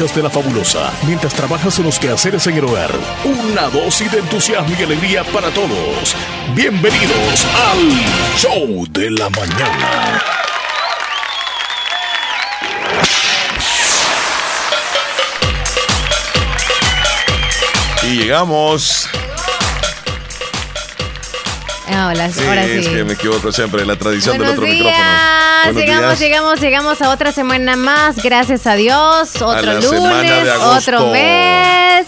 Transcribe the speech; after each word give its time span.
de 0.00 0.22
la 0.22 0.30
fabulosa 0.30 0.90
mientras 1.06 1.34
trabajas 1.34 1.78
en 1.78 1.84
los 1.84 1.98
quehaceres 1.98 2.46
en 2.46 2.56
el 2.56 2.64
hogar. 2.64 2.90
Una 3.22 3.68
dosis 3.68 4.10
de 4.10 4.20
entusiasmo 4.20 4.74
y 4.78 4.82
alegría 4.82 5.22
para 5.24 5.50
todos. 5.50 6.16
Bienvenidos 6.54 7.46
al 7.68 8.38
Show 8.38 8.86
de 8.92 9.10
la 9.10 9.28
Mañana. 9.28 10.22
Y 18.02 18.20
llegamos. 18.22 19.10
Hola, 21.92 22.30
Sí, 22.30 22.40
ahora 22.46 22.64
es 22.64 22.86
que 22.86 23.04
me 23.04 23.14
equivoco 23.14 23.50
siempre, 23.50 23.84
la 23.84 23.96
tradición 23.96 24.36
Buenos 24.36 24.54
del 24.56 24.58
otro 24.64 24.72
días. 24.72 24.84
micrófono. 24.84 25.64
Buenos 25.64 25.82
llegamos, 25.82 26.08
días. 26.08 26.20
llegamos, 26.20 26.60
llegamos 26.60 27.02
a 27.02 27.10
otra 27.10 27.32
semana 27.32 27.76
más. 27.76 28.16
Gracias 28.22 28.66
a 28.66 28.74
Dios. 28.76 29.30
Otro 29.42 29.80
semana 29.82 30.22
lunes, 30.22 30.48
otro 30.62 31.06
mes. 31.10 32.06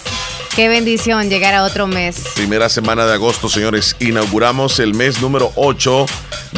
Qué 0.54 0.68
bendición 0.68 1.28
llegar 1.30 1.54
a 1.54 1.64
otro 1.64 1.86
mes. 1.86 2.16
Primera 2.34 2.68
semana 2.68 3.06
de 3.06 3.14
agosto, 3.14 3.48
señores. 3.48 3.96
Inauguramos 4.00 4.78
el 4.78 4.94
mes 4.94 5.20
número 5.20 5.50
8 5.56 6.06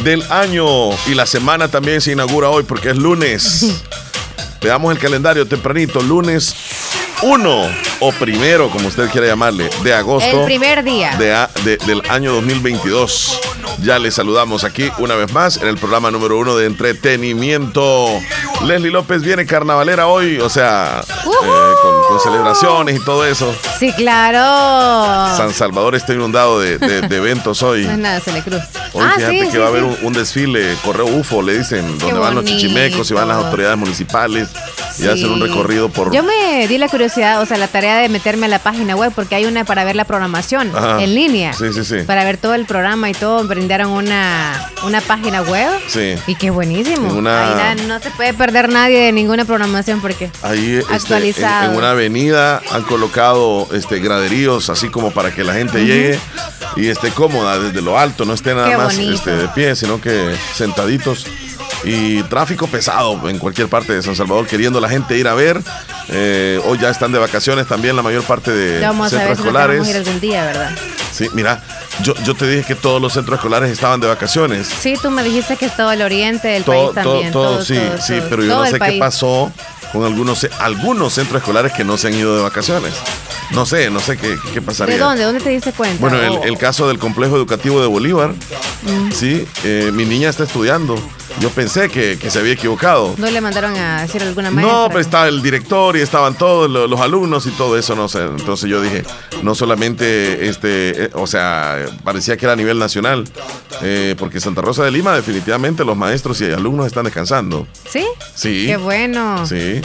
del 0.02 0.22
año. 0.30 0.90
Y 1.06 1.14
la 1.14 1.24
semana 1.26 1.68
también 1.68 2.00
se 2.00 2.12
inaugura 2.12 2.50
hoy 2.50 2.64
porque 2.64 2.90
es 2.90 2.96
lunes. 2.96 3.80
Veamos 4.60 4.92
el 4.92 4.98
calendario 4.98 5.46
tempranito. 5.46 6.00
Lunes 6.02 6.54
1 7.22 7.68
o 8.00 8.12
primero, 8.12 8.70
como 8.70 8.88
usted 8.88 9.08
quiera 9.10 9.26
llamarle, 9.26 9.70
de 9.82 9.94
agosto. 9.94 10.40
El 10.40 10.44
primer 10.44 10.82
día. 10.84 11.16
de 11.18 11.34
a- 11.34 11.50
de- 11.64 11.76
del 11.78 12.02
año 12.10 12.32
2022. 12.34 13.40
Ya 13.82 13.98
les 13.98 14.14
saludamos 14.14 14.64
aquí 14.64 14.90
una 14.98 15.14
vez 15.14 15.32
más 15.32 15.56
en 15.56 15.68
el 15.68 15.76
programa 15.76 16.10
número 16.10 16.38
uno 16.38 16.56
de 16.56 16.66
entretenimiento. 16.66 18.08
Leslie 18.64 18.90
López 18.90 19.22
viene 19.22 19.46
carnavalera 19.46 20.06
hoy, 20.06 20.38
o 20.38 20.48
sea, 20.48 21.02
eh, 21.02 21.74
con, 21.82 22.02
con 22.08 22.20
celebraciones 22.20 22.96
y 23.00 23.04
todo 23.04 23.24
eso. 23.26 23.54
Sí, 23.78 23.92
claro. 23.92 25.36
San 25.36 25.52
Salvador 25.52 25.94
está 25.94 26.14
inundado 26.14 26.60
de, 26.60 26.78
de- 26.78 27.02
de 27.02 27.16
eventos 27.16 27.62
hoy. 27.62 27.84
No 27.84 27.92
es 27.92 27.98
nada, 27.98 28.20
se 28.20 28.32
le 28.32 28.42
cruz. 28.42 28.62
Hoy 28.92 29.04
ah, 29.06 29.12
fíjate 29.16 29.38
sí, 29.40 29.46
que 29.46 29.50
sí, 29.52 29.58
va 29.58 29.66
a 29.66 29.70
sí. 29.70 29.76
haber 29.76 29.84
un, 29.84 29.96
un 30.02 30.12
desfile, 30.12 30.76
correo 30.84 31.06
UFO, 31.06 31.42
le 31.42 31.58
dicen, 31.58 31.98
donde 31.98 32.18
van 32.18 32.34
los 32.34 32.44
chichimecos 32.44 33.10
y 33.10 33.14
van 33.14 33.28
las 33.28 33.38
autoridades 33.38 33.76
municipales 33.76 34.48
y 34.98 35.02
Sí. 35.02 35.08
hacen 35.08 35.30
un 35.30 35.40
recorrido 35.40 35.88
por... 35.88 36.12
Yo 36.12 36.22
me 36.22 36.66
di 36.68 36.78
la 36.78 36.88
curiosidad, 36.88 37.40
o 37.42 37.46
sea, 37.46 37.56
la 37.56 37.68
tarea 37.68 37.98
de 37.98 38.08
meterme 38.08 38.46
a 38.46 38.48
la 38.48 38.58
página 38.58 38.94
web 38.96 39.12
porque 39.14 39.34
hay 39.34 39.44
una 39.46 39.64
para 39.64 39.84
ver 39.84 39.96
la 39.96 40.04
programación 40.04 40.70
Ajá. 40.74 41.02
en 41.02 41.14
línea. 41.14 41.52
Sí, 41.52 41.72
sí, 41.72 41.84
sí. 41.84 41.96
Para 42.06 42.24
ver 42.24 42.36
todo 42.36 42.54
el 42.54 42.64
programa 42.66 43.10
y 43.10 43.12
todo, 43.14 43.44
brindaron 43.46 43.90
una, 43.90 44.70
una 44.84 45.00
página 45.00 45.42
web. 45.42 45.68
Sí. 45.88 46.14
Y 46.26 46.34
qué 46.36 46.50
buenísimo. 46.50 47.08
En 47.10 47.16
una- 47.16 47.70
Ahí 47.70 47.76
no 47.86 47.98
se 48.00 48.10
puede 48.10 48.34
perder 48.34 48.68
nadie 48.68 49.00
de 49.00 49.12
ninguna 49.12 49.44
programación 49.44 50.00
porque 50.00 50.30
Ahí 50.42 50.76
este, 50.76 50.88
en, 50.90 50.94
actualizado. 50.94 51.70
en 51.72 51.76
una 51.78 51.90
avenida 51.92 52.60
han 52.72 52.82
colocado 52.82 53.68
este 53.72 53.98
graderíos 53.98 54.70
así 54.70 54.88
como 54.88 55.10
para 55.10 55.34
que 55.34 55.42
la 55.44 55.54
gente 55.54 55.84
llegue 55.84 56.18
y 56.76 56.88
esté 56.88 57.10
cómoda 57.10 57.58
desde 57.58 57.82
lo 57.82 57.98
alto, 57.98 58.24
no 58.24 58.34
esté 58.34 58.54
nada 58.54 58.68
Qué 58.68 58.76
más 58.76 58.96
este, 58.98 59.30
de 59.36 59.48
pie, 59.48 59.76
sino 59.76 60.00
que 60.00 60.34
sentaditos. 60.54 61.26
Y 61.84 62.22
tráfico 62.24 62.66
pesado 62.66 63.28
en 63.28 63.38
cualquier 63.38 63.68
parte 63.68 63.92
de 63.92 64.02
San 64.02 64.16
Salvador, 64.16 64.46
queriendo 64.46 64.80
la 64.80 64.88
gente 64.88 65.18
ir 65.18 65.28
a 65.28 65.34
ver. 65.34 65.60
Eh, 66.08 66.60
hoy 66.66 66.78
ya 66.78 66.90
están 66.90 67.12
de 67.12 67.18
vacaciones 67.18 67.66
también 67.66 67.96
la 67.96 68.02
mayor 68.02 68.22
parte 68.24 68.50
de 68.52 68.80
Ya 68.80 68.88
vamos 68.88 69.12
a 69.12 69.16
ver 69.16 69.26
centros 69.36 69.38
si 69.38 69.44
nos 69.44 69.52
vamos 69.54 69.68
a 69.68 69.74
ir 69.74 69.80
escolares. 69.80 70.06
algún 70.06 70.20
día, 70.20 70.44
¿verdad? 70.44 70.70
Sí, 71.12 71.28
mira, 71.32 71.62
yo, 72.02 72.14
yo 72.24 72.34
te 72.34 72.46
dije 72.48 72.64
que 72.64 72.74
todos 72.74 73.00
los 73.00 73.12
centros 73.12 73.38
escolares 73.38 73.70
estaban 73.70 74.00
de 74.00 74.06
vacaciones. 74.08 74.66
Sí, 74.66 74.94
tú 75.00 75.10
me 75.10 75.22
dijiste 75.22 75.56
que 75.56 75.66
es 75.66 75.76
todo 75.76 75.92
el 75.92 76.02
oriente 76.02 76.48
del 76.48 76.64
Todo, 76.64 76.92
país 76.92 77.04
todo, 77.04 77.12
también. 77.14 77.32
todo, 77.32 77.64
sí, 77.64 77.78
sí, 78.04 78.16
todo, 78.18 78.28
pero 78.30 78.42
yo 78.42 78.48
todo 78.50 78.64
no 78.64 78.70
sé 78.70 78.78
qué 78.80 78.98
pasó 78.98 79.52
con 79.92 80.04
algunos, 80.04 80.46
algunos 80.58 81.12
centros 81.14 81.40
escolares 81.40 81.72
que 81.72 81.84
no 81.84 81.96
se 81.96 82.08
han 82.08 82.14
ido 82.14 82.36
de 82.36 82.42
vacaciones. 82.42 82.92
No 83.52 83.64
sé, 83.64 83.90
no 83.90 84.00
sé 84.00 84.16
qué, 84.16 84.36
qué 84.52 84.60
pasaría. 84.60 84.94
¿De 84.96 85.00
dónde? 85.00 85.22
¿Dónde 85.22 85.40
te 85.40 85.50
diste 85.50 85.72
cuenta? 85.72 85.98
Bueno, 86.00 86.20
el, 86.20 86.30
Oh. 86.32 86.42
el 86.44 86.58
caso 86.58 86.88
del 86.88 86.98
complejo 86.98 87.36
educativo 87.36 87.80
de 87.80 87.86
Bolívar, 87.86 88.32
Mm. 88.82 89.12
sí, 89.12 89.46
eh, 89.64 89.90
mi 89.94 90.04
niña 90.04 90.28
está 90.30 90.42
estudiando. 90.44 90.96
Yo 91.40 91.50
pensé 91.50 91.88
que, 91.90 92.16
que 92.18 92.30
se 92.30 92.38
había 92.38 92.52
equivocado. 92.52 93.14
¿No 93.18 93.28
le 93.28 93.40
mandaron 93.40 93.76
a 93.76 94.02
decir 94.02 94.22
alguna 94.22 94.50
maestra? 94.50 94.72
No, 94.76 94.88
pero 94.88 95.00
estaba 95.00 95.26
el 95.28 95.42
director 95.42 95.96
y 95.96 96.00
estaban 96.00 96.34
todos 96.38 96.70
lo- 96.70 96.86
los, 96.86 97.00
alumnos 97.00 97.44
y 97.46 97.50
todo 97.50 97.76
eso, 97.76 97.96
no 97.96 98.08
sé. 98.08 98.22
Entonces 98.22 98.70
yo 98.70 98.80
dije, 98.80 99.02
no 99.42 99.54
solamente, 99.54 100.48
este, 100.48 101.04
eh, 101.06 101.10
o 101.14 101.26
sea, 101.26 101.84
parecía 102.04 102.36
que 102.36 102.46
era 102.46 102.52
a 102.52 102.56
nivel 102.56 102.78
nacional, 102.78 103.24
eh, 103.82 104.14
porque 104.18 104.40
Santa 104.40 104.60
Rosa 104.62 104.84
de 104.84 104.92
Lima 104.92 105.14
definitivamente 105.16 105.84
los 105.84 105.96
maestros 105.96 106.40
y 106.40 106.44
alumnos 106.52 106.86
están 106.86 107.04
descansando. 107.04 107.66
¿Sí? 107.90 108.04
Sí. 108.34 108.64
Qué 108.68 108.76
bueno. 108.76 109.44
Sí. 109.46 109.80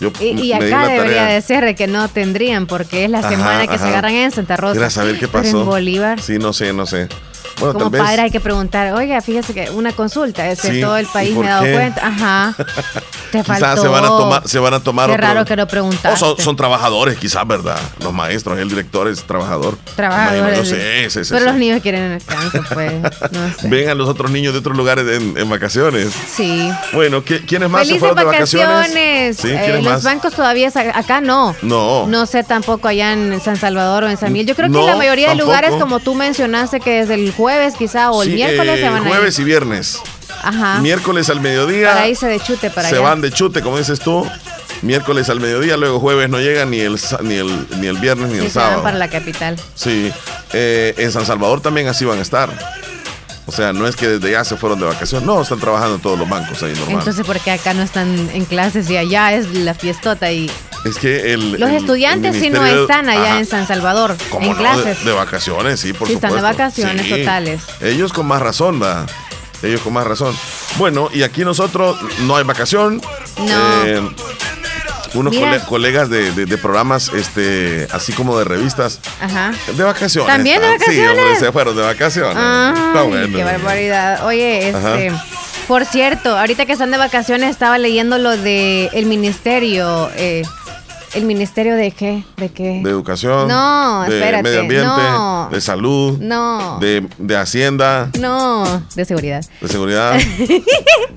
Yo 0.00 0.10
Y, 0.20 0.30
y 0.40 0.52
acá 0.52 0.88
debería 0.88 0.96
tarea. 1.20 1.26
de 1.26 1.42
ser 1.42 1.64
de 1.64 1.74
que 1.76 1.86
no 1.86 2.08
tendrían, 2.08 2.66
porque 2.66 3.04
es 3.04 3.10
la 3.10 3.18
Ajá, 3.20 3.28
semana 3.28 3.66
que 3.68 3.78
se 3.78 3.84
agarran 3.84 4.14
en 4.14 4.32
Santa 4.32 4.56
Rosa. 4.56 4.80
Era 4.80 4.90
saber 4.90 5.14
qué 5.18 5.28
Pero 5.28 5.44
pasó. 5.44 5.60
en 5.60 5.66
Bolívar. 5.66 6.20
Sí, 6.20 6.38
no 6.38 6.52
sé, 6.52 6.72
no 6.72 6.86
sé. 6.86 7.08
Bueno, 7.62 7.72
Como 7.74 7.90
tal 7.90 8.00
vez. 8.00 8.02
padre 8.02 8.22
hay 8.22 8.30
que 8.30 8.40
preguntar, 8.40 8.92
oiga, 8.94 9.20
fíjese 9.20 9.54
que 9.54 9.70
una 9.70 9.92
consulta, 9.92 10.48
es 10.50 10.60
de 10.62 10.70
Sí, 10.72 10.80
todo 10.80 10.96
el 10.96 11.04
¿y 11.04 11.08
país 11.08 11.36
me 11.36 11.46
he 11.46 11.48
dado 11.48 11.62
qué? 11.64 11.72
cuenta. 11.72 12.06
Ajá. 12.06 12.54
Te 13.32 13.40
Quizás 13.40 13.58
faltó. 13.60 13.82
se 13.82 13.88
van 13.88 14.04
a 14.04 14.08
tomar, 14.08 14.48
se 14.48 14.58
van 14.58 14.74
a 14.74 14.80
tomar 14.80 15.06
Qué 15.08 15.12
otro- 15.14 15.26
raro 15.26 15.44
que 15.46 15.56
no 15.56 15.66
preguntaste. 15.66 16.08
O 16.10 16.16
son, 16.16 16.38
son 16.38 16.54
trabajadores, 16.56 17.16
quizás, 17.18 17.46
¿verdad? 17.46 17.78
Los 18.00 18.12
maestros, 18.12 18.58
el 18.58 18.68
director 18.68 19.08
es 19.08 19.22
trabajador. 19.24 19.78
Trabajadores. 19.96 20.58
Yo 20.58 20.64
sé, 20.66 21.08
sí, 21.08 21.24
sí, 21.24 21.30
Pero 21.32 21.46
los 21.46 21.54
niños 21.54 21.80
quieren 21.80 22.18
descanso, 22.18 22.60
pues. 22.74 22.92
No 23.30 23.54
sé. 23.58 23.68
Ven 23.68 23.88
a 23.88 23.94
los 23.94 24.06
otros 24.08 24.30
niños 24.30 24.52
de 24.52 24.58
otros 24.58 24.76
lugares 24.76 25.06
en, 25.08 25.34
en 25.38 25.48
vacaciones. 25.48 26.10
Sí. 26.30 26.70
Bueno, 26.92 27.24
¿qui- 27.24 27.42
¿quiénes 27.46 27.70
más 27.70 27.82
se 27.82 27.94
Felices 27.94 28.00
fueron 28.00 28.16
de 28.18 28.24
vacaciones? 28.24 28.68
vacaciones. 28.76 29.36
Sí, 29.38 29.48
Eh, 29.48 29.60
¿quiénes 29.64 29.84
los 29.84 29.92
más? 29.94 30.02
bancos 30.04 30.34
todavía 30.34 30.70
acá 30.94 31.20
no. 31.22 31.54
No. 31.62 32.06
No 32.08 32.26
sé 32.26 32.44
tampoco 32.44 32.88
allá 32.88 33.12
en 33.12 33.40
San 33.40 33.56
Salvador 33.56 34.04
o 34.04 34.08
en 34.10 34.16
San 34.18 34.30
Miguel. 34.32 34.46
Yo 34.48 34.54
creo 34.56 34.68
que 34.68 34.72
No, 34.74 34.80
en 34.80 34.86
la 34.88 34.96
mayoría 34.96 35.28
de 35.28 35.36
tampoco. 35.36 35.46
lugares, 35.52 35.74
como 35.80 36.00
tú 36.00 36.14
mencionaste, 36.14 36.80
que 36.80 37.00
desde 37.00 37.14
el 37.14 37.32
jueves 37.32 37.51
quizá 37.78 38.10
o 38.10 38.22
el 38.22 38.28
Sí, 38.30 38.34
miércoles 38.34 38.78
eh, 38.78 38.82
se 38.82 38.88
van 38.88 39.02
a 39.02 39.06
ir. 39.06 39.08
Jueves 39.08 39.38
y 39.38 39.44
viernes. 39.44 39.98
Ajá. 40.42 40.78
Miércoles 40.80 41.30
al 41.30 41.40
mediodía. 41.40 41.88
Para 41.92 42.08
irse 42.08 42.26
de 42.26 42.40
chute 42.40 42.70
para 42.70 42.88
se 42.88 42.96
allá. 42.96 43.04
van 43.04 43.20
de 43.20 43.30
chute, 43.30 43.62
como 43.62 43.78
dices 43.78 44.00
tú. 44.00 44.26
Miércoles 44.82 45.28
al 45.30 45.38
mediodía, 45.38 45.76
luego 45.76 46.00
jueves 46.00 46.28
no 46.28 46.38
llegan 46.40 46.70
ni 46.70 46.80
el, 46.80 46.98
ni 47.22 47.34
el, 47.34 47.66
ni 47.80 47.86
el 47.86 47.98
viernes 47.98 48.30
ni 48.30 48.38
Sí, 48.40 48.44
el 48.46 48.50
se 48.50 48.58
van 48.58 48.66
sábado. 48.68 48.82
para 48.82 48.98
la 48.98 49.08
capital. 49.08 49.56
Sí, 49.76 50.12
eh, 50.52 50.94
en 50.96 51.12
San 51.12 51.24
Salvador 51.24 51.60
también 51.60 51.86
así 51.86 52.04
van 52.04 52.18
a 52.18 52.22
estar. 52.22 52.50
O 53.46 53.52
sea, 53.52 53.72
no 53.72 53.86
es 53.86 53.94
que 53.96 54.08
desde 54.08 54.30
ya 54.32 54.44
se 54.44 54.56
fueron 54.56 54.80
de 54.80 54.86
vacaciones, 54.86 55.26
no, 55.26 55.42
están 55.42 55.60
trabajando 55.60 55.98
todos 55.98 56.18
los 56.18 56.28
bancos 56.28 56.62
ahí 56.62 56.72
normal. 56.74 56.98
Entonces, 56.98 57.24
¿por 57.26 57.38
qué 57.40 57.50
acá 57.52 57.74
no 57.74 57.82
están 57.82 58.30
en 58.32 58.44
clases 58.44 58.88
y 58.90 58.96
allá 58.96 59.32
es 59.34 59.52
la 59.52 59.74
fiestota? 59.74 60.30
Y 60.32 60.50
es 60.84 60.96
que 60.98 61.32
el. 61.32 61.52
los 61.60 61.70
el- 61.70 61.76
estudiantes 61.76 62.36
sí 62.36 62.50
no 62.50 62.64
están 62.66 63.08
allá 63.08 63.30
Ajá. 63.30 63.38
en 63.38 63.46
San 63.46 63.66
Salvador, 63.66 64.16
¿Cómo 64.30 64.46
en 64.46 64.52
no? 64.52 64.58
clases. 64.58 64.98
De, 65.04 65.10
de 65.10 65.16
vacaciones, 65.16 65.80
sí, 65.80 65.92
por 65.92 66.08
Sí, 66.08 66.14
están 66.14 66.34
de 66.34 66.40
vacaciones 66.40 67.08
totales. 67.08 67.62
Ellos 67.80 68.12
con 68.12 68.26
más 68.26 68.42
razón, 68.42 68.82
va. 68.82 69.06
Ellos 69.62 69.80
con 69.80 69.92
más 69.92 70.06
razón. 70.06 70.36
Bueno, 70.76 71.08
y 71.12 71.22
aquí 71.22 71.44
nosotros 71.44 71.96
no 72.22 72.36
hay 72.36 72.44
vacación. 72.44 73.00
No. 73.38 73.84
Eh, 73.84 74.02
unos 75.14 75.36
cole- 75.36 75.60
colegas 75.68 76.08
de, 76.08 76.32
de- 76.32 76.46
de 76.46 76.58
programas, 76.58 77.10
este, 77.14 77.86
así 77.92 78.12
como 78.14 78.36
de 78.38 78.44
revistas, 78.44 78.98
Ajá. 79.20 79.52
de 79.76 79.84
vacaciones. 79.84 80.34
¿También 80.34 80.60
de. 80.62 80.66
Sí, 80.78 80.90
hombre, 81.00 81.06
vacaciones? 81.06 81.38
se 81.38 81.52
fueron 81.52 81.76
de 81.76 81.82
vacaciones. 81.82 82.36
Ay, 82.36 82.74
Está 82.88 83.02
bueno. 83.02 83.36
qué 83.36 83.44
barbaridad. 83.44 84.26
Oye, 84.26 84.68
este, 84.70 85.08
Ajá. 85.10 85.24
Por 85.68 85.84
cierto, 85.84 86.36
ahorita 86.36 86.66
que 86.66 86.72
están 86.72 86.90
de 86.90 86.98
vacaciones 86.98 87.50
estaba 87.50 87.78
leyendo 87.78 88.18
lo 88.18 88.36
de 88.36 88.90
el 88.92 89.06
ministerio, 89.06 90.10
eh, 90.16 90.42
el 91.14 91.24
ministerio 91.24 91.74
de 91.76 91.90
qué, 91.90 92.24
de 92.36 92.48
qué. 92.50 92.80
De 92.82 92.90
educación. 92.90 93.46
No, 93.48 94.02
de 94.08 94.18
espérate, 94.18 94.42
medio 94.42 94.60
ambiente, 94.60 94.86
no. 94.88 95.48
de 95.50 95.60
salud, 95.60 96.18
No. 96.18 96.78
de, 96.80 97.06
de 97.18 97.36
hacienda, 97.36 98.10
No, 98.18 98.82
de 98.94 99.04
seguridad. 99.04 99.44
de 99.60 99.68
seguridad. 99.68 100.18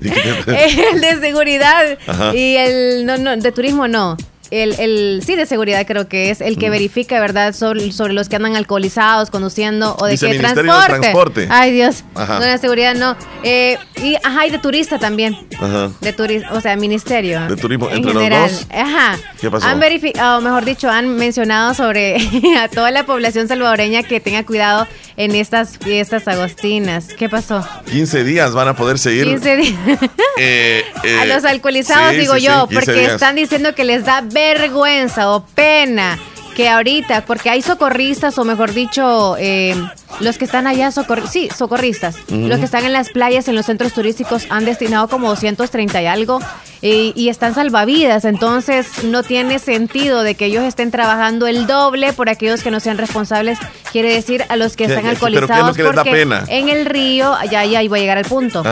el 0.00 1.00
de 1.00 1.20
seguridad 1.20 1.98
Ajá. 2.06 2.34
y 2.34 2.56
el 2.56 3.06
no, 3.06 3.16
no, 3.16 3.36
de 3.36 3.52
turismo 3.52 3.88
no. 3.88 4.16
El, 4.50 4.78
el 4.78 5.22
sí 5.24 5.34
de 5.36 5.46
seguridad 5.46 5.86
creo 5.86 6.08
que 6.08 6.30
es 6.30 6.40
Mm. 6.40 6.44
el 6.44 6.58
que 6.58 6.70
verifica 6.70 7.18
verdad 7.20 7.54
sobre, 7.54 7.92
sobre 7.92 8.12
los 8.12 8.28
que 8.28 8.36
andan 8.36 8.56
alcoholizados 8.56 9.30
conduciendo 9.30 9.96
o 9.98 10.04
de 10.06 10.12
Dice 10.12 10.26
qué 10.26 10.38
Ministerio 10.38 10.72
de 10.72 10.78
transporte. 10.78 11.00
Transporte. 11.00 11.48
Ay 11.50 11.72
Dios, 11.72 12.04
Ajá. 12.14 12.38
no 12.38 12.44
de 12.44 12.58
seguridad 12.58 12.94
no. 12.94 13.16
Eh, 13.42 13.78
y 14.02 14.14
ajá 14.22 14.46
y 14.46 14.50
de 14.50 14.58
turista 14.58 14.98
también. 14.98 15.36
Ajá. 15.58 15.90
De 16.00 16.42
o 16.52 16.60
sea, 16.60 16.76
ministerio. 16.76 17.40
De 17.46 17.56
turismo, 17.56 17.88
en 17.88 17.96
entre 17.98 18.12
los 18.14 18.22
general. 18.22 18.50
dos. 18.50 18.66
Ajá. 18.70 19.18
¿Qué 19.40 19.50
pasó? 19.50 19.66
Han 19.66 19.80
verificado, 19.80 20.40
mejor 20.40 20.64
dicho, 20.64 20.90
han 20.90 21.16
mencionado 21.16 21.74
sobre 21.74 22.16
a 22.58 22.68
toda 22.68 22.90
la 22.90 23.04
población 23.06 23.48
salvadoreña 23.48 24.02
que 24.02 24.20
tenga 24.20 24.44
cuidado 24.44 24.86
en 25.16 25.34
estas 25.34 25.78
fiestas 25.78 26.26
agostinas. 26.28 27.08
¿Qué 27.16 27.28
pasó? 27.28 27.66
15 27.90 28.24
días 28.24 28.52
van 28.52 28.68
a 28.68 28.76
poder 28.76 28.98
seguir. 28.98 29.24
15 29.26 29.56
días. 29.56 29.74
eh, 30.38 30.82
eh, 31.04 31.18
a 31.20 31.24
los 31.26 31.44
alcoholizados, 31.44 32.12
sí, 32.12 32.18
digo 32.20 32.34
sí, 32.34 32.42
yo, 32.42 32.66
15 32.68 32.74
porque 32.84 33.00
días. 33.00 33.12
están 33.14 33.36
diciendo 33.36 33.74
que 33.74 33.84
les 33.84 34.04
da 34.04 34.20
vergüenza 34.36 35.30
o 35.34 35.40
pena 35.40 36.18
que 36.56 36.70
ahorita, 36.70 37.26
porque 37.26 37.50
hay 37.50 37.60
socorristas 37.60 38.38
o 38.38 38.44
mejor 38.46 38.72
dicho, 38.72 39.36
eh, 39.38 39.74
los 40.20 40.38
que 40.38 40.46
están 40.46 40.66
allá, 40.66 40.90
socor 40.90 41.28
sí, 41.28 41.50
socorristas, 41.54 42.16
los 42.30 42.58
que 42.58 42.64
están 42.64 42.86
en 42.86 42.94
las 42.94 43.10
playas, 43.10 43.46
en 43.48 43.54
los 43.54 43.66
centros 43.66 43.92
turísticos, 43.92 44.46
han 44.48 44.64
destinado 44.64 45.06
como 45.08 45.28
230 45.28 46.00
y 46.00 46.06
algo 46.06 46.40
y, 46.80 47.28
están 47.28 47.54
salvavidas. 47.54 48.24
Entonces, 48.24 49.04
no 49.04 49.22
tiene 49.22 49.58
sentido 49.58 50.22
de 50.22 50.34
que 50.34 50.46
ellos 50.46 50.64
estén 50.64 50.90
trabajando 50.90 51.46
el 51.46 51.66
doble 51.66 52.14
por 52.14 52.30
aquellos 52.30 52.62
que 52.62 52.70
no 52.70 52.80
sean 52.80 52.96
responsables. 52.96 53.58
Quiere 53.92 54.10
decir 54.12 54.44
a 54.48 54.56
los 54.56 54.76
que 54.76 54.84
están 54.84 55.04
alcoholizados. 55.04 55.76
porque 55.76 56.22
en 56.48 56.68
el 56.70 56.86
río, 56.86 57.34
ya, 57.50 57.66
ya 57.66 57.82
iba 57.82 57.98
a 57.98 58.00
llegar 58.00 58.16
al 58.16 58.24
punto. 58.24 58.62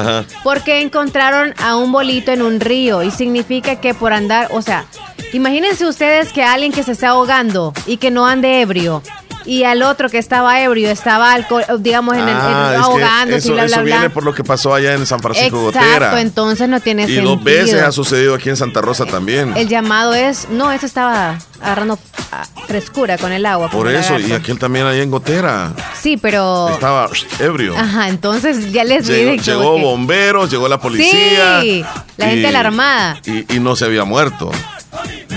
Porque 0.42 0.80
encontraron 0.80 1.54
a 1.62 1.76
un 1.76 1.92
bolito 1.92 2.32
en 2.32 2.40
un 2.40 2.60
río 2.60 3.02
y 3.02 3.10
significa 3.10 3.76
que 3.76 3.92
por 3.92 4.14
andar, 4.14 4.48
o 4.52 4.62
sea, 4.62 4.87
imagínense 5.34 5.87
ustedes 5.87 6.32
que 6.32 6.42
alguien 6.42 6.72
que 6.72 6.82
se 6.82 6.92
está 6.92 7.10
ahogando 7.10 7.74
y 7.87 7.97
que 7.99 8.11
no 8.11 8.26
ande 8.26 8.61
ebrio 8.61 9.03
y 9.47 9.65
al 9.65 9.82
otro 9.82 10.09
que 10.09 10.19
estaba 10.19 10.61
ebrio 10.62 10.91
estaba 10.91 11.32
alcohol, 11.32 11.65
digamos, 11.79 12.15
en 12.17 12.29
el, 12.29 12.35
ah, 12.35 12.76
ahogando, 12.81 13.37
eso, 13.37 13.53
bla, 13.53 13.65
bla, 13.65 13.76
eso 13.76 13.85
viene 13.85 14.11
por 14.11 14.25
lo 14.25 14.32
que 14.35 14.43
pasó 14.43 14.75
allá 14.75 14.94
en 14.94 15.06
San 15.06 15.21
Francisco 15.21 15.69
Exacto, 15.69 16.17
entonces 16.19 16.69
no 16.69 16.81
tiene 16.81 17.06
sentido. 17.06 17.23
Y 17.23 17.26
dos 17.26 17.44
veces 17.44 17.82
ha 17.82 17.93
sucedido 17.93 18.35
aquí 18.35 18.49
en 18.49 18.56
Santa 18.56 18.81
Rosa 18.81 19.05
también. 19.06 19.56
El 19.56 19.69
llamado 19.69 20.15
es, 20.15 20.49
no, 20.49 20.73
eso 20.73 20.87
estaba 20.87 21.38
agarrando 21.61 21.99
ah, 22.32 22.47
frescura 22.67 23.19
con 23.19 23.32
el 23.32 23.44
agua. 23.44 23.71
Por 23.71 23.88
eso, 23.88 24.19
y 24.19 24.32
aquel 24.32 24.59
también 24.59 24.87
allá 24.87 25.03
en 25.03 25.11
Gotera. 25.11 25.73
Sí, 26.00 26.17
pero... 26.17 26.71
Estaba 26.71 27.09
ebrio. 27.38 27.76
Ajá, 27.76 28.09
entonces 28.09 28.73
ya 28.73 28.85
les 28.85 29.06
Llegó, 29.06 29.35
llegó 29.35 29.79
bomberos, 29.79 30.50
llegó 30.50 30.69
la 30.69 30.81
policía. 30.81 31.61
Sí, 31.61 31.85
la 32.17 32.26
gente 32.26 32.47
de 32.47 32.53
la 32.53 32.61
Armada. 32.61 33.21
y 33.26 33.59
no 33.61 33.76
se 33.76 33.85
había 33.85 34.05
muerto 34.05 34.50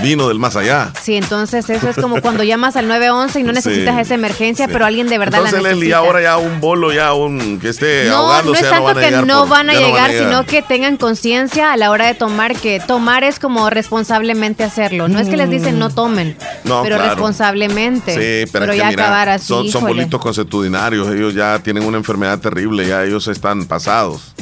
vino 0.02 0.28
del 0.28 0.40
más 0.40 0.56
allá. 0.56 0.92
Sí, 1.02 1.16
entonces 1.16 1.70
eso 1.70 1.90
es 1.90 1.96
como 1.96 2.22
cuando 2.22 2.44
llamas 2.44 2.76
al 2.76 2.88
911 2.88 3.40
y 3.40 3.44
no 3.44 3.52
necesitas 3.52 4.00
esa 4.00 4.14
emergencia, 4.14 4.68
pero 4.68 4.86
alguien 4.86 5.08
de 5.08 5.18
verdad 5.18 5.40
entonces, 5.40 5.62
la 5.62 5.70
necesita. 5.70 5.80
Leslie, 5.80 5.94
ahora 5.94 6.22
ya 6.22 6.38
un 6.38 6.60
bolo, 6.60 6.92
ya 6.92 7.14
un 7.14 7.60
que 7.60 7.70
esté 7.70 8.06
no, 8.10 8.44
No, 8.44 8.54
es 8.54 8.70
tanto 8.70 9.00
que 9.00 9.12
no 9.12 9.48
van 9.48 9.70
a 9.70 9.74
llegar, 9.74 10.12
sino 10.12 10.46
que 10.46 10.62
tengan 10.62 10.98
conciencia 10.98 11.74
a 11.74 11.78
la 11.78 11.92
hora 11.92 12.08
de 12.08 12.14
tomar, 12.14 12.56
que 12.56 12.80
tomar 12.80 13.24
es 13.24 13.40
como 13.40 13.70
responsablemente 13.70 14.64
hacerlo. 14.64 15.08
No 15.08 15.20
es 15.20 15.30
que 15.30 15.38
les 15.38 15.50
dicen 15.50 15.80
no 15.80 15.90
tomen, 15.90 16.38
pero 16.64 16.98
responsablemente. 16.98 18.46
Sí, 18.46 18.52
pero, 18.52 18.74
ya 18.74 18.90
acabar 18.90 19.30
así. 19.30 19.48
Son, 19.48 19.70
son 19.70 19.86
bolitos 19.86 20.20
consuetudinarios, 20.20 21.08
ellos 21.14 21.34
ya 21.34 21.60
tienen 21.60 21.84
una 21.84 21.98
enfermedad 21.98 22.40
terrible, 22.40 22.88
ya 22.88 23.04
ellos 23.04 23.28
están 23.28 23.66
pasados 23.66 24.34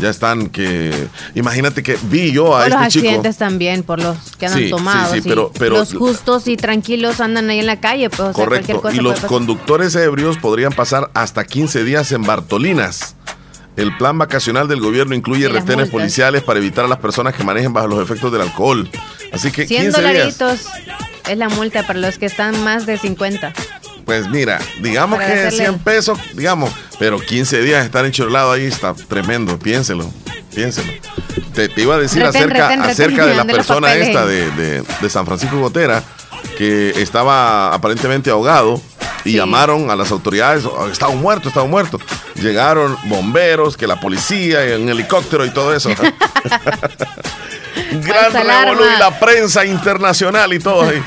ya 0.00 0.10
están 0.10 0.48
que 0.48 1.08
imagínate 1.34 1.82
que 1.82 1.98
vi 2.04 2.32
yo 2.32 2.56
a 2.56 2.58
por 2.58 2.66
este 2.66 2.74
los 2.74 2.82
accidentes 2.82 3.36
también 3.36 3.82
por 3.82 4.00
los 4.00 4.16
que 4.36 4.46
han 4.46 4.70
tomado 4.70 5.14
sí, 5.14 5.20
sí, 5.20 5.28
pero, 5.28 5.50
pero, 5.58 5.78
los 5.78 5.94
justos 5.94 6.48
y 6.48 6.56
tranquilos 6.56 7.20
andan 7.20 7.48
ahí 7.50 7.58
en 7.60 7.66
la 7.66 7.80
calle 7.80 8.10
pues, 8.10 8.34
correcto 8.34 8.82
y 8.92 8.96
los 8.96 9.20
conductores 9.20 9.94
ebrios 9.94 10.38
podrían 10.38 10.72
pasar 10.72 11.10
hasta 11.14 11.44
15 11.44 11.84
días 11.84 12.12
en 12.12 12.22
Bartolinas. 12.22 13.14
El 13.76 13.94
plan 13.98 14.16
vacacional 14.16 14.68
del 14.68 14.80
gobierno 14.80 15.14
incluye 15.14 15.48
retenes 15.48 15.90
policiales 15.90 16.42
para 16.42 16.58
evitar 16.58 16.86
a 16.86 16.88
las 16.88 16.98
personas 16.98 17.34
que 17.34 17.44
manejen 17.44 17.74
bajo 17.74 17.88
los 17.88 18.02
efectos 18.02 18.32
del 18.32 18.40
alcohol. 18.40 18.88
Así 19.32 19.52
que 19.52 19.66
100 19.66 19.92
dolaritos 19.92 20.66
es 21.28 21.36
la 21.36 21.50
multa 21.50 21.86
para 21.86 21.98
los 21.98 22.16
que 22.16 22.24
están 22.24 22.62
más 22.64 22.86
de 22.86 22.96
50. 22.96 23.52
Pues 24.06 24.28
mira, 24.28 24.60
digamos 24.80 25.18
que 25.18 25.50
100 25.50 25.80
pesos, 25.80 26.16
digamos, 26.34 26.70
pero 27.00 27.18
15 27.18 27.60
días 27.62 27.84
estar 27.84 28.06
enchorlado 28.06 28.52
ahí 28.52 28.64
está 28.64 28.94
tremendo, 28.94 29.58
piénselo, 29.58 30.08
piénselo. 30.54 30.92
Te, 31.52 31.68
iba 31.76 31.96
a 31.96 31.98
decir 31.98 32.22
acerca, 32.22 32.68
acerca 32.84 33.26
de 33.26 33.34
la 33.34 33.44
persona 33.44 33.94
esta 33.94 34.24
de, 34.24 34.84
San 35.08 35.26
Francisco 35.26 35.58
Gotera, 35.58 36.04
que 36.56 36.90
estaba 37.02 37.74
aparentemente 37.74 38.30
ahogado 38.30 38.80
y 39.24 39.32
llamaron 39.32 39.90
a 39.90 39.96
las 39.96 40.12
autoridades, 40.12 40.64
oh, 40.64 40.86
estaba 40.86 41.12
muerto, 41.12 41.48
estaba 41.48 41.66
muerto. 41.66 41.98
Llegaron 42.36 42.96
bomberos, 43.06 43.76
que 43.76 43.88
la 43.88 43.98
policía, 43.98 44.60
un 44.78 44.88
helicóptero 44.88 45.44
y 45.44 45.50
todo 45.50 45.74
eso. 45.74 45.90
Gran 47.90 48.32
revolú 48.32 48.84
y 48.84 48.98
la 49.00 49.18
prensa 49.18 49.66
internacional 49.66 50.52
y 50.52 50.60
todo 50.60 50.88
ahí. 50.88 51.02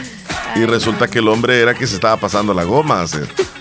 Y 0.56 0.66
resulta 0.66 1.08
que 1.08 1.20
el 1.20 1.28
hombre 1.28 1.62
era 1.62 1.74
que 1.74 1.88
se 1.88 1.96
estaba 1.96 2.18
pasando 2.18 2.54
la 2.54 2.64
goma, 2.64 3.06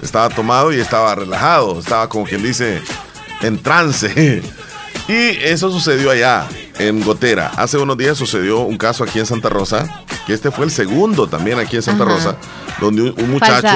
estaba 0.02 0.28
tomado 0.28 0.72
y 0.72 0.80
estaba 0.80 1.14
relajado, 1.14 1.78
estaba 1.78 2.08
como 2.08 2.24
quien 2.24 2.42
dice 2.42 2.82
en 3.42 3.62
trance. 3.62 4.42
Y 5.08 5.38
eso 5.42 5.70
sucedió 5.70 6.10
allá, 6.10 6.46
en 6.78 7.00
Gotera. 7.00 7.50
Hace 7.56 7.78
unos 7.78 7.96
días 7.96 8.18
sucedió 8.18 8.60
un 8.60 8.76
caso 8.76 9.04
aquí 9.04 9.18
en 9.18 9.24
Santa 9.24 9.48
Rosa, 9.48 10.04
que 10.26 10.34
este 10.34 10.50
fue 10.50 10.66
el 10.66 10.70
segundo 10.70 11.26
también 11.26 11.58
aquí 11.58 11.76
en 11.76 11.82
Santa 11.82 12.04
Rosa, 12.04 12.36
donde 12.78 13.14
un, 13.16 13.30
muchacho, 13.30 13.68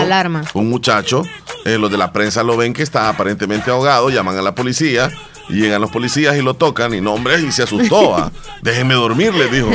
un 0.52 0.68
muchacho, 0.68 1.22
eh, 1.64 1.78
los 1.78 1.90
de 1.90 1.96
la 1.96 2.12
prensa 2.12 2.42
lo 2.42 2.58
ven 2.58 2.74
que 2.74 2.82
está 2.82 3.08
aparentemente 3.08 3.70
ahogado, 3.70 4.10
llaman 4.10 4.36
a 4.36 4.42
la 4.42 4.54
policía, 4.54 5.10
llegan 5.48 5.80
los 5.80 5.90
policías 5.90 6.36
y 6.36 6.42
lo 6.42 6.52
tocan 6.52 6.92
y 6.92 7.00
no, 7.00 7.14
hombre, 7.14 7.40
y 7.40 7.50
se 7.50 7.62
asustó. 7.62 8.14
¿ah? 8.14 8.30
Déjenme 8.62 8.92
dormir, 8.92 9.34
le 9.34 9.48
dijo. 9.48 9.70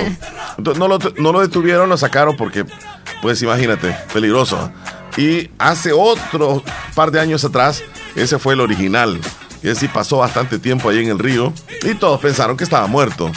Entonces, 0.58 0.80
no, 0.80 0.88
lo, 0.88 1.00
no 1.18 1.32
lo 1.32 1.42
detuvieron, 1.42 1.90
lo 1.90 1.98
sacaron 1.98 2.36
porque 2.36 2.66
pues 3.22 3.42
imagínate, 3.42 3.96
peligroso. 4.14 4.72
Y 5.18 5.50
hace 5.58 5.92
otro 5.92 6.64
par 6.94 7.12
de 7.12 7.20
años 7.20 7.44
atrás, 7.44 7.84
ese 8.16 8.38
fue 8.38 8.54
el 8.54 8.62
original. 8.62 9.20
Y 9.64 9.70
ese 9.70 9.82
sí 9.82 9.88
pasó 9.88 10.18
bastante 10.18 10.60
tiempo 10.60 10.90
ahí 10.90 11.00
en 11.00 11.10
el 11.10 11.20
río 11.20 11.52
y 11.84 11.96
todos 11.96 12.20
pensaron 12.22 12.56
que 12.56 12.64
estaba 12.64 12.88
muerto. 12.88 13.32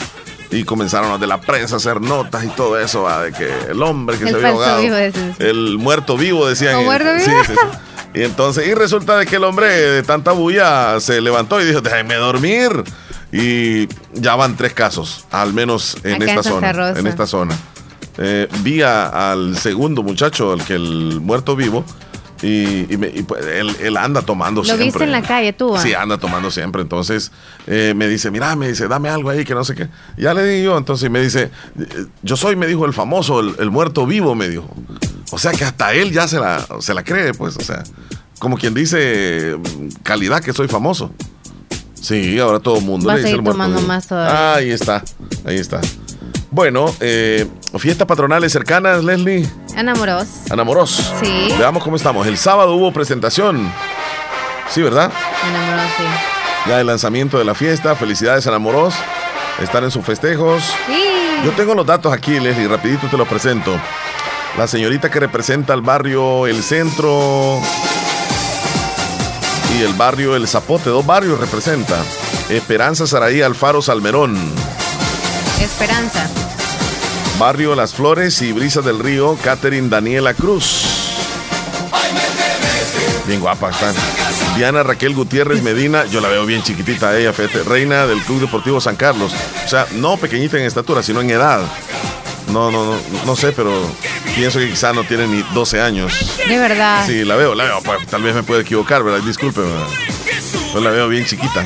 Y 0.51 0.65
comenzaron 0.65 1.09
los 1.09 1.19
de 1.19 1.27
la 1.27 1.39
prensa 1.39 1.75
a 1.75 1.77
hacer 1.77 2.01
notas 2.01 2.43
y 2.43 2.49
todo 2.49 2.77
eso, 2.77 3.07
de 3.21 3.31
que 3.31 3.49
el 3.69 3.81
hombre 3.81 4.17
que 4.17 4.27
se 4.27 4.35
había 4.35 4.49
ahogado, 4.49 4.81
el 5.39 5.77
muerto 5.77 6.17
vivo, 6.17 6.47
decían. 6.47 6.83
muerto 6.83 7.09
vivo? 7.15 7.71
Y 8.13 8.23
entonces, 8.23 8.67
y 8.67 8.73
resulta 8.73 9.17
de 9.17 9.25
que 9.25 9.37
el 9.37 9.45
hombre 9.45 9.67
de 9.67 10.03
tanta 10.03 10.33
bulla 10.33 10.99
se 10.99 11.21
levantó 11.21 11.61
y 11.61 11.65
dijo, 11.65 11.79
déjame 11.79 12.15
dormir. 12.15 12.83
Y 13.31 13.87
ya 14.13 14.35
van 14.35 14.57
tres 14.57 14.73
casos, 14.73 15.25
al 15.31 15.53
menos 15.53 15.97
en 16.03 16.21
esta 16.21 16.43
zona. 16.43 16.93
En 16.97 17.07
esta 17.07 17.25
zona 17.25 17.57
eh, 18.17 18.47
vi 18.61 18.81
al 18.81 19.57
segundo 19.57 20.03
muchacho, 20.03 20.53
el 20.53 20.63
que 20.63 20.75
el 20.75 21.21
muerto 21.21 21.55
vivo, 21.55 21.85
y, 22.43 22.97
pues, 23.23 23.45
él, 23.45 23.97
anda 23.97 24.23
tomando 24.23 24.63
siempre. 24.63 24.85
¿Lo 24.85 24.91
viste 24.91 25.03
en 25.03 25.11
la 25.11 25.21
calle 25.21 25.53
tú? 25.53 25.77
Sí, 25.77 25.93
anda 25.93 26.17
tomando 26.17 26.49
siempre. 26.49 26.81
Entonces 26.81 27.31
eh, 27.67 27.93
me 27.95 28.07
dice, 28.07 28.31
mira, 28.31 28.55
me 28.55 28.67
dice, 28.67 28.87
dame 28.87 29.09
algo 29.09 29.29
ahí 29.29 29.45
que 29.45 29.53
no 29.53 29.63
sé 29.63 29.75
qué. 29.75 29.89
Ya 30.17 30.33
le 30.33 30.43
digo 30.45 30.71
yo, 30.71 30.77
entonces 30.77 31.09
me 31.11 31.21
dice, 31.21 31.51
yo 32.23 32.35
soy, 32.35 32.55
me 32.55 32.65
dijo, 32.65 32.85
el 32.85 32.93
famoso, 32.93 33.39
el, 33.39 33.69
muerto 33.69 34.07
vivo, 34.07 34.33
me 34.33 34.49
dijo. 34.49 34.67
O 35.31 35.37
sea 35.37 35.51
que 35.51 35.63
hasta 35.63 35.93
él 35.93 36.11
ya 36.11 36.27
se 36.27 36.39
la, 36.39 36.65
se 36.79 36.95
la 36.95 37.03
cree, 37.03 37.33
pues, 37.33 37.57
o 37.57 37.61
sea, 37.61 37.83
como 38.39 38.57
quien 38.57 38.73
dice, 38.73 39.57
calidad 40.01 40.41
que 40.41 40.51
soy 40.51 40.67
famoso. 40.67 41.13
Sí, 42.01 42.39
ahora 42.39 42.59
todo 42.59 42.77
el 42.77 42.83
mundo 42.83 43.13
dice 43.15 43.29
el 43.29 43.41
muerto 43.41 43.63
vivo. 43.63 43.81
Más 43.81 44.11
ahí 44.11 44.71
está, 44.71 45.03
ahí 45.45 45.57
está. 45.57 45.79
Bueno, 46.49 46.93
eh, 46.99 47.47
fiestas 47.77 48.07
patronales 48.07 48.51
cercanas, 48.51 49.03
Leslie. 49.03 49.47
Enamoros. 49.77 50.27
Enamoros. 50.49 51.13
Sí. 51.21 51.49
Veamos 51.57 51.83
cómo 51.83 51.95
estamos. 51.95 52.27
El 52.27 52.37
sábado 52.37 52.75
hubo 52.75 52.91
presentación. 52.91 53.71
Sí, 54.69 54.81
¿verdad? 54.81 55.11
Enamoros, 55.47 55.91
sí. 55.97 56.03
Ya 56.67 56.81
el 56.81 56.87
lanzamiento 56.87 57.37
de 57.37 57.45
la 57.45 57.55
fiesta. 57.55 57.95
Felicidades, 57.95 58.45
Enamoros. 58.47 58.95
Están 59.61 59.85
en 59.85 59.91
sus 59.91 60.03
festejos. 60.03 60.61
Sí. 60.87 61.03
Yo 61.45 61.51
tengo 61.51 61.73
los 61.73 61.85
datos 61.85 62.11
aquí, 62.11 62.39
Leslie. 62.39 62.67
Rapidito 62.67 63.07
te 63.07 63.17
los 63.17 63.27
presento. 63.27 63.79
La 64.57 64.67
señorita 64.67 65.09
que 65.09 65.19
representa 65.21 65.73
el 65.73 65.81
barrio 65.81 66.47
El 66.47 66.61
Centro 66.61 67.61
y 69.77 69.83
el 69.83 69.93
barrio 69.93 70.35
El 70.35 70.47
Zapote. 70.47 70.89
Dos 70.89 71.05
barrios 71.05 71.39
representa. 71.39 71.97
Esperanza 72.49 73.07
Saraí 73.07 73.41
Alfaro 73.41 73.81
Salmerón. 73.81 74.37
Esperanza. 75.59 76.29
Barrio 77.39 77.75
Las 77.75 77.93
Flores 77.93 78.41
y 78.41 78.51
Brisa 78.51 78.81
del 78.81 78.99
Río, 78.99 79.37
Catherine 79.43 79.89
Daniela 79.89 80.33
Cruz. 80.33 80.85
Bien 83.25 83.39
guapa 83.39 83.69
están. 83.69 83.95
Diana 84.55 84.83
Raquel 84.83 85.15
Gutiérrez 85.15 85.61
Medina, 85.63 86.05
yo 86.05 86.21
la 86.21 86.27
veo 86.27 86.45
bien 86.45 86.61
chiquitita 86.63 87.17
ella, 87.17 87.31
fete, 87.33 87.63
reina 87.63 88.05
del 88.05 88.21
Club 88.21 88.41
Deportivo 88.41 88.81
San 88.81 88.95
Carlos. 88.95 89.33
O 89.65 89.67
sea, 89.67 89.87
no 89.93 90.17
pequeñita 90.17 90.57
en 90.57 90.65
estatura, 90.65 91.01
sino 91.01 91.21
en 91.21 91.29
edad. 91.29 91.61
No, 92.51 92.69
no, 92.69 92.85
no, 92.85 92.97
no 93.25 93.35
sé, 93.35 93.53
pero 93.53 93.71
pienso 94.35 94.59
que 94.59 94.69
quizá 94.69 94.93
no 94.93 95.03
tiene 95.03 95.27
ni 95.27 95.43
12 95.53 95.81
años. 95.81 96.13
De 96.47 96.57
verdad. 96.57 97.05
Sí, 97.05 97.23
la 97.23 97.35
veo, 97.35 97.55
la 97.55 97.65
veo. 97.65 97.81
Tal 98.09 98.23
vez 98.23 98.35
me 98.35 98.43
pueda 98.43 98.61
equivocar, 98.61 99.03
¿verdad? 99.03 99.21
Disculpe, 99.25 99.61
Yo 100.73 100.81
la 100.81 100.91
veo 100.91 101.07
bien 101.07 101.25
chiquita. 101.25 101.65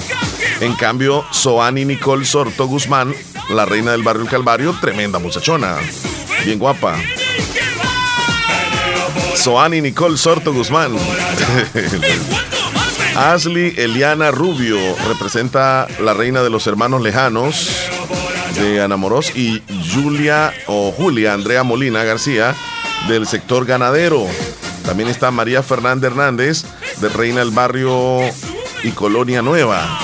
En 0.62 0.76
cambio, 0.76 1.26
Soani 1.32 1.86
Nicole 1.86 2.26
Sorto 2.26 2.68
Guzmán 2.68 3.14
la 3.50 3.66
reina 3.66 3.92
del 3.92 4.04
barrio 4.04 4.24
El 4.24 4.30
Calvario, 4.30 4.76
tremenda 4.80 5.20
muchachona, 5.20 5.76
bien 6.44 6.58
guapa. 6.58 6.96
Soani 9.36 9.82
Nicole 9.82 10.18
Sorto 10.18 10.54
Guzmán. 10.54 10.96
Ashley 13.16 13.74
Eliana 13.78 14.32
Rubio 14.32 14.78
representa 15.08 15.88
la 16.02 16.14
reina 16.14 16.42
de 16.42 16.50
los 16.50 16.68
hermanos 16.68 17.02
lejanos 17.02 17.70
de 18.56 18.82
Anamoros 18.82 19.34
y 19.36 19.62
Julia 19.96 20.54
o 20.68 20.92
Julia 20.92 21.34
Andrea 21.34 21.64
Molina 21.64 22.04
García 22.04 22.54
del 23.08 23.26
sector 23.28 23.66
ganadero. 23.66 24.28
También 24.86 25.10
está 25.10 25.32
María 25.32 25.64
Fernanda 25.64 26.08
Hernández 26.08 26.64
de 26.98 27.10
Reina 27.10 27.40
del 27.40 27.52
Barrio 27.52 28.20
y 28.84 28.92
Colonia 28.92 29.42
Nueva. 29.42 30.00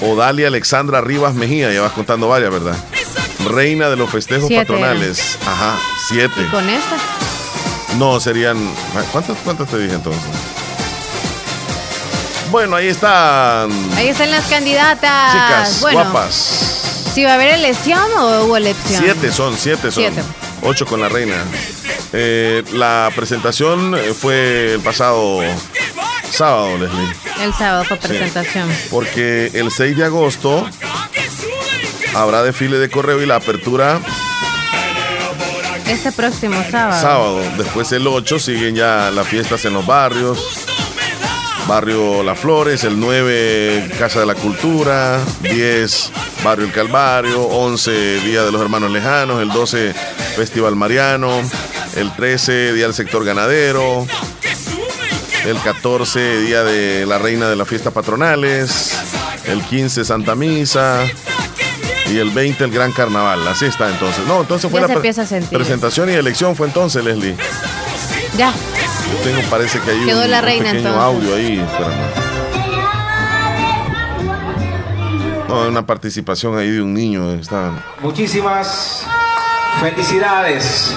Odalia 0.00 0.48
Alexandra 0.48 1.00
Rivas 1.00 1.34
Mejía, 1.34 1.72
ya 1.72 1.82
vas 1.82 1.92
contando 1.92 2.28
varias, 2.28 2.50
¿verdad? 2.50 2.76
Reina 3.44 3.88
de 3.90 3.96
los 3.96 4.10
festejos 4.10 4.50
patronales. 4.50 5.38
Ajá, 5.46 5.78
siete. 6.08 6.40
¿Y 6.40 6.50
con 6.50 6.68
esta? 6.68 6.96
No, 7.98 8.20
serían. 8.20 8.58
¿Cuántas, 9.12 9.36
cuántas 9.44 9.68
te 9.68 9.78
dije 9.78 9.94
entonces? 9.94 10.22
Bueno, 12.50 12.76
ahí 12.76 12.88
están. 12.88 13.70
Ahí 13.96 14.08
están 14.08 14.30
las 14.30 14.46
candidatas. 14.46 15.32
Chicas 15.32 15.92
guapas. 15.92 16.67
¿Si 17.18 17.24
va 17.24 17.32
a 17.32 17.34
haber 17.34 17.48
elección 17.48 18.00
o 18.16 18.44
hubo 18.44 18.56
elección? 18.56 19.02
Siete 19.02 19.32
son, 19.32 19.56
siete 19.58 19.90
son. 19.90 20.04
Siete. 20.04 20.22
Ocho 20.62 20.86
con 20.86 21.00
la 21.00 21.08
reina. 21.08 21.34
Eh, 22.12 22.62
la 22.74 23.10
presentación 23.12 23.98
fue 24.16 24.74
el 24.74 24.80
pasado 24.80 25.40
sábado, 26.30 26.78
Leslie. 26.78 27.12
El 27.42 27.52
sábado 27.54 27.82
fue 27.82 27.96
presentación. 27.96 28.70
porque 28.88 29.50
el 29.52 29.72
6 29.72 29.96
de 29.96 30.04
agosto 30.04 30.64
habrá 32.14 32.44
desfile 32.44 32.78
de 32.78 32.88
correo 32.88 33.20
y 33.20 33.26
la 33.26 33.34
apertura. 33.34 33.98
Este 35.88 36.12
próximo 36.12 36.62
sábado. 36.70 37.02
Sábado. 37.02 37.42
Después 37.58 37.90
el 37.90 38.06
8 38.06 38.38
siguen 38.38 38.76
ya 38.76 39.10
las 39.10 39.26
fiestas 39.26 39.64
en 39.64 39.72
los 39.72 39.84
barrios. 39.84 40.67
Barrio 41.68 42.22
Las 42.22 42.38
Flores, 42.38 42.82
el 42.84 42.98
9 42.98 43.90
Casa 43.98 44.20
de 44.20 44.26
la 44.26 44.34
Cultura, 44.34 45.20
10 45.42 46.12
Barrio 46.42 46.64
El 46.64 46.72
Calvario, 46.72 47.42
11 47.42 48.20
Día 48.20 48.42
de 48.42 48.50
los 48.50 48.62
Hermanos 48.62 48.90
Lejanos, 48.90 49.42
el 49.42 49.50
12 49.50 49.92
Festival 50.34 50.76
Mariano, 50.76 51.42
el 51.94 52.10
13 52.16 52.72
Día 52.72 52.84
del 52.84 52.94
Sector 52.94 53.22
Ganadero, 53.22 54.06
el 55.44 55.60
14 55.60 56.40
Día 56.40 56.64
de 56.64 57.04
la 57.04 57.18
Reina 57.18 57.50
de 57.50 57.56
las 57.56 57.68
Fiestas 57.68 57.92
Patronales, 57.92 58.94
el 59.44 59.62
15 59.62 60.06
Santa 60.06 60.34
Misa, 60.34 61.04
y 62.10 62.16
el 62.16 62.30
20 62.30 62.64
el 62.64 62.70
Gran 62.70 62.92
Carnaval. 62.92 63.46
Así 63.46 63.66
está 63.66 63.90
entonces. 63.90 64.26
No, 64.26 64.40
entonces 64.40 64.70
fue 64.70 64.80
la 64.80 64.88
presentación 64.88 66.08
y 66.08 66.14
elección 66.14 66.56
fue 66.56 66.66
entonces, 66.66 67.04
Leslie. 67.04 67.36
Ya. 68.38 68.54
Yo 69.12 69.18
tengo, 69.24 69.42
parece 69.50 69.80
que 69.80 69.90
hay 69.90 70.04
Quedó 70.04 70.24
un, 70.24 70.30
la 70.30 70.40
reina, 70.40 70.72
pequeño 70.72 71.00
audio 71.00 71.34
ahí. 71.34 71.64
No, 75.48 75.66
una 75.66 75.86
participación 75.86 76.58
ahí 76.58 76.70
de 76.70 76.82
un 76.82 76.92
niño. 76.92 77.32
Está... 77.32 77.72
Muchísimas 78.00 79.06
felicidades. 79.80 80.94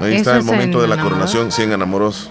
Ahí 0.00 0.16
está 0.16 0.36
el 0.36 0.44
momento 0.44 0.80
de 0.80 0.88
la 0.88 1.00
coronación, 1.00 1.50
100 1.50 1.72
enamoros. 1.72 2.30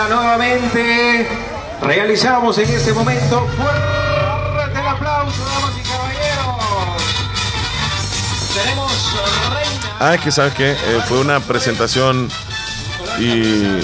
Nuevamente. 0.00 1.28
Realizamos 1.82 2.56
en 2.58 2.70
este 2.70 2.92
momento 2.92 3.46
fuerte 3.56 4.80
el 4.80 4.86
aplauso, 4.86 5.44
damas 5.44 5.72
y 5.78 5.82
caballeros. 5.88 6.56
Tenemos 8.54 9.14
reina. 9.52 9.96
Ah, 10.00 10.14
es 10.14 10.20
que 10.20 10.30
sabes 10.30 10.54
que 10.54 10.70
eh, 10.72 10.76
fue 11.06 11.18
una 11.18 11.40
presentación 11.40 12.28
y, 13.18 13.80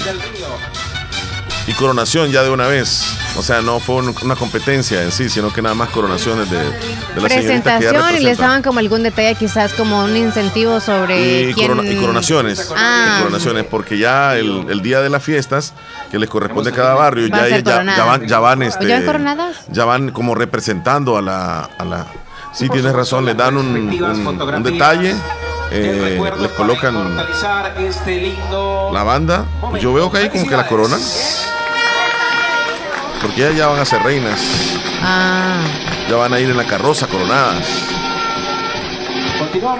y 1.67 1.73
coronación 1.77 2.31
ya 2.31 2.43
de 2.43 2.49
una 2.49 2.67
vez. 2.67 3.03
O 3.39 3.41
sea, 3.41 3.61
no 3.61 3.79
fue 3.79 4.03
una 4.21 4.35
competencia 4.35 5.01
en 5.01 5.13
sí, 5.13 5.29
sino 5.29 5.53
que 5.53 5.61
nada 5.61 5.73
más 5.73 5.87
coronaciones 5.91 6.51
de, 6.51 6.57
de 6.57 7.21
la 7.21 7.29
Presentación 7.29 8.17
y 8.17 8.19
les 8.19 8.37
daban 8.37 8.61
como 8.61 8.79
algún 8.79 9.01
detalle, 9.01 9.33
quizás 9.35 9.71
como 9.71 10.03
un 10.03 10.17
incentivo 10.17 10.81
sobre. 10.81 11.51
Y, 11.51 11.53
coronaciones. 11.95 12.69
Ah. 12.75 13.15
Y 13.15 13.19
coronaciones, 13.21 13.63
porque 13.63 13.97
ya 13.97 14.35
el, 14.35 14.81
día 14.81 14.99
de 14.99 15.09
las 15.09 15.23
fiestas, 15.23 15.73
que 16.11 16.19
les 16.19 16.29
corresponde 16.29 16.71
a 16.71 16.73
cada 16.73 16.95
barrio, 16.95 17.27
ya, 17.27 17.47
ya, 17.59 18.03
van, 18.03 18.27
ya 18.27 18.39
van, 18.39 18.61
este, 18.61 18.85
¿Ya 18.85 19.05
coronadas? 19.05 19.55
Ya 19.71 19.85
van 19.85 20.11
como 20.11 20.35
representando 20.35 21.15
a 21.15 21.21
la. 21.21 21.69
A 21.77 21.85
la 21.85 22.07
sí, 22.51 22.67
tienes 22.67 22.91
razón, 22.91 23.23
les 23.23 23.37
dan 23.37 23.55
un, 23.55 23.67
un, 23.67 24.63
detalle. 24.63 25.15
Eh, 25.71 26.19
les 26.41 26.51
colocan 26.51 27.15
la 28.91 29.03
banda. 29.03 29.45
Yo 29.79 29.93
veo 29.93 30.11
que 30.11 30.17
ahí 30.17 30.29
como 30.29 30.45
que 30.45 30.57
la 30.57 30.67
corona. 30.67 30.97
Porque 33.21 33.41
ya, 33.41 33.51
ya 33.51 33.67
van 33.67 33.79
a 33.79 33.85
ser 33.85 34.01
reinas. 34.01 34.77
Ah. 35.01 35.61
Ya 36.09 36.15
van 36.15 36.33
a 36.33 36.39
ir 36.39 36.49
en 36.49 36.57
la 36.57 36.65
carroza 36.65 37.07
coronadas. 37.07 37.67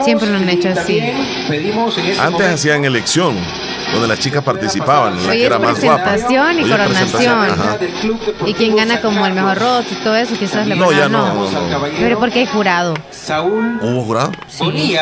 Siempre 0.01 0.27
lo 0.27 0.38
han 0.38 0.50
hecho 0.50 0.69
así. 0.69 1.00
Este 1.00 2.19
Antes 2.19 2.48
hacían 2.48 2.86
elección, 2.86 3.36
donde 3.91 4.08
las 4.08 4.19
chicas 4.19 4.43
participaban, 4.43 5.25
la 5.25 5.34
que 5.34 5.46
era 5.46 5.60
más 5.60 5.81
guapa. 5.81 6.03
Presentación 6.03 6.60
y 6.60 6.69
coronación. 6.69 7.48
Y 8.46 8.53
quien 8.53 8.75
gana 8.75 9.01
como 9.01 9.25
el 9.25 9.34
mejor 9.34 9.58
rock 9.58 9.86
y 9.91 9.96
todo 10.03 10.15
eso, 10.15 10.36
quizás 10.36 10.67
le 10.67 10.75
No, 10.75 10.91
ya 10.91 11.10
no, 11.10 11.34
no, 11.34 11.81
Pero 12.00 12.19
porque 12.19 12.39
hay 12.39 12.46
jurado. 12.46 12.93
Saúl. 13.12 13.79
¿Hubo 13.81 14.03
jurado? 14.03 14.31
Sí. 14.48 14.96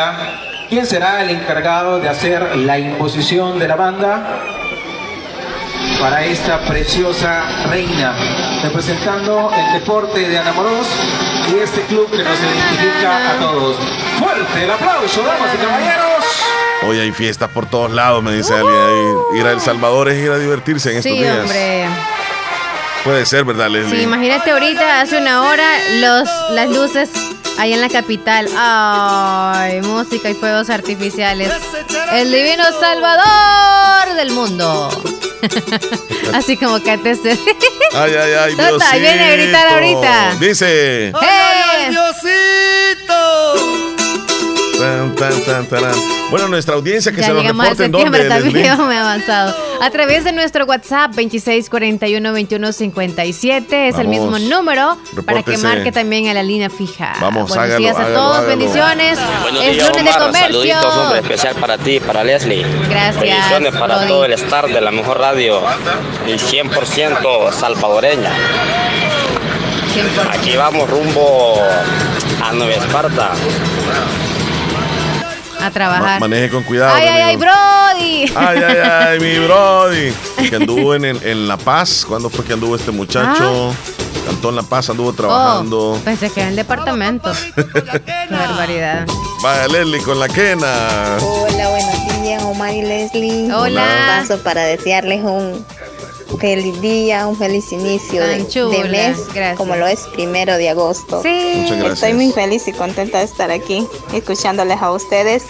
¿Quién 0.69 0.85
será 0.85 1.23
el 1.23 1.29
encargado 1.29 1.99
de 1.99 2.09
hacer 2.09 2.57
la 2.57 2.77
imposición 2.77 3.57
de 3.57 3.67
la 3.69 3.75
banda? 3.77 4.41
Para 5.99 6.23
esta 6.25 6.59
preciosa 6.65 7.43
reina, 7.67 8.15
representando 8.63 9.51
el 9.55 9.79
deporte 9.79 10.27
de 10.27 10.37
Anamoros 10.37 10.87
y 11.51 11.59
este 11.59 11.81
club 11.81 12.09
que 12.11 12.23
nos 12.23 12.37
identifica 12.39 13.31
a 13.31 13.39
todos. 13.39 13.77
Fuerte 14.19 14.63
el 14.63 14.71
aplauso, 14.71 15.23
damas 15.23 15.53
y 15.53 15.57
caballeros. 15.57 16.25
Hoy 16.87 16.99
hay 16.99 17.11
fiestas 17.11 17.49
por 17.49 17.65
todos 17.65 17.91
lados, 17.91 18.23
me 18.23 18.33
dice 18.33 18.53
alguien. 18.53 19.39
Ir 19.39 19.45
a 19.45 19.51
El 19.51 19.61
Salvador 19.61 20.09
es 20.09 20.23
ir 20.23 20.31
a 20.31 20.37
divertirse 20.37 20.91
en 20.91 20.97
estos 20.97 21.11
sí, 21.11 21.17
días. 21.19 21.39
Hombre. 21.39 21.87
Puede 23.03 23.25
ser, 23.25 23.45
¿verdad, 23.45 23.69
Leslie? 23.69 23.97
Sí, 23.97 24.03
imagínate 24.03 24.51
ahorita, 24.51 25.01
hace 25.01 25.17
una 25.17 25.43
hora, 25.43 25.67
los, 25.99 26.29
las 26.51 26.69
luces 26.69 27.09
ahí 27.57 27.73
en 27.73 27.81
la 27.81 27.89
capital. 27.89 28.47
Ay, 28.55 29.81
música 29.81 30.29
y 30.29 30.33
fuegos 30.33 30.69
artificiales. 30.69 31.51
El 32.11 32.31
divino 32.31 32.63
Salvador 32.79 34.15
del 34.15 34.31
mundo. 34.31 34.89
Así 36.33 36.57
como 36.57 36.79
que 36.81 36.97
te 36.97 37.11
Ay, 37.11 38.13
ay, 38.13 38.33
ay, 38.39 38.55
Diosito. 38.55 38.99
viene 38.99 39.23
a 39.23 39.31
gritar 39.33 39.67
ahorita. 39.73 40.35
Dice. 40.39 41.11
¡Ay, 41.15 41.59
ay, 41.75 41.89
Diosito! 41.91 43.76
Bueno, 46.29 46.47
nuestra 46.49 46.75
audiencia 46.75 47.11
que 47.11 47.21
ya 47.21 47.27
se 47.27 47.33
nos 47.33 47.43
reporte 47.43 47.85
en 47.85 47.91
dónde, 47.91 48.25
también 48.27 48.77
me 48.87 48.97
avanzado. 48.97 49.55
A 49.81 49.89
través 49.89 50.23
de 50.23 50.31
nuestro 50.33 50.65
WhatsApp 50.65 51.11
2641-2157 51.13 53.65
es 53.89 53.97
el 53.97 54.07
mismo 54.07 54.37
número 54.39 54.97
para 55.25 55.41
que 55.43 55.57
marque 55.57 55.91
también 55.91 56.27
a 56.27 56.33
la 56.33 56.43
línea 56.43 56.69
fija. 56.69 57.13
Vamos, 57.19 57.49
Buenos 57.49 57.57
hágalo, 57.65 57.79
días 57.79 57.97
a 57.97 58.01
hágalo, 58.01 58.15
todos, 58.15 58.35
hágalo. 58.37 58.47
bendiciones. 58.49 59.19
Buenos 59.43 59.63
es 59.63 59.71
días, 59.73 59.87
lunes 59.89 60.03
de 60.03 60.09
Omar. 60.09 60.21
comercio. 60.27 60.47
Saluditos, 60.51 60.95
hombre, 60.97 61.19
especial 61.21 61.55
para 61.55 61.77
ti, 61.77 61.99
para 61.99 62.23
Leslie. 62.23 62.65
Gracias, 62.89 63.21
Bendiciones 63.21 63.73
para 63.77 63.95
Brody. 63.95 64.07
todo 64.09 64.25
el 64.25 64.33
star 64.33 64.67
de 64.67 64.81
la 64.81 64.91
mejor 64.91 65.19
radio 65.19 65.59
y 66.27 66.31
100% 66.33 67.51
salvadoreña. 67.51 68.31
100%. 69.95 70.29
Aquí 70.39 70.55
vamos 70.55 70.87
rumbo 70.89 71.55
a 72.43 72.51
Nueva 72.53 72.73
Esparta. 72.73 73.31
A 75.67 75.69
Ma- 75.69 75.73
trabajar. 75.73 76.19
maneje 76.19 76.49
con 76.49 76.63
cuidado. 76.63 76.95
Ay, 76.95 77.07
ay, 77.07 77.21
ay. 77.21 77.35
Brody. 77.37 78.31
Ay, 78.35 78.57
ay, 78.67 78.77
ay, 78.77 79.19
mi 79.19 79.37
Brody. 79.45 80.13
Que 80.49 80.55
anduvo 80.55 80.95
en, 80.95 81.05
en, 81.05 81.19
en 81.27 81.47
La 81.47 81.57
Paz. 81.57 82.05
¿Cuándo 82.07 82.29
fue 82.29 82.45
que 82.45 82.53
anduvo 82.53 82.75
este 82.75 82.91
muchacho? 82.91 83.73
Cantó 84.25 84.49
en 84.49 84.55
La 84.57 84.63
Paz, 84.63 84.89
anduvo 84.89 85.13
trabajando. 85.13 85.93
Oh, 85.93 85.99
pensé 86.03 86.29
que 86.29 86.41
en 86.41 86.49
el 86.49 86.55
departamento. 86.57 87.31
Qué 87.55 88.27
barbaridad. 88.29 89.05
Vaya 89.41 89.67
Leslie 89.67 90.01
con 90.01 90.19
la 90.19 90.27
quena. 90.27 91.17
Hola, 91.21 91.69
buenos 91.69 92.21
días, 92.23 92.43
Omar 92.43 92.73
y 92.73 92.81
Leslie. 92.81 93.53
Hola. 93.53 93.85
Paso 94.19 94.37
para 94.43 94.63
desearles 94.63 95.23
un 95.23 95.65
feliz 96.39 96.81
día, 96.81 97.25
un 97.27 97.35
feliz 97.35 97.71
inicio 97.71 98.21
de, 98.25 98.39
mes, 98.89 99.27
gracias. 99.33 99.57
como 99.57 99.75
lo 99.75 99.87
es 99.87 100.01
primero 100.13 100.57
de 100.57 100.69
agosto. 100.69 101.21
Sí. 101.23 101.53
Muchas 101.55 101.77
gracias. 101.77 101.93
Estoy 101.93 102.13
muy 102.13 102.31
feliz 102.31 102.67
y 102.67 102.73
contenta 102.73 103.19
de 103.19 103.23
estar 103.25 103.49
aquí, 103.51 103.87
escuchándoles 104.13 104.81
a 104.81 104.91
ustedes 104.91 105.43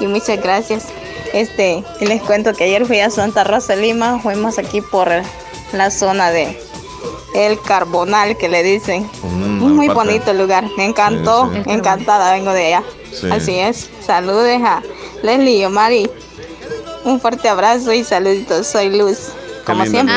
y 0.00 0.06
muchas 0.06 0.40
gracias. 0.42 0.86
Este, 1.32 1.82
y 2.00 2.06
les 2.06 2.22
cuento 2.22 2.52
que 2.52 2.64
ayer 2.64 2.86
fui 2.86 3.00
a 3.00 3.10
Santa 3.10 3.42
Rosa 3.44 3.74
Lima, 3.74 4.20
fuimos 4.20 4.58
aquí 4.58 4.80
por 4.80 5.08
la 5.72 5.90
zona 5.90 6.30
de 6.30 6.60
El 7.34 7.60
Carbonal 7.60 8.36
que 8.36 8.48
le 8.48 8.62
dicen. 8.62 9.08
Mm, 9.22 9.74
muy 9.74 9.88
bonito 9.88 10.32
lugar, 10.34 10.64
me 10.76 10.84
encantó, 10.84 11.50
Sí, 11.52 11.62
sí. 11.64 11.70
encantada 11.70 12.32
vengo 12.34 12.52
de 12.52 12.66
allá. 12.74 12.84
Sí. 13.12 13.28
Así 13.30 13.58
es, 13.58 13.88
saludes 14.06 14.60
a 14.62 14.82
Leslie 15.22 15.58
y 15.58 15.64
Omar 15.64 15.92
y 15.92 16.08
Un 17.04 17.20
fuerte 17.20 17.48
abrazo 17.48 17.92
y 17.92 18.04
saluditos. 18.04 18.66
Soy 18.68 18.96
Luz. 18.96 19.32
Como 19.64 19.86
siempre, 19.86 20.14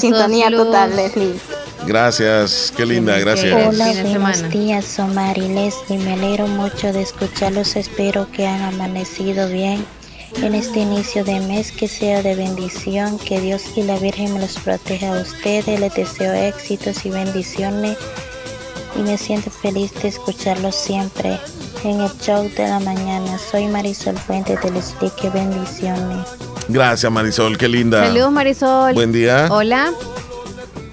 sintonía 0.00 0.50
total, 0.50 0.96
Leslie. 0.96 1.34
Gracias, 1.86 2.72
qué 2.74 2.86
linda, 2.86 3.18
gracias. 3.18 3.68
Hola, 3.68 3.92
buenos 4.02 4.50
días, 4.50 4.84
soy 4.86 5.12
Mari 5.12 5.48
Leslie. 5.48 5.98
Me 5.98 6.14
alegro 6.14 6.46
mucho 6.46 6.92
de 6.92 7.02
escucharlos. 7.02 7.76
Espero 7.76 8.30
que 8.30 8.46
han 8.46 8.62
amanecido 8.62 9.48
bien 9.48 9.84
en 10.42 10.54
este 10.54 10.80
inicio 10.80 11.24
de 11.24 11.40
mes, 11.40 11.72
que 11.72 11.88
sea 11.88 12.22
de 12.22 12.34
bendición. 12.36 13.18
Que 13.18 13.40
Dios 13.40 13.62
y 13.76 13.82
la 13.82 13.98
Virgen 13.98 14.34
me 14.34 14.40
los 14.40 14.58
proteja 14.58 15.16
a 15.16 15.20
ustedes. 15.20 15.78
Les 15.78 15.94
deseo 15.94 16.32
éxitos 16.32 17.04
y 17.04 17.10
bendiciones. 17.10 17.98
Y 18.96 19.02
me 19.02 19.18
siento 19.18 19.50
feliz 19.50 19.92
de 20.00 20.08
escucharlos 20.08 20.74
siempre 20.74 21.38
en 21.82 22.00
el 22.00 22.10
show 22.18 22.48
de 22.56 22.68
la 22.68 22.80
mañana. 22.80 23.38
Soy 23.38 23.66
Marisol 23.66 24.16
Fuentes 24.16 24.60
de 24.62 24.70
Leslie. 24.70 25.10
Que 25.20 25.28
bendiciones. 25.28 26.53
Gracias, 26.68 27.10
Marisol, 27.10 27.58
qué 27.58 27.68
linda. 27.68 28.06
Saludos, 28.06 28.32
Marisol. 28.32 28.94
Buen 28.94 29.12
día. 29.12 29.48
Hola. 29.50 29.92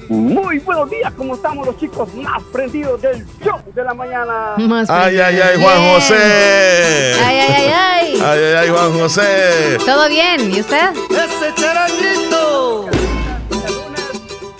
Muy 0.09 0.59
buenos 0.59 0.89
días, 0.89 1.13
¿cómo 1.15 1.35
estamos 1.35 1.65
los 1.65 1.77
chicos 1.77 2.13
más 2.15 2.43
prendidos 2.51 3.01
del 3.01 3.25
show 3.41 3.61
de 3.73 3.81
la 3.81 3.93
mañana? 3.93 4.55
ay, 4.89 5.17
ay, 5.17 5.39
ay, 5.39 5.61
Juan 5.63 5.93
José. 5.93 7.13
Ay, 7.23 7.39
ay, 7.39 7.53
ay, 7.55 7.71
ay. 7.73 8.19
Ay, 8.21 8.39
ay, 8.39 8.53
ay, 8.59 8.69
Juan 8.69 8.99
José. 8.99 9.77
¿Todo 9.85 10.09
bien? 10.09 10.51
¿Y 10.53 10.59
usted? 10.59 10.89
Ese 11.11 11.53
charanguito. 11.55 12.89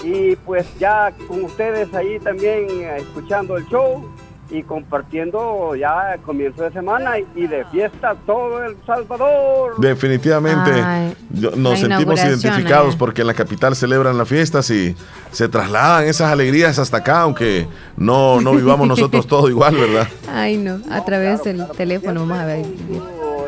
Y 0.06 0.36
pues 0.38 0.65
ya 0.80 1.12
con 1.27 1.44
ustedes 1.44 1.94
ahí 1.94 2.18
también 2.20 2.68
eh, 2.70 2.98
escuchando 3.00 3.58
el 3.58 3.68
show 3.68 4.10
y 4.51 4.63
compartiendo 4.63 5.75
ya 5.75 6.17
comienzo 6.25 6.63
de 6.63 6.72
semana 6.72 7.17
y 7.17 7.48
de 7.48 7.63
fiesta 7.65 8.15
todo 8.25 8.63
El 8.63 8.75
Salvador. 8.86 9.79
Definitivamente 9.79 10.72
Ay, 10.72 11.15
nos 11.55 11.79
sentimos 11.79 12.24
identificados 12.24 12.93
eh. 12.93 12.98
porque 13.00 13.22
en 13.22 13.27
la 13.27 13.34
capital 13.34 13.75
celebran 13.75 14.17
las 14.17 14.27
fiestas 14.27 14.70
y 14.70 14.96
se 15.31 15.48
trasladan 15.48 16.05
esas 16.05 16.31
alegrías 16.31 16.77
hasta 16.79 16.98
acá, 16.98 17.22
aunque 17.22 17.67
no, 17.96 18.41
no 18.41 18.53
vivamos 18.53 18.88
nosotros 18.88 19.25
todo 19.25 19.50
igual, 19.50 19.75
¿verdad? 19.75 20.08
Ay, 20.29 20.58
no. 20.58 20.79
A 20.91 21.03
través 21.05 21.43
del 21.43 21.65
teléfono 21.70 22.22
vamos 22.22 22.39
a 22.39 22.46
ver. 22.46 22.65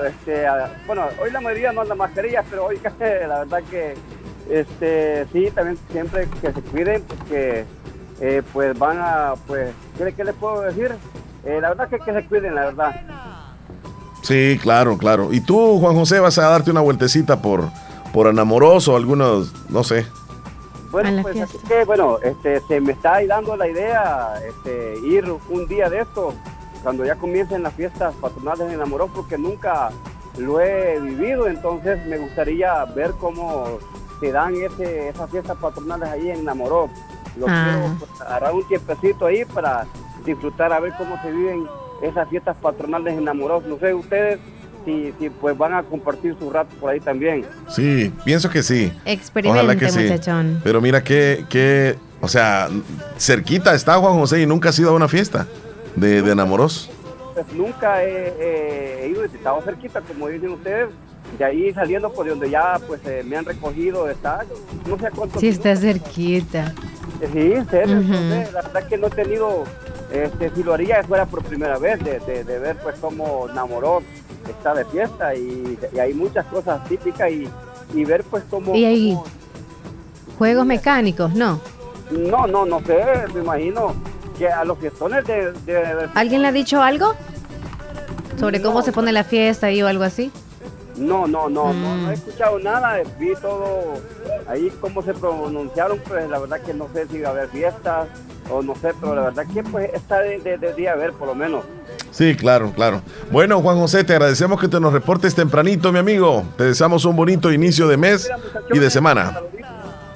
Este, 0.08 0.46
bueno, 0.88 1.04
hoy 1.22 1.32
la 1.32 1.42
mayoría 1.42 1.72
no 1.72 1.82
anda 1.82 1.96
mascarillas, 1.96 2.46
pero 2.50 2.66
hoy 2.66 2.80
la 3.28 3.40
verdad 3.40 3.60
que 3.70 3.96
este, 4.50 5.26
sí, 5.32 5.50
también 5.54 5.78
siempre 5.92 6.28
que 6.42 6.52
se 6.52 6.62
cuiden 6.62 7.04
porque 7.04 7.66
eh, 8.22 8.42
pues 8.54 8.78
van 8.78 8.98
a, 9.00 9.34
pues, 9.48 9.74
¿qué, 9.98 10.14
qué 10.14 10.24
les 10.24 10.36
puedo 10.36 10.62
decir? 10.62 10.96
Eh, 11.46 11.60
la 11.62 11.70
verdad 11.70 11.90
que 11.90 12.00
que 12.00 12.14
se 12.14 12.26
cuiden, 12.26 12.56
la 12.56 12.66
verdad. 12.66 13.02
Sí, 14.22 14.58
claro, 14.62 14.98
claro. 14.98 15.34
¿Y 15.34 15.42
tú, 15.42 15.80
Juan 15.80 15.96
José, 15.96 16.20
vas 16.20 16.38
a 16.38 16.50
darte 16.50 16.72
una 16.72 16.82
vueltecita 16.82 17.42
por, 17.42 17.70
por 18.14 18.28
Anamoroso, 18.28 18.96
algunos, 18.96 19.52
no 19.70 19.84
sé? 19.84 20.06
Bueno, 20.92 21.22
pues 21.24 21.42
así 21.42 21.58
que, 21.68 21.84
bueno, 21.86 22.20
este, 22.24 22.62
se 22.68 22.80
me 22.80 22.94
está 22.94 23.16
ahí 23.16 23.28
dando 23.28 23.58
la 23.58 23.68
idea 23.68 24.36
este, 24.48 25.00
ir 25.04 25.26
un 25.50 25.68
día 25.68 25.90
de 25.90 26.02
esto, 26.02 26.34
cuando 26.84 27.04
ya 27.04 27.16
comiencen 27.16 27.64
las 27.64 27.74
fiestas 27.74 28.14
patronales 28.22 28.72
en 28.72 28.80
Amorós, 28.80 29.10
porque 29.14 29.38
nunca 29.38 29.90
lo 30.38 30.62
he 30.62 31.00
vivido, 31.00 31.48
entonces 31.48 32.06
me 32.06 32.18
gustaría 32.18 32.86
ver 32.86 33.12
cómo 33.20 33.80
se 34.20 34.32
dan 34.32 34.56
ese, 34.56 35.10
esas 35.10 35.30
fiestas 35.32 35.58
patronales 35.58 36.10
ahí 36.10 36.30
en 36.30 36.48
Amorós. 36.48 36.92
Lo 37.38 37.46
Ah. 37.48 37.78
quiero 37.80 37.96
pues, 38.00 38.22
agarrar 38.22 38.54
un 38.54 38.68
tiempecito 38.68 39.26
ahí 39.26 39.46
para 39.46 39.86
disfrutar 40.26 40.72
a 40.74 40.80
ver 40.80 40.94
cómo 40.98 41.20
se 41.22 41.32
viven 41.32 41.66
esas 42.02 42.30
fiestas 42.30 42.56
patronales 42.58 43.18
en 43.18 43.28
Amorós. 43.28 43.64
No 43.66 43.78
sé, 43.80 43.94
ustedes 43.94 44.40
si, 44.86 45.14
si 45.20 45.30
pues 45.30 45.58
van 45.58 45.74
a 45.74 45.84
compartir 45.84 46.36
su 46.38 46.50
rato 46.52 46.76
por 46.80 46.92
ahí 46.92 47.00
también. 47.00 47.46
Sí, 47.70 48.12
pienso 48.26 48.50
que 48.50 48.62
sí. 48.62 48.92
Experimente, 49.06 49.60
Ojalá 49.64 49.80
que 49.80 49.90
sí. 49.90 50.00
muchachón. 50.00 50.60
Pero 50.64 50.82
mira 50.82 51.04
que, 51.04 51.46
que, 51.50 51.96
o 52.22 52.28
sea, 52.28 52.68
cerquita 53.18 53.74
está 53.74 53.96
Juan 53.98 54.14
José 54.20 54.42
y 54.42 54.46
nunca 54.46 54.70
ha 54.70 54.74
sido 54.74 54.90
a 54.90 54.94
una 54.94 55.08
fiesta 55.08 55.48
de, 55.96 56.22
de 56.22 56.32
enamoros. 56.32 56.90
pues 57.34 57.46
nunca 57.54 58.04
he, 58.04 58.28
he- 58.40 59.06
he 59.06 59.08
ido, 59.10 59.24
he 59.24 59.28
estado 59.28 59.62
cerquita, 59.62 60.02
como 60.02 60.28
dicen 60.28 60.50
ustedes, 60.52 60.90
de 61.38 61.46
ahí 61.46 61.74
saliendo 61.74 62.12
por 62.12 62.28
donde 62.28 62.50
ya 62.50 62.80
pues 62.88 63.02
eh, 63.06 63.24
me 63.26 63.38
han 63.38 63.46
recogido, 63.46 64.10
está, 64.10 64.42
no 64.88 64.98
sé 65.00 65.08
a 65.08 65.12
cuánto 65.12 65.40
Sí, 65.40 65.48
está 65.50 65.76
cerquita. 65.76 66.74
Sí, 67.22 67.54
serio, 67.70 68.00
Ujú. 68.00 68.14
entonces, 68.14 68.54
la 68.54 68.62
verdad 68.62 68.88
que 68.88 68.98
no 68.98 69.08
he 69.08 69.10
tenido, 69.12 69.64
este, 70.12 70.50
si 70.54 70.64
lo 70.64 70.74
haría 70.74 71.04
fuera 71.04 71.26
por 71.26 71.44
primera 71.44 71.78
vez, 71.78 72.04
de, 72.04 72.20
de- 72.20 72.44
de 72.44 72.60
ver 72.60 72.78
pues 72.84 72.96
cómo 73.00 73.48
Namoró 73.54 74.02
está 74.50 74.74
de 74.74 74.84
fiesta 74.86 75.34
y, 75.36 75.78
y 75.94 76.00
hay 76.00 76.14
muchas 76.14 76.46
cosas 76.48 76.84
típicas 76.90 77.32
y, 77.32 77.48
y 77.94 78.06
ver 78.06 78.24
pues 78.26 78.44
cómo... 78.50 78.76
¿Y 78.76 78.86
ahí? 78.86 79.10
cómo- 79.14 79.26
Juegos 80.38 80.66
mecánicos, 80.66 81.34
no. 81.34 81.60
no, 82.12 82.46
no, 82.48 82.66
no 82.66 82.80
sé, 82.82 82.98
me 83.34 83.42
imagino 83.42 83.94
que 84.38 84.48
a 84.50 84.64
los 84.66 84.78
fiestones 84.80 85.26
de... 85.26 85.52
de- 85.66 85.74
de- 85.74 86.10
¿Alguien 86.16 86.42
le 86.42 86.50
ha 86.50 86.52
dicho 86.52 86.82
algo? 86.82 87.14
¿Sobre 88.40 88.62
cómo 88.62 88.82
se 88.82 88.92
pone 88.92 89.12
la 89.12 89.24
fiesta 89.24 89.68
ahí 89.68 89.82
o 89.82 89.88
algo 89.88 90.04
así? 90.04 90.32
No, 90.98 91.26
no, 91.28 91.50
no, 91.50 91.74
no, 91.74 91.96
Mm. 91.96 92.04
no 92.04 92.12
he 92.12 92.14
escuchado 92.14 92.60
nada, 92.60 92.98
vi 93.20 93.34
todo 93.42 93.94
ahí 94.48 94.72
cómo 94.80 95.02
se 95.02 95.14
pronunciaron, 95.14 96.00
pues 96.08 96.30
la 96.30 96.38
verdad 96.40 96.62
que 96.62 96.74
no 96.74 96.88
sé 96.94 97.08
si 97.08 97.20
va 97.22 97.30
a 97.30 97.32
haber 97.32 97.48
fiestas 97.50 98.08
o 98.52 98.62
no 98.62 98.76
sé, 98.76 98.92
pero 99.02 99.16
la 99.16 99.22
verdad 99.24 99.46
que 99.52 99.64
pues 99.64 99.90
está 99.94 100.20
de, 100.20 100.40
de, 100.40 100.58
de 100.58 100.74
día 100.74 100.92
a 100.92 100.96
ver 100.96 101.14
por 101.14 101.28
lo 101.28 101.36
menos. 101.36 101.64
Sí, 102.12 102.36
claro, 102.36 102.72
claro. 102.76 103.02
Bueno, 103.32 103.60
Juan 103.62 103.80
José, 103.80 104.04
te 104.04 104.14
agradecemos 104.14 104.60
que 104.62 104.68
te 104.68 104.80
nos 104.80 104.94
reportes 104.94 105.34
tempranito, 105.34 105.92
mi 105.92 105.98
amigo. 106.00 106.44
Te 106.58 106.66
deseamos 106.66 107.06
un 107.06 107.16
bonito 107.16 107.52
inicio 107.52 107.88
de 107.88 107.98
mes 107.98 108.30
y 108.72 108.78
de 108.78 108.90
semana. 108.92 109.34
Saluditos, 109.34 109.70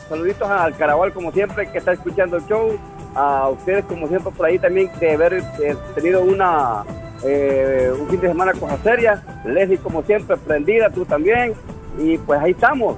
saluditos 0.10 0.50
al 0.50 0.78
Carabal 0.78 1.12
como 1.14 1.32
siempre 1.32 1.72
que 1.72 1.80
está 1.80 1.94
escuchando 1.94 2.38
el 2.38 2.46
show, 2.46 2.78
a 3.16 3.50
ustedes 3.50 3.84
como 3.86 4.08
siempre 4.08 4.32
por 4.32 4.46
ahí 4.46 4.60
también 4.60 4.92
de 5.00 5.12
haber 5.14 5.34
eh, 5.34 5.76
tenido 5.96 6.22
una 6.22 6.84
eh, 7.24 7.92
un 8.00 8.08
fin 8.10 8.20
de 8.22 8.28
semana 8.28 8.54
cosas 8.54 8.80
serias, 8.84 9.20
Leslie 9.46 9.78
como 9.78 10.04
siempre 10.04 10.38
prendida, 10.38 10.90
tú 10.90 11.06
también, 11.06 11.54
y 12.00 12.18
pues 12.20 12.40
ahí 12.42 12.52
estamos, 12.52 12.96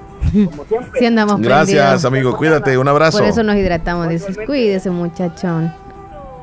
como 0.50 0.64
siempre. 0.66 1.00
Sí 1.00 1.06
andamos 1.06 1.40
Gracias, 1.40 1.76
prendidos. 1.78 2.04
amigo. 2.04 2.36
Cuídate. 2.36 2.76
Un 2.78 2.88
abrazo. 2.88 3.18
Por 3.18 3.26
eso 3.26 3.42
nos 3.42 3.56
hidratamos. 3.56 4.08
Dices, 4.08 4.38
cuídese, 4.46 4.90
muchachón. 4.90 5.72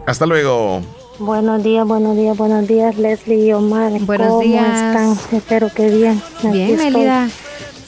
Hasta 0.06 0.26
luego. 0.26 0.82
Buenos 1.20 1.64
días, 1.64 1.86
buenos 1.88 2.16
días, 2.16 2.38
buenos 2.38 2.68
días, 2.68 2.98
Leslie 2.98 3.48
y 3.48 3.54
Omar. 3.54 3.92
Buenos 4.02 4.28
¿Cómo 4.28 4.42
días. 4.42 4.66
están? 4.68 5.38
Espero 5.38 5.70
que 5.74 5.90
bien. 5.90 6.22
Aquí 6.40 6.50
Bien, 6.52 6.78
Melida. 6.78 7.28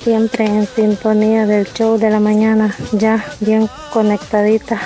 Siempre 0.03 0.45
en 0.45 0.65
sintonía 0.65 1.45
del 1.45 1.65
show 1.73 1.97
de 1.97 2.09
la 2.09 2.19
mañana, 2.19 2.73
ya 2.93 3.23
bien 3.41 3.69
conectadita 3.91 4.79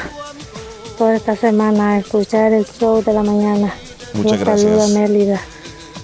toda 0.98 1.16
esta 1.16 1.36
semana 1.36 1.92
a 1.92 1.98
escuchar 2.00 2.52
el 2.52 2.66
show 2.66 3.04
de 3.04 3.14
la 3.14 3.22
mañana. 3.24 3.74
Muchas 4.14 4.40
Los 4.40 4.62
saluda 4.62 4.76
gracias. 4.78 4.90
Mélida. 5.10 5.42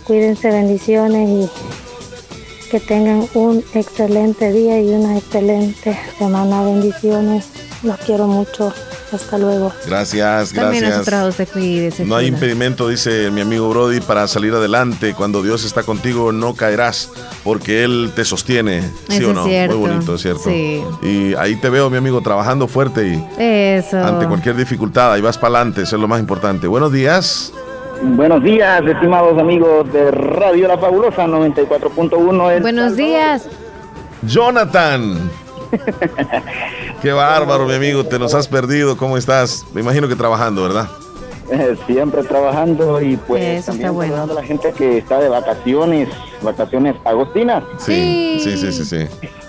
Cuídense, 0.05 0.49
bendiciones 0.49 1.29
y 1.29 2.69
que 2.69 2.79
tengan 2.79 3.27
un 3.33 3.63
excelente 3.73 4.51
día 4.51 4.79
y 4.81 4.89
una 4.89 5.17
excelente 5.17 5.97
semana. 6.17 6.63
Bendiciones. 6.63 7.45
Los 7.83 7.97
quiero 7.97 8.27
mucho. 8.27 8.73
Hasta 9.11 9.39
luego. 9.39 9.71
Gracias, 9.87 10.53
También 10.53 10.83
gracias. 10.85 11.49
cuídese. 11.49 12.05
No 12.05 12.15
hay 12.15 12.27
impedimento, 12.27 12.87
dice 12.87 13.31
mi 13.31 13.41
amigo 13.41 13.67
Brody, 13.69 14.01
para 14.01 14.27
salir 14.27 14.53
adelante. 14.53 15.15
Cuando 15.15 15.41
Dios 15.41 15.65
está 15.65 15.81
contigo, 15.81 16.31
no 16.31 16.53
caerás, 16.53 17.09
porque 17.43 17.83
Él 17.83 18.11
te 18.15 18.23
sostiene. 18.23 18.81
¿Sí 19.09 19.17
Eso 19.17 19.27
o 19.27 19.29
es 19.29 19.35
no? 19.35 19.45
cierto. 19.45 19.77
Muy 19.79 19.89
bonito, 19.89 20.17
¿cierto? 20.19 20.43
Sí. 20.45 20.83
Y 21.01 21.33
ahí 21.35 21.55
te 21.55 21.69
veo, 21.71 21.89
mi 21.89 21.97
amigo, 21.97 22.21
trabajando 22.21 22.67
fuerte 22.67 23.07
y 23.07 23.25
Eso. 23.39 23.97
ante 23.97 24.27
cualquier 24.27 24.55
dificultad, 24.55 25.13
ahí 25.13 25.21
vas 25.21 25.39
para 25.39 25.55
adelante, 25.55 25.81
eso 25.81 25.95
es 25.95 26.01
lo 26.01 26.07
más 26.07 26.19
importante. 26.19 26.67
Buenos 26.67 26.91
días. 26.93 27.51
Buenos 28.01 28.43
días, 28.43 28.81
estimados 28.85 29.37
amigos 29.37 29.91
de 29.91 30.11
Radio 30.11 30.67
La 30.67 30.77
Fabulosa 30.77 31.25
94.1. 31.27 32.51
El 32.51 32.61
Buenos 32.61 32.95
Salvador. 32.95 32.95
días. 32.97 33.47
Jonathan. 34.23 35.29
Qué 37.01 37.11
bárbaro, 37.11 37.65
mi 37.65 37.73
amigo, 37.75 38.05
te 38.05 38.17
nos 38.17 38.33
has 38.33 38.47
perdido. 38.47 38.95
¿Cómo 38.97 39.17
estás? 39.17 39.65
Me 39.73 39.81
imagino 39.81 40.07
que 40.07 40.15
trabajando, 40.15 40.63
¿verdad? 40.63 40.87
Eh, 41.51 41.75
Siempre 41.87 42.23
trabajando 42.23 43.01
y 43.01 43.17
pues 43.17 43.41
Eso 43.43 43.57
está 43.59 43.71
también 43.71 43.93
bueno. 43.93 44.13
saludando 44.13 44.33
a 44.37 44.41
la 44.41 44.47
gente 44.47 44.71
que 44.71 44.97
está 44.99 45.19
de 45.19 45.29
vacaciones, 45.29 46.09
vacaciones 46.41 46.95
agostinas. 47.03 47.63
Sí, 47.79 48.39
sí, 48.41 48.55
sí, 48.57 48.71
sí, 48.71 48.85
sí. 48.85 49.07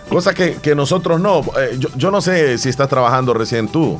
Cosa 0.09 0.35
que, 0.35 0.55
que 0.57 0.75
nosotros 0.75 1.21
no. 1.21 1.41
Eh, 1.59 1.77
yo, 1.79 1.89
yo 1.97 2.11
no 2.11 2.21
sé 2.21 2.59
si 2.59 2.69
estás 2.69 2.89
trabajando 2.89 3.33
recién 3.33 3.69
tú. 3.69 3.97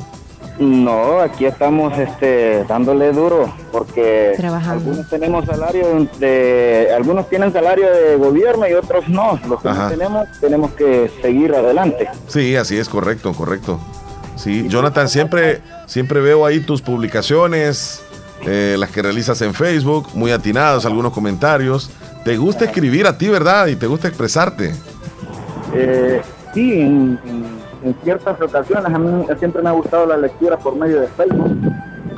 No, 0.61 1.19
aquí 1.21 1.45
estamos 1.45 1.97
este, 1.97 2.63
dándole 2.65 3.11
duro 3.13 3.51
porque 3.71 4.33
Trabajando. 4.37 4.73
algunos 4.73 5.09
tenemos 5.09 5.45
salario 5.45 6.07
de, 6.19 6.87
algunos 6.95 7.27
tienen 7.29 7.51
salario 7.51 7.91
de 7.91 8.15
gobierno 8.15 8.67
y 8.67 8.73
otros 8.73 9.09
no. 9.09 9.39
Los 9.49 9.59
que 9.59 9.69
no 9.69 9.89
tenemos 9.89 10.27
tenemos 10.39 10.71
que 10.73 11.09
seguir 11.19 11.55
adelante. 11.55 12.07
Sí, 12.27 12.55
así 12.55 12.77
es, 12.77 12.87
correcto, 12.89 13.33
correcto. 13.33 13.79
Sí, 14.35 14.67
Jonathan, 14.69 15.09
siempre, 15.09 15.61
siempre 15.87 16.21
veo 16.21 16.45
ahí 16.45 16.59
tus 16.59 16.83
publicaciones, 16.83 18.03
eh, 18.45 18.75
las 18.77 18.91
que 18.91 19.01
realizas 19.01 19.41
en 19.41 19.55
Facebook, 19.55 20.09
muy 20.13 20.31
atinados, 20.31 20.85
algunos 20.85 21.11
comentarios. 21.11 21.89
Te 22.23 22.37
gusta 22.37 22.65
escribir 22.65 23.07
a 23.07 23.17
ti, 23.17 23.29
¿verdad? 23.29 23.65
Y 23.65 23.75
te 23.75 23.87
gusta 23.87 24.09
expresarte. 24.09 24.75
Eh, 25.73 26.21
sí, 26.53 26.73
en, 26.81 27.19
en, 27.25 27.60
ciertas 28.03 28.39
ocasiones 28.41 28.85
a 28.85 28.99
mí 28.99 29.25
siempre 29.39 29.61
me 29.61 29.69
ha 29.69 29.73
gustado 29.73 30.05
la 30.05 30.17
lectura 30.17 30.57
por 30.57 30.75
medio 30.75 31.01
de 31.01 31.07
Facebook. 31.07 31.57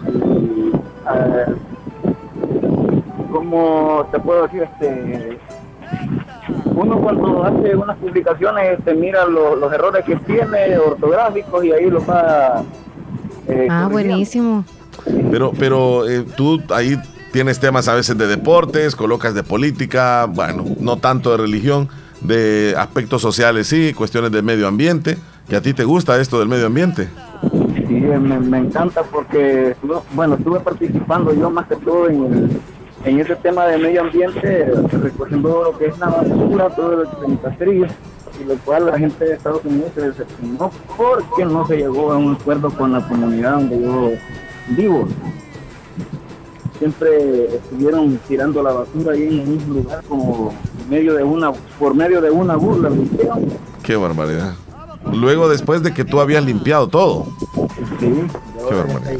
Y, 0.07 0.71
eh, 1.13 1.55
¿Cómo 3.31 4.07
te 4.11 4.19
puedo 4.19 4.43
decir? 4.43 4.63
Este, 4.63 5.39
uno 6.75 6.99
cuando 6.99 7.43
hace 7.43 7.75
unas 7.75 7.97
publicaciones 7.97 8.83
te 8.83 8.93
mira 8.93 9.25
los 9.25 9.71
errores 9.71 10.03
que 10.05 10.15
tiene 10.17 10.77
ortográficos 10.77 11.63
y 11.63 11.71
ahí 11.71 11.89
lo 11.89 12.05
va... 12.05 12.63
Eh, 13.47 13.67
ah, 13.69 13.87
buenísimo. 13.91 14.65
Pero, 15.31 15.51
pero 15.57 16.07
eh, 16.07 16.25
tú 16.35 16.61
ahí 16.69 16.97
tienes 17.31 17.59
temas 17.59 17.87
a 17.87 17.95
veces 17.95 18.17
de 18.17 18.27
deportes, 18.27 18.95
colocas 18.95 19.33
de 19.33 19.43
política, 19.43 20.25
bueno, 20.29 20.63
no 20.79 20.97
tanto 20.97 21.31
de 21.31 21.37
religión, 21.37 21.89
de 22.21 22.75
aspectos 22.77 23.21
sociales, 23.21 23.67
sí, 23.67 23.93
cuestiones 23.93 24.31
de 24.31 24.41
medio 24.41 24.67
ambiente, 24.67 25.17
que 25.47 25.55
a 25.55 25.61
ti 25.61 25.73
te 25.73 25.83
gusta 25.83 26.19
esto 26.19 26.39
del 26.39 26.47
medio 26.47 26.67
ambiente. 26.67 27.09
Sí, 27.87 27.93
me, 27.93 28.57
encanta 28.57 29.03
porque, 29.03 29.75
bueno, 30.13 30.35
estuve 30.35 30.59
participando 30.59 31.33
yo 31.33 31.49
más 31.49 31.67
que 31.67 31.75
todo 31.75 32.09
en, 32.09 32.49
en 33.05 33.19
ese 33.19 33.35
tema 33.35 33.65
de 33.65 33.77
medio 33.77 34.01
ambiente, 34.01 34.71
recogiendo 34.91 35.63
lo 35.63 35.77
que 35.77 35.87
es 35.87 35.99
la 35.99 36.07
basura, 36.07 36.69
todo 36.69 37.03
lo 37.03 37.59
que 37.59 37.87
y 38.41 38.45
lo 38.45 38.55
cual 38.65 38.87
la 38.87 38.97
gente 38.97 39.25
de 39.25 39.33
Estados 39.33 39.63
Unidos 39.63 39.91
se 39.93 40.01
decepcionó 40.01 40.71
porque 40.97 41.45
no 41.45 41.67
se 41.67 41.77
llegó 41.77 42.11
a 42.11 42.17
un 42.17 42.33
acuerdo 42.33 42.69
con 42.71 42.91
la 42.91 43.07
comunidad 43.07 43.53
donde 43.53 43.81
yo 43.81 44.11
vivo. 44.69 45.07
Siempre 46.79 47.55
estuvieron 47.55 48.17
tirando 48.27 48.63
la 48.63 48.73
basura 48.73 49.13
ahí 49.13 49.23
en 49.23 49.39
el 49.39 49.47
mismo 49.47 49.73
lugar 49.75 50.03
como 50.05 50.53
medio 50.89 51.13
de 51.13 51.23
una, 51.23 51.51
por 51.79 51.93
medio 51.93 52.21
de 52.21 52.31
una 52.31 52.55
burla. 52.55 52.89
Qué 53.83 53.95
barbaridad. 53.95 54.53
Luego 55.11 55.49
después 55.49 55.83
de 55.83 55.93
que 55.93 56.05
tú 56.05 56.19
habías 56.19 56.43
limpiado 56.43 56.87
todo. 56.87 57.27
Sí, 57.99 58.13
qué 58.69 58.75
barbaridad. 58.75 59.19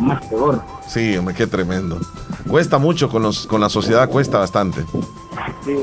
más 0.00 0.24
peor. 0.26 0.62
Sí, 0.86 1.16
hombre, 1.16 1.34
qué 1.34 1.46
tremendo. 1.46 1.98
Cuesta 2.48 2.78
mucho 2.78 3.08
con 3.08 3.22
los, 3.22 3.46
con 3.46 3.60
la 3.60 3.68
sociedad, 3.68 4.08
cuesta 4.08 4.38
bastante. 4.38 4.84
Sí, 5.64 5.76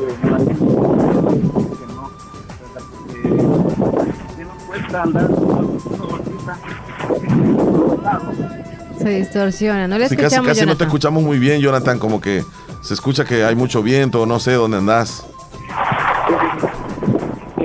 se 8.99 9.09
distorsiona, 9.09 9.87
no 9.87 9.97
le 9.97 10.07
sí, 10.07 10.15
escuchamos, 10.15 10.47
casi, 10.47 10.59
casi 10.59 10.69
no 10.69 10.77
te 10.77 10.85
escuchamos 10.85 11.23
muy 11.23 11.37
bien, 11.39 11.59
Jonathan, 11.59 11.99
como 11.99 12.21
que 12.21 12.43
se 12.81 12.93
escucha 12.93 13.25
que 13.25 13.43
hay 13.43 13.55
mucho 13.55 13.83
viento, 13.83 14.25
no 14.25 14.39
sé 14.39 14.53
dónde 14.53 14.77
andás. 14.77 15.25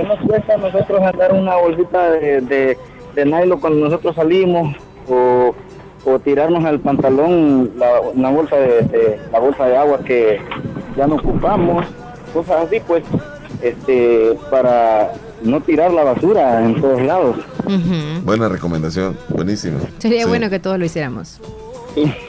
¿Qué 0.09 0.14
nos 0.14 0.27
cuesta 0.27 0.55
a 0.55 0.57
nosotros 0.57 1.03
andar 1.03 1.35
una 1.35 1.57
bolsita 1.57 2.11
de, 2.12 2.40
de, 2.40 2.79
de 3.14 3.25
nylon 3.27 3.61
cuando 3.61 3.85
nosotros 3.85 4.16
salimos 4.16 4.75
o, 5.07 5.55
o 6.07 6.18
tirarnos 6.21 6.64
al 6.64 6.81
pantalón 6.81 7.73
la, 7.77 8.01
una 8.01 8.31
bolsa 8.31 8.57
de, 8.57 9.21
la 9.31 9.38
bolsa 9.38 9.66
de 9.66 9.77
agua 9.77 9.99
que 9.99 10.40
ya 10.97 11.07
no 11.07 11.16
ocupamos, 11.16 11.85
cosas 12.33 12.66
así 12.66 12.81
pues, 12.87 13.05
este, 13.61 14.35
para 14.51 15.12
no 15.42 15.61
tirar 15.61 15.92
la 15.92 16.05
basura 16.05 16.64
en 16.64 16.81
todos 16.81 17.03
lados. 17.03 17.37
Buena 18.25 18.49
recomendación, 18.49 19.14
buenísimo. 19.29 19.79
Sería 19.99 20.27
bueno 20.27 20.49
que 20.49 20.59
todos 20.59 20.79
lo 20.79 20.87
hiciéramos. 20.87 21.38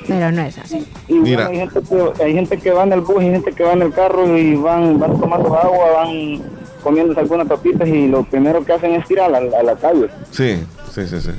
Pero 0.07 0.31
no 0.31 0.41
es 0.41 0.57
así. 0.57 0.85
Mira. 1.07 1.47
hay, 1.47 1.59
gente 1.59 1.81
que, 1.81 2.23
hay 2.23 2.33
gente 2.33 2.57
que 2.57 2.71
va 2.71 2.83
en 2.83 2.93
el 2.93 3.01
bus, 3.01 3.19
hay 3.19 3.31
gente 3.31 3.51
que 3.53 3.63
va 3.63 3.73
en 3.73 3.83
el 3.83 3.93
carro 3.93 4.37
y 4.37 4.55
van, 4.55 4.99
van 4.99 5.19
tomando 5.19 5.55
agua, 5.55 5.91
van 5.93 6.58
comiendo 6.83 7.17
algunas 7.19 7.47
papitas 7.47 7.87
y 7.87 8.07
lo 8.07 8.23
primero 8.23 8.63
que 8.63 8.73
hacen 8.73 8.91
es 8.91 9.07
tirar 9.07 9.33
a 9.33 9.63
la, 9.63 9.75
calle. 9.75 10.09
Sí, 10.31 10.63
sí, 10.91 11.07
sí, 11.07 11.21
sí. 11.21 11.31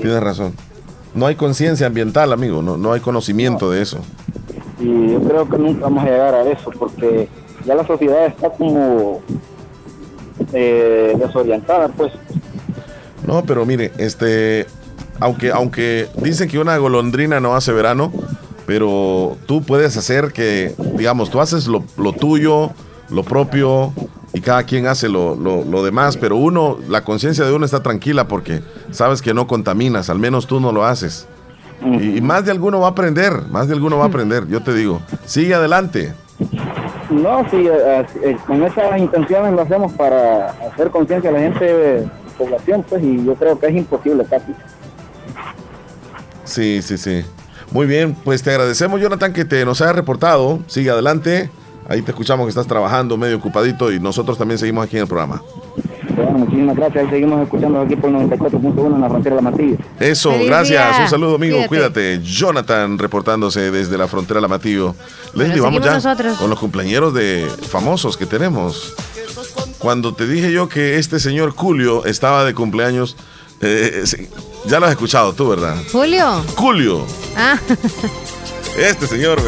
Tienes 0.00 0.20
razón. 0.22 0.54
No 1.14 1.26
hay 1.26 1.34
conciencia 1.34 1.86
ambiental, 1.86 2.32
amigo, 2.32 2.62
no, 2.62 2.76
no 2.76 2.92
hay 2.92 3.00
conocimiento 3.00 3.70
de 3.70 3.82
eso. 3.82 3.98
Y 4.80 5.12
yo 5.12 5.22
creo 5.22 5.48
que 5.48 5.58
nunca 5.58 5.82
vamos 5.82 6.04
a 6.04 6.06
llegar 6.06 6.34
a 6.34 6.42
eso 6.50 6.70
porque 6.78 7.28
ya 7.64 7.74
la 7.74 7.86
sociedad 7.86 8.26
está 8.26 8.50
como 8.50 9.20
eh, 10.52 11.14
desorientada, 11.18 11.88
pues. 11.88 12.12
No, 13.26 13.44
pero 13.44 13.64
mire, 13.64 13.92
este, 13.98 14.66
aunque, 15.20 15.52
aunque 15.52 16.08
dicen 16.16 16.48
que 16.48 16.58
una 16.58 16.76
golondrina 16.76 17.38
no 17.40 17.54
hace 17.54 17.72
verano, 17.72 18.12
pero 18.66 19.36
tú 19.46 19.62
puedes 19.62 19.96
hacer 19.96 20.32
que, 20.32 20.74
digamos, 20.96 21.30
tú 21.30 21.40
haces 21.40 21.66
lo, 21.66 21.82
tuyo, 22.12 22.70
lo 23.10 23.22
propio, 23.22 23.92
y 24.34 24.40
cada 24.40 24.64
quien 24.64 24.86
hace 24.86 25.08
lo, 25.08 25.34
lo, 25.36 25.84
demás, 25.84 26.16
pero 26.16 26.36
uno, 26.36 26.78
la 26.88 27.04
conciencia 27.04 27.44
de 27.44 27.52
uno 27.52 27.64
está 27.64 27.82
tranquila 27.82 28.28
porque 28.28 28.62
sabes 28.90 29.20
que 29.20 29.34
no 29.34 29.46
contaminas, 29.46 30.08
al 30.08 30.18
menos 30.18 30.46
tú 30.46 30.60
no 30.60 30.72
lo 30.72 30.84
haces. 30.84 31.26
Y, 31.84 32.20
más 32.20 32.44
de 32.44 32.52
alguno 32.52 32.80
va 32.80 32.88
a 32.88 32.90
aprender, 32.90 33.32
más 33.50 33.68
de 33.68 33.74
alguno 33.74 33.98
va 33.98 34.04
a 34.04 34.08
aprender, 34.08 34.46
yo 34.46 34.62
te 34.62 34.72
digo, 34.72 35.02
sigue 35.26 35.54
adelante. 35.54 36.14
No, 37.10 37.44
sí, 37.50 37.66
eh, 37.66 38.06
eh, 38.22 38.36
con 38.46 38.62
esas 38.62 38.98
intenciones 38.98 39.52
lo 39.52 39.62
hacemos 39.62 39.92
para 39.92 40.50
hacer 40.50 40.90
conciencia 40.90 41.28
a 41.28 41.32
la 41.34 41.40
gente 41.40 41.64
de 41.64 42.08
población, 42.38 42.84
pues, 42.88 43.02
y 43.02 43.24
yo 43.24 43.34
creo 43.34 43.58
que 43.58 43.66
es 43.66 43.76
imposible 43.76 44.24
casi. 44.24 44.54
Sí, 46.44 46.80
sí, 46.82 46.96
sí. 46.96 47.24
Muy 47.70 47.86
bien, 47.86 48.14
pues 48.14 48.42
te 48.42 48.50
agradecemos, 48.50 49.00
Jonathan, 49.00 49.32
que 49.32 49.44
te 49.44 49.64
nos 49.64 49.80
haya 49.80 49.92
reportado. 49.92 50.60
Sigue 50.66 50.90
adelante. 50.90 51.50
Ahí 51.88 52.02
te 52.02 52.10
escuchamos 52.12 52.46
que 52.46 52.50
estás 52.50 52.66
trabajando 52.66 53.16
medio 53.16 53.36
ocupadito 53.36 53.92
y 53.92 54.00
nosotros 54.00 54.38
también 54.38 54.58
seguimos 54.58 54.84
aquí 54.84 54.96
en 54.96 55.02
el 55.02 55.08
programa. 55.08 55.42
Bueno, 56.16 56.38
muchísimas 56.38 56.76
gracias. 56.76 57.10
Seguimos 57.10 57.42
escuchando 57.42 57.80
aquí 57.80 57.96
por 57.96 58.10
94.1 58.10 58.94
en 58.94 59.00
la 59.00 59.08
frontera 59.08 59.36
de 59.36 59.42
la 59.42 59.50
Matilla. 59.50 59.76
Eso, 59.98 60.32
gracias. 60.44 61.00
Un 61.00 61.08
saludo, 61.08 61.36
amigo. 61.36 61.58
Cuídate. 61.68 62.20
Jonathan 62.22 62.98
reportándose 62.98 63.70
desde 63.70 63.96
la 63.96 64.08
frontera 64.08 64.38
de 64.38 64.42
la 64.42 64.48
Matillo. 64.48 64.94
Les 65.34 65.58
vamos 65.60 65.82
ya 65.82 66.36
con 66.38 66.50
los 66.50 66.58
cumpleaños 66.58 67.14
de 67.14 67.48
famosos 67.68 68.16
que 68.16 68.26
tenemos. 68.26 68.94
Cuando 69.78 70.14
te 70.14 70.26
dije 70.26 70.52
yo 70.52 70.68
que 70.68 70.98
este 70.98 71.18
señor 71.18 71.50
Julio 71.50 72.04
estaba 72.04 72.44
de 72.44 72.54
cumpleaños, 72.54 73.16
eh, 73.60 74.04
ya 74.66 74.78
lo 74.78 74.86
has 74.86 74.92
escuchado 74.92 75.32
tú, 75.32 75.48
¿verdad? 75.48 75.76
Julio. 75.90 76.42
Julio. 76.56 77.04
Ah. 77.36 77.58
Este 78.78 79.06
señor, 79.06 79.38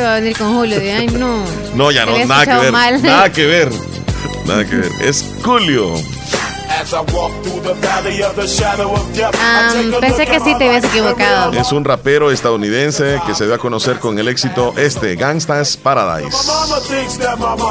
va 0.00 0.16
a 0.16 0.20
venir 0.20 0.36
con 0.36 0.54
Julio. 0.54 0.78
De, 0.78 0.92
Ay, 0.92 1.06
no. 1.08 1.44
No, 1.74 1.90
ya 1.90 2.06
no, 2.06 2.16
nada 2.26 2.46
que 2.46 2.54
ver. 2.54 2.72
Nada 3.02 3.32
que 3.32 3.46
ver. 3.46 3.68
Nada 4.46 4.64
que 4.64 4.76
ver. 4.76 4.92
Es 5.02 5.24
Julio. 5.42 5.94
Um, 8.92 10.00
pensé 10.00 10.26
que 10.26 10.40
sí 10.40 10.56
te 10.58 10.68
habías 10.68 10.84
equivocado. 10.84 11.52
Es 11.52 11.72
un 11.72 11.84
rapero 11.84 12.30
estadounidense 12.30 13.20
que 13.26 13.34
se 13.34 13.44
dio 13.44 13.54
a 13.54 13.58
conocer 13.58 13.98
con 13.98 14.18
el 14.18 14.28
éxito 14.28 14.74
este, 14.76 15.16
Gangsta's 15.16 15.76
Paradise. 15.76 16.36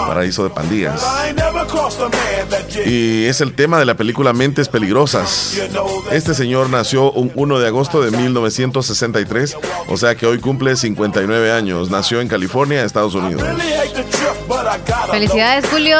Paraíso 0.08 0.44
de 0.44 0.50
pandillas. 0.50 1.06
Y 2.86 3.26
es 3.26 3.42
el 3.42 3.54
tema 3.54 3.80
de 3.80 3.86
la 3.86 3.96
película 3.96 4.34
Mentes 4.34 4.68
Peligrosas. 4.70 5.58
Este 6.12 6.34
señor 6.34 6.70
nació 6.70 7.12
un 7.12 7.32
1 7.36 7.60
de 7.60 7.68
agosto 7.68 8.02
de 8.02 8.12
1963, 8.12 9.58
o 9.88 9.98
sea 9.98 10.16
que 10.16 10.26
hoy 10.26 10.40
cumple 10.40 10.76
59 10.76 11.52
años. 11.52 11.90
Nació 11.90 12.22
en 12.22 12.28
California, 12.28 12.84
Estados 12.84 13.16
Unidos. 13.16 13.44
Felicidades, 15.10 15.66
Julio. 15.70 15.98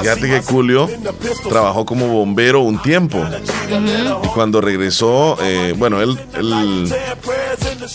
Fíjate 0.00 0.20
que 0.28 0.42
Julio 0.42 0.88
trabajó 1.48 1.84
como 1.84 2.06
bombero 2.08 2.60
un 2.60 2.80
tiempo. 2.80 3.18
Y 4.22 4.28
cuando 4.28 4.60
regresó, 4.60 5.36
eh, 5.42 5.74
bueno, 5.76 6.00
él, 6.00 6.18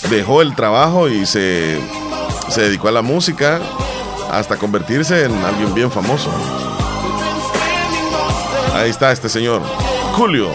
dejó 0.10 0.42
el 0.42 0.56
trabajo 0.56 1.08
y 1.08 1.26
se, 1.26 1.80
se 2.50 2.62
dedicó 2.62 2.88
a 2.88 2.92
la 2.92 3.02
música 3.02 3.60
hasta 4.32 4.58
convertirse 4.58 5.26
en 5.26 5.34
alguien 5.44 5.74
bien 5.74 5.92
famoso. 5.92 6.30
Ahí 8.74 8.90
está 8.90 9.12
este 9.12 9.30
señor, 9.30 9.62
Julio. 10.14 10.50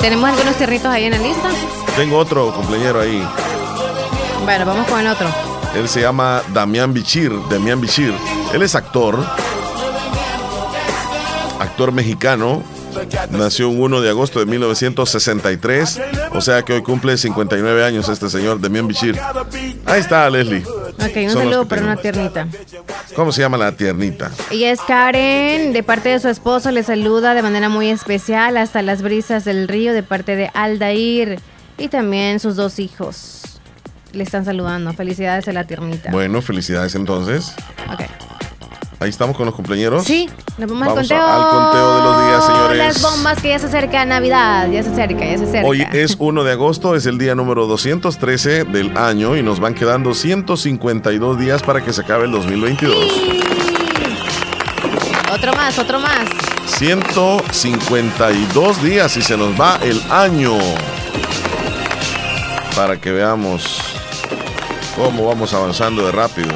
¿Tenemos 0.00 0.28
algunos 0.28 0.56
cerritos 0.56 0.86
ahí 0.86 1.04
en 1.04 1.12
la 1.12 1.18
lista? 1.18 1.48
Tengo 1.96 2.18
otro 2.18 2.52
compañero 2.52 3.00
ahí. 3.00 3.26
Bueno, 4.44 4.66
vamos 4.66 4.86
con 4.88 5.00
el 5.00 5.06
otro. 5.06 5.53
Él 5.76 5.88
se 5.88 6.00
llama 6.00 6.42
Damián 6.52 6.94
Bichir. 6.94 7.32
Damián 7.50 7.80
Bichir. 7.80 8.14
Él 8.52 8.62
es 8.62 8.76
actor. 8.76 9.18
Actor 11.58 11.90
mexicano. 11.90 12.62
Nació 13.30 13.68
un 13.68 13.80
1 13.80 14.00
de 14.00 14.10
agosto 14.10 14.38
de 14.38 14.46
1963. 14.46 16.00
O 16.32 16.40
sea 16.40 16.62
que 16.62 16.74
hoy 16.74 16.82
cumple 16.82 17.16
59 17.16 17.84
años 17.84 18.08
este 18.08 18.30
señor, 18.30 18.60
Damián 18.60 18.86
Bichir. 18.86 19.18
Ahí 19.84 20.00
está, 20.00 20.30
Leslie. 20.30 20.62
Ok, 20.64 21.16
un 21.24 21.30
saludo 21.30 21.66
para 21.66 21.82
una 21.82 21.96
tiernita. 21.96 22.46
¿Cómo 23.16 23.32
se 23.32 23.40
llama 23.40 23.56
la 23.56 23.72
tiernita? 23.72 24.30
Ella 24.52 24.70
es 24.70 24.80
Karen, 24.80 25.72
de 25.72 25.82
parte 25.82 26.08
de 26.08 26.20
su 26.20 26.28
esposo, 26.28 26.70
le 26.70 26.84
saluda 26.84 27.34
de 27.34 27.42
manera 27.42 27.68
muy 27.68 27.90
especial 27.90 28.56
hasta 28.58 28.80
las 28.82 29.02
brisas 29.02 29.44
del 29.44 29.66
río, 29.66 29.92
de 29.92 30.04
parte 30.04 30.36
de 30.36 30.50
Aldair 30.54 31.40
y 31.78 31.88
también 31.88 32.38
sus 32.38 32.54
dos 32.54 32.78
hijos 32.78 33.43
le 34.14 34.24
están 34.24 34.44
saludando. 34.44 34.92
Felicidades 34.92 35.48
a 35.48 35.52
la 35.52 35.64
tiernita. 35.64 36.10
Bueno, 36.10 36.42
felicidades 36.42 36.94
entonces. 36.94 37.54
Ok. 37.92 38.02
Ahí 39.00 39.10
estamos 39.10 39.36
con 39.36 39.44
los 39.44 39.54
cumpleaños. 39.54 40.04
Sí, 40.04 40.30
nos 40.56 40.70
vamos, 40.70 40.88
al 40.88 40.94
Vamos 40.94 41.08
conteo. 41.08 41.26
al 41.26 41.50
conteo 41.50 41.96
de 41.96 42.02
los 42.04 42.26
días, 42.26 42.46
señores. 42.46 42.78
Las 42.78 43.02
bombas 43.02 43.42
que 43.42 43.48
ya 43.48 43.58
se 43.58 43.66
acerca 43.66 44.04
Navidad, 44.06 44.70
ya 44.70 44.82
se 44.82 44.88
acerca, 44.90 45.26
ya 45.26 45.36
se 45.36 45.44
acerca. 45.44 45.68
Hoy 45.68 45.86
es 45.92 46.16
1 46.18 46.42
de 46.44 46.52
agosto, 46.52 46.94
es 46.94 47.04
el 47.04 47.18
día 47.18 47.34
número 47.34 47.66
213 47.66 48.64
del 48.64 48.96
año 48.96 49.36
y 49.36 49.42
nos 49.42 49.60
van 49.60 49.74
quedando 49.74 50.14
152 50.14 51.38
días 51.38 51.62
para 51.62 51.84
que 51.84 51.92
se 51.92 52.00
acabe 52.02 52.24
el 52.24 52.32
2022. 52.32 52.96
Otro 55.34 55.52
más, 55.54 55.78
otro 55.78 56.00
más. 56.00 56.24
152 56.66 58.82
días 58.82 59.16
y 59.16 59.22
se 59.22 59.36
nos 59.36 59.60
va 59.60 59.78
el 59.82 60.00
año. 60.10 60.56
Para 62.74 62.98
que 63.00 63.12
veamos 63.12 63.93
cómo 64.96 65.26
vamos 65.26 65.52
avanzando 65.54 66.06
de 66.06 66.12
rápido. 66.12 66.48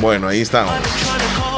Bueno, 0.00 0.28
ahí 0.28 0.40
estamos. 0.40 0.72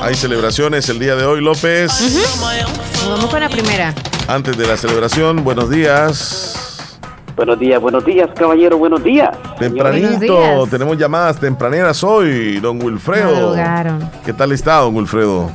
Hay 0.02 0.14
celebraciones 0.14 0.88
el 0.88 0.98
día 0.98 1.16
de 1.16 1.24
hoy, 1.24 1.40
López. 1.40 1.90
Nos 2.00 3.08
vamos 3.08 3.30
con 3.30 3.40
la 3.40 3.48
primera. 3.48 3.94
Antes 4.28 4.56
de 4.56 4.66
la 4.66 4.76
celebración, 4.76 5.44
buenos 5.44 5.70
días. 5.70 6.90
Buenos 7.36 7.58
días, 7.58 7.80
buenos 7.80 8.04
días, 8.04 8.30
caballero, 8.36 8.78
buenos 8.78 9.02
días. 9.02 9.30
Buenos 9.32 9.58
Tempranito, 9.58 10.40
días. 10.40 10.70
tenemos 10.70 10.96
llamadas 10.96 11.40
tempraneras 11.40 12.04
hoy, 12.04 12.60
don 12.60 12.80
Wilfredo. 12.80 13.32
Madrugaron. 13.34 14.10
¿Qué 14.24 14.32
tal 14.32 14.52
está, 14.52 14.76
don 14.76 14.94
Wilfredo? 14.94 15.50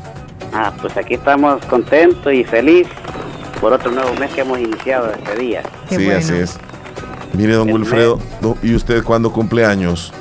Ah, 0.53 0.73
pues 0.81 0.97
aquí 0.97 1.13
estamos 1.13 1.63
contentos 1.67 2.33
y 2.33 2.43
feliz 2.43 2.87
por 3.61 3.71
otro 3.71 3.91
nuevo 3.91 4.13
mes 4.15 4.29
que 4.31 4.41
hemos 4.41 4.59
iniciado 4.59 5.11
este 5.11 5.35
día. 5.37 5.63
Qué 5.87 5.95
sí, 5.95 6.03
bueno. 6.05 6.19
así 6.19 6.33
es. 6.33 6.59
Mire, 7.33 7.53
don 7.53 7.67
El 7.69 7.75
Wilfredo, 7.75 8.19
do- 8.41 8.57
¿y 8.63 8.73
usted 8.75 9.03
cuándo 9.03 9.31
cumple 9.31 9.65
años? 9.65 10.11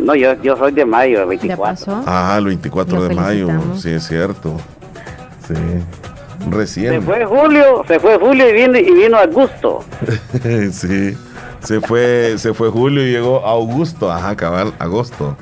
No, 0.00 0.14
yo, 0.14 0.34
yo 0.42 0.56
soy 0.56 0.72
de 0.72 0.84
mayo, 0.84 1.18
¿Ya 1.20 1.24
24. 1.26 1.62
pasó? 1.62 2.02
Ah, 2.06 2.34
el 2.38 2.46
24 2.46 2.96
Lo 2.96 3.08
de 3.08 3.14
mayo. 3.14 3.48
Sí, 3.76 3.90
es 3.90 4.06
cierto. 4.06 4.56
Sí. 5.46 5.54
Se 5.54 6.50
Recién. 6.50 7.02
fue 7.02 7.24
Julio, 7.24 7.84
se 7.86 8.00
fue 8.00 8.18
Julio 8.18 8.48
y 8.48 8.52
vino, 8.52 8.76
y 8.78 8.90
vino 8.92 9.16
Augusto. 9.16 9.84
sí. 10.72 11.16
Se 11.60 11.80
fue, 11.80 12.34
se 12.38 12.52
fue 12.52 12.68
Julio 12.70 13.06
y 13.06 13.12
llegó 13.12 13.46
Augusto. 13.46 14.10
Ajá, 14.10 14.34
cabal, 14.34 14.72
agosto. 14.80 15.36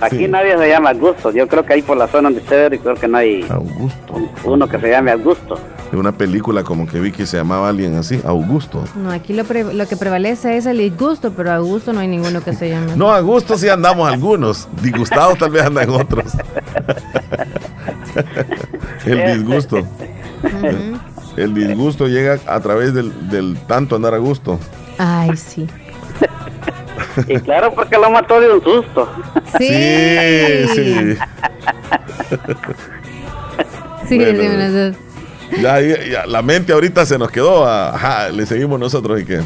Aquí 0.00 0.18
Sí. 0.18 0.28
nadie 0.28 0.56
se 0.56 0.68
llama 0.68 0.90
Augusto. 0.90 1.32
Yo 1.32 1.48
creo 1.48 1.66
que 1.66 1.72
ahí 1.72 1.82
por 1.82 1.96
la 1.96 2.06
zona 2.06 2.28
donde 2.28 2.40
usted 2.40 2.78
creo 2.80 2.94
que 2.94 3.08
no 3.08 3.18
hay 3.18 3.44
Augusto. 3.50 4.14
uno 4.44 4.68
que 4.68 4.78
se 4.78 4.88
llame 4.90 5.10
Augusto. 5.10 5.58
De 5.90 5.96
una 5.96 6.12
película 6.12 6.64
como 6.64 6.86
que 6.86 7.00
vi 7.00 7.12
que 7.12 7.24
se 7.24 7.38
llamaba 7.38 7.70
alguien 7.70 7.96
así, 7.96 8.20
Augusto. 8.26 8.84
No, 8.94 9.10
aquí 9.10 9.32
lo, 9.32 9.44
pre- 9.44 9.72
lo 9.72 9.86
que 9.88 9.96
prevalece 9.96 10.58
es 10.58 10.66
el 10.66 10.76
disgusto, 10.78 11.32
pero 11.32 11.50
a 11.52 11.58
gusto 11.58 11.94
no 11.94 12.00
hay 12.00 12.08
ninguno 12.08 12.42
que 12.42 12.52
se 12.54 12.68
llame. 12.68 12.94
No, 12.94 13.10
a 13.12 13.20
gusto 13.20 13.56
sí 13.56 13.68
andamos 13.70 14.10
algunos. 14.12 14.68
Disgustados 14.82 15.38
tal 15.38 15.50
vez 15.50 15.64
andan 15.64 15.88
otros. 15.90 16.26
el 19.06 19.38
disgusto. 19.38 19.78
El 21.36 21.54
disgusto 21.54 22.06
llega 22.06 22.38
a 22.46 22.60
través 22.60 22.92
del, 22.92 23.30
del 23.30 23.56
tanto 23.66 23.96
andar 23.96 24.12
a 24.14 24.18
gusto. 24.18 24.58
Ay, 24.98 25.36
sí. 25.36 25.66
Y 27.26 27.38
claro, 27.40 27.72
porque 27.74 27.96
lo 27.96 28.10
mató 28.10 28.40
de 28.40 28.52
un 28.52 28.62
susto. 28.62 29.08
Sí. 29.58 29.68
Sí, 29.68 30.66
sí. 30.74 31.16
Sí, 34.08 34.18
Bueno. 34.18 34.96
Ya, 35.60 35.80
ya, 35.80 36.06
ya, 36.06 36.26
la 36.26 36.42
mente 36.42 36.72
ahorita 36.72 37.04
se 37.06 37.18
nos 37.18 37.30
quedó. 37.30 37.64
a- 37.66 37.94
Ajá, 37.94 38.28
le 38.30 38.44
seguimos 38.46 38.78
nosotros 38.78 39.20
y 39.20 39.24
qué. 39.24 39.40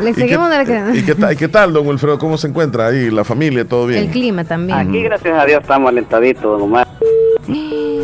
Le 0.00 0.10
¿Y 0.10 0.14
seguimos 0.14 0.48
qué, 0.50 0.56
de 0.58 0.64
la 0.64 0.92
que- 0.92 0.98
¿y 0.98 1.02
qué, 1.04 1.14
tal, 1.14 1.32
¿Y 1.32 1.36
qué 1.36 1.48
tal, 1.48 1.72
don 1.72 1.86
Wilfredo? 1.86 2.18
¿Cómo 2.18 2.36
se 2.36 2.48
encuentra 2.48 2.88
ahí? 2.88 3.10
¿La 3.10 3.22
familia? 3.24 3.64
¿Todo 3.64 3.86
bien? 3.86 4.04
El 4.04 4.10
clima 4.10 4.44
también. 4.44 4.76
Aquí, 4.78 5.02
gracias 5.02 5.38
a 5.38 5.44
Dios, 5.46 5.60
estamos 5.62 5.88
alentaditos, 5.88 6.60
Omar. 6.60 6.86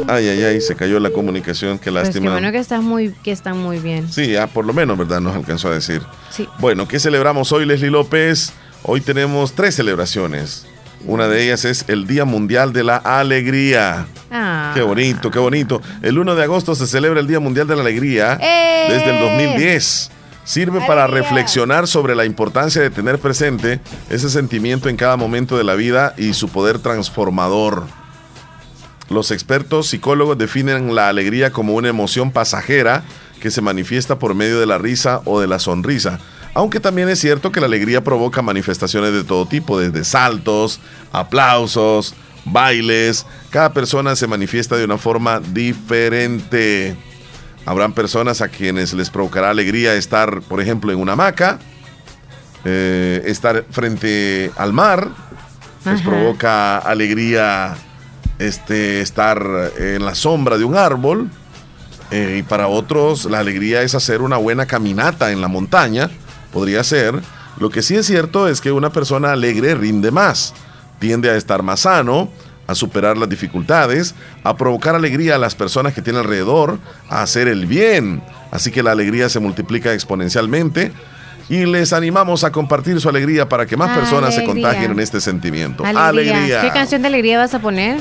Ay, 0.09 0.29
ay, 0.29 0.43
ay, 0.43 0.61
se 0.61 0.75
cayó 0.75 0.99
la 0.99 1.11
comunicación. 1.11 1.79
Qué 1.79 1.91
Pues 1.93 2.03
qué 2.03 2.05
lástima. 2.07 2.33
bueno 2.33 2.51
que 2.51 2.59
estás 2.59 2.83
muy, 2.83 3.13
que 3.23 3.31
están 3.31 3.59
muy 3.59 3.79
bien. 3.79 4.11
Sí, 4.11 4.33
ya 4.33 4.47
por 4.49 4.65
lo 4.65 4.73
menos, 4.73 4.99
¿verdad? 4.99 5.21
Nos 5.21 5.37
alcanzó 5.37 5.69
a 5.69 5.75
decir. 5.75 6.03
Sí. 6.31 6.49
Bueno, 6.59 6.89
¿qué 6.89 6.99
celebramos 6.99 7.53
hoy, 7.53 7.65
Leslie 7.67 7.91
López? 7.91 8.53
Hoy 8.83 9.01
tenemos 9.03 9.53
tres 9.53 9.77
celebraciones. 9.77 10.67
Una 11.07 11.29
de 11.29 11.45
ellas 11.45 11.65
es 11.65 11.85
el 11.89 12.07
Día 12.07 12.25
Mundial 12.25 12.73
de 12.73 12.85
la 12.85 12.97
Alegría. 12.97 14.07
Ah. 14.31 14.73
Qué 14.75 14.83
bonito, 14.83 15.31
qué 15.31 15.39
bonito. 15.39 15.81
El 16.03 16.19
1 16.19 16.35
de 16.35 16.45
agosto 16.45 16.75
se 16.75 16.87
celebra 16.87 17.21
el 17.21 17.27
Día 17.27 17.41
Mundial 17.41 17.67
de 17.67 17.75
la 17.75 17.83
Alegría 17.83 18.39
¡Eh! 18.41 18.87
desde 18.91 19.11
el 19.11 19.21
2010. 19.21 20.11
Sirve 20.45 20.81
para 20.87 21.07
reflexionar 21.07 21.87
sobre 21.87 22.15
la 22.15 22.25
importancia 22.25 22.83
de 22.83 22.91
tener 22.91 23.19
presente 23.19 23.81
ese 24.09 24.29
sentimiento 24.29 24.89
en 24.89 24.97
cada 24.97 25.17
momento 25.17 25.57
de 25.57 25.65
la 25.65 25.75
vida 25.75 26.15
y 26.17 26.35
su 26.35 26.49
poder 26.49 26.79
transformador. 26.79 27.85
Los 29.09 29.31
expertos 29.31 29.89
psicólogos 29.89 30.39
definen 30.39 30.95
la 30.95 31.09
alegría 31.09 31.51
como 31.51 31.75
una 31.75 31.89
emoción 31.89 32.31
pasajera 32.31 33.05
que 33.41 33.51
se 33.51 33.61
manifiesta 33.61 34.19
por 34.19 34.35
medio 34.35 34.61
de 34.61 34.67
la 34.67 34.79
risa 34.79 35.21
o 35.25 35.41
de 35.41 35.47
la 35.47 35.59
sonrisa. 35.59 36.21
Aunque 36.55 36.81
también 36.81 37.09
es 37.09 37.21
cierto 37.21 37.53
que 37.53 37.61
la 37.61 37.67
alegría 37.67 38.03
provoca 38.03 38.43
manifestaciones 38.43 39.13
de 39.13 39.25
todo 39.25 39.47
tipo, 39.47 39.79
desde 39.79 40.05
saltos, 40.05 40.81
aplausos, 41.13 42.15
bailes. 42.45 43.25
Cada 43.51 43.73
persona 43.73 44.17
se 44.17 44.27
manifiesta 44.27 44.77
de 44.77 44.85
una 44.85 44.99
forma 44.99 45.41
diferente. 45.41 46.97
Habrán 47.67 47.93
personas 47.93 48.41
a 48.41 48.49
quienes 48.49 48.93
les 48.95 49.11
provocará 49.11 49.51
alegría 49.51 49.95
estar, 49.95 50.41
por 50.43 50.61
ejemplo, 50.61 50.91
en 50.93 50.99
una 50.99 51.13
hamaca, 51.13 51.59
eh, 52.65 53.23
estar 53.27 53.65
frente 53.71 54.51
al 54.57 54.73
mar, 54.73 55.09
les 55.85 56.03
provoca 56.03 56.79
alegría 56.79 57.77
este, 58.39 59.01
estar 59.01 59.41
en 59.79 60.05
la 60.05 60.15
sombra 60.15 60.59
de 60.59 60.65
un 60.65 60.77
árbol. 60.77 61.31
eh, 62.11 62.39
y 62.41 62.43
para 62.43 62.67
otros 62.67 63.27
la 63.27 63.39
alegría 63.39 63.83
es 63.83 63.95
hacer 63.95 64.21
una 64.21 64.37
buena 64.37 64.67
caminata 64.67 65.31
en 65.31 65.41
la 65.41 65.47
montaña, 65.47 66.11
podría 66.53 66.85
ser. 66.85 67.15
Lo 67.59 67.71
que 67.71 67.83
sí 67.83 67.97
es 67.97 68.07
cierto 68.07 68.49
es 68.49 68.61
que 68.61 68.73
una 68.73 68.91
persona 68.91 69.33
alegre 69.33 69.75
rinde 69.75 70.11
más, 70.11 70.55
tiende 70.99 71.31
a 71.31 71.37
estar 71.37 71.63
más 71.63 71.81
sano, 71.81 72.31
a 72.67 72.75
superar 72.75 73.19
las 73.19 73.29
dificultades, 73.29 74.15
a 74.45 74.57
provocar 74.57 74.95
alegría 74.95 75.35
a 75.35 75.39
las 75.39 75.55
personas 75.55 75.93
que 75.93 76.03
tiene 76.03 76.21
alrededor, 76.21 76.79
a 77.09 77.23
hacer 77.23 77.49
el 77.49 77.67
bien. 77.67 78.23
Así 78.51 78.71
que 78.71 78.83
la 78.83 78.93
alegría 78.93 79.29
se 79.29 79.41
multiplica 79.41 79.93
exponencialmente 79.93 80.93
y 81.49 81.67
les 81.67 81.93
animamos 81.93 82.45
a 82.45 82.53
compartir 82.53 83.01
su 83.01 83.09
alegría 83.09 83.49
para 83.49 83.67
que 83.67 83.77
más 83.77 83.97
personas 83.97 84.35
se 84.35 84.45
contagien 84.45 84.93
en 84.93 85.01
este 85.01 85.21
sentimiento. 85.21 85.85
Alegría. 85.85 86.37
Alegría. 86.37 86.61
¿Qué 86.63 86.71
canción 86.71 87.03
de 87.03 87.09
alegría 87.09 87.39
vas 87.39 87.55
a 87.55 87.59
poner? 87.59 87.99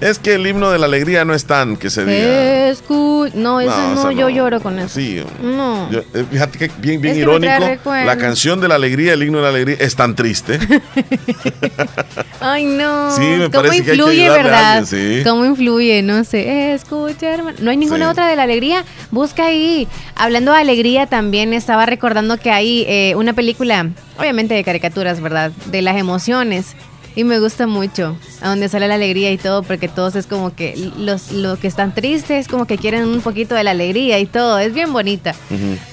Es 0.00 0.18
que 0.18 0.34
el 0.34 0.46
himno 0.46 0.70
de 0.70 0.78
la 0.78 0.86
alegría 0.86 1.24
no 1.24 1.32
es 1.34 1.46
tan 1.46 1.76
que 1.76 1.88
se 1.88 2.04
diga. 2.04 2.68
Escu 2.68 3.28
no, 3.34 3.60
eso 3.60 3.94
no, 3.94 4.10
yo 4.12 4.28
lloro 4.28 4.60
con 4.60 4.78
eso. 4.78 4.88
Sí. 4.90 5.22
No. 5.42 5.90
Yo- 5.90 6.00
eh, 6.12 6.24
fíjate 6.30 6.58
que 6.58 6.70
bien, 6.78 7.00
bien 7.00 7.16
Es 7.16 7.24
que 7.24 7.32
me 7.32 7.38
trae 7.46 7.56
irónico. 7.74 7.94
La 7.94 8.16
canción 8.18 8.60
de 8.60 8.68
la 8.68 8.74
alegría, 8.74 9.14
el 9.14 9.22
himno 9.22 9.38
de 9.38 9.42
la 9.44 9.48
alegría, 9.50 9.76
es 9.80 9.96
tan 9.96 10.14
triste. 10.14 10.58
Ay, 12.40 12.64
no. 12.64 13.10
Sí, 13.14 13.22
me 13.22 13.50
¿Cómo 13.50 13.62
parece 13.64 13.84
que 13.84 13.92
hay 13.92 13.98
que 13.98 14.26
a 14.28 14.32
verdad? 14.32 14.72
alguien, 14.78 14.86
sí. 14.86 15.24
¿Cómo 15.24 15.44
influye? 15.44 16.02
No 16.02 16.24
sé. 16.24 16.74
Escucha, 16.74 17.32
hermano. 17.34 17.56
No 17.60 17.70
hay 17.70 17.76
ninguna 17.76 18.06
Sí. 18.06 18.10
otra 18.12 18.28
de 18.28 18.36
la 18.36 18.42
alegría. 18.42 18.84
Busca 19.10 19.46
ahí. 19.46 19.88
Hablando 20.14 20.52
de 20.52 20.58
alegría, 20.58 21.06
también 21.06 21.52
estaba 21.52 21.86
recordando 21.86 22.36
que 22.38 22.50
hay 22.50 22.84
eh, 22.88 23.14
una 23.16 23.32
película, 23.32 23.88
obviamente 24.18 24.54
de 24.54 24.64
caricaturas, 24.64 25.20
¿verdad? 25.20 25.52
De 25.66 25.82
las 25.82 25.96
emociones. 25.96 26.76
Y 27.16 27.24
me 27.24 27.40
gusta 27.40 27.66
mucho, 27.66 28.14
a 28.42 28.50
donde 28.50 28.68
sale 28.68 28.86
la 28.88 28.94
alegría 28.94 29.32
y 29.32 29.38
todo, 29.38 29.62
porque 29.62 29.88
todos 29.88 30.14
es 30.16 30.26
como 30.26 30.54
que 30.54 30.90
los, 30.98 31.32
los 31.32 31.58
que 31.58 31.66
están 31.66 31.94
tristes, 31.94 32.46
como 32.46 32.66
que 32.66 32.76
quieren 32.76 33.04
un 33.06 33.22
poquito 33.22 33.54
de 33.54 33.64
la 33.64 33.70
alegría 33.72 34.18
y 34.18 34.26
todo. 34.26 34.58
Es 34.58 34.72
bien 34.74 34.92
bonita. 34.92 35.34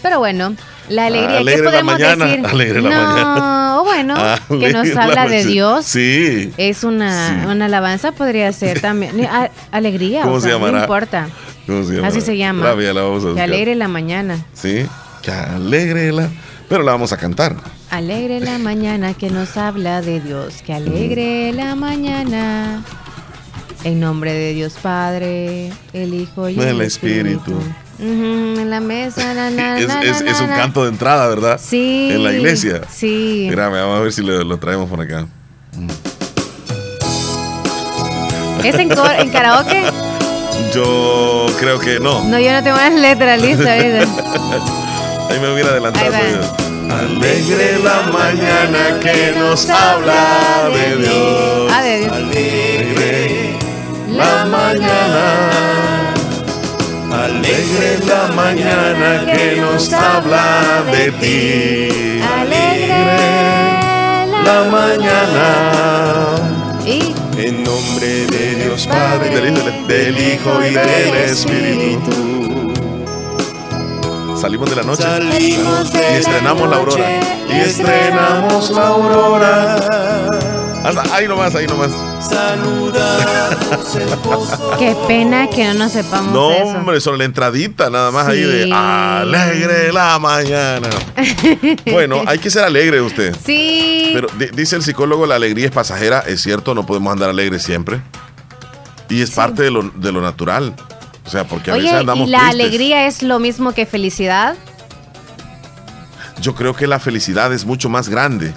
Pero 0.02 0.20
bueno, 0.20 0.54
la 0.90 1.06
alegría, 1.06 1.38
Alegre 1.38 1.56
¿qué 1.56 1.64
la 1.64 1.70
podemos 1.72 1.94
mañana, 1.94 2.26
decir? 2.26 2.46
alegre 2.52 2.82
la 2.82 2.90
no, 2.90 2.96
mañana. 3.08 3.82
bueno, 3.86 4.16
que 4.50 4.54
Alegre 4.68 4.74
nos 4.74 4.88
la 4.90 5.04
habla 5.04 5.28
de. 5.28 5.46
Dios. 5.46 5.86
Sí. 5.86 6.52
Es 6.58 6.84
una, 6.84 7.30
Sí. 7.42 7.48
una 7.48 7.66
alabanza, 7.66 8.12
podría 8.12 8.52
ser 8.52 8.82
también. 8.82 9.26
A- 9.26 9.50
alegría, 9.72 10.24
¿Cómo 10.24 10.36
o 10.36 10.40
se 10.42 10.48
sea, 10.48 10.56
llamará? 10.58 10.74
no 10.80 10.84
importa. 10.84 11.30
¿Cómo 11.66 11.84
se 11.86 11.96
llama? 11.96 12.08
Así 12.10 12.20
se 12.20 12.36
llama. 12.38 12.66
La, 12.76 12.94
la 12.94 13.02
vamos 13.02 13.24
a 13.24 13.34
Que 13.34 13.42
alegre 13.42 13.76
la 13.76 13.88
mañana. 13.88 14.46
Sí. 14.54 14.86
Que 15.22 15.32
alegre 15.32 16.12
la. 16.12 16.28
Pero 16.68 16.84
la 16.84 16.92
vamos 16.92 17.14
a 17.14 17.18
cantar. 17.18 17.56
Alegre 17.94 18.40
la 18.40 18.58
mañana 18.58 19.14
que 19.14 19.30
nos 19.30 19.56
habla 19.56 20.02
de 20.02 20.20
Dios. 20.20 20.64
Que 20.66 20.74
alegre 20.74 21.52
la 21.54 21.76
mañana. 21.76 22.82
En 23.84 24.00
nombre 24.00 24.34
de 24.34 24.54
Dios 24.54 24.74
Padre, 24.82 25.72
el 25.94 26.16
Hijo 26.16 26.50
y 26.50 26.60
el 26.60 26.82
Espíritu. 26.82 27.54
En 28.00 28.68
la 28.72 28.80
mesa, 28.80 29.36
na, 29.36 29.52
na, 29.52 29.78
Es, 29.80 29.88
na, 29.88 30.02
es- 30.02 30.24
na, 30.24 30.32
es 30.32 30.42
un 30.42 30.48
canto 30.48 30.86
de 30.86 30.90
entrada, 30.90 31.28
¿verdad? 31.28 31.62
Sí. 31.64 32.10
En 32.12 32.24
la 32.24 32.34
iglesia. 32.34 32.82
Sí. 32.92 33.44
Espérame, 33.46 33.74
vamos 33.74 34.00
a 34.00 34.02
ver 34.02 34.12
si 34.12 34.24
lo, 34.24 34.44
lo 34.44 34.58
traemos 34.58 34.90
por 34.90 35.00
acá. 35.00 35.28
¿Es 38.64 38.74
en, 38.74 38.92
en 38.92 39.30
karaoke? 39.30 39.84
Yo 40.74 41.46
creo 41.60 41.78
que 41.78 42.00
no. 42.00 42.24
No, 42.24 42.40
yo 42.40 42.54
no 42.54 42.64
tengo 42.64 42.78
las 42.78 42.94
letras 42.96 43.40
listas. 43.40 43.84
¿viste? 43.84 44.00
Ahí 45.30 45.40
me 45.40 45.54
hubiera 45.54 45.70
adelantado. 45.70 46.12
Ahí 46.16 46.73
Alegre 47.00 47.80
la 47.84 48.02
mañana 48.12 49.00
que 49.00 49.34
nos 49.38 49.68
habla 49.68 50.70
de 50.74 50.96
Dios. 50.98 51.72
Ah, 51.74 51.82
de 51.82 52.00
Dios. 52.00 52.14
la 54.10 54.46
mañana. 54.46 55.50
Alegre 57.12 58.00
la 58.06 58.28
mañana 58.36 59.26
que 59.26 59.56
nos 59.60 59.92
habla 59.92 60.84
de 60.92 61.12
ti. 61.14 62.22
Alegre 62.40 63.06
la 64.46 64.64
mañana. 64.70 65.48
En 67.38 67.64
nombre 67.64 68.28
de 68.28 68.56
Dios 68.64 68.86
Padre, 68.86 69.52
del 69.88 70.18
Hijo 70.20 70.64
y 70.64 70.74
del 70.74 71.16
Espíritu. 71.26 72.53
Salimos 74.44 74.70
de 74.70 74.76
la 74.76 74.84
noche 74.84 75.04
Salimos 75.04 75.94
de 75.94 76.00
y 76.00 76.16
estrenamos 76.18 76.62
la 76.64 76.68
la 76.68 76.76
aurora. 76.76 77.06
Y 77.48 77.54
estrenamos 77.62 78.72
la 78.72 78.88
aurora. 78.88 79.76
Hasta 80.84 81.16
ahí 81.16 81.30
nomás, 81.30 81.56
ahí 81.56 81.66
nomás. 81.66 81.92
Saludamos 82.20 83.08
qué 84.78 84.94
pena 85.08 85.50
que 85.50 85.66
no 85.68 85.74
nos 85.76 85.94
sepamos 85.94 86.34
No, 86.34 86.52
eso. 86.52 86.64
hombre, 86.78 87.00
solo 87.00 87.16
la 87.18 87.24
entradita 87.24 87.90
nada 87.90 88.12
más 88.12 88.28
ahí 88.28 88.42
de 88.42 88.70
alegre 88.74 89.94
la 89.94 90.20
mañana. 90.20 90.90
Bueno, 91.90 92.22
hay 92.28 92.40
que 92.40 92.50
ser 92.50 92.66
alegre 92.66 93.00
usted. 93.00 93.34
Sí. 93.46 94.12
Pero 94.14 94.28
di- 94.38 94.48
dice 94.54 94.76
el 94.76 94.84
psicólogo, 94.84 95.26
la 95.26 95.36
alegría 95.36 95.68
es 95.68 95.72
pasajera, 95.72 96.20
es 96.28 96.42
cierto, 96.42 96.76
no 96.76 96.86
podemos 96.86 97.14
andar 97.14 97.30
alegres 97.30 97.64
siempre. 97.64 98.02
Y 99.10 99.22
es 99.22 99.32
parte 99.32 99.64
de 99.64 99.72
lo, 99.72 99.84
de 99.96 100.12
lo 100.12 100.20
natural. 100.22 100.76
O 101.26 101.30
sea, 101.30 101.44
porque 101.46 101.72
a 101.72 101.76
veces 101.76 101.94
andamos 101.94 102.28
¿y 102.28 102.32
la 102.32 102.40
tristes. 102.40 102.56
alegría 102.66 103.08
es 103.08 103.24
lo 103.24 103.40
mismo 103.40 103.72
que 103.74 103.86
felicidad? 103.86 104.56
Yo 106.42 106.56
creo 106.56 106.76
que 106.76 106.88
la 106.88 107.00
felicidad 107.00 107.54
es 107.54 107.66
mucho 107.66 107.90
más 107.90 108.10
grande. 108.10 108.54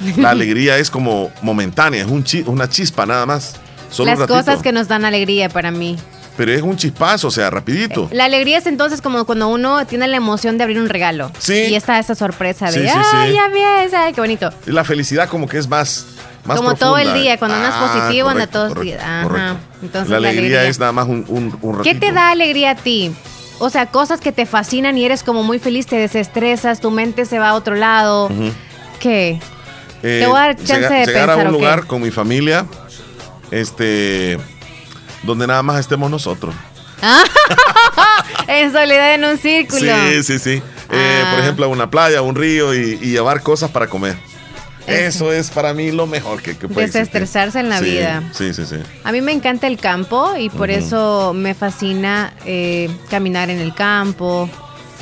La 0.16 0.30
alegría 0.30 0.78
es 0.78 0.90
como 0.90 1.30
momentánea, 1.42 2.02
es 2.02 2.08
un 2.08 2.22
chi- 2.22 2.44
una 2.46 2.68
chispa 2.68 3.04
nada 3.04 3.26
más. 3.26 3.56
Solo 3.90 4.14
Las 4.14 4.28
cosas 4.28 4.62
que 4.62 4.70
nos 4.70 4.86
dan 4.86 5.04
alegría 5.04 5.48
para 5.48 5.70
mí. 5.72 5.98
Pero 6.36 6.52
es 6.52 6.62
un 6.62 6.76
chispazo, 6.76 7.26
o 7.26 7.30
sea, 7.32 7.50
rapidito. 7.50 8.08
La 8.12 8.26
alegría 8.26 8.58
es 8.58 8.66
entonces 8.66 9.02
como 9.02 9.24
cuando 9.24 9.48
uno 9.48 9.84
tiene 9.86 10.06
la 10.06 10.16
emoción 10.16 10.56
de 10.56 10.62
abrir 10.62 10.78
un 10.78 10.88
regalo. 10.88 11.32
Sí. 11.40 11.54
Y 11.68 11.74
está 11.74 11.98
esa 11.98 12.14
sorpresa 12.14 12.66
de, 12.70 12.80
Sí, 12.80 12.88
sí, 12.88 12.94
ay, 13.12 13.30
sí. 13.30 13.34
ya 13.34 13.48
ves, 13.48 13.92
ay, 13.92 14.12
qué 14.12 14.20
bonito. 14.20 14.50
Y 14.68 14.70
la 14.70 14.84
felicidad 14.84 15.28
como 15.28 15.48
que 15.48 15.58
es 15.58 15.66
más, 15.68 16.06
más 16.48 16.56
como 16.58 16.74
todo 16.74 16.98
el 16.98 17.14
día, 17.14 17.38
cuando 17.38 17.56
andas 17.56 17.74
Ah, 17.76 17.92
positivo, 17.92 18.28
anda 18.28 18.46
todos 18.46 18.74
correcto, 18.74 18.82
días. 18.98 19.02
Ajá. 19.04 19.56
Entonces, 19.82 20.10
la 20.10 20.16
alegría, 20.16 20.64
es 20.64 20.78
nada 20.80 20.92
más 20.92 21.06
un, 21.06 21.24
un, 21.28 21.56
un 21.62 21.82
¿Qué 21.82 21.94
te 21.94 22.10
da 22.12 22.30
alegría 22.30 22.70
a 22.72 22.74
ti? 22.74 23.14
O 23.60 23.70
sea, 23.70 23.86
cosas 23.86 24.20
que 24.20 24.32
te 24.32 24.46
fascinan 24.46 24.96
y 24.98 25.04
eres 25.04 25.22
como 25.22 25.42
muy 25.42 25.58
feliz, 25.58 25.86
te 25.86 25.96
desestresas, 25.96 26.80
tu 26.80 26.90
mente 26.90 27.24
se 27.24 27.38
va 27.38 27.50
a 27.50 27.54
otro 27.54 27.74
lado. 27.74 28.26
Ujú. 28.26 28.50
¿Qué? 29.00 29.40
Eh, 30.02 30.20
Te 30.22 30.26
voy 30.26 30.36
a 30.36 30.40
dar 30.40 30.56
chance 30.56 30.74
llega- 30.74 30.88
de 30.90 31.06
llegar 31.06 31.30
a 31.30 31.34
pensar, 31.34 31.48
un 31.48 31.54
¿ok? 31.54 31.60
lugar 31.60 31.86
con 31.86 32.00
mi 32.02 32.10
familia, 32.12 32.66
este, 33.50 34.38
donde 35.24 35.46
nada 35.46 35.62
más 35.62 35.80
estemos 35.80 36.10
nosotros. 36.10 36.54
en 38.48 38.72
soledad 38.72 39.14
en 39.14 39.24
un 39.24 39.38
círculo. 39.38 39.80
Sí, 40.10 40.22
sí, 40.22 40.38
sí. 40.38 40.62
Eh, 40.90 41.22
Ah. 41.24 41.30
por 41.32 41.40
ejemplo, 41.40 41.64
a 41.66 41.68
una 41.68 41.90
playa, 41.90 42.18
a 42.18 42.22
un 42.22 42.34
río 42.34 42.74
y, 42.74 42.98
y 43.02 43.10
llevar 43.10 43.42
cosas 43.42 43.70
para 43.70 43.86
comer. 43.88 44.16
Eso 44.88 45.32
es 45.32 45.50
para 45.50 45.74
mí 45.74 45.90
lo 45.92 46.06
mejor 46.06 46.42
que, 46.42 46.56
que 46.56 46.68
puede 46.68 46.86
existir. 46.86 47.00
Desestresarse 47.20 47.60
en 47.60 47.68
la 47.68 47.78
Sí, 47.78 47.84
vida. 47.86 48.22
Sí, 48.32 48.52
sí, 48.54 48.64
sí. 48.66 48.76
A 49.04 49.12
mí 49.12 49.20
me 49.20 49.32
encanta 49.32 49.66
el 49.66 49.78
campo 49.78 50.34
y 50.38 50.48
por 50.50 50.70
eso 50.70 51.32
me 51.34 51.54
fascina 51.54 52.32
eh, 52.44 52.90
caminar 53.10 53.50
en 53.50 53.58
el 53.58 53.74
campo. 53.74 54.48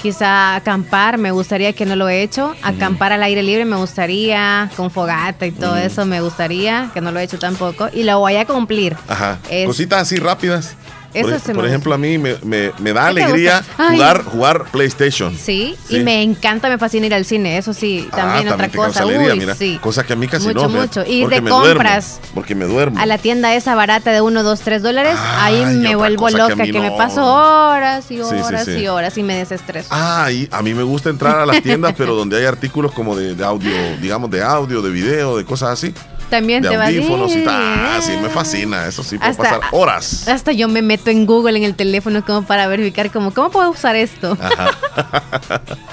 Quizá 0.03 0.55
acampar, 0.55 1.17
me 1.19 1.31
gustaría 1.33 1.73
que 1.73 1.85
no 1.87 1.97
lo 1.97 2.09
he 2.09 2.23
hecho. 2.23 2.55
Acampar 2.63 3.13
al 3.13 3.23
aire 3.23 3.43
libre 3.43 3.65
me 3.65 3.77
gustaría, 3.77 4.71
con 4.77 4.91
fogata 4.91 5.47
y 5.47 5.53
todo 5.53 5.77
eso 5.77 6.05
me 6.05 6.21
gustaría, 6.21 6.91
que 6.95 7.01
no 7.01 7.11
lo 7.13 7.19
he 7.19 7.25
hecho 7.25 7.39
tampoco. 7.39 7.89
Y 7.93 8.03
lo 8.05 8.19
voy 8.21 8.37
a 8.37 8.45
cumplir. 8.45 8.95
Ajá. 9.09 9.39
Es- 9.51 9.67
Cositas 9.67 10.03
así 10.03 10.17
rápidas. 10.17 10.77
Eso 11.15 11.31
por 11.31 11.41
se 11.41 11.49
me 11.49 11.55
por 11.55 11.67
ejemplo, 11.67 11.95
a 11.95 11.99
mí 11.99 12.19
me, 12.19 12.37
me- 12.45 12.73
me 12.79 12.93
da 12.93 13.09
¿Qué 13.09 13.15
te 13.15 13.23
alegría 13.25 13.59
gusta? 13.59 13.91
Jugar, 13.93 14.25
jugar 14.25 14.65
PlayStation. 14.71 15.35
Sí, 15.37 15.75
Sí. 15.89 15.97
y 15.97 16.01
me 16.01 16.23
encanta, 16.23 16.69
me 16.69 16.79
fascina 16.79 17.07
ir 17.07 17.15
al 17.15 17.25
cine, 17.25 17.57
eso 17.59 17.73
sí, 17.73 18.07
también 18.11 18.49
Ah, 18.49 18.55
otra 18.55 18.69
causa 18.69 18.89
cosa. 18.89 19.03
alegría, 19.03 19.33
Uy, 19.35 19.39
mira. 19.41 19.55
sí. 19.55 19.79
Cosa 19.81 20.05
que 20.05 20.13
a 20.13 20.17
mí 20.17 20.27
casi 20.29 20.47
Mucho, 20.49 20.63
no. 20.63 20.69
fíjate, 20.69 21.01
mucho. 21.01 21.11
Ir 21.11 21.29
de 21.29 21.41
me 21.41 21.51
duermo, 21.51 21.69
compras. 21.75 22.21
porque 22.35 22.55
me 22.55 22.65
duermo. 22.67 22.99
A 23.01 23.07
la 23.07 23.19
tienda 23.19 23.55
esa 23.55 23.75
barata 23.75 24.11
de 24.13 24.21
1, 24.21 24.43
2, 24.43 24.61
3 24.61 24.83
dólares, 24.83 25.17
ahí 25.39 25.63
Ay, 25.65 25.77
me 25.77 25.95
vuelvo 25.97 26.27
que 26.27 26.33
loca, 26.33 26.57
mí 26.57 26.71
que, 26.73 26.81
me 26.81 26.91
paso 26.93 27.25
horas 27.25 28.11
y 28.11 28.21
horas 28.21 28.65
sí. 28.65 28.73
y 28.73 28.89
horas 28.89 29.17
y 29.17 29.23
me 29.23 29.35
desestreso. 29.37 29.89
Ah, 29.91 30.31
y 30.31 30.49
a 30.51 30.63
mí 30.63 30.75
me 30.75 30.83
gusta 30.83 31.11
entrar 31.11 31.39
a 31.39 31.47
las 31.47 31.63
tiendas, 31.63 31.95
pero 31.97 32.15
donde 32.15 32.37
hay 32.39 32.45
artículos 32.45 32.93
como 32.93 33.17
de, 33.17 33.35
de 33.35 33.45
audio, 33.45 33.71
digamos, 34.01 34.31
de 34.31 34.43
audio, 34.43 34.83
de 34.83 34.91
video, 34.91 35.37
de 35.37 35.45
cosas 35.45 35.71
así. 35.71 35.95
También 36.31 36.63
de 36.63 36.69
te 36.71 36.75
audífonos 36.75 37.35
y 37.35 37.45
tal. 37.45 37.55
Ah, 37.57 37.99
sí, 38.01 38.13
me 38.21 38.29
fascina. 38.29 38.87
Eso 38.87 39.03
sí, 39.05 39.17
puedo 39.19 39.31
Hasta- 39.31 39.43
pasar 39.43 39.61
horas. 39.73 40.27
Hasta 40.29 40.53
yo 40.53 40.69
me 40.69 40.83
meto 40.83 41.11
en 41.11 41.25
Google 41.27 41.57
en 41.59 41.65
el 41.65 41.75
teléfono 41.75 42.25
como 42.25 42.43
para 42.47 42.67
verificar 42.67 43.11
como, 43.13 43.33
¿cómo 43.33 43.51
puedo 43.51 43.71
usar 43.71 43.95
esto? 43.97 44.37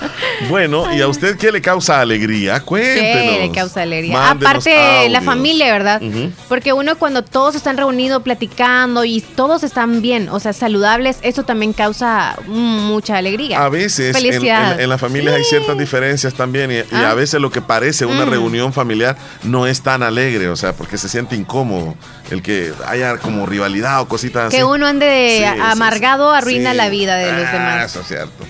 Bueno, 0.50 0.94
¿y 0.94 1.02
a 1.02 1.08
usted 1.08 1.38
qué 1.38 1.52
le 1.52 1.62
causa 1.62 2.02
alegría? 2.02 2.60
Cuéntenos. 2.60 3.34
¿Qué 3.34 3.40
le 3.48 3.52
causa 3.52 3.82
alegría? 3.82 4.14
Mándenos 4.14 4.50
Aparte 4.50 5.10
la 5.10 5.22
familia, 5.22 5.72
¿verdad? 5.72 6.02
Porque 6.50 6.74
uno 6.74 6.98
cuando 6.98 7.24
todos 7.24 7.56
están 7.56 7.78
reunidos 7.78 8.24
platicando 8.24 9.06
y 9.06 9.22
todos 9.22 9.64
están 9.64 10.02
bien, 10.02 10.30
o 10.30 10.40
sea, 10.40 10.54
saludables, 10.54 11.18
eso 11.22 11.44
también 11.44 11.74
causa 11.74 12.36
mucha 12.48 13.18
alegría. 13.18 13.64
A 13.64 13.70
veces 13.70 14.16
en, 14.16 14.44
en- 14.46 14.80
en 14.80 14.90
la 14.90 14.98
familia 14.98 15.36
hay 15.36 15.44
ciertas 15.44 15.78
diferencias 15.78 16.34
también 16.34 16.72
y, 16.72 16.76
y 16.76 16.84
Ah. 16.92 17.12
a 17.12 17.14
veces 17.14 17.40
lo 17.42 17.50
que 17.52 17.62
parece 17.62 18.06
una 18.06 18.26
Mm. 18.26 18.30
reunión 18.30 18.74
familiar 18.74 19.18
no 19.44 19.68
es 19.68 19.82
tan 19.82 20.04
alegre, 20.04 20.50
o 20.50 20.56
sea, 20.56 20.74
porque 20.74 20.98
se 20.98 21.10
siente 21.10 21.36
incómodo 21.36 21.96
el 22.32 22.42
que 22.42 22.74
haya 22.88 23.18
como 23.18 23.46
rivalidad 23.46 24.02
o 24.02 24.08
cositas 24.08 24.48
así. 24.48 24.58
que 24.58 24.64
uno 24.64 24.88
ande 24.88 25.38
Sí, 25.40 25.60
amargado 25.62 26.32
sí. 26.32 26.38
arruina 26.38 26.74
la 26.74 26.90
vida 26.90 27.16
de 27.18 27.32
los 27.32 27.46
Ah, 27.48 27.52
demás. 27.52 27.86
Eso 27.92 28.02
es 28.02 28.08
cierto. 28.08 28.44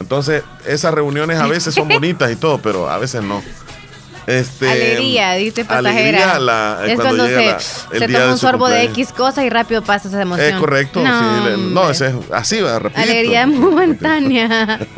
Entonces, 0.00 0.42
esas 0.66 0.92
reuniones 0.94 1.38
a 1.38 1.46
veces 1.46 1.74
son 1.74 1.88
bonitas 1.88 2.30
y 2.32 2.36
todo, 2.36 2.58
pero 2.58 2.88
a 2.90 2.98
veces 2.98 3.22
no. 3.22 3.42
Este, 4.26 4.70
Alegría, 4.70 5.32
dice 5.34 5.66
pasajera. 5.66 5.90
alegría 5.90 6.38
la- 6.38 6.78
es 6.86 6.94
cuando 6.94 7.24
cuando, 7.24 7.26
llega 7.26 7.60
se, 7.60 7.86
la- 7.90 7.92
el 7.94 7.98
se 7.98 8.06
día 8.06 8.18
toma 8.20 8.32
un 8.32 8.38
sorbo 8.38 8.68
de. 8.68 8.84
X 8.84 9.12
cosa 9.12 9.44
y 9.44 9.50
rápido 9.50 9.82
pasa 9.82 10.08
esa 10.08 10.22
emoción. 10.22 10.48
Es 10.48 10.54
correcto, 10.56 11.02
No, 11.02 11.46
sí, 11.46 11.60
no, 11.74 11.90
ese 11.90 12.06
es 12.08 12.14
así 12.32 12.60
va, 12.62 12.78
rapidito. 12.78 13.02
Alegría 13.02 13.46
momentánea. 13.46 14.80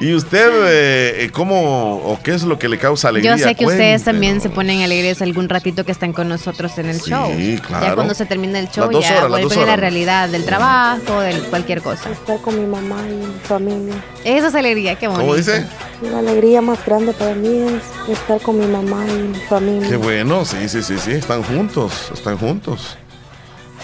¿Y 0.00 0.14
usted 0.14 0.50
eh, 0.66 1.30
cómo 1.30 1.96
o 1.96 2.18
qué 2.22 2.32
es 2.32 2.42
lo 2.42 2.58
que 2.58 2.70
le 2.70 2.78
causa 2.78 3.08
alegría? 3.10 3.36
Yo 3.36 3.44
sé 3.48 3.54
que 3.54 3.66
ustedes 3.66 4.02
también 4.04 4.40
se 4.40 4.48
ponen 4.48 4.80
alegres 4.80 5.20
algún 5.20 5.48
ratito 5.50 5.84
que 5.84 5.92
están 5.92 6.14
con 6.14 6.26
nosotros 6.28 6.78
en 6.78 6.86
el 6.86 7.00
show. 7.00 7.30
claro. 7.66 7.86
Ya 7.86 7.94
cuando 7.94 8.14
se 8.14 8.24
termina 8.24 8.58
el 8.58 8.70
show, 8.70 8.90
ya 9.00 9.26
vuelven 9.26 9.58
a 9.58 9.66
la 9.66 9.76
realidad 9.76 10.30
del 10.30 10.46
trabajo, 10.46 11.20
de 11.20 11.34
cualquier 11.50 11.82
cosa. 11.82 12.10
Estar 12.10 12.40
con 12.40 12.58
mi 12.58 12.66
mamá 12.66 13.04
y 13.08 13.12
mi 13.12 13.40
familia. 13.44 13.94
Esa 14.24 14.48
es 14.48 14.54
alegría, 14.54 14.96
qué 14.96 15.06
bonito. 15.06 15.26
¿Cómo 15.26 15.36
dice? 15.36 15.66
La 16.10 16.20
alegría 16.20 16.62
más 16.62 16.84
grande 16.86 17.12
para 17.12 17.34
mí 17.34 17.58
es 17.58 17.82
estar 18.18 18.40
con 18.40 18.58
mi 18.58 18.66
mamá 18.66 19.04
y 19.06 19.12
mi 19.28 19.38
familia. 19.40 19.86
Qué 19.86 19.96
bueno, 19.96 20.46
sí, 20.46 20.66
sí, 20.68 20.82
sí, 20.82 20.96
sí, 20.98 21.10
están 21.12 21.42
juntos, 21.42 22.10
están 22.14 22.38
juntos. 22.38 22.96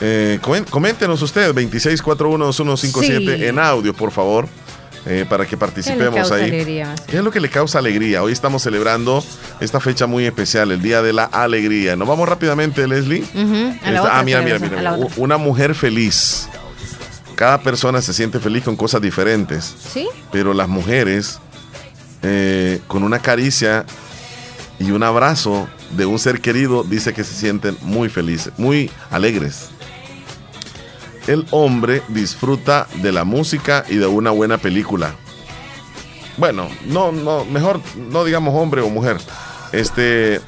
Eh, 0.01 0.39
coméntenos 0.71 1.21
usted, 1.21 1.53
26412157 1.55 3.37
Sí. 3.37 3.45
en 3.45 3.59
audio, 3.59 3.93
por 3.95 4.11
favor, 4.11 4.49
eh, 5.07 5.25
para 5.29 5.47
que 5.47 5.57
participemos 5.57 6.31
ahí. 6.33 6.45
alegría? 6.51 6.95
¿Qué 7.07 7.19
es 7.19 7.25
lo 7.25 7.31
que 7.31 7.41
le 7.41 7.49
causa 7.49 7.79
alegría? 7.79 8.23
Hoy 8.23 8.33
estamos 8.33 8.63
celebrando 8.63 9.25
esta 9.61 9.81
fecha 9.81 10.07
muy 10.07 10.25
especial, 10.27 10.71
el 10.73 10.83
Día 10.83 11.01
de 11.03 11.13
la 11.13 11.25
Alegría. 11.25 11.97
Nos 11.97 12.07
vamos 12.09 12.29
rápidamente, 12.29 12.87
Leslie. 12.87 13.23
Ujú, 13.23 13.35
a 13.83 13.91
la 13.91 13.99
Esta- 13.99 14.01
otra 14.03 14.19
ah, 14.19 14.23
mira, 14.23 14.43
mira, 14.43 14.59
mira. 14.59 14.97
Una 15.17 15.37
mujer 15.37 15.75
feliz. 15.75 16.49
Cada 17.37 17.61
persona 17.61 18.01
se 18.03 18.13
siente 18.15 18.41
feliz 18.41 18.65
con 18.65 18.77
cosas 18.77 19.01
diferentes. 19.03 19.75
¿Sí? 19.93 20.09
Pero 20.33 20.55
las 20.55 20.69
mujeres, 20.69 21.39
eh, 22.23 22.81
con 22.87 23.03
una 23.03 23.19
caricia 23.21 23.85
y 24.79 24.91
un 24.91 25.03
abrazo 25.03 25.69
de 25.97 26.07
un 26.07 26.19
ser 26.19 26.41
querido, 26.41 26.83
dice 26.83 27.13
que 27.13 27.23
se 27.25 27.35
sienten 27.35 27.77
muy 27.83 28.09
felices, 28.09 28.53
muy 28.57 28.91
alegres. 29.11 29.69
El 31.27 31.47
hombre 31.51 32.03
disfruta 32.09 32.87
de 33.03 33.13
la 33.13 33.25
música 33.25 33.85
y 33.89 33.97
de 33.97 34.07
una 34.07 34.31
buena 34.31 34.59
película. 34.59 35.15
Bueno, 36.37 36.69
no, 36.87 37.13
no, 37.13 37.45
mejor 37.47 37.81
no 38.11 38.25
digamos 38.25 38.55
hombre 38.55 38.83
o 38.83 38.89
mujer. 38.91 39.17
Este. 39.73 40.41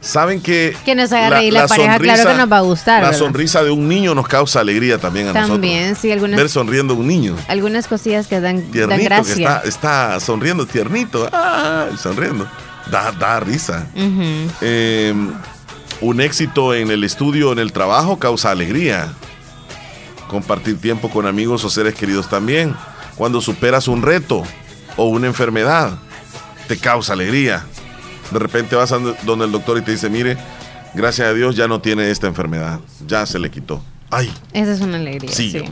Saben 0.00 0.40
que. 0.40 0.74
Que 0.84 0.94
nos 0.94 1.12
haga 1.12 1.30
reír 1.30 1.52
la 1.52 1.66
pareja, 1.66 1.98
claro 1.98 2.28
que 2.30 2.34
nos 2.36 2.50
va 2.50 2.58
a 2.58 2.60
gustar, 2.62 3.02
La 3.02 3.08
¿verdad? 3.10 3.18
sonrisa 3.18 3.62
de 3.62 3.70
un 3.70 3.88
niño 3.88 4.14
nos 4.14 4.26
causa 4.26 4.60
alegría 4.60 4.96
también 4.98 5.28
a 5.28 5.32
También, 5.32 5.80
nosotros. 5.90 5.98
sí, 6.00 6.12
algunas, 6.12 6.36
Ver 6.38 6.48
sonriendo 6.48 6.94
a 6.94 6.96
un 6.96 7.06
niño 7.06 7.36
algunas 7.48 7.86
cosillas 7.88 8.26
que 8.26 8.40
dan, 8.40 8.56
dan 8.62 8.70
tiernito 8.70 8.98
que 8.98 9.04
gracia. 9.04 9.34
está, 9.34 9.60
está 9.68 10.20
sonriendo, 10.20 10.66
tiernito, 10.66 11.28
ah, 11.32 11.88
sonriendo. 12.00 12.48
Da, 12.90 13.12
da 13.12 13.38
risa. 13.40 13.86
Eh, 14.62 15.12
un 16.00 16.20
éxito 16.20 16.74
en 16.74 16.90
el 16.90 17.04
estudio, 17.04 17.52
en 17.52 17.58
el 17.58 17.72
trabajo, 17.72 18.18
causa 18.18 18.50
alegría. 18.50 19.12
Compartir 20.28 20.80
tiempo 20.80 21.08
con 21.10 21.26
amigos 21.26 21.64
o 21.64 21.70
seres 21.70 21.94
queridos 21.94 22.28
también. 22.28 22.74
Cuando 23.16 23.40
superas 23.40 23.88
un 23.88 24.02
reto 24.02 24.42
o 24.96 25.06
una 25.06 25.26
enfermedad, 25.26 25.98
te 26.68 26.76
causa 26.78 27.14
alegría. 27.14 27.64
De 28.30 28.38
repente 28.38 28.76
vas 28.76 28.92
a 28.92 28.98
donde 28.98 29.46
el 29.46 29.52
doctor 29.52 29.78
y 29.78 29.82
te 29.82 29.92
dice, 29.92 30.10
mire, 30.10 30.36
gracias 30.94 31.28
a 31.28 31.32
Dios 31.32 31.56
ya 31.56 31.66
no 31.66 31.80
tiene 31.80 32.10
esta 32.10 32.26
enfermedad. 32.26 32.78
Ya 33.06 33.24
se 33.26 33.38
le 33.38 33.50
quitó. 33.50 33.82
Ay, 34.10 34.30
Esa 34.52 34.72
es 34.72 34.80
una 34.80 34.96
alegría. 34.98 35.30
sí. 35.32 35.62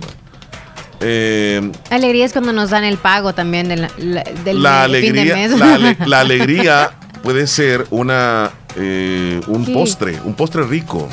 Eh, 1.00 1.72
Alegría 1.90 2.24
es 2.24 2.32
cuando 2.32 2.54
nos 2.54 2.70
dan 2.70 2.82
el 2.82 2.96
pago 2.96 3.34
también 3.34 3.68
la- 3.68 3.88
del 3.98 4.54
fin 4.56 4.62
de 4.62 4.68
alegría, 4.68 5.34
mes. 5.34 5.50
la, 5.58 5.74
ale- 5.74 5.96
la 6.06 6.20
alegría 6.20 6.92
puede 7.22 7.46
ser 7.46 7.86
una 7.90 8.50
eh, 8.76 9.40
un 9.46 9.64
Sí. 9.66 9.72
postre, 9.74 10.20
un 10.24 10.34
postre 10.34 10.62
rico. 10.64 11.08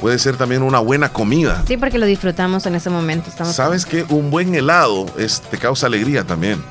Puede 0.00 0.18
ser 0.18 0.36
también 0.36 0.62
una 0.62 0.78
buena 0.78 1.08
comida. 1.12 1.64
Sí, 1.66 1.76
porque 1.76 1.98
lo 1.98 2.06
disfrutamos 2.06 2.64
en 2.66 2.74
ese 2.76 2.88
momento. 2.88 3.28
Estamos 3.28 3.54
¿Sabes 3.54 3.84
que 3.84 4.04
Un 4.08 4.30
buen 4.30 4.54
helado 4.54 5.06
es, 5.18 5.40
te 5.40 5.58
causa 5.58 5.86
alegría 5.88 6.24
también. 6.24 6.62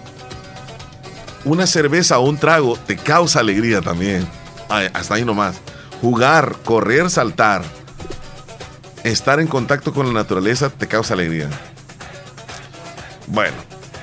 Una 1.44 1.68
cerveza 1.68 2.20
o 2.20 2.28
un 2.28 2.38
trago 2.38 2.78
te 2.88 2.96
causa 2.98 3.40
alegría 3.42 3.82
también. 3.82 4.28
Ay, 4.70 4.88
hasta 4.94 5.16
ahí 5.16 5.26
nomás. 5.26 5.56
Jugar, 6.02 6.56
correr, 6.64 7.10
saltar, 7.10 7.64
estar 9.04 9.40
en 9.40 9.48
contacto 9.48 9.94
con 9.94 10.08
la 10.08 10.14
naturaleza 10.14 10.70
te 10.70 10.88
causa 10.88 11.14
alegría. 11.14 11.50
Bueno, 13.28 13.56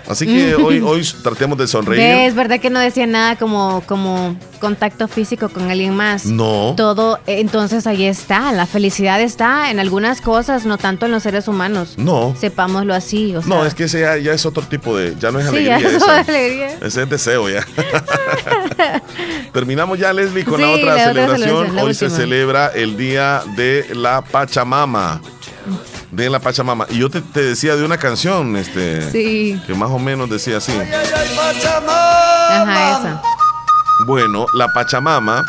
así 0.09 0.27
que 0.27 0.55
hoy, 0.55 0.81
hoy 0.85 1.07
tratemos 1.23 1.59
de 1.59 1.67
sonreír. 1.67 2.01
Es 2.29 2.35
verdad 2.35 2.61
que 2.61 2.71
no 2.71 2.81
decía 2.81 3.07
nada 3.07 3.37
como, 3.37 3.83
como 3.87 4.37
contacto 4.61 5.09
físico 5.09 5.49
con 5.49 5.71
alguien 5.71 5.95
más. 5.95 6.27
No. 6.27 6.75
Todo, 6.77 7.19
eh, 7.27 7.41
entonces 7.41 7.87
ahí 7.87 8.05
está. 8.07 8.53
La 8.53 8.67
felicidad 8.67 9.21
está 9.21 9.71
en 9.71 9.79
algunas 9.81 10.21
cosas, 10.21 10.65
no 10.67 10.79
tanto 10.79 11.07
en 11.07 11.13
los 11.13 11.23
seres 11.23 11.49
humanos. 11.49 11.95
No. 11.97 12.35
Sepámoslo 12.39 12.95
así. 12.95 13.35
O 13.37 13.43
sea, 13.43 13.49
No, 13.49 13.65
es 13.67 13.75
que 13.75 13.85
ese 13.85 14.01
ya, 14.01 14.17
ya 14.17 14.33
es 14.33 14.47
otro 14.47 14.63
tipo 14.63 14.97
de. 14.97 15.15
Ya 15.21 15.31
no 15.31 15.39
es 15.41 15.45
Sí, 15.51 15.57
alegría. 15.69 15.79
ya 15.81 15.89
es 15.97 16.03
alegría. 16.29 16.69
Ese 16.83 17.03
es 17.03 17.11
deseo 17.11 17.49
ya. 17.49 17.65
Terminamos 19.53 19.99
ya, 19.99 20.13
Leslie, 20.13 20.45
con 20.45 20.61
la 20.61 20.67
Sí, 20.69 20.73
otra 20.75 20.87
la 20.87 20.95
otra 20.95 21.13
celebración. 21.37 21.79
Hoy 21.79 21.95
se 21.95 22.11
celebra 22.11 22.69
el 22.75 22.97
Día 22.97 23.43
de 23.57 23.87
la 23.95 24.23
Pachamama. 24.23 25.21
De 26.15 26.31
la 26.31 26.39
Pachamama. 26.39 26.87
Y 26.91 26.99
yo 26.99 27.11
te, 27.11 27.21
te 27.21 27.43
decía 27.43 27.75
de 27.77 27.85
una 27.85 27.99
canción, 27.99 28.57
este. 28.57 29.11
Sí. 29.11 29.61
Que 29.67 29.75
más 29.75 29.91
o 29.91 29.99
menos 29.99 30.31
decía 30.31 30.59
así. 30.59 30.73
Ajá, 32.51 32.99
esa. 32.99 33.23
Bueno, 34.07 34.47
la 34.55 34.69
Pachamama, 34.73 35.45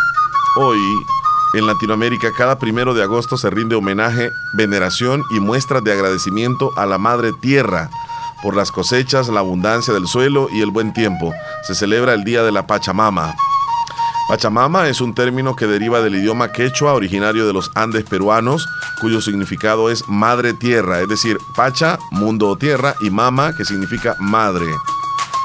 hoy 0.55 0.80
en 1.53 1.68
Latinoamérica, 1.68 2.32
cada 2.38 2.57
primero 2.57 2.93
de 2.93 3.03
agosto 3.03 3.38
se 3.38 3.49
rinde 3.49 3.76
homenaje, 3.76 4.32
veneración 4.53 5.24
y 5.30 5.39
muestras 5.39 5.84
de 5.84 5.93
agradecimiento 5.93 6.72
a 6.78 6.86
la 6.86 6.97
Madre 6.97 7.32
Tierra 7.32 7.89
por 8.41 8.55
las 8.55 8.72
cosechas, 8.72 9.30
la 9.30 9.39
abundancia 9.39 9.93
del 9.93 10.07
suelo 10.07 10.47
y 10.51 10.61
el 10.61 10.72
buen 10.72 10.93
tiempo. 10.93 11.34
Se 11.63 11.76
celebra 11.76 12.13
el 12.13 12.24
Día 12.24 12.43
de 12.43 12.51
la 12.51 12.68
Pachamama. 12.68 13.36
Pachamama 14.28 14.89
es 14.89 15.01
un 15.01 15.13
término 15.13 15.55
que 15.55 15.67
deriva 15.67 16.01
del 16.01 16.15
idioma 16.15 16.51
quechua 16.51 16.93
originario 16.93 17.45
de 17.45 17.53
los 17.53 17.69
Andes 17.76 18.05
peruanos, 18.05 18.67
cuyo 18.99 19.21
significado 19.21 19.91
es 19.91 20.07
madre 20.07 20.53
tierra, 20.53 20.99
es 21.01 21.07
decir, 21.07 21.38
Pacha, 21.55 21.99
mundo 22.09 22.49
o 22.49 22.57
tierra, 22.57 22.95
y 23.01 23.11
Mama, 23.11 23.55
que 23.55 23.65
significa 23.65 24.15
madre. 24.19 24.65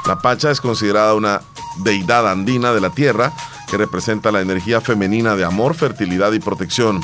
La 0.07 0.19
Pacha 0.19 0.49
es 0.49 0.61
considerada 0.61 1.13
una 1.13 1.41
deidad 1.83 2.27
andina 2.27 2.73
de 2.73 2.81
la 2.81 2.89
tierra 2.89 3.31
que 3.69 3.77
representa 3.77 4.31
la 4.31 4.41
energía 4.41 4.81
femenina 4.81 5.35
de 5.35 5.45
amor, 5.45 5.75
fertilidad 5.75 6.33
y 6.33 6.39
protección. 6.39 7.01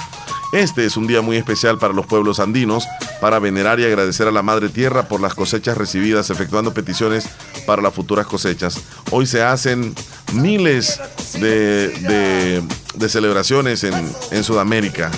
Este 0.54 0.86
es 0.86 0.96
un 0.96 1.08
día 1.08 1.22
muy 1.22 1.36
especial 1.38 1.78
para 1.78 1.94
los 1.94 2.06
pueblos 2.06 2.40
andinos, 2.40 2.86
para 3.20 3.38
venerar 3.40 3.80
y 3.82 3.86
agradecer 3.86 4.28
a 4.28 4.32
la 4.32 4.42
Madre 4.44 4.70
Tierra 4.70 5.04
por 5.08 5.20
las 5.20 5.34
cosechas 5.36 5.78
recibidas, 5.78 6.30
efectuando 6.30 6.74
peticiones 6.74 7.28
para 7.66 7.82
las 7.82 7.94
futuras 7.94 8.26
cosechas. 8.28 8.80
Hoy 9.12 9.26
se 9.26 9.44
hacen 9.44 9.94
miles 10.34 11.00
de, 11.34 11.90
de- 11.90 12.64
de 12.96 13.10
celebraciones 13.10 13.84
en, 13.84 13.94
en 14.32 14.44
Sudamérica. 14.44 15.12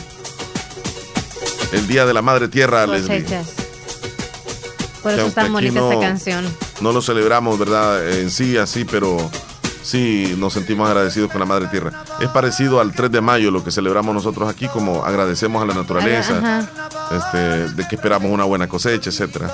El 1.72 1.88
Día 1.88 2.06
de 2.08 2.14
la 2.14 2.22
Madre 2.24 2.48
Tierra, 2.48 2.88
Leslie. 2.88 3.24
Por 5.04 5.12
eso 5.14 5.28
está 5.28 5.42
aquí 5.44 5.52
bonita 5.52 5.80
no- 5.80 5.92
esta 5.92 6.02
canción. 6.06 6.46
No 6.82 6.92
lo 6.92 7.02
celebramos, 7.02 7.58
¿verdad? 7.60 8.10
En 8.20 8.32
sí, 8.32 8.58
así, 8.58 8.84
pero 8.84 9.18
sí 9.90 10.36
nos 10.38 10.54
sentimos 10.54 10.88
agradecidos 10.88 11.32
con 11.32 11.40
la 11.40 11.46
Madre 11.46 11.68
Tierra. 11.68 11.92
Es 12.20 12.30
parecido 12.30 12.80
al 12.80 12.94
3 12.94 13.12
de 13.12 13.22
mayo, 13.22 13.52
lo 13.52 13.64
que 13.64 13.72
celebramos 13.72 14.14
nosotros 14.14 14.50
aquí, 14.50 14.68
como 14.68 15.04
agradecemos 15.04 15.62
a 15.62 15.66
la 15.66 15.74
naturaleza, 15.74 16.38
Ajá. 16.38 16.70
este, 17.16 17.38
de 17.74 17.88
que 17.88 17.96
esperamos 17.96 18.32
una 18.32 18.44
buena 18.44 18.68
cosecha, 18.68 19.10
etcétera. 19.10 19.52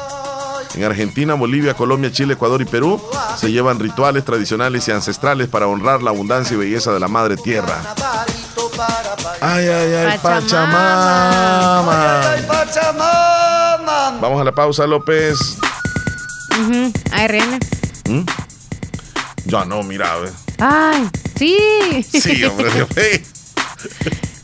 En 0.76 0.84
Argentina, 0.84 1.36
Bolivia, 1.36 1.74
Colombia, 1.74 2.12
Chile, 2.12 2.34
Ecuador 2.34 2.62
y 2.62 2.66
Perú 2.66 3.02
se 3.38 3.52
llevan 3.52 3.80
rituales 3.80 4.26
tradicionales 4.26 4.86
y 4.88 4.92
ancestrales 4.92 5.48
para 5.48 5.68
honrar 5.68 6.04
la 6.04 6.10
abundancia 6.10 6.56
y 6.56 6.58
belleza 6.58 6.92
de 6.92 7.00
la 7.00 7.08
Madre 7.08 7.38
Tierra. 7.38 7.82
Ay, 9.40 9.68
ay, 9.68 9.94
ay, 9.94 10.20
Pachamama. 10.22 12.22
Vamos 14.20 14.42
a 14.42 14.44
la 14.44 14.52
pausa, 14.52 14.86
López. 14.86 15.58
ARN. 17.12 17.60
¿Mm? 18.10 18.26
Ya 19.46 19.66
no, 19.66 19.84
mira. 19.84 20.18
ve. 20.18 20.32
Ay, 20.60 21.10
sí. 21.38 22.04
Sí, 22.04 22.44
hombre, 22.44 22.72
Dios 22.72 22.90
mío. 22.96 23.20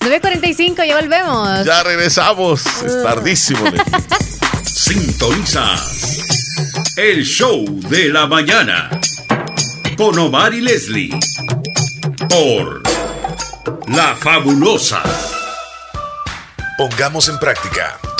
9.45, 0.01 0.87
ya 0.87 0.95
volvemos. 0.99 1.65
Ya 1.65 1.83
regresamos. 1.83 2.65
Es 2.65 3.03
tardísimo. 3.03 3.63
Leslie. 3.65 3.83
Sintonizas 4.63 6.19
el 6.97 7.23
show 7.23 7.65
de 7.89 8.09
la 8.09 8.27
mañana 8.27 8.89
con 9.97 10.17
Omar 10.19 10.53
y 10.53 10.61
Leslie 10.61 11.11
por 12.29 12.81
La 13.87 14.15
Fabulosa. 14.15 15.01
Pongamos 16.77 17.29
en 17.29 17.37
práctica 17.39 17.99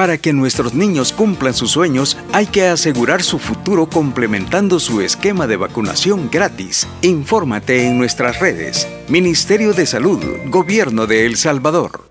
Para 0.00 0.16
que 0.16 0.32
nuestros 0.32 0.72
niños 0.72 1.12
cumplan 1.12 1.52
sus 1.52 1.72
sueños, 1.72 2.16
hay 2.32 2.46
que 2.46 2.64
asegurar 2.64 3.22
su 3.22 3.38
futuro 3.38 3.86
complementando 3.90 4.80
su 4.80 5.02
esquema 5.02 5.46
de 5.46 5.58
vacunación 5.58 6.30
gratis. 6.32 6.88
Infórmate 7.02 7.86
en 7.86 7.98
nuestras 7.98 8.40
redes. 8.40 8.88
Ministerio 9.08 9.74
de 9.74 9.84
Salud, 9.84 10.18
Gobierno 10.46 11.06
de 11.06 11.26
El 11.26 11.36
Salvador. 11.36 12.10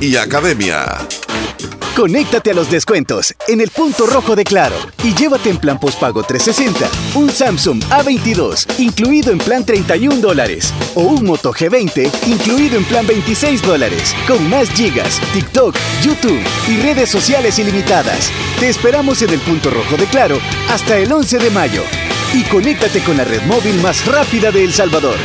y 0.00 0.16
Academia. 0.16 0.98
Conéctate 1.96 2.52
a 2.52 2.54
los 2.54 2.70
descuentos 2.70 3.34
en 3.48 3.60
el 3.60 3.68
punto 3.68 4.06
rojo 4.06 4.36
de 4.36 4.44
Claro 4.44 4.76
y 5.02 5.12
llévate 5.14 5.50
en 5.50 5.58
plan 5.58 5.78
postpago 5.78 6.22
360 6.22 6.88
un 7.16 7.30
Samsung 7.30 7.82
A22 7.84 8.78
incluido 8.78 9.32
en 9.32 9.38
plan 9.38 9.66
31 9.66 10.16
dólares 10.16 10.72
o 10.94 11.02
un 11.02 11.26
Moto 11.26 11.52
G20 11.52 12.10
incluido 12.26 12.78
en 12.78 12.84
plan 12.84 13.06
26 13.06 13.62
dólares 13.62 14.14
con 14.26 14.48
más 14.48 14.70
gigas, 14.70 15.20
TikTok, 15.32 15.76
YouTube 16.02 16.40
y 16.68 16.80
redes 16.80 17.10
sociales 17.10 17.58
ilimitadas. 17.58 18.30
Te 18.58 18.68
esperamos 18.68 19.20
en 19.22 19.30
el 19.30 19.40
punto 19.40 19.70
rojo 19.70 19.96
de 19.96 20.06
Claro 20.06 20.38
hasta 20.70 20.96
el 20.96 21.12
11 21.12 21.38
de 21.38 21.50
mayo 21.50 21.82
y 22.32 22.44
conéctate 22.44 23.00
con 23.00 23.16
la 23.16 23.24
red 23.24 23.42
móvil 23.42 23.80
más 23.82 24.06
rápida 24.06 24.52
de 24.52 24.64
El 24.64 24.72
Salvador. 24.72 25.16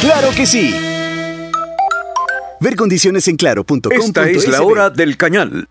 ¡Claro 0.00 0.30
que 0.34 0.46
sí! 0.46 0.93
Ver 2.64 2.76
condiciones 2.76 3.28
en 3.28 3.36
claro.com. 3.36 3.78
Esta 3.90 4.26
es 4.26 4.48
la 4.48 4.62
hora 4.62 4.88
del 4.88 5.18
cañal. 5.18 5.68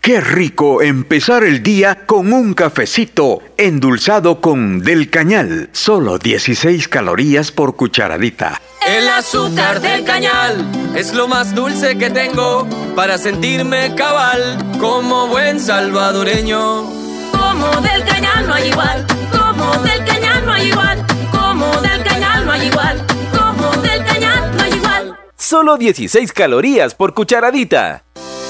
Qué 0.00 0.20
rico 0.20 0.82
empezar 0.82 1.44
el 1.44 1.62
día 1.62 2.04
con 2.04 2.32
un 2.32 2.52
cafecito 2.54 3.40
endulzado 3.56 4.40
con 4.40 4.80
Del 4.80 5.08
Cañal. 5.08 5.70
Solo 5.70 6.18
16 6.18 6.88
calorías 6.88 7.52
por 7.52 7.76
cucharadita. 7.76 8.60
El 8.84 9.08
azúcar 9.08 9.80
del 9.80 10.02
cañal 10.02 10.66
es 10.96 11.14
lo 11.14 11.28
más 11.28 11.54
dulce 11.54 11.96
que 11.96 12.10
tengo 12.10 12.66
para 12.96 13.18
sentirme 13.18 13.94
cabal 13.94 14.58
como 14.80 15.28
buen 15.28 15.60
salvadoreño. 15.60 16.90
Como 17.30 17.80
del 17.80 18.04
cañal 18.04 18.48
no 18.48 18.54
hay 18.54 18.68
igual, 18.68 19.06
como 19.30 19.76
del 19.84 20.04
cañal 20.04 20.44
no 20.44 20.52
hay 20.52 20.68
igual, 20.70 21.06
como 21.30 21.80
del 21.80 22.02
cañal 22.02 22.44
no 22.44 22.50
hay 22.50 22.66
igual, 22.66 23.06
Solo 25.42 25.76
16 25.76 26.32
calorías 26.32 26.94
por 26.94 27.14
cucharadita. 27.14 28.04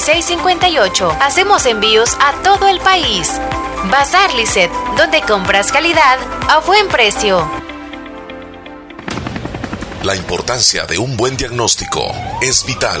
58. 0.00 1.16
Hacemos 1.20 1.66
envíos 1.66 2.16
a 2.20 2.32
todo 2.42 2.68
el 2.68 2.80
país. 2.80 3.40
Bazar 3.90 4.32
Lisset, 4.34 4.70
donde 4.96 5.20
compras 5.22 5.72
calidad 5.72 6.18
a 6.48 6.60
buen 6.60 6.88
precio. 6.88 7.48
La 10.02 10.16
importancia 10.16 10.84
de 10.86 10.98
un 10.98 11.16
buen 11.16 11.36
diagnóstico 11.36 12.12
es 12.40 12.64
vital. 12.64 13.00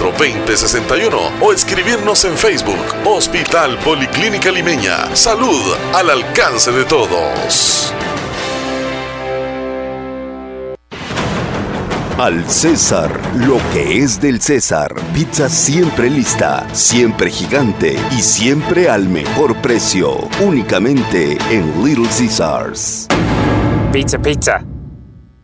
2061 0.00 1.18
o 1.40 1.52
escribirnos 1.52 2.24
en 2.24 2.36
Facebook 2.36 2.80
Hospital 3.04 3.78
Policlínica 3.78 4.50
Limeña. 4.50 5.14
Salud 5.14 5.76
al 5.94 6.08
alcance 6.10 6.72
de 6.72 6.84
todos. 6.84 7.92
Al 12.16 12.48
César, 12.50 13.10
lo 13.34 13.58
que 13.72 13.98
es 13.98 14.20
del 14.20 14.40
César. 14.40 14.94
Pizza 15.14 15.48
siempre 15.48 16.10
lista, 16.10 16.66
siempre 16.74 17.30
gigante 17.30 17.98
y 18.10 18.20
siempre 18.20 18.90
al 18.90 19.08
mejor 19.08 19.56
precio. 19.62 20.28
Únicamente 20.40 21.38
en 21.50 21.84
Little 21.84 22.08
Caesars. 22.08 23.06
Pizza, 23.92 24.18
pizza. 24.18 24.62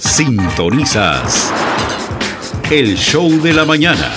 Sintonizas 0.00 1.52
el 2.70 2.96
show 2.96 3.30
de 3.40 3.52
la 3.52 3.64
mañana 3.64 4.10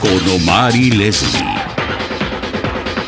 con 0.00 0.28
Omar 0.34 0.74
y 0.76 0.90
Leslie 0.90 1.54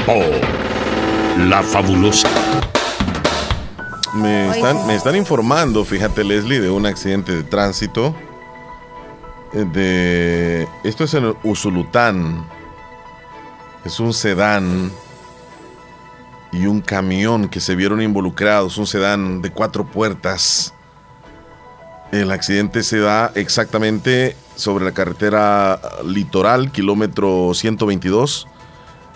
por 0.07 1.47
La 1.49 1.63
Fabulosa. 1.63 2.29
Me 4.15 4.51
están, 4.51 4.87
me 4.87 4.95
están 4.95 5.17
informando, 5.17 5.85
fíjate 5.85 6.25
Leslie, 6.25 6.61
de 6.61 6.71
un 6.71 6.87
accidente 6.87 7.33
de 7.33 7.45
tránsito. 7.45 8.15
eh, 9.55 9.65
De, 9.73 10.69
esto 10.85 11.05
es 11.05 11.15
en 11.15 11.35
Usulután. 11.43 12.47
Es 13.85 14.01
un 14.01 14.13
sedán 14.13 14.91
y 16.53 16.67
un 16.67 16.81
camión 16.81 17.49
que 17.49 17.61
se 17.61 17.75
vieron 17.75 18.03
involucrados. 18.03 18.77
Un 18.79 18.87
sedán 18.87 19.41
de 19.43 19.51
cuatro 19.51 19.85
puertas. 19.87 20.75
El 22.13 22.31
accidente 22.31 22.83
se 22.83 22.99
da 22.99 23.33
exactamente 23.35 24.37
sobre 24.55 24.85
la 24.85 24.93
carretera 24.93 25.81
litoral, 26.05 26.71
kilómetro 26.71 27.53
122, 27.55 28.47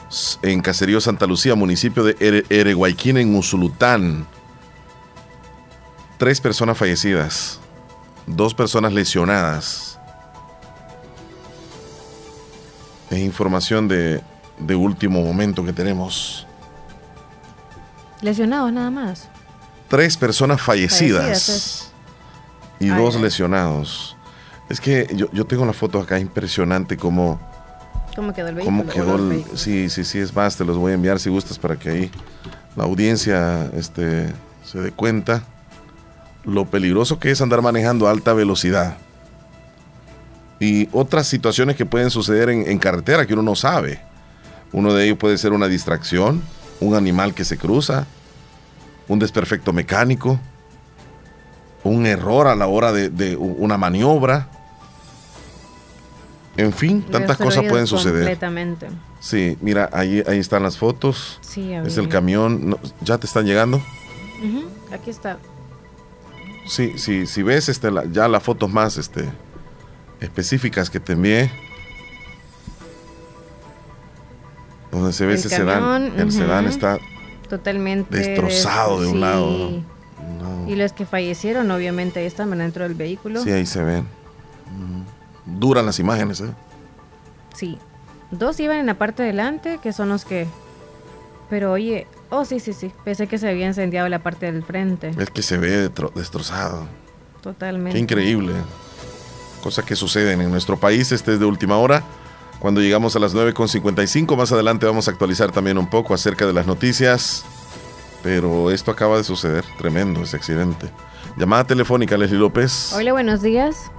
s- 0.09 0.39
en 0.43 0.63
Caserío 0.63 0.99
Santa 1.03 1.27
Lucía, 1.27 1.55
municipio 1.55 2.05
de 2.05 2.17
Ere- 2.19 2.47
Ereguayquín, 2.49 3.19
en 3.19 3.35
Usulután. 3.35 4.27
Tres 6.17 6.41
personas 6.41 6.79
fallecidas, 6.79 7.61
dos 8.27 8.55
personas 8.55 8.95
lesionadas. 8.95 10.01
Es 13.11 13.19
información 13.19 13.89
de, 13.89 14.23
de 14.59 14.75
último 14.75 15.23
momento 15.23 15.63
que 15.67 15.75
tenemos. 15.75 16.46
Lesionados 18.23 18.73
nada 18.73 18.91
más. 18.91 19.29
Tres 19.89 20.17
personas 20.17 20.61
fallecidas. 20.61 21.23
Fallecidas, 21.23 21.93
y 22.79 22.91
Ay, 22.91 23.03
dos 23.03 23.21
lesionados. 23.21 24.17
Es 24.69 24.81
que 24.81 25.09
yo, 25.15 25.31
yo 25.33 25.45
tengo 25.45 25.65
la 25.65 25.73
foto 25.73 26.01
acá, 26.01 26.19
impresionante 26.19 26.97
cómo, 26.97 27.41
¿Cómo 28.17 28.33
quedó 28.33 28.49
el 28.49 28.57
vehículo? 28.57 28.85
cómo 28.85 28.93
quedó 28.93 29.17
el... 29.17 29.45
Sí, 29.55 29.89
sí, 29.91 30.03
sí, 30.05 30.19
es 30.19 30.35
más, 30.35 30.57
te 30.57 30.65
los 30.65 30.77
voy 30.77 30.93
a 30.93 30.95
enviar 30.95 31.21
si 31.21 31.31
gustas 31.31 31.59
para 31.59 31.77
que 31.77 31.91
ahí 31.91 32.11
la 32.75 32.85
audiencia 32.85 33.71
este, 33.75 34.33
se 34.65 34.79
dé 34.81 34.91
cuenta 34.91 35.45
lo 36.45 36.65
peligroso 36.65 37.19
que 37.19 37.31
es 37.31 37.41
andar 37.41 37.61
manejando 37.61 38.09
a 38.09 38.11
alta 38.11 38.33
velocidad. 38.33 38.97
Y 40.59 40.89
otras 40.93 41.27
situaciones 41.27 41.77
que 41.77 41.85
pueden 41.85 42.11
suceder 42.11 42.49
en, 42.49 42.67
en 42.69 42.79
carretera 42.79 43.27
que 43.27 43.35
uno 43.35 43.43
no 43.43 43.55
sabe. 43.55 44.01
Uno 44.73 44.95
de 44.95 45.05
ellos 45.05 45.19
puede 45.19 45.37
ser 45.37 45.53
una 45.53 45.69
distracción, 45.69 46.43
un 46.81 46.95
animal 46.95 47.35
que 47.35 47.45
se 47.45 47.57
cruza, 47.57 48.07
un 49.09 49.19
desperfecto 49.19 49.73
mecánico, 49.73 50.39
un 51.85 52.07
error 52.07 52.49
a 52.49 52.55
la 52.57 52.67
hora 52.67 52.93
de, 52.93 53.37
una 53.37 53.77
maniobra. 53.77 54.49
En 56.57 56.73
fin, 56.73 57.03
tantas 57.03 57.37
cosas 57.37 57.65
pueden 57.69 57.87
suceder. 57.87 58.23
Completamente. 58.23 58.89
Sí, 59.21 59.59
mira, 59.61 59.91
ahí, 59.93 60.23
ahí 60.27 60.39
están 60.39 60.63
las 60.63 60.79
fotos. 60.79 61.39
Sí, 61.43 61.69
ya 61.69 61.83
es 61.83 61.97
el 61.99 62.09
camión. 62.09 62.71
no, 62.71 62.79
¿Ya 63.03 63.19
te 63.19 63.27
están 63.27 63.45
llegando? 63.45 63.77
Ujú, 63.77 64.65
Aquí 64.93 65.11
está. 65.11 65.39
Sí, 66.67 66.95
sí, 66.97 67.27
si 67.27 67.43
ves 67.43 67.69
este, 67.69 67.91
la- 67.91 68.05
ya 68.07 68.27
las 68.27 68.43
fotos 68.43 68.71
más 68.71 68.97
este, 68.97 69.29
específicas 70.21 70.91
que 70.91 70.99
te 70.99 71.13
envié. 71.13 71.51
Donde 74.91 75.13
se 75.13 75.27
ve 75.27 75.33
El 75.33 75.39
ese 75.39 75.49
sedán. 75.49 76.13
El 76.17 76.33
sedán 76.33 76.67
está 76.67 76.99
Totalmente. 77.49 78.17
destrozado 78.17 79.01
de 79.01 79.07
un 79.09 79.15
sí. 79.15 79.19
lado. 79.21 79.71
Y 80.67 80.75
los 80.75 80.93
que 80.93 81.07
fallecieron, 81.07 81.71
obviamente, 81.71 82.21
ahí 82.21 82.27
están 82.27 82.57
dentro 82.59 82.85
del 82.85 82.95
vehículo. 82.95 83.43
Sí, 83.43 83.51
ahí 83.51 83.67
se 83.67 83.83
ven. 83.83 84.07
Duran 85.45 85.87
las 85.87 85.99
imágenes, 86.01 86.41
¿eh? 86.41 86.51
Sí. 87.55 87.79
Dos 88.33 88.59
iban 88.59 88.79
en 88.79 88.87
la 88.87 88.95
parte 88.95 89.23
de 89.23 89.29
delante, 89.29 89.79
que 89.79 89.93
son 89.93 90.09
los 90.09 90.25
que. 90.25 90.47
Pero 91.49 91.71
oye, 91.73 92.09
oh 92.31 92.45
sí, 92.45 92.59
sí, 92.59 92.73
sí. 92.73 92.91
Pensé 93.05 93.29
que 93.29 93.39
se 93.39 93.49
había 93.49 93.67
incendiado 93.67 94.09
la 94.09 94.19
parte 94.19 94.51
del 94.51 94.65
frente. 94.65 95.13
Es 95.17 95.31
que 95.31 95.43
se 95.43 95.57
ve 95.59 95.89
destrozado. 96.15 96.89
Totalmente. 97.41 97.93
Qué 97.93 97.99
increíble. 98.01 98.55
Cosas 99.63 99.85
que 99.85 99.95
suceden 99.95 100.41
en 100.41 100.51
nuestro 100.51 100.77
país. 100.77 101.13
Este 101.13 101.35
es 101.35 101.39
de 101.39 101.45
última 101.47 101.77
hora. 101.77 102.03
Cuando 102.67 102.81
llegamos 102.81 103.15
a 103.15 103.21
las 103.21 103.33
9.55, 103.33 104.37
más 104.37 104.51
adelante 104.51 104.87
vamos 104.87 105.07
a 105.07 105.13
actualizar 105.13 105.53
también 105.53 105.79
un 105.79 105.87
poco 105.87 106.15
acerca 106.15 106.49
de 106.49 106.53
las 106.53 106.67
noticias. 106.67 107.45
Pero 108.25 108.73
esto 108.73 108.91
acaba 108.91 109.17
de 109.17 109.23
suceder. 109.23 109.63
Tremendo 109.79 110.23
ese 110.23 110.35
accidente. 110.35 110.89
Llamada 111.37 111.63
telefónica, 111.63 112.17
Leslie 112.17 112.41
López. 112.41 112.93
Hola, 112.93 113.13
buenos 113.13 113.41
días. 113.41 113.93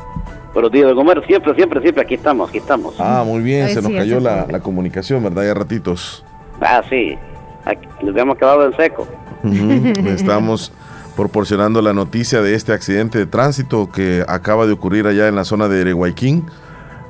Buenos 0.53 0.70
días, 0.74 0.91
Omar. 0.97 1.26
Siempre, 1.26 1.55
siempre, 1.55 1.80
siempre. 1.82 2.03
Aquí 2.03 2.15
estamos, 2.15 2.49
aquí 2.49 2.57
estamos. 2.57 2.95
Ah, 2.99 3.24
muy 3.26 3.39
bien. 3.39 3.68
Ay, 3.68 3.74
se 3.74 3.82
nos 3.82 3.89
sí, 3.89 3.97
cayó 3.97 4.18
ese 4.18 4.26
la, 4.26 4.45
la 4.49 4.59
comunicación, 4.59 5.24
¿verdad? 5.24 5.45
Ya 5.45 5.53
ratitos. 5.53 6.26
Ah, 6.59 6.84
sí. 6.89 7.18
Aquí, 7.63 7.88
nos 8.01 8.09
habíamos 8.09 8.38
quedado 8.38 8.65
en 8.65 8.76
seco. 8.76 9.07
Estamos 10.09 10.74
proporcionando 11.15 11.82
la 11.82 11.93
noticia 11.93 12.41
de 12.41 12.53
este 12.53 12.74
accidente 12.74 13.18
de 13.18 13.28
tránsito 13.28 13.89
que 13.89 14.26
acaba 14.28 14.65
de 14.65 14.74
ocurrir 14.74 15.07
allá 15.07 15.30
en 15.30 15.38
la 15.38 15.45
zona 15.45 15.70
de 15.70 15.80
Ereguayquín, 15.80 16.45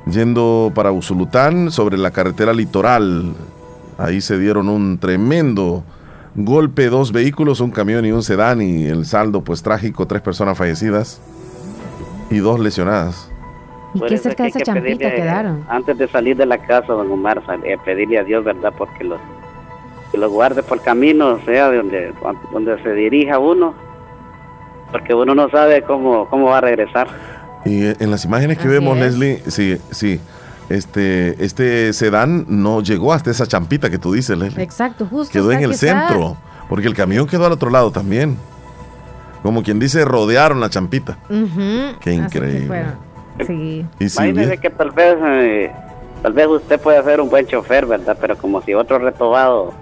yendo 0.06 0.72
para 0.74 0.92
Usulután 0.92 1.70
sobre 1.70 1.96
la 1.98 2.10
carretera 2.10 2.52
litoral. 2.52 3.32
Ahí 3.98 4.20
se 4.20 4.38
dieron 4.38 4.68
un 4.68 4.98
tremendo 4.98 5.82
golpe, 6.34 6.88
dos 6.88 7.12
vehículos, 7.12 7.60
un 7.60 7.70
camión 7.70 8.04
y 8.06 8.12
un 8.12 8.22
sedán 8.22 8.62
y 8.62 8.86
el 8.86 9.06
saldo 9.06 9.42
pues 9.42 9.62
trágico, 9.62 10.06
tres 10.06 10.22
personas 10.22 10.56
fallecidas 10.56 11.20
y 12.30 12.38
dos 12.38 12.60
lesionadas. 12.60 13.30
¿Y 13.94 14.00
qué 14.00 14.18
cerca 14.18 14.42
de 14.44 14.50
esa 14.50 14.58
que 14.58 14.64
champita 14.64 15.10
quedaron? 15.14 15.64
Antes 15.68 15.98
de 15.98 16.08
salir 16.08 16.36
de 16.36 16.46
la 16.46 16.58
casa, 16.58 16.92
don 16.92 17.10
Omar, 17.10 17.42
eh, 17.64 17.76
pedirle 17.84 18.18
a 18.18 18.24
Dios, 18.24 18.44
¿verdad? 18.44 18.72
Porque 18.76 19.02
los, 19.02 19.18
que 20.12 20.18
los 20.18 20.30
guarde 20.30 20.62
por 20.62 20.78
el 20.78 20.84
camino, 20.84 21.38
sea 21.44 21.70
de 21.70 21.78
donde, 21.78 22.12
donde 22.52 22.82
se 22.82 22.92
dirija 22.92 23.38
uno. 23.38 23.74
Porque 24.92 25.14
uno 25.14 25.34
no 25.34 25.48
sabe 25.50 25.82
cómo, 25.82 26.28
cómo 26.28 26.46
va 26.46 26.58
a 26.58 26.60
regresar. 26.62 27.08
Y 27.68 27.84
en 28.02 28.10
las 28.10 28.24
imágenes 28.24 28.56
que 28.58 28.64
Así 28.64 28.72
vemos, 28.72 28.96
es. 28.98 29.02
Leslie, 29.18 29.42
sí, 29.48 29.78
sí, 29.90 30.20
este, 30.68 31.42
este 31.44 31.92
sedán 31.92 32.46
no 32.48 32.82
llegó 32.82 33.12
hasta 33.12 33.30
esa 33.30 33.46
champita 33.46 33.90
que 33.90 33.98
tú 33.98 34.12
dices, 34.12 34.36
Leslie. 34.38 34.62
Exacto, 34.62 35.06
justo. 35.06 35.32
quedó 35.32 35.52
en 35.52 35.60
el 35.62 35.70
que 35.70 35.74
está- 35.74 36.08
centro, 36.08 36.36
porque 36.68 36.86
el 36.86 36.94
camión 36.94 37.26
quedó 37.26 37.46
al 37.46 37.52
otro 37.52 37.70
lado 37.70 37.90
también. 37.90 38.36
Como 39.42 39.62
quien 39.62 39.78
dice, 39.78 40.04
rodearon 40.04 40.60
la 40.60 40.68
champita. 40.68 41.16
Qué 42.00 42.12
increíble. 42.12 42.86
Sí. 43.46 43.86
Y 44.00 44.08
si 44.08 44.16
Imagínese 44.18 44.58
que 44.58 44.68
tal 44.70 44.90
vez, 44.90 45.16
eh, 45.22 45.72
tal 46.22 46.32
vez 46.32 46.46
usted 46.48 46.80
puede 46.80 47.02
ser 47.04 47.20
un 47.20 47.30
buen 47.30 47.46
chofer, 47.46 47.86
¿verdad? 47.86 48.16
Pero 48.20 48.36
como 48.36 48.60
si 48.62 48.74
otro 48.74 48.98
retobado 48.98 49.72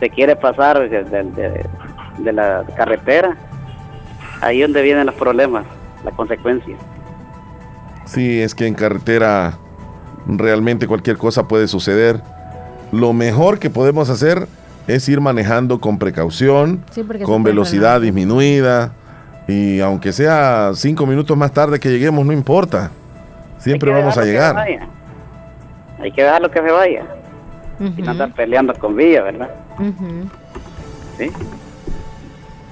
se 0.00 0.08
quiere 0.08 0.36
pasar 0.36 0.78
de, 0.88 1.04
de- 1.04 1.22
de- 1.24 1.66
de 2.18 2.32
la 2.32 2.64
carretera, 2.76 3.36
ahí 4.40 4.62
es 4.62 4.68
donde 4.68 4.80
vienen 4.82 5.04
los 5.04 5.14
problemas, 5.16 5.66
las 6.06 6.14
consecuencias. 6.14 6.80
Sí, 8.06 8.40
es 8.40 8.54
que 8.54 8.66
en 8.66 8.74
carretera 8.74 9.58
realmente 10.26 10.86
cualquier 10.86 11.18
cosa 11.18 11.46
puede 11.48 11.68
suceder. 11.68 12.22
Lo 12.92 13.12
mejor 13.12 13.58
que 13.58 13.68
podemos 13.68 14.08
hacer 14.10 14.46
es 14.86 15.08
ir 15.08 15.20
manejando 15.20 15.80
con 15.80 15.98
precaución, 15.98 16.84
Sí, 16.92 17.04
con 17.24 17.42
velocidad 17.42 17.96
frenar. 17.98 18.00
disminuida. 18.02 18.92
Y 19.48 19.80
aunque 19.80 20.12
sea 20.12 20.70
cinco 20.74 21.06
minutos 21.06 21.36
más 21.36 21.52
tarde 21.52 21.78
que 21.78 21.88
lleguemos, 21.90 22.24
no 22.24 22.32
importa. 22.32 22.90
Siempre 23.58 23.92
vamos 23.92 24.16
a 24.16 24.24
llegar. 24.24 24.56
Hay 25.98 26.12
que 26.12 26.22
dejarlo 26.22 26.50
que 26.50 26.60
se 26.62 26.70
vaya. 26.70 27.02
Y 27.80 28.02
no 28.02 28.10
andar 28.12 28.32
peleando 28.32 28.72
con 28.74 28.96
Villa, 28.96 29.22
¿verdad? 29.22 29.50
Sí. 31.18 31.30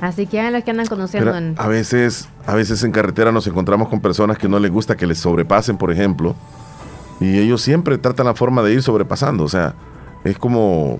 Así 0.05 0.26
que 0.26 0.38
hagan 0.38 0.52
los 0.52 0.62
que 0.64 0.70
andan 0.70 0.86
conociendo 0.86 1.32
Pero 1.32 1.38
en... 1.38 1.55
a 1.57 1.66
veces, 1.66 2.28
a 2.46 2.55
veces 2.55 2.84
en 2.84 2.92
carretera 2.92 3.32
nos 3.32 3.46
encontramos 3.46 3.88
con 3.88 4.00
personas 4.02 4.36
que 4.36 4.50
no 4.50 4.59
les 4.59 4.70
gusta 4.70 4.96
que 4.98 5.07
les 5.07 5.16
sobrepasen, 5.16 5.78
por 5.78 5.90
ejemplo, 5.90 6.34
y 7.20 7.38
ellos 7.38 7.62
siempre 7.62 7.96
tratan 7.96 8.26
la 8.26 8.34
forma 8.34 8.62
de 8.62 8.74
ir 8.74 8.82
sobrepasando. 8.82 9.44
O 9.44 9.48
sea, 9.48 9.72
es 10.24 10.36
como 10.36 10.98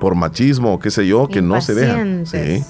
por 0.00 0.14
machismo 0.14 0.72
o 0.72 0.78
qué 0.78 0.90
sé 0.90 1.06
yo, 1.06 1.28
que 1.28 1.42
no 1.42 1.60
se 1.60 1.74
dejan. 1.74 2.24
Sí. 2.24 2.60
Sí. 2.60 2.64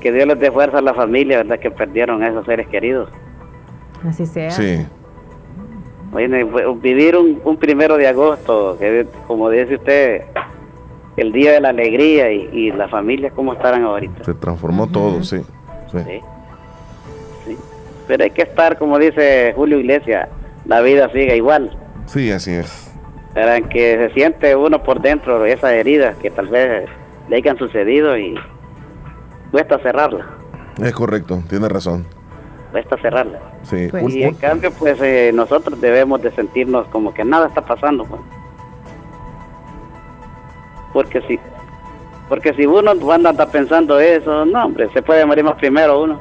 que 0.00 0.10
Dios 0.10 0.26
les 0.26 0.40
dé 0.40 0.50
fuerza 0.50 0.78
a 0.78 0.82
la 0.82 0.92
familia, 0.92 1.36
¿verdad? 1.36 1.60
Que 1.60 1.70
perdieron 1.70 2.20
a 2.24 2.30
esos 2.30 2.44
seres 2.46 2.66
queridos. 2.66 3.10
Así 4.04 4.26
sea. 4.26 4.50
Sí. 4.50 4.86
Oye, 6.12 6.26
vivir 6.82 7.16
un, 7.16 7.40
un 7.44 7.56
primero 7.58 7.96
de 7.96 8.08
agosto, 8.08 8.76
que 8.80 9.06
como 9.28 9.48
dice 9.50 9.76
usted, 9.76 10.22
el 11.22 11.32
día 11.32 11.52
de 11.52 11.60
la 11.60 11.70
alegría 11.70 12.32
y, 12.32 12.48
y 12.52 12.72
la 12.72 12.88
familia, 12.88 13.30
¿cómo 13.30 13.52
estarán 13.52 13.84
ahorita? 13.84 14.24
Se 14.24 14.34
transformó 14.34 14.86
todo, 14.88 15.22
sí. 15.22 15.38
sí. 15.90 15.98
Sí. 15.98 16.20
Sí. 17.46 17.56
Pero 18.06 18.24
hay 18.24 18.30
que 18.30 18.42
estar, 18.42 18.78
como 18.78 18.98
dice 18.98 19.52
Julio 19.56 19.78
Iglesias, 19.78 20.28
la 20.66 20.80
vida 20.80 21.08
sigue 21.12 21.36
igual. 21.36 21.70
Sí, 22.06 22.30
así 22.30 22.52
es. 22.52 22.92
Para 23.34 23.60
que 23.60 23.96
se 24.08 24.14
siente 24.14 24.56
uno 24.56 24.82
por 24.82 25.00
dentro 25.00 25.44
esas 25.44 25.72
heridas 25.72 26.16
que 26.16 26.30
tal 26.30 26.48
vez 26.48 26.88
le 27.28 27.36
hayan 27.36 27.56
sucedido 27.56 28.18
y 28.18 28.34
cuesta 29.52 29.78
cerrarla, 29.78 30.26
Es 30.82 30.92
correcto, 30.92 31.42
tiene 31.48 31.68
razón. 31.68 32.04
cuesta 32.72 32.96
cerrarla. 32.98 33.38
Sí. 33.62 33.88
Un- 33.92 34.10
y 34.10 34.22
en 34.24 34.34
cambio, 34.34 34.72
pues 34.72 34.98
eh, 35.02 35.30
nosotros 35.34 35.80
debemos 35.80 36.20
de 36.22 36.30
sentirnos 36.32 36.86
como 36.88 37.12
que 37.14 37.24
nada 37.24 37.46
está 37.48 37.60
pasando. 37.62 38.04
pues. 38.04 38.20
Porque 41.00 41.22
si, 41.26 41.38
porque 42.28 42.52
si 42.54 42.66
uno 42.66 42.90
anda, 42.90 43.30
anda 43.30 43.46
pensando 43.50 43.98
eso, 43.98 44.44
no, 44.44 44.66
hombre, 44.66 44.88
se 44.92 45.00
puede 45.00 45.24
morir 45.24 45.44
más 45.44 45.56
primero 45.56 46.02
uno. 46.02 46.18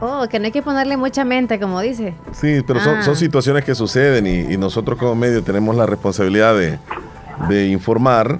Oh, 0.00 0.24
que 0.30 0.38
no 0.38 0.44
hay 0.46 0.52
que 0.52 0.62
ponerle 0.62 0.96
mucha 0.96 1.24
mente, 1.24 1.58
como 1.58 1.80
dice. 1.80 2.14
Sí, 2.32 2.62
pero 2.66 2.78
son, 2.80 2.98
Ah. 2.98 3.02
son 3.02 3.16
situaciones 3.16 3.64
que 3.64 3.74
suceden 3.74 4.26
y, 4.26 4.52
y 4.54 4.56
nosotros 4.56 4.96
como 4.98 5.14
medio 5.16 5.42
tenemos 5.42 5.74
la 5.74 5.84
responsabilidad 5.84 6.54
de, 6.56 6.78
de 7.48 7.66
informar, 7.68 8.38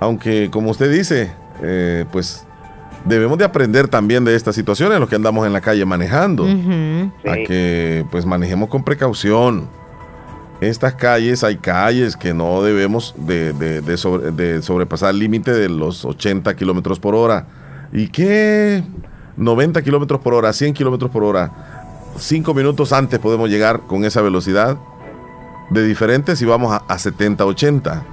aunque 0.00 0.48
como 0.50 0.70
usted 0.70 0.90
dice, 0.92 1.32
eh, 1.60 2.04
pues 2.12 2.46
debemos 3.04 3.36
de 3.36 3.44
aprender 3.44 3.88
también 3.88 4.24
de 4.24 4.36
estas 4.36 4.54
situaciones, 4.54 5.00
los 5.00 5.08
que 5.08 5.16
andamos 5.16 5.44
en 5.44 5.52
la 5.52 5.60
calle 5.60 5.84
manejando, 5.84 6.44
a 6.44 7.34
que 7.46 8.06
pues 8.12 8.24
manejemos 8.24 8.68
con 8.68 8.84
precaución. 8.84 9.68
Estas 10.62 10.94
calles, 10.94 11.42
hay 11.42 11.56
calles 11.56 12.16
que 12.16 12.32
no 12.32 12.62
debemos 12.62 13.14
de, 13.18 13.96
sobre- 13.96 14.30
de 14.30 14.62
sobrepasar 14.62 15.10
el 15.10 15.18
límite 15.18 15.52
de 15.52 15.68
los 15.68 16.04
80 16.04 16.54
kilómetros 16.54 17.00
por 17.00 17.16
hora. 17.16 17.46
¿Y 17.92 18.06
qué? 18.08 18.84
90 19.36 19.82
kilómetros 19.82 20.20
por 20.20 20.34
hora, 20.34 20.52
100 20.52 20.72
kilómetros 20.74 21.10
por 21.10 21.24
hora. 21.24 21.50
Cinco 22.16 22.54
minutos 22.54 22.92
antes 22.92 23.18
podemos 23.18 23.50
llegar 23.50 23.80
con 23.88 24.04
esa 24.04 24.22
velocidad 24.22 24.76
de 25.70 25.84
diferente 25.84 26.36
si 26.36 26.44
vamos 26.44 26.72
a, 26.72 26.76
a 26.86 26.96
70, 26.96 27.44
80. 27.44 28.04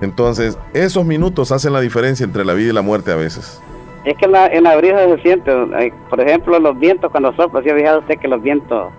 Entonces, 0.00 0.58
esos 0.74 1.04
minutos 1.04 1.52
hacen 1.52 1.72
la 1.72 1.80
diferencia 1.80 2.24
entre 2.24 2.44
la 2.44 2.54
vida 2.54 2.70
y 2.70 2.72
la 2.72 2.82
muerte 2.82 3.12
a 3.12 3.16
veces. 3.16 3.60
Es 4.04 4.16
que 4.18 4.24
en 4.24 4.32
la, 4.32 4.46
en 4.48 4.64
la 4.64 4.76
brisa 4.76 4.98
se 5.04 5.22
siente, 5.22 5.52
eh, 5.52 5.92
por 6.10 6.20
ejemplo, 6.20 6.58
los 6.58 6.76
vientos 6.80 7.12
cuando 7.12 7.32
soplan, 7.36 7.62
¿sí 7.62 7.70
ha 7.70 7.76
fijado 7.76 8.00
usted 8.00 8.18
que 8.18 8.26
los 8.28 8.42
vientos, 8.42 8.92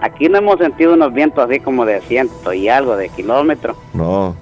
aquí 0.00 0.28
no 0.28 0.38
hemos 0.38 0.58
sentido 0.58 0.94
unos 0.94 1.12
vientos 1.12 1.48
así 1.48 1.60
como 1.60 1.84
de 1.84 2.00
ciento 2.02 2.52
y 2.52 2.68
algo 2.68 2.96
de 2.96 3.08
kilómetros. 3.08 3.76
No, 3.92 4.34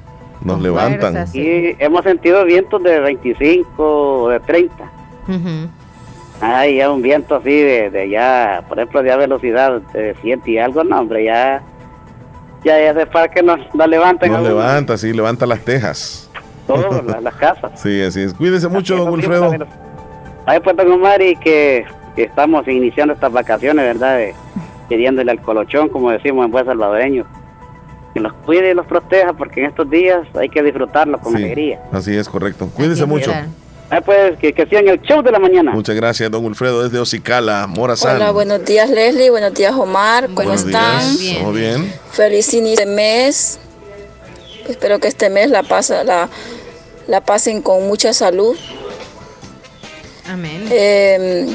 nos 0.42 0.60
levantan. 0.60 1.26
Y 1.32 1.76
hemos 1.82 2.04
sentido 2.04 2.44
vientos 2.44 2.82
de 2.82 3.00
25 3.00 4.22
o 4.22 4.28
de 4.28 4.40
30. 4.40 4.74
Ay, 6.40 6.76
ya 6.76 6.90
un 6.90 7.00
viento 7.02 7.36
así 7.36 7.50
de, 7.50 7.90
de 7.90 8.10
ya, 8.10 8.62
por 8.68 8.78
ejemplo, 8.78 9.02
de 9.02 9.10
a 9.10 9.16
velocidad 9.16 9.80
de 9.92 10.14
100 10.20 10.42
y 10.44 10.58
algo, 10.58 10.84
no, 10.84 11.00
hombre, 11.00 11.24
ya, 11.24 11.62
ya, 12.62 12.78
ya 12.78 12.94
se 12.94 13.06
para 13.06 13.28
que 13.28 13.42
nos, 13.42 13.58
nos 13.74 13.88
levanten 13.88 14.30
Nos 14.30 14.40
uno, 14.40 14.50
levanta, 14.50 14.98
sí, 14.98 15.14
levanta 15.14 15.46
las 15.46 15.60
tejas. 15.60 16.30
todas 16.66 17.02
las, 17.04 17.22
las 17.22 17.34
casas. 17.36 17.80
Sí, 17.80 18.02
así 18.02 18.20
es. 18.20 18.34
Cuídese 18.34 18.68
mucho, 18.68 18.96
don 18.96 19.14
Wilfredo. 19.14 19.52
Ahí 20.44 20.60
pues, 20.60 20.76
don 20.76 20.92
Omar, 20.92 21.22
y 21.22 21.36
que, 21.36 21.86
que 22.14 22.24
estamos 22.24 22.68
iniciando 22.68 23.14
estas 23.14 23.32
vacaciones, 23.32 23.84
¿verdad? 23.84 24.18
De, 24.18 24.34
pidiéndole 24.88 25.30
al 25.30 25.40
colochón, 25.40 25.88
como 25.88 26.10
decimos 26.10 26.44
en 26.44 26.50
buen 26.52 26.64
salvadoreño, 26.66 27.26
que 28.14 28.20
los 28.20 28.32
cuide 28.44 28.70
y 28.70 28.74
los 28.74 28.86
proteja, 28.86 29.32
porque 29.34 29.60
en 29.60 29.66
estos 29.66 29.88
días 29.90 30.20
hay 30.34 30.48
que 30.48 30.62
disfrutarlo 30.62 31.18
con 31.18 31.32
Sí, 31.36 31.42
alegría. 31.44 31.80
así 31.92 32.16
es, 32.16 32.28
correcto. 32.28 32.68
Cuídese 32.74 33.04
mucho. 33.06 33.32
Ahí 33.88 34.00
pues, 34.04 34.36
que, 34.38 34.52
que 34.52 34.66
sigan 34.66 34.88
el 34.88 35.00
show 35.02 35.22
de 35.22 35.30
la 35.30 35.38
mañana. 35.38 35.70
Muchas 35.72 35.94
gracias, 35.94 36.28
don 36.30 36.44
Wilfredo, 36.44 36.82
desde 36.82 36.98
Ocicala, 36.98 37.66
Morazán. 37.68 38.16
Hola, 38.16 38.32
buenos 38.32 38.64
días 38.64 38.90
Leslie, 38.90 39.30
buenos 39.30 39.54
días 39.54 39.72
Omar, 39.74 40.24
¿cómo 40.24 40.34
Buenos 40.34 40.64
están? 40.64 41.16
días. 41.18 41.38
¿Todo 41.38 41.52
bien? 41.52 41.92
Feliz 42.10 42.52
inicio 42.54 42.84
de 42.84 42.92
mes. 42.92 43.60
Espero 44.68 44.98
que 44.98 45.06
este 45.06 45.30
mes 45.30 45.50
la, 45.50 45.62
pasa, 45.62 46.02
la, 46.02 46.28
la 47.06 47.20
pasen 47.20 47.62
con 47.62 47.86
mucha 47.86 48.12
salud. 48.12 48.56
Amén. 50.28 50.66
Eh, 50.70 51.46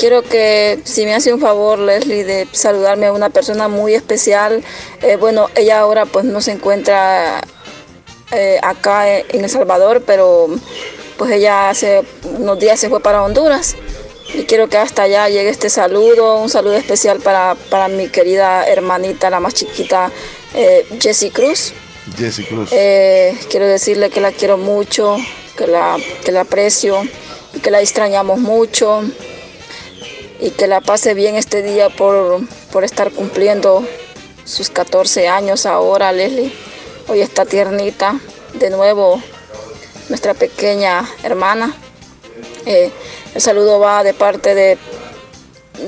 quiero 0.00 0.22
que 0.22 0.80
si 0.84 1.04
me 1.04 1.14
hace 1.14 1.30
un 1.30 1.40
favor 1.40 1.78
Leslie 1.78 2.24
de 2.24 2.48
saludarme 2.52 3.06
a 3.06 3.12
una 3.12 3.28
persona 3.28 3.68
muy 3.68 3.94
especial. 3.94 4.64
Eh, 5.02 5.16
bueno, 5.16 5.50
ella 5.54 5.80
ahora 5.80 6.06
pues 6.06 6.24
no 6.24 6.40
se 6.40 6.52
encuentra 6.52 7.42
eh, 8.32 8.58
acá 8.62 9.18
en 9.18 9.44
El 9.44 9.50
Salvador, 9.50 10.02
pero 10.06 10.48
pues 11.18 11.30
ella 11.32 11.68
hace 11.68 12.02
unos 12.38 12.58
días 12.58 12.80
se 12.80 12.88
fue 12.88 13.00
para 13.00 13.22
Honduras. 13.22 13.76
Y 14.32 14.44
quiero 14.44 14.68
que 14.68 14.78
hasta 14.78 15.02
allá 15.02 15.28
llegue 15.28 15.50
este 15.50 15.68
saludo, 15.68 16.36
un 16.36 16.48
saludo 16.48 16.76
especial 16.76 17.20
para, 17.20 17.54
para 17.68 17.88
mi 17.88 18.08
querida 18.08 18.66
hermanita, 18.66 19.28
la 19.28 19.40
más 19.40 19.52
chiquita, 19.52 20.10
eh, 20.54 20.86
Jessie 20.98 21.30
Cruz. 21.30 21.74
Jesse 22.16 22.46
Cruz. 22.48 22.70
Eh, 22.72 23.36
quiero 23.50 23.66
decirle 23.66 24.08
que 24.08 24.22
la 24.22 24.32
quiero 24.32 24.56
mucho, 24.56 25.18
que 25.58 25.66
la, 25.66 25.98
que 26.24 26.32
la 26.32 26.42
aprecio 26.42 27.02
que 27.62 27.70
la 27.70 27.80
extrañamos 27.80 28.38
mucho 28.38 29.02
y 30.40 30.50
que 30.50 30.66
la 30.66 30.80
pase 30.80 31.14
bien 31.14 31.36
este 31.36 31.62
día 31.62 31.90
por, 31.90 32.40
por 32.72 32.84
estar 32.84 33.10
cumpliendo 33.10 33.86
sus 34.44 34.70
14 34.70 35.28
años 35.28 35.66
ahora, 35.66 36.12
Leslie. 36.12 36.52
Hoy 37.08 37.20
está 37.20 37.44
tiernita, 37.44 38.18
de 38.54 38.70
nuevo 38.70 39.22
nuestra 40.08 40.34
pequeña 40.34 41.08
hermana. 41.22 41.74
Eh, 42.66 42.90
el 43.34 43.40
saludo 43.40 43.78
va 43.78 44.02
de 44.02 44.14
parte 44.14 44.54
de, 44.54 44.78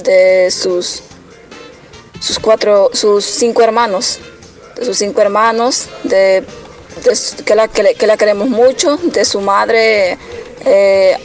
de 0.04 0.50
sus, 0.50 1.02
sus 2.20 2.38
cuatro, 2.38 2.90
sus 2.92 3.24
cinco 3.24 3.62
hermanos, 3.62 4.20
de 4.76 4.84
sus 4.84 4.98
cinco 4.98 5.20
hermanos, 5.20 5.88
de, 6.04 6.44
que, 7.44 7.54
la, 7.54 7.68
que, 7.68 7.94
que 7.94 8.06
la 8.06 8.16
queremos 8.16 8.48
mucho, 8.48 8.96
de 8.96 9.24
su 9.24 9.40
madre, 9.40 10.18
eh, 10.64 11.16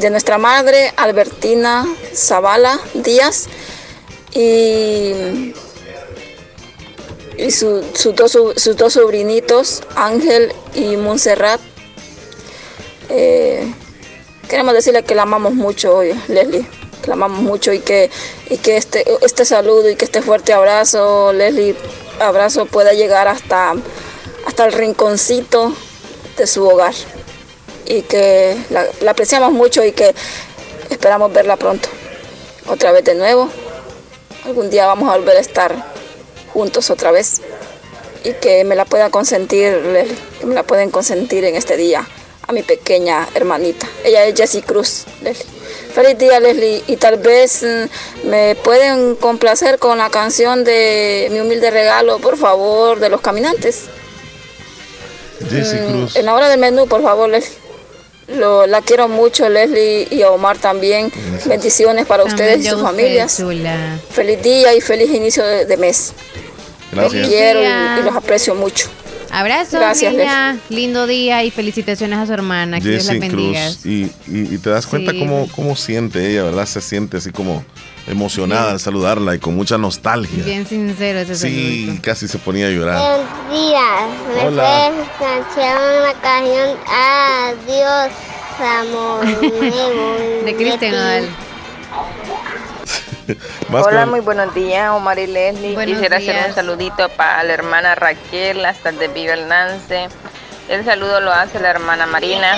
de 0.00 0.10
nuestra 0.10 0.38
madre, 0.38 0.92
Albertina 0.96 1.86
Zavala 2.14 2.78
Díaz, 2.94 3.48
y, 4.34 5.52
y 7.36 7.50
dos 8.14 8.32
sus 8.32 8.76
dos 8.76 8.92
sobrinitos, 8.92 9.82
Ángel 9.94 10.52
y 10.74 10.96
Montserrat. 10.96 11.60
Eh, 13.08 13.70
queremos 14.48 14.72
decirle 14.74 15.02
que 15.02 15.14
la 15.14 15.22
amamos 15.22 15.54
mucho 15.54 15.96
hoy, 15.96 16.18
Leslie, 16.28 16.66
que 17.02 17.08
la 17.08 17.14
amamos 17.14 17.42
mucho 17.42 17.72
y 17.72 17.80
que, 17.80 18.10
y 18.48 18.56
que 18.56 18.76
este, 18.76 19.04
este 19.22 19.44
saludo 19.44 19.90
y 19.90 19.96
que 19.96 20.04
este 20.06 20.22
fuerte 20.22 20.52
abrazo, 20.54 21.32
Leslie, 21.32 21.76
abrazo 22.20 22.64
pueda 22.66 22.94
llegar 22.94 23.28
hasta, 23.28 23.74
hasta 24.46 24.64
el 24.64 24.72
rinconcito 24.72 25.74
de 26.36 26.46
su 26.46 26.66
hogar 26.66 26.94
y 27.86 28.02
que 28.02 28.56
la, 28.70 29.10
apreciamos 29.10 29.52
mucho 29.52 29.84
y 29.84 29.92
que 29.92 30.14
esperamos 30.90 31.32
verla 31.32 31.56
pronto, 31.56 31.88
otra 32.66 32.92
vez 32.92 33.04
de 33.04 33.14
nuevo. 33.14 33.48
Algún 34.44 34.70
día 34.70 34.86
vamos 34.86 35.12
a 35.12 35.16
volver 35.16 35.36
a 35.36 35.40
estar 35.40 35.92
juntos 36.52 36.90
otra 36.90 37.12
vez 37.12 37.40
y 38.24 38.32
que 38.34 38.64
me 38.64 38.74
la 38.74 38.84
pueda 38.84 39.10
consentir, 39.10 39.78
que 40.40 40.46
me 40.46 40.54
la 40.54 40.62
pueden 40.62 40.90
consentir 40.90 41.44
en 41.44 41.56
este 41.56 41.76
día 41.76 42.06
a 42.46 42.52
mi 42.52 42.62
pequeña 42.62 43.28
hermanita. 43.34 43.88
Ella 44.04 44.24
es 44.24 44.36
Jessie 44.36 44.62
Cruz, 44.62 45.04
Leslie. 45.22 45.46
Feliz 45.94 46.18
día, 46.18 46.40
Leslie. 46.40 46.82
Y 46.86 46.96
tal 46.96 47.18
vez 47.18 47.62
mm, 47.62 48.28
me 48.28 48.56
pueden 48.56 49.14
complacer 49.16 49.78
con 49.78 49.98
la 49.98 50.10
canción 50.10 50.64
de 50.64 51.28
Mi 51.30 51.40
humilde 51.40 51.70
regalo, 51.70 52.18
por 52.18 52.36
favor, 52.36 52.98
de 52.98 53.08
los 53.08 53.20
caminantes. 53.20 53.84
Jesse 55.50 55.80
Mm, 55.80 55.86
Cruz. 55.90 56.16
En 56.16 56.26
la 56.26 56.34
hora 56.34 56.48
del 56.48 56.58
menú, 56.60 56.86
por 56.86 57.02
favor, 57.02 57.28
Leslie. 57.28 57.58
Lo, 58.36 58.66
la 58.66 58.80
quiero 58.80 59.08
mucho, 59.08 59.48
Leslie 59.48 60.06
y 60.10 60.22
a 60.22 60.30
Omar 60.30 60.56
también. 60.56 61.12
Bendiciones 61.46 62.06
para 62.06 62.24
ustedes 62.24 62.64
y 62.64 62.68
sus 62.68 62.80
familias. 62.80 63.36
chula. 63.36 63.98
Feliz 64.10 64.42
día 64.42 64.74
y 64.74 64.80
feliz 64.80 65.10
inicio 65.10 65.44
de, 65.44 65.66
de 65.66 65.76
mes. 65.76 66.12
Gracias. 66.92 67.14
Los 67.20 67.28
quiero 67.28 67.60
y, 67.62 68.00
y 68.00 68.02
los 68.04 68.14
aprecio 68.16 68.54
mucho. 68.54 68.88
Abrazo, 69.30 69.78
Gracias, 69.78 70.12
niña. 70.12 70.58
Lindo 70.68 71.06
día 71.06 71.42
y 71.42 71.50
felicitaciones 71.50 72.18
a 72.18 72.26
su 72.26 72.32
hermana. 72.34 72.80
Que 72.80 72.90
Dios 72.90 73.06
la 73.06 73.12
bendiga. 73.14 73.64
Cruz. 73.66 73.86
Y, 73.86 74.02
y- 74.28 74.54
y 74.54 74.58
te 74.58 74.68
das 74.70 74.86
cuenta 74.86 75.12
Sí. 75.12 75.18
cómo, 75.18 75.48
cómo 75.56 75.74
siente 75.74 76.30
ella, 76.30 76.44
¿verdad? 76.44 76.66
Se 76.66 76.80
siente 76.82 77.16
así 77.16 77.32
como 77.32 77.64
emocionada 78.06 78.66
Sí. 78.66 78.72
al 78.72 78.80
saludarla 78.80 79.34
y 79.34 79.38
con 79.38 79.54
mucha 79.54 79.78
nostalgia. 79.78 80.44
Bien 80.44 80.66
sincero 80.66 81.20
ese 81.20 81.34
Sí, 81.36 81.98
casi 82.02 82.26
se 82.28 82.38
ponía 82.38 82.66
a 82.66 82.70
llorar. 82.70 82.98
Buenos 82.98 83.50
días, 83.68 84.08
me 84.36 84.46
Hola. 84.46 84.90
una 84.90 86.12
canción 86.20 86.76
Adiós, 86.92 88.12
amor 88.60 89.24
nuevo. 89.60 90.44
De 90.44 90.54
Cristian 90.56 90.92
Nodal. 90.92 91.28
Hola, 93.72 94.00
con- 94.02 94.10
muy 94.10 94.20
buenos 94.20 94.52
días, 94.54 94.90
Omar 94.90 95.18
y 95.18 95.26
Leslie. 95.28 95.74
Buenos 95.74 95.94
Quisiera 95.94 96.16
hacer 96.16 96.34
días. 96.34 96.48
un 96.48 96.54
saludito 96.54 97.08
para 97.10 97.42
la 97.44 97.52
hermana 97.54 97.94
Raquel, 97.94 98.64
hasta 98.64 98.90
de 98.92 99.08
Viva 99.08 99.34
el 99.34 99.48
Nance. 99.48 100.08
El 100.68 100.84
saludo 100.84 101.20
lo 101.20 101.32
hace 101.32 101.58
la 101.60 101.70
hermana 101.70 102.06
Marina. 102.06 102.56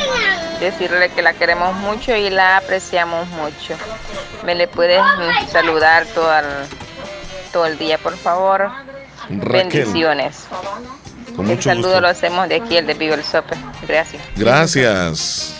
Decirle 0.61 1.11
que 1.11 1.23
la 1.23 1.33
queremos 1.33 1.75
mucho 1.77 2.15
y 2.15 2.31
la 2.31 2.59
apreciamos 2.59 3.27
mucho. 3.29 3.75
¿Me 4.45 4.55
le 4.55 4.69
puedes 4.69 5.01
mm, 5.03 5.49
saludar 5.51 6.07
todo 6.15 6.33
el, 6.39 6.45
todo 7.53 7.67
el 7.67 7.77
día, 7.79 7.99
por 7.99 8.17
favor? 8.17 8.71
Raquel, 9.31 9.49
Bendiciones. 9.71 10.45
con 11.35 11.47
El 11.51 11.57
mucho 11.57 11.71
saludo 11.71 11.87
gusto. 11.89 12.01
lo 12.03 12.09
hacemos 12.09 12.49
de 12.49 12.57
aquí, 12.57 12.77
el 12.77 12.87
de 12.87 12.95
Viva 12.95 13.15
el 13.17 13.25
Sope. 13.25 13.57
Gracias. 13.89 14.23
Gracias. 14.37 15.55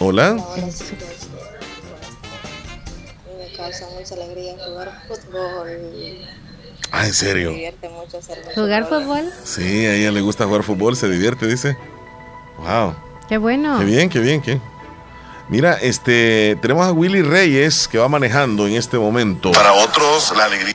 Hola. 0.00 0.34
Me 3.36 3.52
causa 3.56 3.86
mucha 3.98 4.14
alegría 4.14 4.54
jugar 4.64 5.02
fútbol. 5.08 5.68
Ah, 6.90 7.06
¿en 7.06 7.12
serio? 7.14 7.50
Me 7.50 7.56
divierte 7.56 7.88
mucho 7.88 8.18
hacer 8.18 8.38
mucho 8.44 8.60
¿Jugar 8.60 8.88
fútbol? 8.88 9.30
Sí, 9.44 9.86
a 9.86 9.94
ella 9.94 10.10
le 10.10 10.20
gusta 10.20 10.46
jugar 10.46 10.62
fútbol, 10.62 10.96
se 10.96 11.08
divierte, 11.08 11.46
dice. 11.46 11.76
Wow. 12.58 12.94
Qué 13.28 13.36
bueno. 13.38 13.78
Qué 13.78 13.84
bien, 13.84 14.08
qué 14.08 14.20
bien, 14.20 14.40
qué. 14.40 14.60
Mira, 15.48 15.74
este, 15.74 16.56
tenemos 16.60 16.86
a 16.86 16.92
Willy 16.92 17.22
Reyes 17.22 17.88
que 17.88 17.98
va 17.98 18.08
manejando 18.08 18.66
en 18.66 18.74
este 18.74 18.98
momento. 18.98 19.52
Para 19.52 19.72
otros, 19.72 20.32
la 20.36 20.44
alegría. 20.44 20.74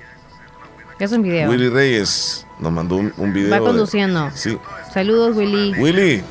Es 1.00 1.12
un 1.12 1.22
video. 1.24 1.50
Willy 1.50 1.70
Reyes 1.70 2.46
nos 2.60 2.72
mandó 2.72 2.96
un, 2.96 3.14
un 3.18 3.34
video. 3.34 3.52
Va 3.52 3.60
de- 3.60 3.66
conduciendo. 3.66 4.30
sí. 4.34 4.58
Saludos, 4.94 5.36
Willy. 5.36 5.74
Willy, 5.80 6.24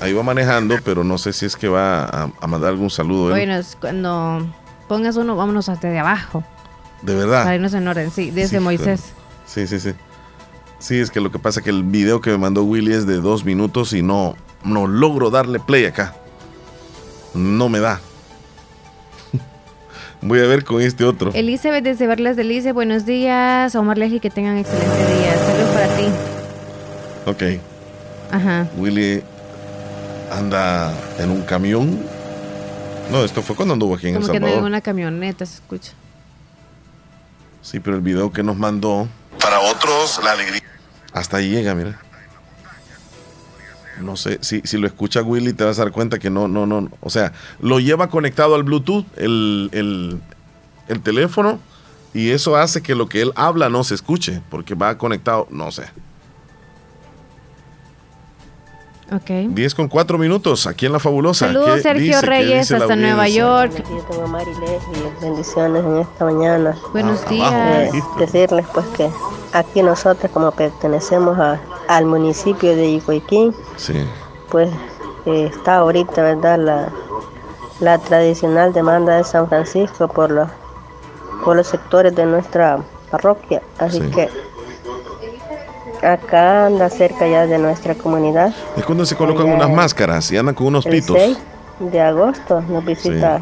ahí 0.00 0.12
va 0.12 0.24
manejando, 0.24 0.76
pero 0.84 1.04
no 1.04 1.16
sé 1.16 1.32
si 1.32 1.46
es 1.46 1.54
que 1.54 1.68
va 1.68 2.02
a, 2.04 2.30
a 2.40 2.46
mandar 2.48 2.70
algún 2.70 2.90
saludo. 2.90 3.26
él. 3.28 3.30
Bueno, 3.34 3.54
es 3.54 3.76
cuando 3.80 4.52
pongas 4.88 5.14
uno, 5.16 5.36
vámonos 5.36 5.68
hasta 5.68 5.88
de 5.88 6.00
abajo. 6.00 6.42
de 7.02 7.14
verdad. 7.14 7.44
Para 7.44 7.54
irnos 7.54 7.72
en 7.72 7.86
orden, 7.86 8.10
sí, 8.10 8.32
desde 8.32 8.58
Sí, 8.58 8.64
Moisés. 8.64 9.12
Sí, 9.52 9.66
sí, 9.66 9.80
sí. 9.80 9.92
Sí, 10.78 10.98
es 11.00 11.10
que 11.10 11.20
lo 11.20 11.32
que 11.32 11.40
pasa 11.40 11.58
es 11.58 11.64
que 11.64 11.70
el 11.70 11.82
video 11.82 12.20
que 12.20 12.30
me 12.30 12.38
mandó 12.38 12.62
Willy 12.62 12.92
es 12.94 13.04
de 13.04 13.16
dos 13.16 13.44
minutos 13.44 13.92
y 13.92 14.00
no, 14.00 14.36
no 14.64 14.86
logro 14.86 15.28
darle 15.30 15.58
play 15.58 15.86
acá. 15.86 16.14
No 17.34 17.68
me 17.68 17.80
da. 17.80 18.00
Voy 20.22 20.38
a 20.38 20.46
ver 20.46 20.64
con 20.64 20.80
este 20.80 21.04
otro. 21.04 21.32
Elizabeth 21.34 21.82
desde 21.82 22.06
Verlas 22.06 22.36
Delicia, 22.36 22.72
buenos 22.72 23.06
días. 23.06 23.74
Omar 23.74 23.98
Leslie, 23.98 24.20
que 24.20 24.30
tengan 24.30 24.56
excelente 24.56 24.96
día. 25.16 25.36
Saludos 25.36 25.70
para 25.70 25.96
ti. 25.96 26.04
Ok. 27.26 27.60
Ajá. 28.32 28.68
Willy 28.78 29.22
anda 30.30 30.94
en 31.18 31.30
un 31.30 31.42
camión. 31.42 31.98
No, 33.10 33.24
esto 33.24 33.42
fue 33.42 33.56
cuando 33.56 33.74
anduvo 33.74 33.96
aquí 33.96 34.06
en 34.06 34.14
El 34.14 34.20
Como 34.20 34.32
que 34.32 34.38
no 34.38 34.46
en 34.46 34.52
Salvador. 34.52 34.68
una 34.70 34.80
camioneta, 34.80 35.44
se 35.44 35.56
escucha. 35.56 35.92
Sí, 37.62 37.80
pero 37.80 37.96
el 37.96 38.02
video 38.02 38.32
que 38.32 38.44
nos 38.44 38.56
mandó. 38.56 39.08
Para 39.40 39.60
otros, 39.60 40.20
la 40.22 40.32
alegría. 40.32 40.62
Hasta 41.12 41.38
ahí 41.38 41.50
llega, 41.50 41.74
mira. 41.74 42.00
No 44.00 44.16
sé, 44.16 44.38
si, 44.40 44.62
si 44.64 44.78
lo 44.78 44.86
escucha 44.86 45.22
Willy 45.22 45.52
te 45.52 45.64
vas 45.64 45.78
a 45.78 45.84
dar 45.84 45.92
cuenta 45.92 46.18
que 46.18 46.30
no, 46.30 46.48
no, 46.48 46.66
no. 46.66 46.90
O 47.00 47.10
sea, 47.10 47.32
lo 47.60 47.80
lleva 47.80 48.08
conectado 48.08 48.54
al 48.54 48.62
Bluetooth, 48.62 49.04
el, 49.16 49.68
el, 49.72 50.20
el 50.88 51.00
teléfono, 51.02 51.60
y 52.14 52.30
eso 52.30 52.56
hace 52.56 52.82
que 52.82 52.94
lo 52.94 53.08
que 53.08 53.20
él 53.20 53.32
habla 53.36 53.68
no 53.68 53.84
se 53.84 53.94
escuche, 53.94 54.40
porque 54.50 54.74
va 54.74 54.96
conectado, 54.96 55.46
no 55.50 55.70
sé. 55.70 55.84
Ok. 59.12 59.30
10 59.54 59.74
con 59.74 59.88
4 59.88 60.18
minutos, 60.18 60.66
aquí 60.66 60.86
en 60.86 60.92
La 60.92 61.00
Fabulosa. 61.00 61.46
Saludos, 61.46 61.76
¿Qué 61.76 61.80
Sergio 61.82 62.04
dice? 62.06 62.20
¿Qué 62.20 62.26
Reyes, 62.26 62.70
hasta 62.72 62.96
Nueva? 62.96 63.28
York. 63.28 63.72
Aquí 63.78 63.92
yo 63.92 64.02
tengo 64.04 64.22
a 64.24 64.26
Mari 64.28 64.50
Leslie. 64.60 65.12
Bendiciones 65.20 65.84
en 65.84 65.96
esta 65.98 66.24
mañana. 66.24 66.76
Buenos 66.92 67.20
Ah, 67.26 67.28
días. 67.30 67.94
Eh, 67.94 68.02
decirles 68.18 68.66
pues 68.72 68.86
que 68.96 69.10
aquí 69.52 69.82
nosotros 69.82 70.30
como 70.32 70.52
pertenecemos 70.52 71.38
a- 71.38 71.60
al 71.88 72.06
municipio 72.06 72.76
de 72.76 72.86
Icoiquín, 72.88 73.52
Sí. 73.76 73.94
pues 74.48 74.70
eh, 75.26 75.50
está 75.52 75.76
ahorita, 75.78 76.22
¿verdad? 76.22 76.58
La, 76.58 76.88
la 77.80 77.98
tradicional 77.98 78.72
demanda 78.72 79.16
de 79.16 79.24
San 79.24 79.48
Francisco 79.48 80.06
por 80.08 80.30
los, 80.30 80.48
por 81.44 81.56
los 81.56 81.66
sectores 81.66 82.14
de 82.14 82.26
nuestra 82.26 82.78
parroquia. 83.10 83.60
Así 83.78 84.00
Sí. 84.00 84.10
que 84.10 84.28
acá 86.02 86.66
anda 86.66 86.88
cerca 86.90 87.26
ya 87.26 87.46
de 87.46 87.58
nuestra 87.58 87.94
comunidad. 87.94 88.52
Es 88.76 88.84
cuando 88.84 89.04
se 89.06 89.16
colocan 89.16 89.46
Allá 89.46 89.54
unas 89.56 89.68
en- 89.70 89.74
máscaras 89.76 90.30
y 90.32 90.36
andan 90.36 90.54
con 90.54 90.66
unos 90.68 90.86
El 90.86 90.92
pitos. 90.92 91.16
6 91.18 91.38
de 91.80 92.00
agosto 92.00 92.60
nos 92.68 92.84
visita 92.84 93.40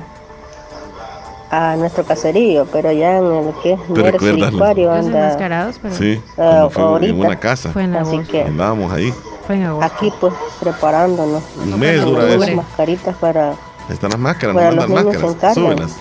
a 1.50 1.76
nuestro 1.76 2.04
caserío, 2.04 2.66
pero 2.70 2.92
ya 2.92 3.18
en 3.18 3.24
el 3.24 3.54
que 3.62 3.72
es 3.72 3.80
¿Te 3.86 3.92
Mercy 4.02 4.10
recuerdas, 4.10 4.54
Acuario 4.54 4.86
Los 4.94 5.06
anda 5.06 5.36
pero 5.80 5.94
Sí, 5.94 6.22
cuando 6.36 6.70
fue 6.70 6.82
en 6.82 6.88
ahorita. 6.88 7.14
una 7.14 7.40
casa. 7.40 7.70
Fue 7.70 7.84
en 7.84 7.96
Así 7.96 8.14
agosto. 8.16 8.32
que 8.32 8.42
Andábamos 8.42 8.92
ahí. 8.92 9.14
Fue 9.46 9.56
en 9.56 9.64
agosto. 9.64 9.86
aquí 9.94 10.12
pues 10.20 10.34
preparándonos. 10.60 11.42
Un 11.56 11.78
mes 11.80 12.04
dura 12.04 12.28
eso. 12.28 12.54
mascaritas 12.56 13.16
para, 13.16 13.54
están 13.88 14.10
las 14.10 14.18
máscaras, 14.20 14.54
para 14.54 14.66
nos 14.72 14.74
los 14.76 14.88
mandan 14.90 15.22
máscaras. 15.22 15.54
Súbelas. 15.54 15.96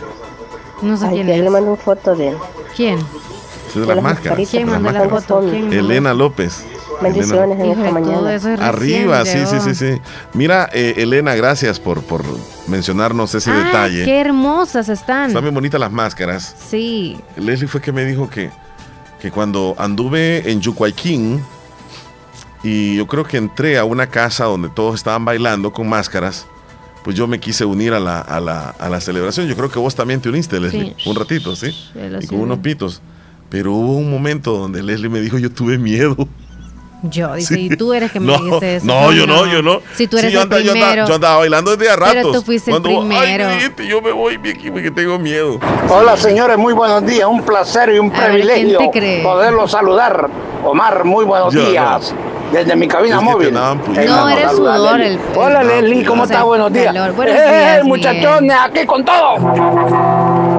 No 0.82 0.98
sé 0.98 1.06
Ay, 1.06 1.12
quién 1.14 1.26
que 1.28 1.32
ahí 1.34 1.40
es. 1.40 1.44
le 1.46 1.50
mando 1.50 1.72
una 1.72 1.82
foto 1.82 2.14
de 2.16 2.36
¿Quién? 2.76 3.00
Sí, 3.74 3.80
de 3.80 3.86
de 3.86 3.96
las 3.96 4.04
máscaras. 4.04 4.38
mascaritas. 4.40 4.52
¿Quién 4.52 4.66
de 4.66 4.72
las 4.72 4.82
mandó 4.82 5.00
la 5.00 5.06
máscaras. 5.06 5.26
foto? 5.26 5.50
¿Quién 5.50 5.62
mandó? 5.70 5.80
Elena 5.80 6.14
López. 6.14 6.66
Bendiciones 7.02 7.60
en 7.60 7.66
Hijo 7.66 7.80
esta 7.80 7.92
mañana. 7.92 8.34
eso 8.34 8.50
es 8.50 8.60
Arriba, 8.60 9.24
sí, 9.26 9.40
sí, 9.46 9.60
sí, 9.60 9.76
sí. 9.76 10.02
Mira, 10.34 10.68
eh, 10.74 10.96
Elena, 10.98 11.36
gracias 11.36 11.80
por, 11.80 12.02
por 12.02 12.24
mencionarnos 12.68 13.36
ese 13.36 13.52
Ah, 13.52 13.64
detalle. 13.66 14.04
qué 14.06 14.20
hermosas 14.20 14.90
están. 14.90 15.28
Están 15.28 15.44
bien 15.44 15.54
bonitas 15.54 15.80
las 15.80 15.92
máscaras. 15.92 16.56
Sí. 16.70 17.20
Leslie 17.36 17.68
fue 17.68 17.82
que 17.82 17.92
me 17.92 18.04
dijo 18.04 18.28
que, 18.30 18.50
que 19.22 19.30
cuando 19.30 19.76
anduve 19.78 20.50
en 20.50 20.60
Yucuayquín 20.60 21.44
y 22.64 22.96
yo 22.98 23.06
creo 23.08 23.24
que 23.26 23.38
entré 23.38 23.78
a 23.78 23.84
una 23.84 24.08
casa 24.08 24.46
donde 24.46 24.70
todos 24.70 24.96
estaban 24.96 25.24
bailando 25.24 25.72
con 25.72 25.88
máscaras, 25.88 26.48
pues 27.04 27.16
yo 27.16 27.28
me 27.28 27.40
quise 27.40 27.64
unir 27.64 27.94
a 27.94 28.00
la, 28.00 28.20
a 28.20 28.40
la, 28.40 28.70
a 28.72 28.90
la 28.90 29.00
celebración. 29.00 29.48
Yo 29.48 29.56
creo 29.56 29.70
que 29.70 29.78
vos 29.80 29.94
también 29.96 30.20
te 30.20 30.30
uniste, 30.30 30.60
Leslie, 30.60 30.96
Sí. 30.98 31.10
un 31.10 31.16
ratito, 31.16 31.56
¿sí? 31.56 31.68
Y 32.22 32.26
con 32.28 32.40
unos 32.40 32.60
pitos. 32.60 33.02
Pero 33.50 33.72
hubo 33.74 33.94
un 33.98 34.12
momento 34.12 34.52
donde 34.58 34.84
Leslie 34.84 35.10
me 35.10 35.20
dijo, 35.22 35.38
yo 35.38 35.52
tuve 35.52 35.78
miedo. 35.78 36.16
Yo, 37.04 37.36
dice, 37.36 37.54
Sí. 37.54 37.70
y 37.72 37.78
tú 37.78 37.94
eres 37.94 38.12
que 38.12 38.20
me 38.20 38.26
no, 38.36 38.40
dijiste 38.44 38.78
eso. 38.78 38.86
No, 38.88 39.12
yo 39.14 39.28
no, 39.28 39.46
yo 39.46 39.62
no. 39.62 39.80
Si 39.96 40.08
tú 40.08 40.18
eres 40.18 40.32
Sí, 40.32 40.34
yo 40.34 40.40
el 40.42 40.46
andaba- 40.46 40.62
yo 40.64 40.72
andaba- 40.72 40.90
primero. 40.92 41.08
Yo 41.08 41.16
andaba, 41.16 41.38
bailando 41.38 41.76
desde 41.78 41.92
a 41.92 41.96
ratos. 41.96 42.14
Pero 42.16 42.32
tú 42.34 42.42
fuiste 42.42 42.72
el 42.72 42.82
Cuando, 42.82 43.08
primero. 43.08 43.46
yo 43.88 44.02
me 44.02 44.12
voy 44.12 44.38
mi 44.40 44.50
aquí 44.50 44.72
porque 44.72 44.90
tengo 44.92 45.20
miedo. 45.20 45.60
Hola 45.90 46.18
señores, 46.18 46.58
muy 46.58 46.74
buenos 46.74 47.06
días, 47.06 47.28
un 47.30 47.44
placer 47.44 47.90
y 47.94 48.00
un 48.00 48.14
A 48.14 48.20
ver, 48.20 48.32
privilegio 48.32 48.80
poderlos 49.24 49.72
saludar. 49.72 50.28
Omar, 50.66 51.06
muy 51.06 51.24
buenos 51.24 51.54
Yo, 51.54 51.70
días. 51.70 52.14
Desde 52.52 52.76
mi 52.76 52.88
cabina 52.88 53.22
móvil. 53.22 53.50
puyando. 53.50 53.76
No, 53.94 54.28
el 54.30 54.44
a 54.44 54.50
sudor, 54.50 54.98
Leslie. 55.00 55.14
el- 55.34 55.38
Hola 55.38 55.62
el- 55.62 55.68
Leslie, 55.68 56.06
¿cómo 56.06 56.24
o 56.24 56.26
sea, 56.28 56.38
está? 56.38 56.46
Buenos 56.46 56.74
días. 56.74 56.94
Buenos 57.16 57.36
Eh, 57.36 57.58
días, 57.60 57.84
muchachones, 57.86 58.58
aquí 58.60 58.86
con 58.88 59.06
todo. 59.06 59.38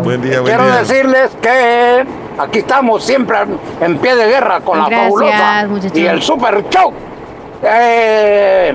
Buen 0.05 0.23
día, 0.23 0.41
buen 0.41 0.45
Quiero 0.55 0.65
día. 0.67 0.77
decirles 0.83 1.31
que 1.43 2.05
aquí 2.39 2.61
estamos 2.61 3.05
siempre 3.05 3.37
en 3.81 3.99
pie 3.99 4.15
de 4.17 4.27
guerra 4.29 4.61
con 4.61 4.79
la 4.79 4.85
fabulosa 5.05 5.37
y 5.95 6.07
el 6.07 6.23
super 6.23 6.69
show. 6.69 6.93
Eh, 7.63 8.75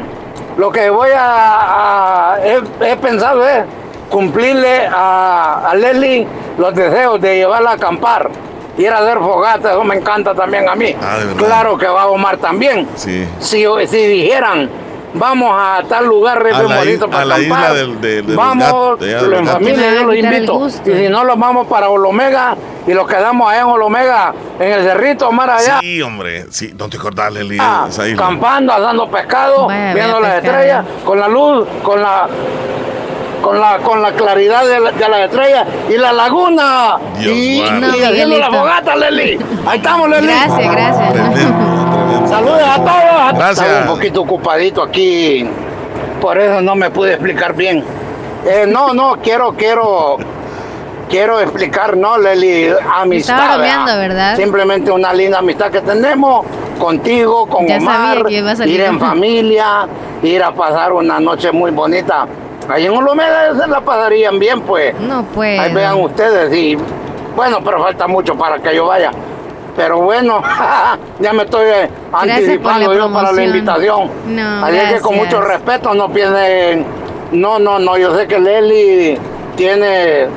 lo 0.58 0.72
que 0.72 0.90
voy 0.90 1.10
a, 1.16 2.34
a- 2.34 2.38
he, 2.44 2.62
he 2.92 2.96
pensado 2.98 3.48
es 3.48 3.64
cumplirle 4.10 4.86
a, 4.88 5.70
a 5.70 5.76
Leslie 5.76 6.28
los 6.58 6.76
deseos 6.76 7.20
de 7.22 7.38
llevarla 7.38 7.72
a 7.72 7.74
acampar, 7.74 8.30
ir 8.78 8.90
a 8.92 8.98
hacer 9.00 9.18
fogata, 9.18 9.72
eso 9.72 9.84
me 9.84 9.96
encanta 9.96 10.36
también 10.36 10.68
a 10.70 10.76
mí. 10.76 10.94
Ah, 11.02 11.18
claro 11.38 11.78
que 11.78 11.88
va 11.88 12.04
a 12.04 12.08
Omar 12.08 12.38
también. 12.38 12.88
Sí. 12.96 13.28
Si, 13.40 13.66
si 13.88 13.98
dijeran, 14.08 14.70
vamos 15.16 15.52
a 15.58 15.82
tal 15.88 16.06
lugar 16.06 16.42
re 16.42 16.52
A 16.52 16.64
la 16.64 16.78
bonito 16.78 17.10
para 17.10 17.22
a 17.24 17.26
la 17.26 17.36
acampar, 17.36 17.60
isla 17.62 17.74
del- 17.74 18.02
de- 18.02 18.22
de 18.22 18.24
los 18.24 18.36
vamos 18.36 19.00
de 19.00 19.12
en 19.12 19.48
familia, 19.48 19.94
yo 19.94 20.04
los 20.04 20.16
invito. 20.16 20.68
Y 20.86 20.92
si 20.98 21.10
no, 21.10 21.24
los 21.24 21.38
vamos 21.40 21.68
para 21.68 21.90
Olomega 21.90 22.56
y 22.88 22.94
los 22.94 23.08
quedamos 23.08 23.50
allá 23.52 23.62
en 23.62 23.68
Olomega, 23.68 24.34
en 24.60 24.72
el 24.72 24.84
cerrito, 24.84 25.28
Omar, 25.30 25.50
allá. 25.52 25.80
Sí, 25.80 26.02
hombre. 26.02 26.46
Sí, 26.50 26.74
no 26.78 26.90
te 26.90 26.98
acordás, 26.98 27.32
Leslie, 27.34 27.58
Ah, 27.62 27.86
esa 27.90 28.08
isla. 28.08 28.22
campando, 28.24 28.74
asando 28.74 29.10
pescado, 29.10 29.68
Vaya, 29.68 29.94
viendo 29.94 30.20
las 30.20 30.34
pescado. 30.36 30.54
estrellas, 30.60 30.86
con 31.06 31.20
la 31.20 31.28
luz, 31.28 31.68
con 31.84 32.02
la 32.02 32.28
con 33.42 33.60
la 33.60 33.78
con 33.80 34.02
la 34.02 34.14
claridad 34.14 34.66
de, 34.66 34.80
la- 34.80 34.92
de 34.94 35.10
las 35.10 35.20
estrellas 35.20 35.68
y 35.90 35.98
la 35.98 36.14
laguna 36.14 36.98
Dios 37.20 37.34
y, 37.36 37.60
y 37.60 37.72
No, 37.72 37.88
haciendo 37.88 38.38
la 38.38 38.50
fogata, 38.50 38.96
Leslie. 38.96 39.38
Ahí 39.68 39.78
estamos, 39.80 40.10
Leslie. 40.10 40.32
Gracias, 40.34 40.72
gracias. 40.72 41.73
Saludos 42.34 42.62
a 42.64 42.76
todos. 42.78 43.38
Gracias. 43.38 43.68
Estaba 43.68 43.82
un 43.82 43.88
poquito 43.96 44.22
ocupadito 44.22 44.82
aquí, 44.82 45.48
por 46.20 46.38
eso 46.38 46.62
no 46.62 46.76
me 46.76 46.90
pude 46.90 47.12
explicar 47.14 47.54
bien. 47.54 47.84
Eh, 48.46 48.66
no, 48.68 48.94
no, 48.94 49.18
quiero, 49.22 49.54
quiero, 49.54 50.18
quiero 51.10 51.40
explicar, 51.40 51.96
no, 51.96 52.18
Leli, 52.18 52.70
amistad. 52.96 53.36
Estaba 53.38 53.58
bromeando, 53.58 53.98
¿verdad? 53.98 54.36
Simplemente 54.36 54.92
una 54.92 55.14
linda 55.14 55.40
amistad 55.40 55.70
que 55.70 55.82
tenemos 55.82 56.46
contigo, 56.80 57.46
con 57.46 57.68
Ya 57.68 57.80
sabía 57.80 58.14
Omar, 58.14 58.26
que 58.26 58.34
iba 58.40 58.52
a 58.52 58.56
salir. 58.56 58.80
ir 58.80 58.86
en 58.86 59.00
familia, 59.00 59.88
ir 60.24 60.44
a 60.44 60.52
pasar 60.52 60.92
una 60.92 61.20
noche 61.20 61.52
muy 61.52 61.70
bonita. 61.72 62.26
Ahí 62.68 62.86
en 62.86 62.98
Olomeda 62.98 63.54
se 63.62 63.68
la 63.68 63.82
pasarían 63.82 64.40
bien, 64.40 64.62
pues. 64.62 64.98
No 65.00 65.24
puedo. 65.24 65.62
Ahí 65.62 65.72
vean 65.74 66.02
ustedes 66.02 66.52
y 66.54 66.78
Bueno, 67.36 67.60
pero 67.64 67.82
falta 67.84 68.08
mucho 68.08 68.36
para 68.36 68.58
que 68.60 68.76
yo 68.76 68.88
vaya. 68.88 69.12
Pero 69.76 70.02
bueno, 70.02 70.42
ya 71.20 71.34
me 71.34 71.44
estoy 71.44 71.66
eh, 71.66 71.90
Gracias 72.12 72.38
anticipando 72.38 72.94
yo 72.94 73.12
para 73.12 73.32
la 73.32 73.44
invitación. 73.44 74.12
No, 74.28 74.66
Así 74.66 74.78
es 74.78 74.94
que 74.94 75.00
con 75.02 75.16
gracias. 75.16 75.34
mucho 75.34 75.42
respeto 75.42 75.94
no 75.94 76.12
piensen, 76.12 76.86
no, 77.32 77.60
no, 77.60 77.80
no, 77.80 77.98
yo 77.98 78.16
sé 78.16 78.28
que 78.28 78.40
Leli 78.40 79.18
tiene, 79.56 80.28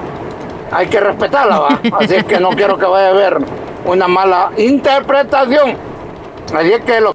hay 0.73 0.87
que 0.87 1.01
respetarla, 1.01 1.59
¿va? 1.59 1.81
Así 2.01 2.15
es 2.15 2.25
que 2.25 2.41
no 2.41 2.51
quiero 2.51 2.79
que 2.79 2.87
vaya 2.87 3.09
a 3.09 3.11
haber 3.11 3.39
una 3.85 4.09
mala 4.09 4.51
interpretación. 4.57 5.77
Así 6.55 6.73
es 6.73 6.81
que 6.81 7.01
lo, 7.01 7.15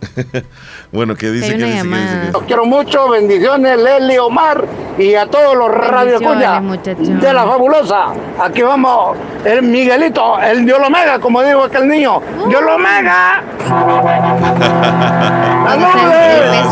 Bueno, 0.92 1.14
¿qué 1.14 1.30
dice? 1.30 1.56
¿Qué 1.56 1.64
dice? 1.64 1.66
¿Qué 1.66 1.88
dice? 1.88 1.88
¿Qué 1.88 2.20
dice? 2.20 2.32
los 2.32 2.42
quiero 2.42 2.64
mucho, 2.64 3.08
bendiciones 3.10 3.78
Leli, 3.78 4.18
Omar 4.18 4.64
y 4.98 5.14
a 5.14 5.26
todos 5.26 5.56
los 5.56 5.70
radioescuchas 5.70 6.62
de 6.84 7.32
la 7.32 7.44
fabulosa. 7.44 8.06
Aquí 8.40 8.62
vamos, 8.62 9.16
el 9.44 9.62
Miguelito, 9.62 10.38
el 10.40 10.64
Dios 10.66 10.80
lo 10.80 10.90
mega, 10.90 11.20
como 11.20 11.42
dijo 11.44 11.62
aquel 11.62 11.86
niño. 11.86 12.20
Dios 12.48 12.62
lo 12.62 12.76
mega. 12.76 13.44
Ah, 15.62 15.76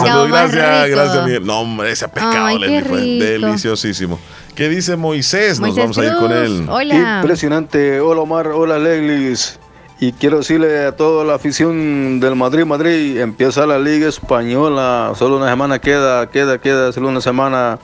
Saludos, 0.04 0.28
gracias, 0.30 0.90
gracias, 0.90 1.24
Miguel. 1.24 1.46
No, 1.46 1.60
hombre, 1.60 1.92
ese 1.92 2.08
pescado 2.08 2.46
Ay, 2.46 2.58
Leslie, 2.58 2.82
fue 2.82 3.00
deliciosísimo. 3.00 4.18
¿Qué 4.56 4.68
dice 4.68 4.96
Moisés? 4.96 5.60
Nos 5.60 5.76
vamos 5.76 5.96
a 5.96 6.04
ir 6.04 6.16
con 6.16 6.32
él. 6.32 6.66
Hola. 6.68 7.20
Impresionante. 7.20 8.00
Hola 8.00 8.22
Omar, 8.22 8.48
hola 8.48 8.78
Leglis. 8.78 9.60
Y 10.00 10.12
quiero 10.12 10.38
decirle 10.38 10.86
a 10.86 10.94
toda 10.94 11.24
la 11.24 11.34
afición 11.34 12.20
del 12.20 12.36
Madrid, 12.36 12.64
Madrid, 12.64 13.18
empieza 13.18 13.66
la 13.66 13.78
Liga 13.80 14.08
Española. 14.08 15.12
Solo 15.16 15.38
una 15.38 15.48
semana 15.48 15.80
queda, 15.80 16.30
queda, 16.30 16.58
queda, 16.58 16.92
solo 16.92 17.08
una 17.08 17.20
semana 17.20 17.80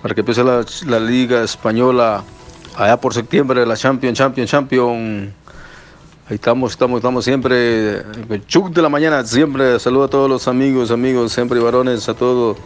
para 0.00 0.14
que 0.14 0.20
empiece 0.20 0.44
la, 0.44 1.00
Liga 1.00 1.42
Española. 1.42 2.22
Allá 2.76 2.96
por 3.00 3.12
septiembre, 3.12 3.66
la 3.66 3.76
Champion, 3.76 4.14
Champion, 4.14 4.46
Champion. 4.46 5.32
Ahí 6.28 6.36
estamos, 6.36 6.70
estamos, 6.72 6.98
estamos 6.98 7.24
siempre. 7.24 8.02
El 8.28 8.46
Chuc 8.46 8.68
de 8.72 8.80
la 8.80 8.88
mañana, 8.88 9.24
siempre. 9.24 9.80
Saludo 9.80 10.04
a 10.04 10.08
todos 10.08 10.30
los 10.30 10.46
amigos, 10.46 10.92
amigos, 10.92 11.32
siempre 11.32 11.58
varones, 11.58 12.08
a 12.08 12.14
todos. 12.14 12.56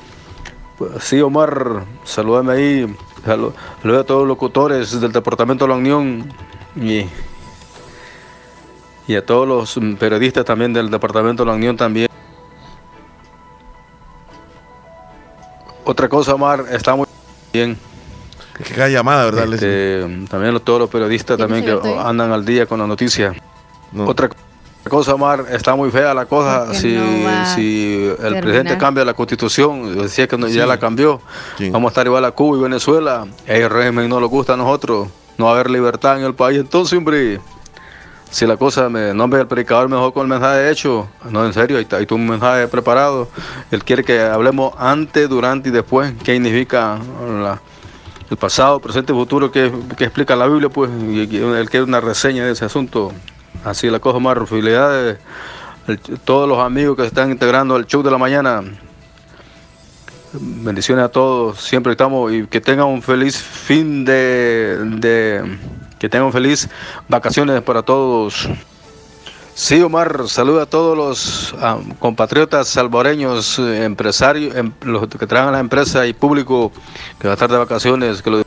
Sí, 1.00 1.18
Omar, 1.22 1.84
salúdame 2.04 2.52
ahí. 2.52 2.96
Salu- 3.24 3.54
Saludo 3.80 4.00
a 4.00 4.04
todos 4.04 4.20
los 4.22 4.28
locutores 4.28 5.00
del 5.00 5.12
Departamento 5.12 5.64
de 5.64 5.68
la 5.70 5.76
Unión 5.76 6.30
y, 6.76 7.06
y 9.08 9.14
a 9.16 9.24
todos 9.24 9.46
los 9.48 9.76
mm, 9.76 9.94
periodistas 9.94 10.44
también 10.44 10.72
del 10.72 10.90
Departamento 10.90 11.42
de 11.44 11.50
la 11.50 11.56
Unión 11.56 11.76
también. 11.76 12.08
Otra 15.84 16.08
cosa, 16.08 16.34
Omar, 16.34 16.64
está 16.70 16.94
muy 16.94 17.06
bien. 17.52 17.76
Que 18.56 18.74
cada 18.74 18.88
llamada, 18.88 19.24
¿verdad, 19.24 19.52
Este, 19.52 20.26
también 20.30 20.52
los- 20.54 20.62
todos 20.62 20.78
los 20.78 20.90
periodistas 20.90 21.36
también 21.36 21.64
que 21.64 21.72
andan 21.98 22.30
al 22.32 22.44
día 22.44 22.66
con 22.66 22.78
la 22.78 22.86
noticia. 22.86 23.34
Otra 24.06 24.30
cosa, 24.88 25.14
Omar, 25.14 25.46
está 25.50 25.74
muy 25.74 25.90
fea 25.90 26.14
la 26.14 26.26
cosa. 26.26 26.64
Porque 26.66 26.78
Si, 26.78 26.94
no 26.96 27.46
si 27.54 28.04
el 28.08 28.16
terminar. 28.16 28.42
presidente 28.42 28.78
cambia 28.78 29.04
la 29.04 29.14
constitución, 29.14 29.98
decía 29.98 30.28
que 30.28 30.38
no- 30.38 30.46
ya 30.48 30.62
Sí. 30.62 30.68
la 30.68 30.78
cambió, 30.78 31.20
vamos 31.70 31.88
a 31.88 31.92
estar 31.92 32.06
igual 32.06 32.24
a 32.24 32.30
Cuba 32.30 32.58
y 32.58 32.60
Venezuela. 32.62 33.26
El 33.46 33.68
régimen 33.68 34.08
no 34.08 34.20
nos 34.20 34.30
gusta 34.30 34.54
a 34.54 34.56
nosotros, 34.56 35.08
no 35.38 35.46
va 35.46 35.50
a 35.50 35.54
haber 35.54 35.70
libertad 35.70 36.18
en 36.18 36.24
el 36.24 36.34
país. 36.34 36.60
Entonces, 36.60 36.96
hombre, 36.96 37.40
si 38.32 38.46
la 38.46 38.56
cosa, 38.56 38.88
me, 38.88 39.12
no 39.12 39.28
ve 39.28 39.40
el 39.40 39.46
predicador 39.46 39.90
mejor 39.90 40.14
con 40.14 40.22
el 40.22 40.28
mensaje 40.28 40.70
hecho, 40.70 41.06
no, 41.30 41.44
en 41.44 41.52
serio, 41.52 41.76
ahí 41.76 41.82
está, 41.82 41.98
un 42.14 42.26
mensaje 42.26 42.66
preparado. 42.66 43.28
Él 43.70 43.84
quiere 43.84 44.02
que 44.04 44.20
hablemos 44.22 44.72
antes, 44.78 45.28
durante 45.28 45.68
y 45.68 45.72
después, 45.72 46.14
qué 46.24 46.32
significa 46.32 46.98
el 48.30 48.36
pasado, 48.38 48.80
presente 48.80 49.12
y 49.12 49.16
futuro 49.16 49.52
que, 49.52 49.66
explica 49.98 50.34
la 50.34 50.46
Biblia, 50.46 50.70
pues, 50.70 50.90
él 50.90 51.68
quiere 51.68 51.82
una 51.82 52.00
reseña 52.00 52.46
de 52.46 52.52
ese 52.52 52.64
asunto. 52.64 53.12
Así 53.64 53.90
la 53.90 53.98
cosa 53.98 54.18
más, 54.18 54.38
a 54.38 55.16
todos 56.24 56.48
los 56.48 56.58
amigos 56.58 56.96
que 56.96 57.02
se 57.02 57.08
están 57.08 57.30
integrando 57.30 57.74
al 57.74 57.86
show 57.86 58.02
de 58.02 58.10
la 58.10 58.18
mañana. 58.18 58.62
Bendiciones 60.32 61.04
a 61.04 61.10
todos, 61.10 61.60
siempre 61.60 61.92
estamos 61.92 62.32
y 62.32 62.46
que 62.46 62.62
tengan 62.62 62.86
un 62.86 63.02
feliz 63.02 63.36
fin 63.36 64.06
de, 64.06 64.78
de 64.96 65.58
que 66.02 66.08
tengan 66.08 66.32
feliz 66.32 66.68
vacaciones 67.08 67.62
para 67.62 67.80
todos. 67.82 68.48
Sí, 69.54 69.80
Omar, 69.80 70.24
saluda 70.26 70.64
a 70.64 70.66
todos 70.66 70.96
los 70.96 71.54
ah, 71.62 71.78
compatriotas 72.00 72.66
salvadoreños, 72.66 73.60
eh, 73.60 73.84
empresarios, 73.84 74.56
em- 74.56 74.72
los 74.80 75.06
que 75.06 75.28
trabajan 75.28 75.50
en 75.50 75.52
la 75.52 75.60
empresa 75.60 76.04
y 76.08 76.12
público 76.12 76.72
que 77.20 77.28
va 77.28 77.34
a 77.34 77.36
estar 77.36 77.48
de 77.48 77.56
vacaciones, 77.56 78.20
que 78.20 78.30
lo, 78.30 78.42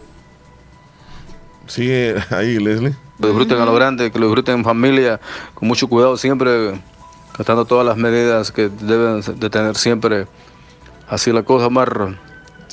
Sigue 1.68 2.16
ahí, 2.30 2.60
Leslie. 2.60 2.93
lo 3.20 3.28
disfruten 3.30 3.62
a 3.62 3.66
lo 3.66 3.74
grande, 3.74 4.12
que 4.12 4.20
lo 4.20 4.26
disfruten 4.26 4.56
en 4.56 4.64
familia, 4.66 5.22
con 5.53 5.70
mucho 5.70 5.88
cuidado 5.88 6.18
siempre, 6.18 6.78
tratando 7.38 7.64
todas 7.64 7.86
las 7.86 7.95
medidas 7.95 8.51
que 8.51 8.68
deben 8.68 9.22
de 9.22 9.49
tener 9.49 9.78
siempre. 9.78 10.28
Así 11.08 11.32
la 11.32 11.43
cosa, 11.43 11.68
Omar. 11.68 12.18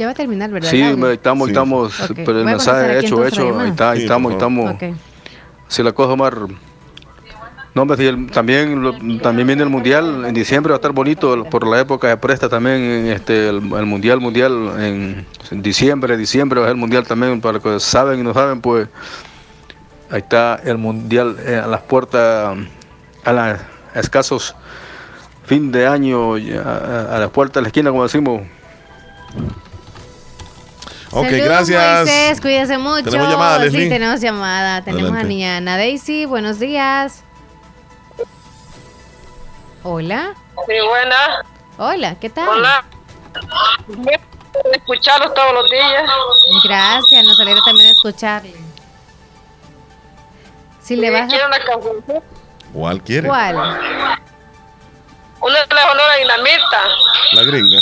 Ya 0.02 0.06
va 0.06 0.10
a 0.10 0.14
terminar, 0.16 0.50
¿verdad? 0.50 0.68
Sí, 0.68 0.82
estamos, 0.82 1.46
Sí. 1.46 1.52
estamos, 1.52 2.00
Ok. 2.00 2.10
pero 2.26 2.40
el 2.40 2.44
mensaje 2.44 2.98
hecho, 2.98 3.20
la 3.22 3.28
hecho, 3.28 3.60
ahí 3.60 3.68
está, 3.70 3.90
ahí 3.92 3.98
Sí, 3.98 4.02
estamos, 4.02 4.32
estamos. 4.32 4.74
Así 5.68 5.80
la 5.84 5.92
cosa, 5.92 6.14
Omar. 6.14 6.36
No, 7.72 7.82
hombre, 7.82 7.96
sí, 7.96 8.04
el- 8.06 8.28
también, 8.32 8.82
lo- 8.82 8.94
también 9.20 9.46
viene 9.46 9.62
el 9.62 9.68
mundial, 9.68 10.24
en 10.26 10.34
diciembre 10.34 10.72
va 10.72 10.74
a 10.74 10.78
estar 10.78 10.90
bonito, 10.90 11.44
por 11.44 11.68
la 11.68 11.78
época 11.78 12.08
de 12.08 12.16
presta 12.16 12.48
también, 12.48 12.78
en 12.82 13.06
este, 13.12 13.48
el, 13.48 13.58
el 13.58 13.86
mundial, 13.86 14.18
mundial, 14.18 14.72
en, 14.80 15.24
en 15.52 15.62
diciembre, 15.62 16.16
diciembre 16.16 16.58
va 16.58 16.66
a 16.66 16.68
ser 16.70 16.74
el 16.74 16.80
mundial 16.80 17.06
también, 17.06 17.40
para 17.40 17.54
los 17.54 17.62
que 17.62 17.78
saben 17.78 18.18
y 18.18 18.22
no 18.24 18.34
saben, 18.34 18.60
pues, 18.60 18.88
ahí 20.10 20.18
está 20.18 20.56
el 20.64 20.78
mundial 20.78 21.36
eh, 21.46 21.60
a 21.64 21.68
las 21.68 21.82
puertas, 21.82 22.56
a 23.24 23.32
las 23.32 23.60
a 23.94 24.00
escasos 24.00 24.56
fin 25.46 25.70
de 25.70 25.86
año, 25.86 26.34
a, 26.34 27.14
a 27.14 27.18
las 27.20 27.30
puertas 27.30 27.54
de 27.54 27.60
la 27.62 27.68
esquina, 27.68 27.90
como 27.90 28.02
decimos. 28.02 28.42
Ok, 31.14 31.26
Saludos, 31.26 31.44
gracias. 31.44 31.98
Moisés, 31.98 32.40
cuídese 32.40 32.78
mucho. 32.78 33.10
¿Tenemos 33.10 33.30
llamada, 33.30 33.58
Leslie? 33.58 33.84
Sí, 33.84 33.90
tenemos 33.90 34.18
llamada. 34.20 34.82
Tenemos 34.82 35.10
Adelante. 35.10 35.26
a 35.26 35.28
niña 35.28 35.56
Ana 35.58 35.76
Daisy. 35.76 36.24
Buenos 36.24 36.58
días. 36.58 37.22
Hola. 39.82 40.34
Sí, 40.66 40.72
buena. 40.88 41.44
Hola, 41.76 42.14
¿qué 42.18 42.30
tal? 42.30 42.48
Hola. 42.48 42.82
Escucharlos 44.72 45.34
todos 45.34 45.52
los 45.52 45.70
días. 45.70 46.10
Gracias, 46.64 47.24
nos 47.24 47.38
alegra 47.40 47.62
también 47.62 47.90
escucharle. 47.90 48.54
Si 50.80 50.96
le 50.96 51.10
vas 51.10 51.30
a... 51.30 51.46
una 51.46 51.58
canción. 51.58 52.02
¿Cuál 52.72 53.02
quiere? 53.02 53.28
¿Cuál? 53.28 53.56
Una 53.56 53.78
de 55.66 55.74
las 55.74 55.84
honora 55.90 56.16
dinamita. 56.16 56.80
La 57.32 57.42
gringa. 57.42 57.80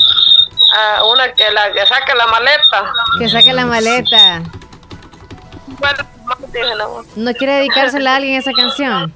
Ah, 0.77 1.03
una 1.05 1.33
que 1.33 1.51
la 1.51 1.73
que 1.73 1.87
saque 1.87 2.15
la 2.15 2.27
maleta. 2.27 2.93
Que 3.19 3.29
saque 3.29 3.53
la 3.53 3.67
maleta. 3.67 4.43
Bueno, 5.67 5.99
no 6.27 6.47
dije 6.49 6.75
nada. 6.77 6.89
¿No 7.17 7.35
quiere 7.35 7.55
dedicársela 7.55 8.13
a 8.13 8.17
alguien 8.17 8.39
esa 8.39 8.53
canción? 8.53 9.13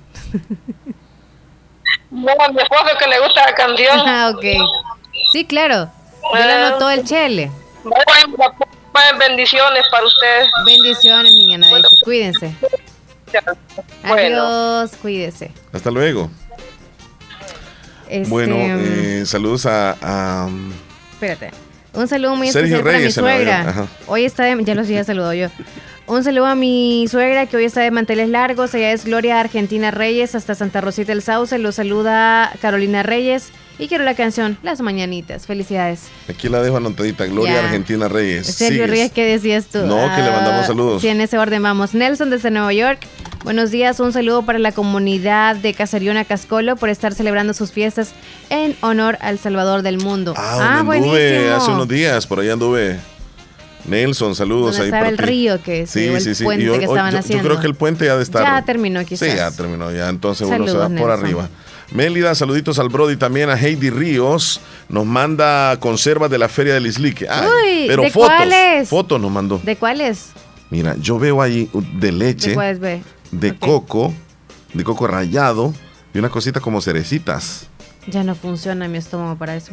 No, 2.10 2.30
a 2.32 2.48
mi 2.52 2.60
esposo 2.62 2.86
que 2.98 3.06
le 3.08 3.20
gusta 3.20 3.46
la 3.46 3.54
canción. 3.54 4.00
Ah, 4.06 4.32
ok. 4.34 4.44
Sí, 5.32 5.44
claro. 5.44 5.90
Yo 6.32 6.38
le 6.44 6.52
anotó 6.52 6.90
el 6.90 7.04
chele. 7.04 7.50
Bendiciones 9.18 9.84
para 9.90 10.06
ustedes. 10.06 10.48
Bendiciones, 10.64 11.32
niña 11.32 11.56
Ana 11.56 11.70
Daisy. 11.70 11.96
Cuídense. 12.04 12.54
Bueno. 14.06 14.42
Adiós, 14.42 14.92
cuídese. 15.02 15.52
Hasta 15.72 15.90
luego. 15.90 16.30
Este, 18.08 18.28
Bueno, 18.30 18.54
eh, 18.58 19.24
saludos 19.26 19.66
a, 19.66 19.96
a- 20.00 20.48
Espérate. 21.14 21.50
Un 21.94 22.08
saludo 22.08 22.34
muy 22.34 22.48
Sergio 22.50 22.76
especial 22.78 22.94
Reyes 23.00 23.14
para 23.14 23.26
mi 23.28 23.44
suegra. 23.44 23.86
Hoy 24.08 24.24
está 24.24 24.42
de, 24.44 24.64
ya 24.64 24.74
los 24.74 24.86
había 24.86 25.04
saludado 25.04 25.32
yo. 25.32 25.48
Un 26.06 26.22
saludo 26.24 26.46
a 26.46 26.54
mi 26.54 27.06
suegra 27.08 27.46
que 27.46 27.56
hoy 27.56 27.64
está 27.64 27.80
de 27.80 27.90
manteles 27.90 28.28
largos. 28.28 28.74
Ella 28.74 28.92
es 28.92 29.04
Gloria 29.04 29.40
Argentina 29.40 29.90
Reyes 29.90 30.34
hasta 30.34 30.54
Santa 30.54 30.80
Rosita 30.80 31.12
del 31.12 31.22
Sauce. 31.22 31.56
Lo 31.58 31.72
saluda 31.72 32.52
Carolina 32.60 33.02
Reyes. 33.02 33.50
Y 33.78 33.88
quiero 33.88 34.04
la 34.04 34.14
canción 34.14 34.58
Las 34.62 34.80
Mañanitas. 34.80 35.46
Felicidades. 35.46 36.02
aquí 36.28 36.48
la 36.48 36.62
dejo 36.62 36.76
anotadita. 36.76 37.26
Gloria 37.26 37.54
Ya. 37.54 37.64
Argentina 37.64 38.08
Reyes. 38.08 38.46
Sergio 38.48 38.84
Sigues. 38.84 38.90
Reyes, 38.90 39.12
¿qué 39.12 39.24
decías 39.24 39.66
tú? 39.66 39.78
No, 39.78 39.96
que 40.14 40.22
le 40.22 40.30
mandamos 40.30 40.64
Ah, 40.64 40.66
saludos. 40.66 41.00
Sí, 41.02 41.08
en 41.08 41.20
ese 41.20 41.38
orden 41.38 41.62
vamos. 41.62 41.94
Nelson 41.94 42.28
desde 42.28 42.50
Nueva 42.50 42.72
York. 42.72 43.00
Buenos 43.44 43.70
días, 43.70 44.00
un 44.00 44.12
saludo 44.12 44.42
para 44.46 44.58
la 44.58 44.72
comunidad 44.72 45.56
de 45.56 45.74
Casariona 45.74 46.24
Cascolo 46.24 46.76
por 46.76 46.88
estar 46.88 47.12
celebrando 47.14 47.52
sus 47.52 47.72
fiestas 47.72 48.12
en 48.48 48.74
honor 48.80 49.18
al 49.20 49.38
Salvador 49.38 49.82
del 49.82 49.98
mundo. 49.98 50.32
Ah, 50.36 50.78
donde 50.78 50.96
anduve 50.96 51.50
hace 51.52 51.70
unos 51.70 51.86
días, 51.86 52.26
por 52.26 52.40
ahí 52.40 52.48
anduve. 52.48 52.98
Nelson, 53.86 54.34
saludos 54.34 54.78
Donde 54.78 54.80
ahí 54.80 54.86
estaba 54.86 55.00
para 55.02 55.10
el 55.10 55.16
ti. 55.18 55.22
río 55.24 55.62
que 55.62 55.86
se 55.86 56.00
llevó 56.04 56.16
el 56.16 56.36
puente 56.42 56.64
Y 56.64 56.68
hoy- 56.70 56.78
que 56.78 56.84
estaban 56.86 57.10
yo, 57.10 57.16
yo 57.16 57.20
haciendo. 57.20 57.44
creo 57.44 57.60
que 57.60 57.66
el 57.66 57.74
puente 57.74 58.06
ya 58.06 58.16
de 58.16 58.22
estar. 58.22 58.42
Ya 58.42 58.62
terminó, 58.64 59.04
quizás. 59.04 59.28
Sí, 59.30 59.36
ya 59.36 59.50
terminó, 59.50 59.92
ya 59.92 60.08
entonces 60.08 60.46
uno 60.48 60.64
se 60.66 60.72
Saludos, 60.72 60.90
va 60.92 60.96
por 60.98 61.10
arriba. 61.10 61.48
Mélida, 61.92 62.34
saluditos 62.34 62.78
al 62.78 62.88
Brody 62.88 63.16
también 63.16 63.50
a 63.50 63.58
Heidi 63.60 63.90
Ríos. 63.90 64.62
Nos 64.88 65.04
manda 65.04 65.78
conservas 65.80 66.30
de 66.30 66.38
la 66.38 66.48
Feria 66.48 66.72
del 66.72 66.86
Islique. 66.86 67.26
Ay, 67.28 67.46
Uy, 67.82 67.84
pero 67.88 68.02
¿de 68.04 68.10
fotos. 68.10 68.34
cuáles? 68.34 68.88
Fotos 68.88 69.20
nos 69.20 69.30
mandó. 69.30 69.60
¿De 69.62 69.76
cuáles? 69.76 70.28
Mira, 70.70 70.96
yo 70.98 71.18
veo 71.18 71.42
ahí 71.42 71.68
de 71.98 72.10
leche, 72.10 72.48
¿Qué 72.48 72.54
puedes 72.54 72.80
ver? 72.80 73.00
De 73.40 73.54
coco, 73.56 74.12
de 74.72 74.84
coco 74.84 75.06
rallado 75.06 75.74
y 76.12 76.18
unas 76.18 76.30
cositas 76.30 76.62
como 76.62 76.80
cerecitas. 76.80 77.66
Ya 78.06 78.22
no 78.22 78.34
funciona 78.34 78.86
mi 78.88 78.98
estómago 78.98 79.36
para 79.36 79.56
eso. 79.56 79.72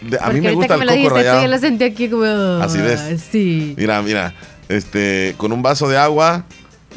De- 0.00 0.16
a 0.16 0.24
Porque 0.24 0.40
mí 0.40 0.46
me 0.48 0.52
gusta 0.54 0.74
que 0.76 0.82
el 0.82 0.88
me 0.88 0.96
lo 0.96 1.02
coco 1.04 1.14
rallado. 1.16 1.42
yo 1.42 1.48
lo 1.48 1.58
sentí 1.58 1.84
aquí 1.84 2.08
como... 2.08 2.24
Así 2.24 2.78
ves. 2.78 3.22
Sí. 3.30 3.74
Mira, 3.78 4.02
mira, 4.02 4.34
este, 4.68 5.34
con 5.36 5.52
un 5.52 5.62
vaso 5.62 5.88
de 5.88 5.96
agua, 5.98 6.44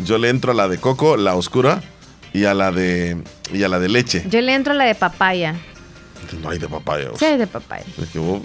yo 0.03 0.18
le 0.18 0.30
entro 0.30 0.51
a 0.51 0.56
la 0.56 0.68
de 0.68 0.78
coco, 0.80 1.16
la 1.18 1.36
oscura, 1.36 1.84
y 2.34 2.45
a 2.45 2.53
la 2.53 2.72
de, 2.72 3.18
y 3.53 3.64
a 3.64 3.70
la 3.70 3.80
de 3.80 3.89
leche. 3.89 4.26
Yo 4.30 4.41
le 4.41 4.53
entro 4.56 4.74
a 4.74 4.76
la 4.76 4.86
de 4.86 4.95
papaya. 4.95 5.56
No 6.41 6.49
hay 6.49 6.58
de 6.58 6.68
papaya. 6.68 7.10
Sí, 7.20 7.38
de 7.38 7.45
papaya. 7.47 7.86
Es 8.01 8.10
que 8.10 8.18
vos- 8.20 8.41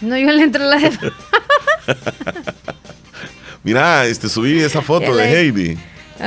No, 0.00 0.18
yo 0.18 0.32
le 0.32 0.42
entro 0.42 0.64
a 0.64 0.66
la 0.66 0.76
de... 0.78 0.90
Mira, 3.62 4.04
este, 4.06 4.28
subí 4.28 4.58
esa 4.60 4.82
foto 4.82 5.14
de 5.16 5.24
le- 5.24 5.40
Heidi, 5.40 5.78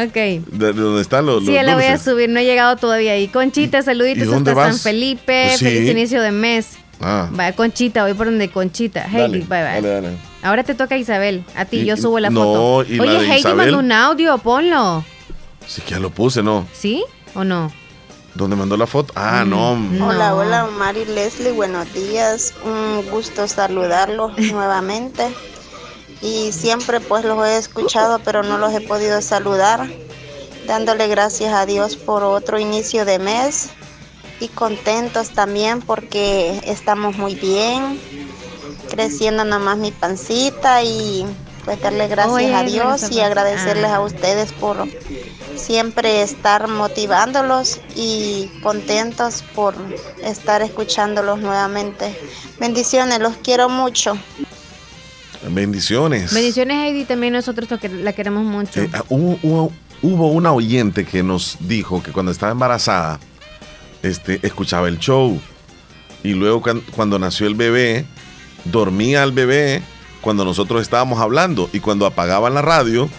ok. 0.06 0.14
de, 0.14 0.74
donde 0.74 1.02
están 1.02 1.26
los, 1.26 1.44
Sí, 1.46 1.54
los 1.54 1.64
la 1.64 1.76
voy 1.76 1.86
a 1.86 1.98
subir, 1.98 2.30
no 2.30 2.40
he 2.40 2.46
llegado 2.46 2.76
todavía 2.76 3.14
ahí. 3.14 3.28
Conchita, 3.28 3.82
saluditos 3.82 4.24
y 4.24 4.26
dónde 4.26 4.52
hasta 4.52 4.64
San 4.64 4.72
vas? 4.74 4.82
Felipe. 4.84 5.44
Pues 5.48 5.60
sí. 5.60 5.66
Feliz 5.66 5.90
inicio 5.92 6.22
de 6.22 6.32
mes. 6.32 6.78
Ah, 7.00 7.30
Vaya, 7.32 7.56
Conchita, 7.56 8.04
voy 8.04 8.14
por 8.16 8.26
donde 8.28 8.50
Conchita. 8.50 9.02
dale, 9.12 9.26
Heidi, 9.26 9.40
bye, 9.40 9.46
bye. 9.48 9.64
dale, 9.64 9.88
dale. 9.90 10.10
Ahora 10.42 10.64
te 10.64 10.74
toca 10.76 10.98
Isabel. 10.98 11.44
A 11.56 11.66
ti, 11.66 11.82
Y- 11.82 11.86
yo 11.86 11.96
subo 11.98 12.20
la 12.20 12.30
no, 12.30 12.42
foto. 12.44 12.90
y 12.92 12.96
la 12.98 13.04
Oye, 13.04 13.12
de 13.14 13.26
Heidi 13.26 13.40
Isabel. 13.40 13.58
mandó 13.58 13.80
un 13.80 13.92
audio, 13.92 14.38
ponlo. 14.40 15.04
Sí 15.68 15.82
que 15.82 15.92
ya 15.92 16.00
lo 16.00 16.10
puse, 16.10 16.42
¿no? 16.42 16.66
¿Sí 16.74 17.04
o 17.36 17.44
no? 17.44 17.72
¿Dónde 18.36 18.56
mandó 18.56 18.78
la 18.78 18.88
foto? 18.88 19.14
Ah, 19.16 19.44
no. 19.48 19.72
Hola, 20.00 20.36
hola, 20.36 20.66
Omar 20.66 20.96
y 20.96 21.06
Leslie, 21.06 21.52
buenos 21.52 21.92
días. 21.94 22.54
Un 22.64 23.04
gusto 23.10 23.48
saludarlos 23.48 24.38
nuevamente. 24.52 25.28
Y 26.22 26.52
siempre 26.52 27.00
pues 27.00 27.24
los 27.26 27.46
he 27.46 27.58
escuchado, 27.58 28.20
pero 28.20 28.44
no 28.44 28.58
los 28.58 28.74
he 28.74 28.82
podido 28.82 29.22
saludar. 29.22 29.88
Dándole 30.66 31.08
gracias 31.08 31.54
a 31.54 31.66
Dios 31.66 31.96
por 31.96 32.24
otro 32.24 32.60
inicio 32.60 33.06
de 33.06 33.20
mes. 33.20 33.70
Y 34.40 34.50
contentos 34.50 35.30
también 35.32 35.82
porque 35.82 36.62
estamos 36.66 37.18
muy 37.18 37.36
bien. 37.36 38.00
Creciendo 38.90 39.44
nomás 39.46 39.78
mi 39.78 39.92
pancita 39.92 40.84
y 40.84 41.26
pues 41.66 41.82
darle 41.82 42.08
gracias 42.08 42.34
Oye, 42.34 42.56
a 42.56 42.64
Dios 42.64 43.12
y 43.12 43.20
agradecerles 43.20 43.92
Ah. 43.92 43.96
a 43.98 44.00
ustedes 44.00 44.54
por 44.54 44.88
siempre 45.58 46.22
estar 46.22 46.68
motivándolos 46.70 47.82
y 47.96 48.48
contentos 48.64 49.44
por 49.54 49.76
estar 50.24 50.62
escuchándolos 50.62 51.40
nuevamente. 51.40 52.18
Bendiciones, 52.60 53.20
los 53.20 53.36
quiero 53.38 53.68
mucho. 53.68 54.18
Bendiciones. 55.50 56.34
Bendiciones, 56.34 56.78
Heidi. 56.78 57.06
También 57.06 57.34
nosotros 57.34 57.68
la 58.02 58.14
queremos 58.14 58.44
mucho. 58.44 58.82
Eh, 58.82 58.90
ah, 58.94 59.04
hubo, 59.10 59.40
hubo- 59.44 59.72
hubo 60.02 60.28
una 60.32 60.52
oyente 60.52 61.06
que 61.06 61.24
nos 61.24 61.58
dijo 61.62 62.02
que 62.04 62.12
cuando 62.12 62.32
estaba 62.32 62.52
embarazada, 62.52 63.20
este, 64.04 64.40
escuchaba 64.44 64.88
el 64.88 65.00
show. 65.00 65.40
Y 66.24 66.34
luego 66.34 66.62
cuan- 66.62 66.82
cuando 66.96 67.20
nació 67.20 67.48
el 67.48 67.56
bebé, 67.56 68.06
dormía 68.66 69.24
al 69.24 69.32
bebé 69.32 69.82
cuando 70.22 70.44
nosotros 70.44 70.82
estábamos 70.82 71.20
hablando. 71.20 71.70
Y 71.72 71.80
cuando 71.80 72.06
apagaban 72.06 72.54
la 72.54 72.62
radio, 72.62 73.10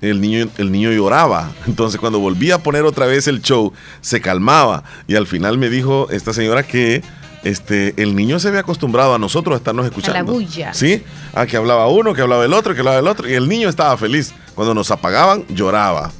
el 0.00 0.20
niño, 0.20 0.48
el 0.58 0.72
niño 0.72 0.90
lloraba. 0.92 1.52
Entonces 1.66 2.00
cuando 2.00 2.18
volvía 2.18 2.56
a 2.56 2.62
poner 2.62 2.84
otra 2.84 3.06
vez 3.06 3.28
el 3.28 3.42
show, 3.42 3.72
se 4.00 4.20
calmaba. 4.20 4.82
Y 5.06 5.14
al 5.14 5.26
final 5.26 5.58
me 5.58 5.68
dijo 5.70 6.08
esta 6.10 6.32
señora 6.32 6.62
que 6.62 7.02
este, 7.44 7.94
el 8.02 8.16
niño 8.16 8.38
se 8.38 8.48
había 8.48 8.60
acostumbrado 8.60 9.14
a 9.14 9.18
nosotros 9.18 9.54
a 9.54 9.58
estarnos 9.58 9.86
escuchando. 9.86 10.32
bulla. 10.32 10.74
Sí, 10.74 11.02
a 11.34 11.46
que 11.46 11.56
hablaba 11.56 11.88
uno, 11.88 12.14
que 12.14 12.22
hablaba 12.22 12.44
el 12.44 12.52
otro, 12.52 12.74
que 12.74 12.80
hablaba 12.80 12.98
el 12.98 13.06
otro. 13.06 13.28
Y 13.28 13.34
el 13.34 13.48
niño 13.48 13.68
estaba 13.68 13.96
feliz. 13.96 14.32
Cuando 14.54 14.74
nos 14.74 14.90
apagaban, 14.90 15.44
lloraba. 15.48 16.10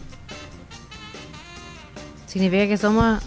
Significa 2.27 2.67
que 2.67 2.77
somos... 2.77 3.23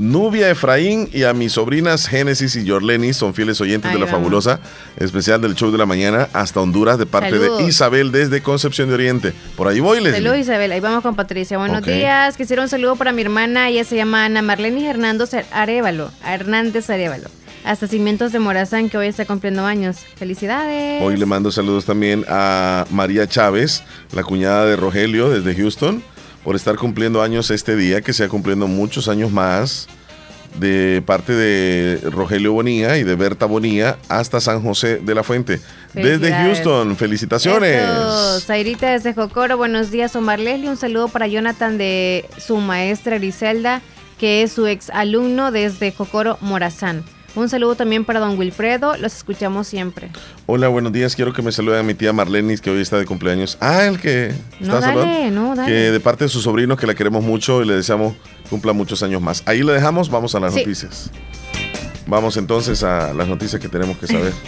Nubia 0.00 0.48
Efraín 0.48 1.10
y 1.12 1.24
a 1.24 1.34
mis 1.34 1.52
sobrinas 1.52 2.08
Génesis 2.08 2.56
y 2.56 2.64
Yorleni 2.64 3.12
son 3.12 3.34
fieles 3.34 3.60
oyentes 3.60 3.92
de 3.92 3.98
la 3.98 4.06
vamos. 4.06 4.18
fabulosa 4.18 4.58
especial 4.96 5.42
del 5.42 5.54
show 5.54 5.70
de 5.70 5.76
la 5.76 5.84
mañana 5.84 6.26
hasta 6.32 6.58
Honduras 6.58 6.98
de 6.98 7.04
parte 7.04 7.32
Saludos. 7.32 7.58
de 7.58 7.64
Isabel 7.64 8.10
desde 8.10 8.40
Concepción 8.40 8.88
de 8.88 8.94
Oriente. 8.94 9.34
Por 9.58 9.68
ahí 9.68 9.78
voy, 9.78 9.98
Leslie. 9.98 10.14
Saludos 10.14 10.38
Isabel, 10.38 10.72
ahí 10.72 10.80
vamos 10.80 11.02
con 11.02 11.16
Patricia. 11.16 11.58
Buenos 11.58 11.84
días, 11.84 12.38
quisiera 12.38 12.62
un 12.62 12.70
saludo 12.70 12.96
para 12.96 13.12
mi 13.12 13.20
hermana, 13.20 13.68
ella 13.68 13.84
se 13.84 13.94
llama 13.94 14.24
Ana 14.24 14.40
Marlene 14.40 14.88
Hernando 14.88 15.26
Arevalo, 15.52 16.10
Hernández 16.26 16.88
Arevalo. 16.88 17.28
Hasta 17.62 17.86
Cimientos 17.86 18.32
de 18.32 18.38
Morazán, 18.38 18.88
que 18.88 18.96
hoy 18.96 19.08
está 19.08 19.26
cumpliendo 19.26 19.66
años. 19.66 19.98
Felicidades. 20.16 21.02
Hoy 21.02 21.18
le 21.18 21.26
mando 21.26 21.52
saludos 21.52 21.84
también 21.84 22.24
a 22.26 22.86
María 22.90 23.26
Chávez, 23.26 23.82
la 24.12 24.22
cuñada 24.22 24.64
de 24.64 24.76
Rogelio 24.76 25.28
desde 25.28 25.54
Houston, 25.60 26.02
por 26.44 26.56
estar 26.56 26.76
cumpliendo 26.76 27.22
años 27.22 27.50
este 27.50 27.76
día, 27.76 28.00
que 28.00 28.12
sea 28.12 28.28
cumpliendo 28.28 28.66
muchos 28.66 29.08
años 29.08 29.30
más, 29.30 29.88
de 30.58 31.02
parte 31.06 31.32
de 31.32 32.00
Rogelio 32.10 32.52
Bonilla 32.52 32.96
y 32.96 33.04
de 33.04 33.14
Berta 33.14 33.46
Bonilla 33.46 33.98
hasta 34.08 34.40
San 34.40 34.62
José 34.62 34.98
de 34.98 35.14
la 35.14 35.22
Fuente. 35.22 35.60
Desde. 35.94 36.32
Houston, 36.32 36.96
felicitaciones. 36.96 37.82
Eso, 37.82 38.40
Zairita 38.40 38.90
desde 38.90 39.14
Jocoro, 39.14 39.56
buenos 39.56 39.90
días 39.90 40.16
Omar 40.16 40.40
Leslie, 40.40 40.68
un 40.68 40.76
saludo 40.76 41.08
para 41.08 41.26
Jonathan 41.26 41.78
de 41.78 42.24
su 42.38 42.56
maestra 42.56 43.18
Griselda, 43.18 43.80
que 44.18 44.42
es 44.42 44.52
su 44.52 44.66
ex 44.66 44.90
alumno 44.90 45.52
desde 45.52 45.92
Jocoro 45.92 46.38
Morazán. 46.40 47.04
Un 47.36 47.48
saludo 47.48 47.76
también 47.76 48.04
para 48.04 48.18
don 48.18 48.36
Wilfredo, 48.36 48.96
los 48.96 49.14
escuchamos 49.14 49.68
siempre. 49.68 50.10
Hola, 50.46 50.66
buenos 50.68 50.92
días. 50.92 51.14
Quiero 51.14 51.32
que 51.32 51.42
me 51.42 51.52
salude 51.52 51.78
a 51.78 51.82
mi 51.84 51.94
tía 51.94 52.12
Marlenis, 52.12 52.60
que 52.60 52.70
hoy 52.70 52.80
está 52.82 52.98
de 52.98 53.04
cumpleaños. 53.06 53.56
Ah, 53.60 53.84
el 53.84 54.00
que 54.00 54.34
No, 54.58 54.76
está 54.78 54.80
dale, 54.80 55.00
saludando. 55.02 55.40
no, 55.40 55.54
dale. 55.54 55.68
Que 55.72 55.78
de 55.92 56.00
parte 56.00 56.24
de 56.24 56.28
su 56.28 56.40
sobrino, 56.40 56.76
que 56.76 56.88
la 56.88 56.94
queremos 56.94 57.22
mucho 57.22 57.62
y 57.62 57.66
le 57.66 57.74
deseamos 57.74 58.14
cumpla 58.50 58.72
muchos 58.72 59.02
años 59.04 59.22
más. 59.22 59.44
Ahí 59.46 59.62
le 59.62 59.72
dejamos, 59.72 60.10
vamos 60.10 60.34
a 60.34 60.40
las 60.40 60.52
Sí. 60.54 60.60
noticias. 60.60 61.10
Vamos 62.06 62.36
entonces 62.36 62.82
a 62.82 63.14
las 63.14 63.28
noticias 63.28 63.62
que 63.62 63.68
tenemos 63.68 63.96
que 63.98 64.08
saber. 64.08 64.32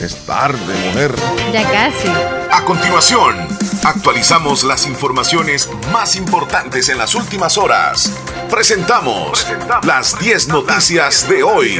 Es 0.00 0.14
tarde, 0.26 0.74
mujer. 0.86 1.14
Ya 1.52 1.62
casi. 1.70 2.08
A 2.50 2.62
continuación, 2.66 3.34
actualizamos 3.82 4.62
las 4.62 4.86
informaciones 4.86 5.70
más 5.90 6.16
importantes 6.16 6.90
en 6.90 6.98
las 6.98 7.14
últimas 7.14 7.56
horas. 7.56 8.12
Presentamos 8.50 9.46
las 9.84 10.18
10 10.18 10.48
noticias 10.48 11.26
de 11.28 11.42
hoy. 11.42 11.76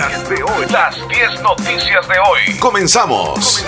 Las 0.71 1.09
10 1.09 1.43
noticias 1.43 2.09
de 2.09 2.15
hoy. 2.19 2.59
Comenzamos. 2.59 3.63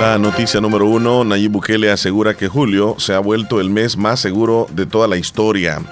La 0.00 0.18
noticia 0.18 0.60
número 0.60 0.86
uno, 0.86 1.24
Nayib 1.24 1.50
Bukele 1.50 1.90
asegura 1.90 2.34
que 2.34 2.46
julio 2.46 2.94
se 2.98 3.12
ha 3.12 3.18
vuelto 3.18 3.60
el 3.60 3.70
mes 3.70 3.96
más 3.96 4.20
seguro 4.20 4.68
de 4.70 4.86
toda 4.86 5.08
la 5.08 5.16
historia. 5.16 5.82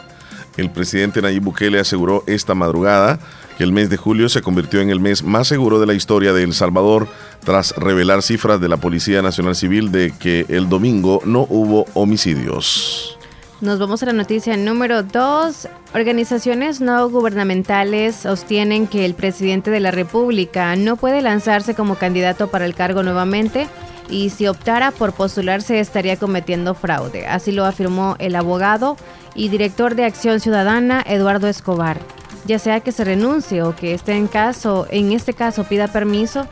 El 0.57 0.71
presidente 0.71 1.21
Nayib 1.21 1.43
Bukele 1.43 1.79
aseguró 1.79 2.25
esta 2.27 2.55
madrugada 2.55 3.19
que 3.59 3.65
el 3.65 3.73
mes 3.73 3.91
de 3.91 3.97
julio 3.97 4.29
se 4.29 4.43
convirtió 4.43 4.81
en 4.81 4.91
el 4.91 5.01
mes 5.01 5.23
más 5.23 5.49
seguro 5.49 5.81
de 5.81 5.87
la 5.87 5.95
historia 5.95 6.33
de 6.33 6.43
El 6.43 6.55
Salvador 6.55 7.09
tras 7.45 7.75
revelar 7.77 8.23
cifras 8.23 8.61
de 8.61 8.69
la 8.69 8.77
Policía 8.77 9.23
Nacional 9.23 9.55
Civil 9.55 9.93
de 9.93 10.13
que 10.19 10.47
el 10.49 10.69
domingo 10.69 11.21
no 11.25 11.47
hubo 11.49 11.87
homicidios. 11.95 13.19
Nos 13.63 13.79
vamos 13.79 14.03
a 14.03 14.07
la 14.07 14.13
noticia 14.13 14.55
número 14.59 15.03
2. 15.03 15.69
Organizaciones 15.95 16.83
no 16.83 17.09
gubernamentales 17.09 18.15
sostienen 18.15 18.87
que 18.87 19.07
el 19.07 19.15
presidente 19.15 19.71
de 19.71 19.81
la 19.81 19.91
República 19.91 20.77
no 20.77 20.97
puede 20.97 21.23
lanzarse 21.23 21.75
como 21.75 21.95
candidato 21.95 22.49
para 22.49 22.67
el 22.67 22.75
cargo 22.75 23.03
nuevamente 23.03 23.67
y 24.09 24.31
si 24.31 24.47
optara 24.47 24.91
por 24.91 25.13
postularse 25.13 25.81
estaría 25.81 26.17
cometiendo 26.17 26.75
fraude. 26.75 27.27
Así 27.27 27.53
lo 27.53 27.65
afirmó 27.65 28.17
el 28.19 28.37
abogado 28.37 28.97
y 29.35 29.49
director 29.49 29.95
de 29.95 30.05
Acción 30.05 30.41
Ciudadana 30.41 31.05
Eduardo 31.07 31.49
Escobar. 31.49 32.01
Ya 32.47 32.59
sea 32.59 32.81
que 32.81 32.93
se 32.93 33.05
renuncie 33.05 33.63
o 33.63 33.75
que 33.75 33.93
esté 33.93 34.13
en 34.13 34.29
caso, 34.29 34.87
en 34.91 35.13
este 35.13 35.35
caso 35.35 35.65
pida 35.65 35.89
permiso, 35.89 36.47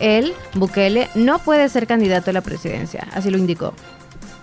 él, 0.00 0.34
Bukele, 0.54 1.08
no 1.14 1.38
puede 1.38 1.68
ser 1.68 1.86
candidato 1.86 2.30
a 2.30 2.34
la 2.34 2.42
presidencia. 2.42 3.08
Así 3.12 3.30
lo 3.30 3.38
indicó. 3.38 3.72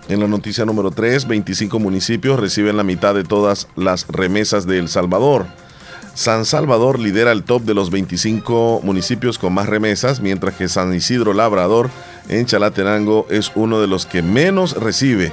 En 0.08 0.20
la 0.20 0.28
noticia 0.28 0.64
número 0.64 0.90
3, 0.90 1.26
25 1.26 1.78
municipios 1.80 2.38
reciben 2.38 2.76
la 2.76 2.84
mitad 2.84 3.14
de 3.14 3.24
todas 3.24 3.68
las 3.74 4.06
remesas 4.06 4.66
de 4.66 4.78
El 4.78 4.88
Salvador. 4.88 5.46
San 6.16 6.46
Salvador 6.46 6.98
lidera 6.98 7.30
el 7.30 7.42
top 7.44 7.64
de 7.64 7.74
los 7.74 7.90
25 7.90 8.80
municipios 8.82 9.38
con 9.38 9.52
más 9.52 9.68
remesas, 9.68 10.20
mientras 10.20 10.54
que 10.54 10.66
San 10.66 10.94
Isidro 10.94 11.34
Labrador 11.34 11.90
en 12.30 12.46
Chalatenango 12.46 13.26
es 13.28 13.52
uno 13.54 13.82
de 13.82 13.86
los 13.86 14.06
que 14.06 14.22
menos 14.22 14.72
recibe. 14.72 15.30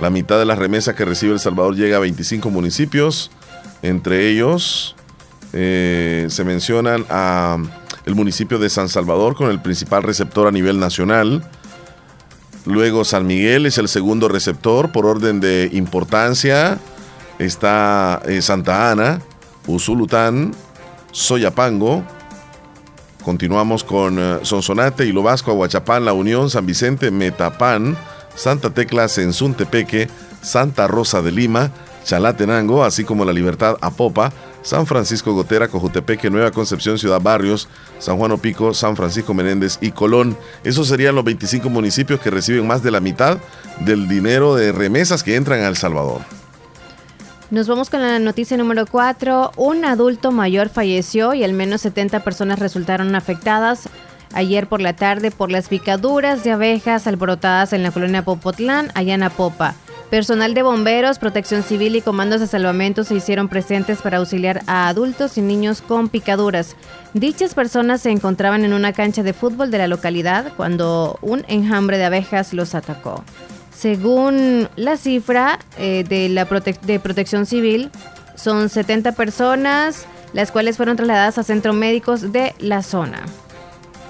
La 0.00 0.10
mitad 0.10 0.40
de 0.40 0.44
las 0.44 0.58
remesas 0.58 0.96
que 0.96 1.04
recibe 1.04 1.34
El 1.34 1.38
Salvador 1.38 1.76
llega 1.76 1.98
a 1.98 2.00
25 2.00 2.50
municipios, 2.50 3.30
entre 3.82 4.28
ellos 4.28 4.96
eh, 5.52 6.26
se 6.28 6.42
mencionan 6.42 7.06
a 7.10 7.56
el 8.04 8.16
municipio 8.16 8.58
de 8.58 8.68
San 8.70 8.88
Salvador 8.88 9.36
con 9.36 9.50
el 9.52 9.62
principal 9.62 10.02
receptor 10.02 10.48
a 10.48 10.50
nivel 10.50 10.80
nacional. 10.80 11.48
Luego 12.66 13.04
San 13.04 13.28
Miguel 13.28 13.66
es 13.66 13.78
el 13.78 13.86
segundo 13.86 14.26
receptor 14.26 14.90
por 14.90 15.06
orden 15.06 15.38
de 15.38 15.70
importancia. 15.72 16.80
Está 17.38 18.20
eh, 18.26 18.42
Santa 18.42 18.90
Ana, 18.90 19.20
Usulután, 19.66 20.54
Soyapango, 21.12 22.04
Continuamos 23.24 23.84
con 23.84 24.18
eh, 24.18 24.40
Sonsonate, 24.42 25.06
Hilo 25.06 25.22
Vasco, 25.22 25.50
Aguachapán, 25.50 26.04
La 26.04 26.12
Unión, 26.12 26.50
San 26.50 26.66
Vicente, 26.66 27.10
Metapán, 27.10 27.96
Santa 28.36 28.68
Tecla, 28.68 29.08
Sensuntepeque, 29.08 30.08
Santa 30.42 30.86
Rosa 30.86 31.22
de 31.22 31.32
Lima, 31.32 31.70
Chalatenango, 32.04 32.84
así 32.84 33.02
como 33.02 33.24
La 33.24 33.32
Libertad, 33.32 33.78
Apopa, 33.80 34.30
San 34.60 34.86
Francisco 34.86 35.32
Gotera, 35.32 35.68
Cojutepeque, 35.68 36.28
Nueva 36.28 36.50
Concepción, 36.50 36.98
Ciudad 36.98 37.20
Barrios, 37.22 37.66
San 37.98 38.18
Juan 38.18 38.32
Opico, 38.32 38.74
San 38.74 38.94
Francisco 38.94 39.32
Menéndez 39.32 39.78
y 39.80 39.92
Colón. 39.92 40.36
Esos 40.62 40.88
serían 40.88 41.14
los 41.14 41.24
25 41.24 41.70
municipios 41.70 42.20
que 42.20 42.30
reciben 42.30 42.66
más 42.66 42.82
de 42.82 42.90
la 42.90 43.00
mitad 43.00 43.38
del 43.80 44.06
dinero 44.06 44.54
de 44.54 44.72
remesas 44.72 45.22
que 45.22 45.34
entran 45.34 45.60
a 45.60 45.68
El 45.68 45.76
Salvador. 45.76 46.20
Nos 47.54 47.68
vamos 47.68 47.88
con 47.88 48.02
la 48.02 48.18
noticia 48.18 48.56
número 48.56 48.84
4. 48.84 49.52
Un 49.56 49.84
adulto 49.84 50.32
mayor 50.32 50.70
falleció 50.70 51.34
y 51.34 51.44
al 51.44 51.52
menos 51.52 51.82
70 51.82 52.24
personas 52.24 52.58
resultaron 52.58 53.14
afectadas 53.14 53.88
ayer 54.32 54.66
por 54.66 54.80
la 54.80 54.96
tarde 54.96 55.30
por 55.30 55.52
las 55.52 55.68
picaduras 55.68 56.42
de 56.42 56.50
abejas 56.50 57.06
alborotadas 57.06 57.72
en 57.72 57.84
la 57.84 57.92
colonia 57.92 58.24
Popotlán, 58.24 58.90
allá 58.96 59.14
en. 59.14 59.24
Personal 60.10 60.52
de 60.52 60.62
bomberos, 60.62 61.20
protección 61.20 61.62
civil 61.62 61.94
y 61.94 62.00
comandos 62.00 62.40
de 62.40 62.48
salvamento 62.48 63.04
se 63.04 63.14
hicieron 63.14 63.48
presentes 63.48 64.02
para 64.02 64.16
auxiliar 64.16 64.62
a 64.66 64.88
adultos 64.88 65.38
y 65.38 65.40
niños 65.40 65.80
con 65.80 66.08
picaduras. 66.08 66.74
Dichas 67.12 67.54
personas 67.54 68.00
se 68.00 68.10
encontraban 68.10 68.64
en 68.64 68.72
una 68.72 68.92
cancha 68.92 69.22
de 69.22 69.32
fútbol 69.32 69.70
de 69.70 69.78
la 69.78 69.86
localidad 69.86 70.52
cuando 70.56 71.20
un 71.22 71.44
enjambre 71.46 71.98
de 71.98 72.06
abejas 72.06 72.52
los 72.52 72.74
atacó. 72.74 73.22
Según 73.84 74.70
la 74.76 74.96
cifra 74.96 75.58
eh, 75.76 76.06
de 76.08 76.30
la 76.30 76.46
de 76.46 76.98
protección 77.00 77.44
civil, 77.44 77.90
son 78.34 78.70
70 78.70 79.12
personas, 79.12 80.06
las 80.32 80.50
cuales 80.50 80.78
fueron 80.78 80.96
trasladadas 80.96 81.36
a 81.36 81.42
centros 81.42 81.76
médicos 81.76 82.32
de 82.32 82.54
la 82.60 82.82
zona. 82.82 83.20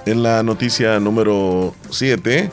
En 0.06 0.22
la 0.22 0.44
noticia 0.44 1.00
número 1.00 1.74
7, 1.90 2.50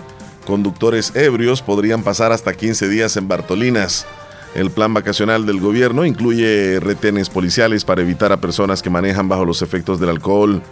conductores 0.48 1.16
ebrios 1.16 1.62
podrían 1.62 2.02
pasar 2.02 2.32
hasta 2.32 2.54
15 2.54 2.90
días 2.90 3.16
en 3.18 3.28
Bartolinas. 3.28 4.08
El 4.56 4.72
plan 4.72 4.92
vacacional 4.92 5.46
del 5.46 5.60
gobierno 5.60 6.06
incluye 6.06 6.80
retenes 6.80 7.30
policiales 7.30 7.86
para 7.86 8.02
evitar 8.02 8.32
a 8.32 8.42
personas 8.42 8.82
que 8.82 8.90
manejan 8.90 9.30
bajo 9.30 9.46
los 9.46 9.62
efectos 9.62 10.00
del 10.00 10.10
alcohol. 10.10 10.64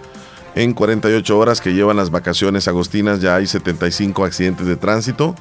En 0.56 0.74
48 0.74 1.38
horas 1.38 1.62
que 1.62 1.76
llevan 1.76 1.98
las 1.98 2.10
vacaciones 2.10 2.68
agostinas 2.68 3.22
ya 3.22 3.36
hay 3.36 3.46
75 3.46 4.26
accidentes 4.26 4.66
de 4.66 4.78
tránsito 4.78 5.36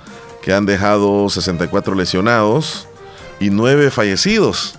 que 0.48 0.54
han 0.54 0.64
dejado 0.64 1.28
64 1.28 1.94
lesionados 1.94 2.88
y 3.38 3.50
9 3.50 3.90
fallecidos. 3.90 4.78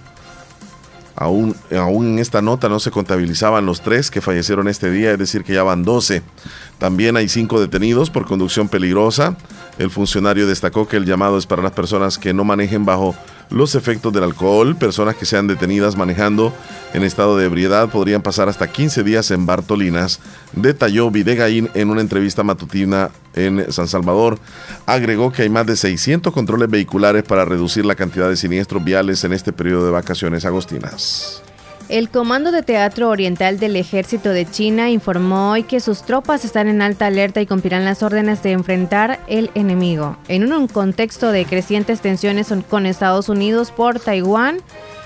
Aún, 1.15 1.55
aún 1.77 2.13
en 2.13 2.17
esta 2.17 2.41
nota 2.41 2.69
no 2.69 2.79
se 2.79 2.89
contabilizaban 2.89 3.67
los 3.67 3.81
tres 3.81 4.09
que 4.09 4.19
fallecieron 4.19 4.67
este 4.67 4.89
día, 4.89 5.11
es 5.11 5.19
decir, 5.19 5.43
que 5.43 5.53
ya 5.53 5.61
van 5.61 5.83
12. 5.83 6.23
También 6.79 7.17
hay 7.17 7.27
cinco 7.27 7.59
detenidos 7.59 8.09
por 8.09 8.25
conducción 8.25 8.69
peligrosa. 8.69 9.35
El 9.77 9.91
funcionario 9.91 10.47
destacó 10.47 10.87
que 10.87 10.97
el 10.97 11.05
llamado 11.05 11.37
es 11.37 11.45
para 11.45 11.61
las 11.61 11.73
personas 11.73 12.17
que 12.17 12.33
no 12.33 12.45
manejen 12.45 12.85
bajo 12.85 13.15
los 13.49 13.75
efectos 13.75 14.13
del 14.13 14.23
alcohol. 14.23 14.77
Personas 14.77 15.15
que 15.15 15.25
sean 15.25 15.47
detenidas 15.47 15.97
manejando 15.97 16.53
en 16.93 17.03
estado 17.03 17.37
de 17.37 17.45
ebriedad 17.45 17.89
podrían 17.89 18.21
pasar 18.21 18.47
hasta 18.47 18.71
15 18.71 19.03
días 19.03 19.29
en 19.31 19.45
Bartolinas, 19.45 20.19
detalló 20.53 21.11
Videgaín 21.11 21.69
en 21.73 21.89
una 21.89 22.01
entrevista 22.01 22.43
matutina 22.43 23.11
en 23.35 23.71
San 23.71 23.87
Salvador. 23.87 24.39
Agregó 24.85 25.31
que 25.31 25.43
hay 25.43 25.49
más 25.49 25.65
de 25.65 25.75
600 25.75 26.33
controles 26.33 26.69
vehiculares 26.69 27.23
para 27.23 27.45
reducir 27.45 27.85
la 27.85 27.95
cantidad 27.95 28.29
de 28.29 28.37
siniestros 28.37 28.83
viales 28.83 29.23
en 29.23 29.33
este 29.33 29.51
periodo 29.51 29.85
de 29.85 29.91
vacaciones 29.91 30.45
agostinas. 30.45 31.41
El 31.89 32.09
Comando 32.09 32.51
de 32.51 32.61
Teatro 32.61 33.09
Oriental 33.09 33.57
del 33.57 33.75
Ejército 33.75 34.29
de 34.29 34.45
China 34.45 34.91
informó 34.91 35.49
hoy 35.49 35.63
que 35.63 35.79
sus 35.79 36.03
tropas 36.03 36.45
están 36.45 36.67
en 36.67 36.83
alta 36.83 37.07
alerta 37.07 37.41
y 37.41 37.47
cumplirán 37.47 37.83
las 37.83 38.03
órdenes 38.03 38.43
de 38.43 38.51
enfrentar 38.51 39.19
el 39.27 39.49
enemigo. 39.55 40.15
En 40.27 40.53
un 40.53 40.67
contexto 40.67 41.31
de 41.31 41.45
crecientes 41.45 41.99
tensiones 41.99 42.53
con 42.69 42.85
Estados 42.85 43.27
Unidos 43.27 43.71
por 43.71 43.99
Taiwán, 43.99 44.59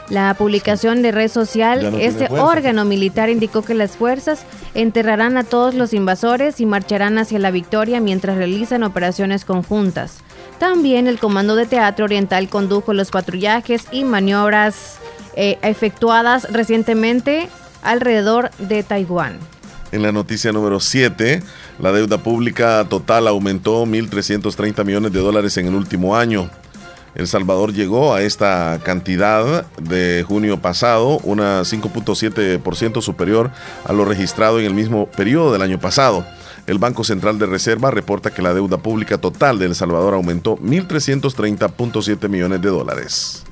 la 0.10 0.34
publicación 0.34 1.02
de 1.02 1.14
red 1.14 1.32
social, 1.32 1.90
no 1.90 1.98
este 2.00 2.28
órgano 2.30 2.84
militar 2.84 3.30
indicó 3.30 3.62
que 3.62 3.76
las 3.76 3.92
fuerzas 3.92 4.44
enterrarán 4.74 5.38
a 5.38 5.46
todos 5.46 5.76
los 5.76 5.94
invasores 5.94 6.60
y 6.60 6.66
marcharán 6.66 7.18
hacia 7.18 7.40
la 7.40 7.52
victoria 7.52 8.02
mientras 8.02 8.36
realizan 8.36 8.84
operaciones 8.84 9.46
conjuntas. 9.46 10.18
También 10.60 11.08
el 11.08 11.18
Comando 11.18 11.56
de 11.56 11.66
Teatro 11.66 12.04
Oriental 12.04 12.50
condujo 12.50 12.94
los 12.94 13.10
patrullajes 13.10 13.86
y 13.94 14.04
maniobras 14.04 15.00
eh, 15.36 15.58
efectuadas 15.62 16.52
recientemente 16.52 17.50
alrededor 17.82 18.52
de 18.58 18.84
Taiwán. 18.84 19.38
En 19.92 20.02
la 20.02 20.12
noticia 20.12 20.52
número 20.52 20.80
7, 20.80 21.44
la 21.80 21.92
deuda 21.92 22.18
pública 22.18 22.86
total 22.90 23.28
aumentó 23.28 23.86
1.330 23.86 24.84
millones 24.84 25.14
de 25.14 25.20
dólares 25.20 25.56
en 25.58 25.68
el 25.68 25.76
último 25.76 26.16
año. 26.16 26.50
El 27.14 27.28
Salvador 27.28 27.74
llegó 27.74 28.16
a 28.16 28.24
esta 28.24 28.80
cantidad 28.84 29.68
de 29.80 30.26
junio 30.28 30.60
pasado, 30.60 31.20
una 31.20 31.62
5.7% 31.62 33.02
superior 33.04 33.52
a 33.86 33.94
lo 33.94 34.04
registrado 34.04 34.60
en 34.60 34.66
el 34.66 34.74
mismo 34.74 35.06
periodo 35.06 35.54
del 35.54 35.62
año 35.62 35.80
pasado. 35.80 36.26
El 36.66 36.80
Banco 36.80 37.04
Central 37.04 37.38
de 37.38 37.46
Reserva 37.46 37.92
reporta 37.92 38.32
que 38.32 38.42
la 38.42 38.54
deuda 38.54 38.78
pública 38.78 39.20
total 39.20 39.60
de 39.60 39.66
El 39.66 39.76
Salvador 39.76 40.16
aumentó 40.16 40.58
1.330.7 40.58 42.30
millones 42.30 42.62
de 42.62 42.70
dólares. 42.70 43.44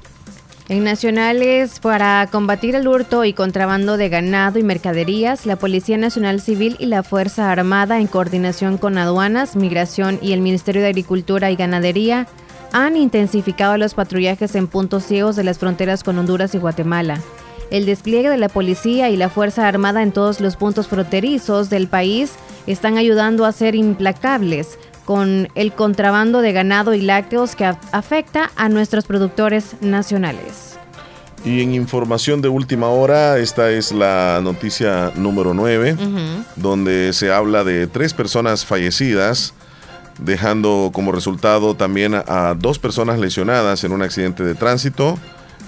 En 0.71 0.85
nacionales, 0.85 1.81
para 1.81 2.25
combatir 2.31 2.75
el 2.75 2.87
hurto 2.87 3.25
y 3.25 3.33
contrabando 3.33 3.97
de 3.97 4.07
ganado 4.07 4.57
y 4.57 4.63
mercaderías, 4.63 5.45
la 5.45 5.57
Policía 5.57 5.97
Nacional 5.97 6.39
Civil 6.39 6.77
y 6.79 6.85
la 6.85 7.03
Fuerza 7.03 7.51
Armada, 7.51 7.99
en 7.99 8.07
coordinación 8.07 8.77
con 8.77 8.97
aduanas, 8.97 9.57
migración 9.57 10.17
y 10.21 10.31
el 10.31 10.39
Ministerio 10.39 10.81
de 10.81 10.87
Agricultura 10.87 11.51
y 11.51 11.57
Ganadería, 11.57 12.25
han 12.71 12.95
intensificado 12.95 13.75
los 13.75 13.95
patrullajes 13.95 14.55
en 14.55 14.69
puntos 14.69 15.03
ciegos 15.03 15.35
de 15.35 15.43
las 15.43 15.59
fronteras 15.59 16.05
con 16.05 16.17
Honduras 16.17 16.55
y 16.55 16.59
Guatemala. 16.59 17.19
El 17.69 17.85
despliegue 17.85 18.29
de 18.29 18.37
la 18.37 18.47
policía 18.47 19.09
y 19.09 19.17
la 19.17 19.27
Fuerza 19.27 19.67
Armada 19.67 20.01
en 20.01 20.13
todos 20.13 20.39
los 20.39 20.55
puntos 20.55 20.87
fronterizos 20.87 21.69
del 21.69 21.89
país 21.89 22.31
están 22.65 22.97
ayudando 22.97 23.43
a 23.43 23.51
ser 23.51 23.75
implacables 23.75 24.79
con 25.05 25.49
el 25.55 25.71
contrabando 25.73 26.41
de 26.41 26.53
ganado 26.53 26.93
y 26.93 27.01
lácteos 27.01 27.55
que 27.55 27.65
afecta 27.91 28.51
a 28.55 28.69
nuestros 28.69 29.05
productores 29.05 29.75
nacionales. 29.81 30.77
Y 31.43 31.61
en 31.61 31.73
información 31.73 32.41
de 32.41 32.49
última 32.49 32.87
hora, 32.89 33.39
esta 33.39 33.71
es 33.71 33.91
la 33.91 34.39
noticia 34.43 35.11
número 35.15 35.55
9, 35.55 35.95
donde 36.55 37.13
se 37.13 37.31
habla 37.31 37.63
de 37.63 37.87
tres 37.87 38.13
personas 38.13 38.63
fallecidas, 38.63 39.53
dejando 40.19 40.91
como 40.93 41.11
resultado 41.11 41.73
también 41.75 42.13
a, 42.13 42.23
a 42.27 42.53
dos 42.53 42.77
personas 42.77 43.17
lesionadas 43.19 43.83
en 43.83 43.91
un 43.91 44.03
accidente 44.03 44.43
de 44.43 44.53
tránsito 44.53 45.17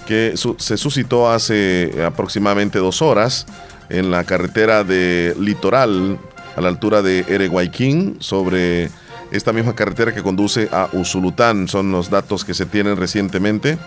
que 0.05 0.33
su- 0.35 0.55
se 0.59 0.77
suscitó 0.77 1.31
hace 1.31 2.03
aproximadamente 2.05 2.77
dos 2.77 3.01
horas 3.01 3.47
en 3.89 4.11
la 4.11 4.25
carretera 4.25 4.83
de 4.83 5.35
Litoral, 5.39 6.19
a 6.55 6.61
la 6.61 6.67
altura 6.69 7.01
de 7.01 7.25
Ereguayquín, 7.27 8.17
sobre 8.19 8.91
esta 9.33 9.51
misma 9.51 9.75
carretera 9.75 10.13
que 10.13 10.21
conduce 10.21 10.69
a 10.71 10.89
Usulután. 10.93 11.67
Son 11.67 11.91
los 11.91 12.09
datos 12.09 12.45
que 12.45 12.53
se 12.53 12.65
tienen 12.65 12.97
recientemente 12.97 13.77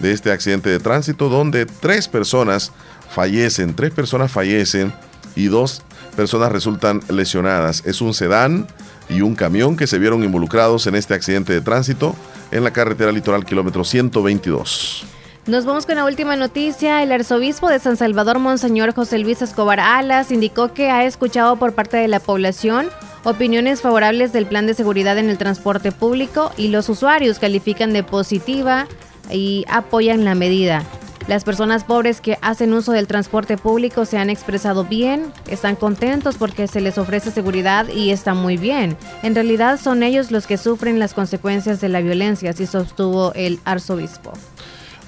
de 0.00 0.12
este 0.12 0.32
accidente 0.32 0.68
de 0.68 0.80
tránsito 0.80 1.28
donde 1.28 1.64
tres 1.64 2.08
personas 2.08 2.72
fallecen, 3.10 3.74
tres 3.74 3.92
personas 3.92 4.30
fallecen 4.32 4.92
y 5.36 5.46
dos 5.46 5.82
personas 6.16 6.50
resultan 6.50 7.00
lesionadas. 7.08 7.82
Es 7.86 8.00
un 8.00 8.14
sedán 8.14 8.66
y 9.08 9.20
un 9.20 9.36
camión 9.36 9.76
que 9.76 9.86
se 9.86 9.98
vieron 9.98 10.24
involucrados 10.24 10.86
en 10.88 10.96
este 10.96 11.14
accidente 11.14 11.52
de 11.52 11.60
tránsito 11.60 12.16
en 12.50 12.64
la 12.64 12.72
carretera 12.72 13.12
litoral 13.12 13.44
kilómetro 13.44 13.84
122. 13.84 15.06
Nos 15.46 15.64
vamos 15.64 15.86
con 15.86 15.94
la 15.94 16.04
última 16.04 16.34
noticia. 16.34 17.04
El 17.04 17.12
arzobispo 17.12 17.68
de 17.68 17.78
San 17.78 17.96
Salvador, 17.96 18.40
Monseñor 18.40 18.92
José 18.92 19.20
Luis 19.20 19.42
Escobar 19.42 19.78
Alas, 19.78 20.32
indicó 20.32 20.74
que 20.74 20.90
ha 20.90 21.04
escuchado 21.04 21.54
por 21.54 21.72
parte 21.72 21.96
de 21.96 22.08
la 22.08 22.18
población 22.18 22.88
opiniones 23.26 23.80
favorables 23.80 24.32
del 24.32 24.46
plan 24.46 24.68
de 24.68 24.74
seguridad 24.74 25.18
en 25.18 25.28
el 25.28 25.36
transporte 25.36 25.90
público 25.90 26.52
y 26.56 26.68
los 26.68 26.88
usuarios 26.88 27.40
califican 27.40 27.92
de 27.92 28.04
positiva 28.04 28.86
y 29.32 29.64
apoyan 29.68 30.24
la 30.24 30.36
medida. 30.36 30.84
Las 31.26 31.42
personas 31.42 31.82
pobres 31.82 32.20
que 32.20 32.38
hacen 32.40 32.72
uso 32.72 32.92
del 32.92 33.08
transporte 33.08 33.58
público 33.58 34.04
se 34.04 34.16
han 34.16 34.30
expresado 34.30 34.84
bien, 34.84 35.32
están 35.48 35.74
contentos 35.74 36.36
porque 36.36 36.68
se 36.68 36.80
les 36.80 36.98
ofrece 36.98 37.32
seguridad 37.32 37.88
y 37.88 38.12
está 38.12 38.32
muy 38.32 38.56
bien. 38.56 38.96
En 39.24 39.34
realidad 39.34 39.80
son 39.82 40.04
ellos 40.04 40.30
los 40.30 40.46
que 40.46 40.56
sufren 40.56 41.00
las 41.00 41.12
consecuencias 41.12 41.80
de 41.80 41.88
la 41.88 42.00
violencia, 42.00 42.50
así 42.50 42.64
sostuvo 42.64 43.32
el 43.34 43.58
arzobispo. 43.64 44.34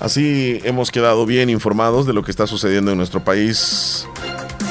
Así 0.00 0.60
hemos 0.64 0.90
quedado 0.90 1.24
bien 1.24 1.50
informados 1.50 2.04
de 2.04 2.14
lo 2.14 2.24
que 2.24 2.32
está 2.32 2.48
sucediendo 2.48 2.90
en 2.90 2.98
nuestro 2.98 3.22
país 3.22 4.08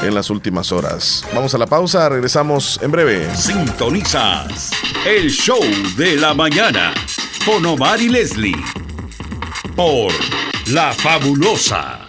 en 0.01 0.13
las 0.13 0.29
últimas 0.29 0.71
horas. 0.71 1.23
Vamos 1.33 1.53
a 1.53 1.57
la 1.57 1.65
pausa, 1.65 2.09
regresamos 2.09 2.79
en 2.81 2.91
breve. 2.91 3.35
Sintonizas 3.35 4.71
el 5.05 5.29
show 5.29 5.61
de 5.95 6.17
la 6.17 6.33
mañana 6.33 6.93
con 7.45 7.65
Omar 7.65 8.01
y 8.01 8.09
Leslie 8.09 8.57
por 9.75 10.11
La 10.67 10.93
Fabulosa. 10.93 12.07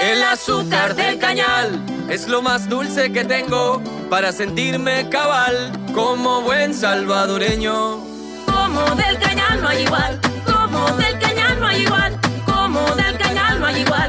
El 0.00 0.22
azúcar 0.22 0.94
del 0.94 1.18
cañal 1.18 1.80
es 2.10 2.28
lo 2.28 2.42
más 2.42 2.68
dulce 2.68 3.10
que 3.12 3.24
tengo 3.24 3.82
para 4.10 4.30
sentirme 4.30 5.08
cabal 5.08 5.72
como 5.94 6.42
buen 6.42 6.74
salvadoreño. 6.74 7.98
Como 8.44 8.82
del 8.94 9.18
cañal 9.18 9.62
no 9.62 9.68
hay 9.68 9.82
igual, 9.84 10.20
como 10.44 10.84
del 10.96 11.18
cañal 11.18 11.60
no 11.60 11.66
hay 11.66 11.82
igual, 11.82 12.20
como 12.44 12.80
del 12.94 13.16
cañal 13.16 13.58
no 13.58 13.66
hay 13.66 13.80
igual, 13.80 14.05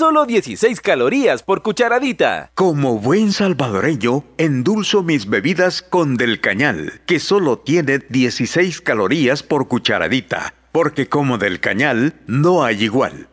Solo 0.00 0.24
16 0.24 0.80
calorías 0.80 1.42
por 1.42 1.62
cucharadita. 1.62 2.52
Como 2.54 2.98
buen 2.98 3.34
salvadoreño, 3.34 4.24
endulzo 4.38 5.02
mis 5.02 5.28
bebidas 5.28 5.82
con 5.82 6.16
Del 6.16 6.40
Cañal, 6.40 7.02
que 7.04 7.20
solo 7.20 7.58
tiene 7.58 7.98
16 8.08 8.80
calorías 8.80 9.42
por 9.42 9.68
cucharadita, 9.68 10.54
porque 10.72 11.10
como 11.10 11.36
Del 11.36 11.60
Cañal 11.60 12.14
no 12.26 12.64
hay 12.64 12.84
igual. 12.84 13.28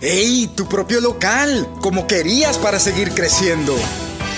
¡Ey! 0.00 0.50
Tu 0.56 0.68
propio 0.68 1.00
local, 1.00 1.64
como 1.80 2.08
querías 2.08 2.58
para 2.58 2.80
seguir 2.80 3.12
creciendo. 3.12 3.76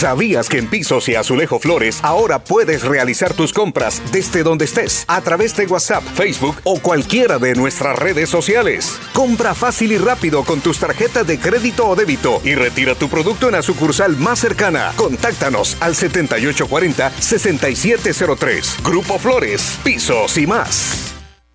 ¿Sabías 0.00 0.48
que 0.48 0.56
en 0.56 0.66
Pisos 0.66 1.10
y 1.10 1.14
Azulejo 1.14 1.58
Flores 1.58 2.00
ahora 2.02 2.42
puedes 2.42 2.84
realizar 2.84 3.34
tus 3.34 3.52
compras 3.52 4.00
desde 4.10 4.42
donde 4.42 4.64
estés 4.64 5.04
a 5.08 5.20
través 5.20 5.54
de 5.56 5.66
WhatsApp, 5.66 6.02
Facebook 6.14 6.56
o 6.64 6.80
cualquiera 6.80 7.38
de 7.38 7.54
nuestras 7.54 7.98
redes 7.98 8.30
sociales? 8.30 8.98
Compra 9.12 9.54
fácil 9.54 9.92
y 9.92 9.98
rápido 9.98 10.42
con 10.44 10.62
tus 10.62 10.78
tarjetas 10.78 11.26
de 11.26 11.38
crédito 11.38 11.86
o 11.86 11.94
débito 11.94 12.40
y 12.44 12.54
retira 12.54 12.94
tu 12.94 13.10
producto 13.10 13.48
en 13.48 13.52
la 13.52 13.60
sucursal 13.60 14.16
más 14.16 14.38
cercana. 14.38 14.94
Contáctanos 14.96 15.76
al 15.80 15.94
7840-6703. 15.94 18.82
Grupo 18.82 19.18
Flores, 19.18 19.78
Pisos 19.84 20.38
y 20.38 20.46
más. 20.46 21.19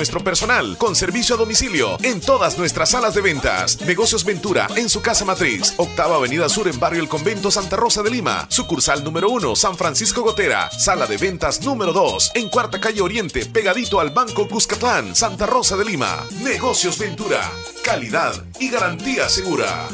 nuestro 0.00 0.24
personal 0.24 0.78
con 0.78 0.96
servicio 0.96 1.34
a 1.34 1.38
domicilio 1.38 1.98
en 2.02 2.22
todas 2.22 2.56
nuestras 2.56 2.92
salas 2.92 3.14
de 3.14 3.20
ventas. 3.20 3.78
Negocios 3.82 4.24
Ventura 4.24 4.66
en 4.76 4.88
su 4.88 5.02
casa 5.02 5.26
matriz, 5.26 5.74
octava 5.76 6.16
avenida 6.16 6.48
sur 6.48 6.68
en 6.68 6.80
barrio 6.80 7.02
El 7.02 7.08
Convento 7.08 7.50
Santa 7.50 7.76
Rosa 7.76 8.02
de 8.02 8.10
Lima, 8.10 8.46
sucursal 8.48 9.04
número 9.04 9.28
1 9.28 9.54
San 9.56 9.76
Francisco 9.76 10.22
Gotera, 10.22 10.70
sala 10.70 11.06
de 11.06 11.18
ventas 11.18 11.60
número 11.60 11.92
2 11.92 12.32
en 12.36 12.48
cuarta 12.48 12.80
calle 12.80 13.02
Oriente, 13.02 13.44
pegadito 13.44 14.00
al 14.00 14.08
Banco 14.08 14.48
Cuscatlán, 14.48 15.14
Santa 15.14 15.44
Rosa 15.44 15.76
de 15.76 15.84
Lima. 15.84 16.24
Negocios 16.42 16.98
Ventura, 16.98 17.52
calidad 17.84 18.32
y 18.58 18.70
garantía 18.70 19.28
segura. 19.28 19.86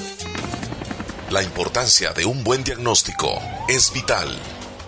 La 1.31 1.43
importancia 1.43 2.13
de 2.13 2.27
un 2.27 2.45
buen 2.45 2.63
diagnóstico 2.63 3.43
es 3.67 3.93
vital. 3.93 4.29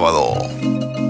sábado. 0.00 1.09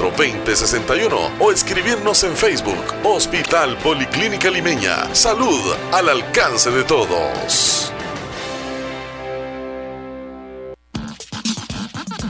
2061 0.01 1.31
o 1.39 1.51
escribirnos 1.51 2.23
en 2.23 2.35
Facebook 2.35 2.83
Hospital 3.03 3.77
Policlínica 3.77 4.49
Limeña. 4.49 5.13
Salud 5.13 5.73
al 5.91 6.09
alcance 6.09 6.71
de 6.71 6.83
todos. 6.83 7.93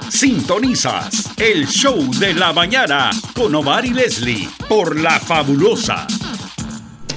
Sintonizas 0.09 1.31
el 1.39 1.65
show 1.67 1.97
de 2.19 2.33
la 2.35 2.53
mañana 2.53 3.09
con 3.33 3.55
Omar 3.55 3.85
y 3.85 3.89
Leslie 3.89 4.49
por 4.69 4.99
La 4.99 5.19
Fabulosa. 5.19 6.05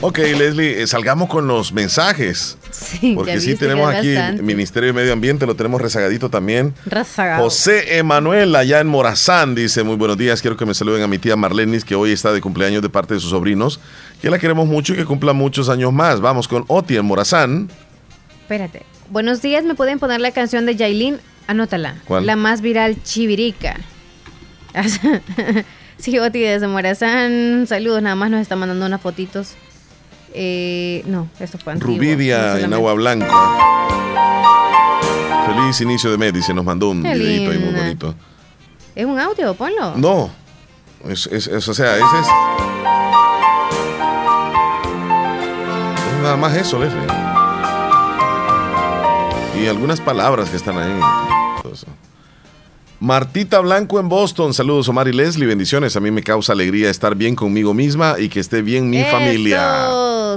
Ok, 0.00 0.18
Leslie, 0.18 0.82
eh, 0.82 0.86
salgamos 0.86 1.28
con 1.28 1.46
los 1.46 1.72
mensajes. 1.72 2.56
Sí, 2.84 3.14
Porque 3.14 3.40
sí 3.40 3.54
tenemos 3.56 3.88
aquí 3.88 4.14
bastante. 4.14 4.40
el 4.40 4.46
Ministerio 4.46 4.88
de 4.88 4.92
Medio 4.92 5.12
Ambiente, 5.12 5.46
lo 5.46 5.56
tenemos 5.56 5.80
rezagadito 5.80 6.28
también. 6.28 6.74
Rezagado. 6.84 7.44
José 7.44 7.98
Emanuel, 7.98 8.54
allá 8.54 8.80
en 8.80 8.86
Morazán, 8.86 9.54
dice, 9.54 9.82
muy 9.82 9.96
buenos 9.96 10.18
días, 10.18 10.42
quiero 10.42 10.56
que 10.56 10.66
me 10.66 10.74
saluden 10.74 11.02
a 11.02 11.06
mi 11.06 11.18
tía 11.18 11.34
Marlenis, 11.36 11.84
que 11.84 11.94
hoy 11.94 12.12
está 12.12 12.32
de 12.32 12.40
cumpleaños 12.40 12.82
de 12.82 12.90
parte 12.90 13.14
de 13.14 13.20
sus 13.20 13.30
sobrinos, 13.30 13.80
que 14.20 14.30
la 14.30 14.38
queremos 14.38 14.66
mucho 14.66 14.92
y 14.92 14.96
que 14.96 15.04
cumpla 15.04 15.32
muchos 15.32 15.68
años 15.68 15.92
más. 15.92 16.20
Vamos 16.20 16.46
con 16.46 16.64
Oti 16.68 16.96
en 16.96 17.04
Morazán. 17.06 17.70
Espérate. 18.42 18.82
Buenos 19.10 19.40
días, 19.42 19.64
¿me 19.64 19.74
pueden 19.74 19.98
poner 19.98 20.20
la 20.20 20.32
canción 20.32 20.66
de 20.66 20.76
Yailin? 20.76 21.18
Anótala. 21.46 21.96
¿Cuál? 22.06 22.26
La 22.26 22.36
más 22.36 22.60
viral, 22.60 23.02
Chivirica. 23.02 23.76
sí, 25.98 26.18
Oti 26.18 26.40
desde 26.40 26.66
Morazán. 26.66 27.66
Saludos, 27.66 28.02
nada 28.02 28.16
más 28.16 28.30
nos 28.30 28.40
está 28.40 28.56
mandando 28.56 28.86
unas 28.86 29.00
fotitos. 29.00 29.54
Eh, 30.34 31.02
no, 31.06 31.28
eso 31.38 31.58
fue 31.58 31.72
antiguo. 31.74 31.94
Rubidia 31.96 32.54
No 32.54 32.58
en 32.58 32.72
agua 32.74 32.92
blanca. 32.94 33.30
Feliz 35.46 35.80
inicio 35.80 36.10
de 36.10 36.18
mes, 36.18 36.32
dice, 36.32 36.52
nos 36.52 36.64
mandó 36.64 36.90
un 36.90 37.02
Qué 37.02 37.14
videito 37.14 37.50
ahí 37.52 37.58
muy 37.58 37.72
bonito. 37.74 38.14
¿Es 38.94 39.04
un 39.06 39.18
audio? 39.18 39.54
Ponlo. 39.54 39.94
No, 39.96 40.30
es, 41.08 41.26
es- 41.28 41.46
es- 41.46 41.68
o 41.68 41.74
sea, 41.74 41.94
ese 41.96 42.04
es. 42.20 42.26
Es 46.06 46.22
nada 46.22 46.36
más 46.36 46.54
eso, 46.56 46.78
Leslie. 46.78 47.00
Y 49.62 49.66
algunas 49.68 50.00
palabras 50.00 50.50
que 50.50 50.56
están 50.56 50.76
ahí. 50.78 51.00
Martita 53.00 53.60
Blanco 53.60 54.00
en 54.00 54.08
Boston, 54.08 54.54
saludos 54.54 54.88
Omar 54.88 55.08
y 55.08 55.12
Leslie, 55.12 55.46
bendiciones. 55.46 55.94
A 55.96 56.00
mí 56.00 56.10
me 56.10 56.22
causa 56.22 56.52
alegría 56.54 56.88
estar 56.90 57.14
bien 57.14 57.34
conmigo 57.36 57.74
misma 57.74 58.14
y 58.18 58.28
que 58.28 58.40
esté 58.40 58.62
bien 58.62 58.88
mi 58.88 58.98
Eso. 58.98 59.10
familia. 59.10 59.86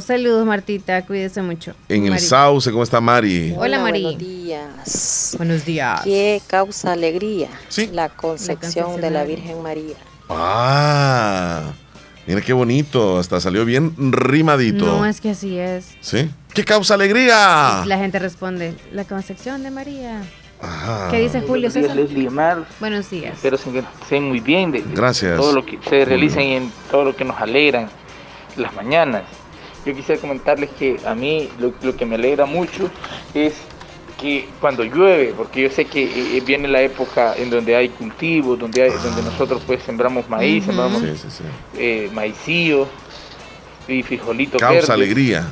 Saludos, 0.02 0.46
Martita. 0.46 1.06
Cuídese 1.06 1.42
mucho. 1.42 1.74
En 1.90 2.04
el 2.06 2.12
Mari. 2.12 2.22
Sauce, 2.22 2.72
¿cómo 2.72 2.84
está 2.84 3.02
Mari? 3.02 3.54
Hola, 3.58 3.80
Mari. 3.80 4.04
Buenos 4.04 4.20
días. 4.20 5.36
Buenos 5.38 5.66
días. 5.66 6.02
¿Qué 6.04 6.42
causa 6.48 6.94
alegría? 6.94 7.50
La 7.92 8.10
concepción 8.10 8.86
concepción 8.86 9.02
de 9.02 9.12
la 9.12 9.24
Virgen 9.24 9.62
María. 9.62 9.96
Ah, 10.30 11.72
mira 12.26 12.42
qué 12.42 12.54
bonito, 12.54 13.18
hasta 13.18 13.40
salió 13.40 13.66
bien 13.66 13.94
rimadito. 14.12 14.86
No, 14.86 15.06
es 15.06 15.22
que 15.22 15.32
así 15.32 15.58
es. 15.58 15.96
¿Sí? 16.02 16.30
¿Qué 16.54 16.64
causa 16.66 16.96
alegría? 16.96 17.84
La 17.86 17.98
gente 17.98 18.20
responde, 18.20 18.74
la 18.92 19.06
concepción 19.06 19.64
de 19.64 19.72
María. 19.72 20.22
Ajá. 20.62 21.10
¿Qué 21.12 21.20
dice 21.20 21.42
Julio 21.42 21.70
Buenos 21.70 21.74
días, 21.74 21.84
César? 21.86 21.96
Leslie 21.96 22.28
Omar. 22.28 22.66
Buenos 22.80 23.10
días. 23.10 23.34
Espero 23.36 23.58
se 23.58 23.70
estén 24.02 24.24
muy 24.28 24.40
bien 24.40 24.72
de, 24.72 24.82
de 24.82 24.96
Gracias. 24.96 25.38
todo 25.38 25.54
lo 25.54 25.64
que 25.66 25.78
ustedes 25.78 26.08
realizan 26.08 26.44
y 26.44 26.56
en 26.56 26.72
todo 26.90 27.06
lo 27.06 27.16
que 27.16 27.24
nos 27.24 27.40
alegran 27.40 27.90
las 28.56 28.74
mañanas. 28.74 29.24
Yo 29.88 29.96
quisiera 29.96 30.20
comentarles 30.20 30.70
que 30.78 30.98
a 31.06 31.16
mí 31.16 31.50
lo, 31.60 31.72
lo 31.82 31.96
que 31.96 32.06
me 32.06 32.16
alegra 32.16 32.46
mucho 32.46 32.90
es 33.34 33.54
que 34.20 34.48
cuando 34.60 34.84
llueve, 34.84 35.34
porque 35.38 35.62
yo 35.62 35.70
sé 35.70 35.86
que 35.86 36.04
eh, 36.38 36.42
viene 36.46 36.68
la 36.68 36.82
época 36.82 37.36
en 37.38 37.50
donde 37.50 37.76
hay 37.76 37.90
cultivos, 37.90 38.60
donde 38.60 38.82
hay, 38.84 38.92
donde 39.04 39.22
nosotros 39.22 39.62
pues 39.66 39.82
sembramos 39.84 40.28
maíz, 40.28 40.66
sembramos 40.66 41.02
Sí, 41.02 41.08
sí, 41.16 41.28
sí. 41.30 41.44
eh, 41.78 42.10
maicillo 42.14 42.88
y 43.88 44.04
frijolitos 44.04 44.60
Causa 44.60 44.94
alegría. 44.94 45.46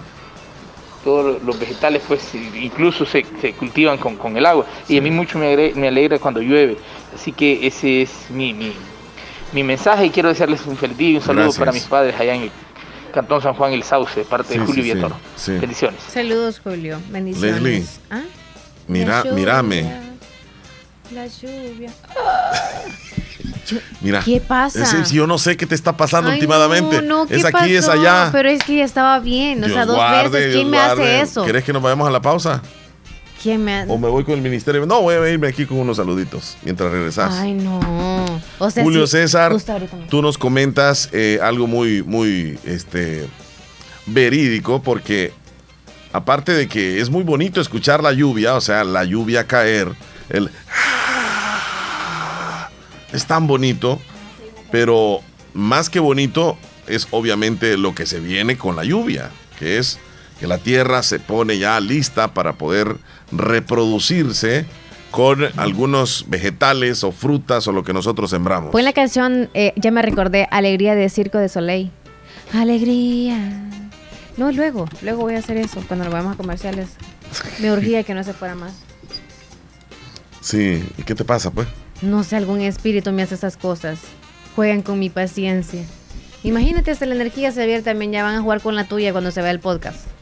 todos 1.03 1.41
los 1.44 1.57
vegetales 1.60 2.02
pues 2.07 2.22
incluso 2.60 3.06
se, 3.06 3.24
se 3.40 3.53
cultivan 3.53 3.98
con, 3.99 4.18
con 4.18 4.36
el 4.36 4.45
agua 4.45 4.66
y 4.90 4.98
a 4.98 5.02
mí 5.02 5.12
mucho 5.12 5.38
me, 5.38 5.53
agre- 5.56 5.76
me 5.76 5.88
alegra 5.88 6.18
cuando 6.20 6.41
llueve 6.41 6.78
así 7.14 7.32
que 7.32 7.66
ese 7.68 8.02
es 8.02 8.12
mi, 8.32 8.53
mi, 8.53 8.74
mi 9.53 9.64
mensaje 9.64 10.07
y 10.07 10.10
quiero 10.10 10.30
desearles 10.30 10.66
un 10.66 10.76
feliz 10.76 10.98
día 10.98 11.10
y 11.12 11.16
un 11.18 11.22
saludo 11.22 11.44
Gracias. 11.44 11.60
para 11.60 11.72
mis 11.72 11.84
padres 11.84 12.20
allá 12.20 12.34
en 12.36 12.41
el 12.41 12.52
Cantón 13.16 13.42
San 13.42 13.54
Juan 13.56 13.74
El 13.74 13.82
Sauce 13.84 14.24
parte 14.26 14.54
Sí, 14.54 14.60
de 14.60 14.66
Julio 14.66 14.84
sí, 14.84 14.90
sí, 14.90 14.94
Villatoro 14.94 15.20
sí. 15.36 15.52
bendiciones 15.54 16.00
Saludos, 16.14 16.62
Julio. 16.64 17.00
Bendiciones. 17.10 17.62
Leslie. 17.64 17.86
¿Ah? 18.12 18.22
Mira, 18.88 19.24
mírame. 19.34 19.92
La 21.12 21.26
lluvia. 21.26 21.92
Mira. 24.02 24.22
¿Qué 24.24 24.40
pasa? 24.42 24.84
Es 25.02 25.12
yo 25.12 25.26
no 25.28 25.38
sé 25.38 25.58
qué 25.58 25.66
te 25.66 25.76
está 25.76 25.96
pasando 25.98 26.30
Ay, 26.30 26.36
últimamente. 26.36 27.02
No, 27.02 27.24
no, 27.24 27.28
¿qué 27.28 27.36
es 27.38 27.46
aquí, 27.46 27.76
es 27.76 27.86
pasó? 27.88 28.00
allá. 28.00 28.30
Pero 28.32 28.50
es 28.50 28.64
que 28.64 28.78
ya 28.78 28.86
estaba 28.86 29.20
bien. 29.20 29.64
O 29.64 29.66
Dios 29.66 29.76
sea, 29.76 29.86
dos 29.86 29.96
guarde, 29.96 30.30
veces. 30.30 30.54
Dios 30.54 30.62
¿Quién 30.62 30.70
me 30.70 30.78
guarde. 30.78 31.04
hace 31.04 31.22
eso? 31.22 31.44
¿Quieres 31.44 31.64
que 31.64 31.74
nos 31.74 31.82
vayamos 31.82 32.08
a 32.08 32.12
la 32.12 32.22
pausa? 32.22 32.62
¿Quién 33.46 33.64
me 33.64 33.76
hace? 33.76 33.92
¿O 33.92 34.00
me 34.00 34.10
voy 34.10 34.24
con 34.24 34.34
el 34.34 34.42
ministerio? 34.42 34.88
No, 34.88 35.04
voy 35.04 35.14
a 35.14 35.30
irme 35.30 35.48
aquí 35.48 35.68
con 35.68 35.78
unos 35.78 35.98
saluditos 35.98 36.58
mientras 36.64 36.92
regresas. 36.92 37.32
Ay, 37.32 37.54
no. 37.54 37.80
O 38.58 38.72
sea, 38.72 38.84
Julio 38.84 39.06
sí, 39.06 39.18
César, 39.18 39.56
tú 40.10 40.24
nos 40.24 40.40
comentas 40.40 41.10
eh, 41.14 41.38
algo 41.44 41.68
muy, 41.68 42.02
muy 42.02 42.58
este, 42.66 43.28
verídico, 44.08 44.82
porque 44.82 45.32
aparte 46.12 46.54
de 46.54 46.68
que 46.68 47.00
es 47.00 47.12
muy 47.12 47.22
bonito 47.22 47.62
escuchar 47.62 48.02
la 48.02 48.14
lluvia, 48.14 48.56
o 48.56 48.62
sea, 48.62 48.84
la 48.84 49.04
lluvia 49.04 49.46
caer, 49.46 49.92
el 50.30 50.50
es 53.14 53.28
tan 53.28 53.46
bonito, 53.46 54.02
pero 54.72 55.20
más 55.54 55.92
que 55.92 56.00
bonito 56.00 56.58
es 56.88 57.08
obviamente 57.12 57.78
lo 57.78 57.94
que 57.94 58.08
se 58.08 58.20
viene 58.20 58.58
con 58.58 58.76
la 58.76 58.84
lluvia, 58.86 59.30
que 59.60 59.78
es 59.78 60.00
que 60.40 60.48
la 60.48 60.57
tierra 60.57 61.03
se 61.03 61.20
pone 61.20 61.57
ya 61.57 61.80
lista 61.80 62.34
para 62.34 62.53
poder 62.53 62.98
reproducirse 63.32 64.66
con 65.12 65.45
algunos 65.57 66.26
vegetales 66.28 67.03
o 67.06 67.12
frutas 67.14 67.68
o 67.68 67.72
lo 67.72 67.84
que 67.84 67.94
nosotros 67.94 68.30
sembramos. 68.30 68.72
Pon 68.72 68.84
la 68.84 68.91
canción, 68.91 69.49
eh, 69.53 69.72
ya 69.78 69.91
me 69.91 70.02
recordé, 70.02 70.48
Alegría 70.52 70.94
de 70.94 71.07
Circo 71.10 71.38
de 71.38 71.48
Soleil. 71.48 71.91
Alegría. 72.53 73.38
No, 74.36 74.52
luego, 74.52 74.90
luego 75.02 75.22
voy 75.22 75.36
a 75.36 75.40
hacer 75.40 75.56
eso, 75.56 75.82
cuando 75.88 76.03
nos 76.03 76.14
vayamos 76.14 76.34
a 76.34 76.38
comerciales. 76.38 76.90
Me 77.60 77.72
urgía 77.72 78.03
que 78.03 78.14
no 78.14 78.24
se 78.24 78.34
fuera 78.34 78.56
más. 78.56 78.74
Sí, 80.41 80.84
¿y 80.98 81.03
qué 81.03 81.16
te 81.16 81.24
pasa, 81.24 81.49
pues? 81.49 81.68
No 82.02 82.24
sé, 82.26 82.36
algún 82.36 82.60
espíritu 82.60 83.12
me 83.14 83.24
hace 83.24 83.36
esas 83.36 83.56
cosas. 83.56 83.99
Juegan 84.56 84.82
con 84.82 84.99
mi 84.99 85.10
paciencia. 85.10 85.84
Imagínate, 86.44 86.91
hasta 86.91 87.06
la 87.06 87.16
energía 87.16 87.52
se 87.52 87.66
vierte 87.66 87.90
también, 87.90 88.12
ya 88.12 88.24
van 88.24 88.36
a 88.36 88.41
jugar 88.41 88.62
con 88.62 88.76
la 88.76 88.84
tuya 88.84 89.14
cuando 89.14 89.32
se 89.32 89.41
vea 89.41 89.52
el 89.52 89.60
podcast. 89.60 90.15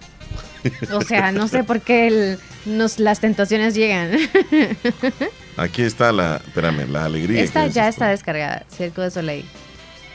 O 0.92 1.02
sea, 1.02 1.32
no 1.32 1.48
sé 1.48 1.64
por 1.64 1.82
qué 1.82 2.08
el- 2.08 2.40
nos, 2.66 3.00
las 3.00 3.20
tentaciones 3.20 3.76
llegan. 3.76 4.12
Aquí 5.58 5.82
está 5.82 6.12
la, 6.12 6.38
espérame, 6.38 6.90
la 6.90 7.06
alegría. 7.06 7.42
Esta 7.44 7.68
ya 7.68 7.88
está 7.90 8.08
descargada, 8.10 8.66
Circo 8.76 9.02
de 9.02 9.12
Soleil. 9.12 9.46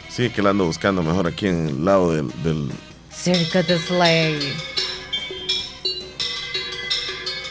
Sí, 0.09 0.31
que 0.31 0.43
la 0.43 0.51
ando 0.51 0.65
buscando 0.65 1.03
mejor 1.03 1.27
aquí 1.27 1.47
en 1.49 1.69
el 1.69 1.85
lado 1.85 2.13
del... 2.13 2.29
del 2.43 2.71
Circo 3.15 3.63
de 3.63 3.79
Soleil. 3.79 4.39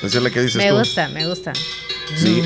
esa 0.03 0.17
es 0.17 0.23
la 0.23 0.29
que 0.29 0.41
dices 0.41 0.55
Me 0.57 0.69
tú. 0.69 0.77
gusta, 0.77 1.09
me 1.09 1.27
gusta. 1.27 1.53
Mi- 2.23 2.41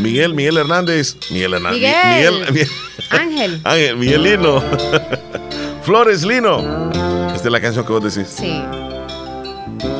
Miguel, 0.00 0.34
Miguel 0.34 0.56
Hernández. 0.58 1.16
Miguel 1.30 1.54
Hernández. 1.54 1.80
Miguel. 1.80 2.34
Miguel, 2.34 2.46
Miguel- 2.52 2.70
Ángel. 3.10 3.60
Ángel, 3.64 3.96
Miguel 3.96 4.22
Lino. 4.22 4.62
Flores 5.82 6.24
Lino. 6.24 6.90
Esta 7.34 7.48
es 7.48 7.52
la 7.52 7.60
canción 7.60 7.84
que 7.86 7.92
vos 7.92 8.14
decís. 8.14 8.32
Sí. 8.34 8.60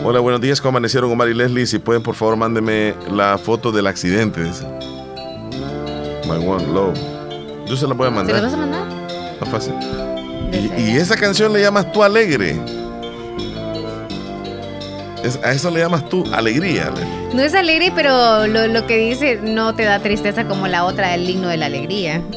Hola, 0.05 0.21
buenos 0.21 0.41
días. 0.41 0.61
¿Cómo 0.61 0.71
amanecieron 0.71 1.11
Omar 1.11 1.29
y 1.29 1.35
Leslie? 1.35 1.67
Si 1.67 1.79
pueden, 1.79 2.03
por 2.03 2.15
favor, 2.15 2.37
mándenme 2.37 2.95
la 3.13 3.37
foto 3.39 3.71
del 3.73 3.87
accidente. 3.87 4.43
Dice. 4.43 4.65
My 6.27 6.37
One 6.47 6.67
Love. 6.73 6.99
Yo 7.67 7.77
se 7.77 7.87
la 7.87 7.95
voy 7.95 8.07
a 8.07 8.11
¿Se 8.11 8.17
mandar. 8.17 8.37
lo 8.37 8.43
vas 8.43 8.53
a 8.55 8.57
mandar? 8.57 8.85
Más 9.41 9.49
fácil. 9.51 9.75
Y, 10.53 10.83
y 10.93 10.97
esa 10.97 11.17
canción 11.17 11.53
le 11.53 11.61
llamas 11.61 11.93
tú 11.93 12.03
alegre. 12.03 12.59
Es- 15.23 15.39
a 15.45 15.53
eso 15.53 15.71
le 15.71 15.81
llamas 15.81 16.09
tú 16.09 16.25
alegría. 16.33 16.91
Le- 16.91 17.35
No 17.37 17.43
es 17.43 17.55
alegre, 17.55 17.93
pero 17.95 18.47
lo, 18.47 18.67
lo 18.69 18.87
que 18.87 18.97
dice 18.97 19.41
no 19.43 19.75
te 19.75 19.85
da 19.85 19.99
tristeza 19.99 20.47
como 20.47 20.69
la 20.69 20.85
otra, 20.85 21.15
el 21.15 21.29
himno 21.29 21.49
de 21.49 21.57
la 21.57 21.67
alegría. 21.67 22.23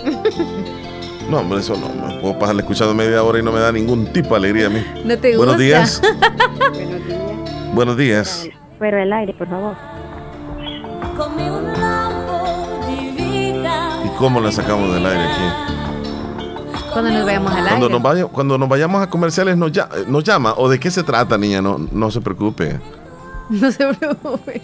No, 1.29 1.37
hombre, 1.39 1.59
eso 1.61 1.77
no. 1.77 1.87
Me 2.07 2.19
puedo 2.19 2.37
pasarle 2.37 2.61
escuchando 2.61 2.93
media 2.93 3.23
hora 3.23 3.39
y 3.39 3.41
no 3.43 3.53
me 3.53 3.59
da 3.61 3.71
ningún 3.71 4.05
tipo 4.07 4.29
de 4.31 4.35
alegría 4.35 4.65
a 4.65 4.69
mí. 4.69 4.83
No 5.05 5.17
te 5.17 5.37
Buenos 5.37 5.55
gusta. 5.55 5.63
días. 5.63 6.01
Buenos 7.73 7.97
días. 7.97 8.47
Pero 8.79 8.97
el 9.01 9.13
aire, 9.13 9.33
por 9.33 9.47
favor. 9.47 9.75
¿Y 14.05 14.09
cómo 14.17 14.39
la 14.39 14.51
sacamos 14.51 14.93
del 14.93 15.05
aire 15.05 15.23
aquí? 15.23 16.81
Cuando 16.91 17.11
nos 17.11 17.25
vayamos 17.25 17.51
al 17.53 17.67
Cuando 17.67 17.85
aire. 17.85 17.93
nos, 17.93 18.01
vaya- 18.01 18.25
cuando 18.27 18.57
nos 18.57 18.69
vayamos 18.69 19.01
a 19.01 19.09
comerciales 19.09 19.55
nos, 19.57 19.71
ya- 19.71 19.89
eh, 19.95 20.03
nos 20.07 20.23
llama. 20.23 20.53
¿O 20.57 20.67
de 20.69 20.79
qué 20.79 20.91
se 20.91 21.03
trata, 21.03 21.37
niña? 21.37 21.61
No, 21.61 21.77
no 21.91 22.11
se 22.11 22.21
preocupe. 22.21 22.79
No 23.49 23.69
se 23.69 23.85
preocupe. 23.95 24.61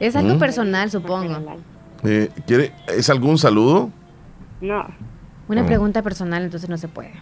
Es 0.00 0.16
algo 0.16 0.36
¿Mm? 0.36 0.38
personal, 0.38 0.90
supongo. 0.90 1.36
Eh, 2.02 2.30
¿quiere, 2.46 2.72
¿Es 2.86 3.10
algún 3.10 3.36
saludo? 3.36 3.90
No. 4.62 4.86
Una 5.48 5.64
Mm. 5.64 5.66
pregunta 5.66 6.00
personal, 6.02 6.44
entonces 6.44 6.70
no 6.70 6.78
se 6.78 6.88
puede. 6.88 7.12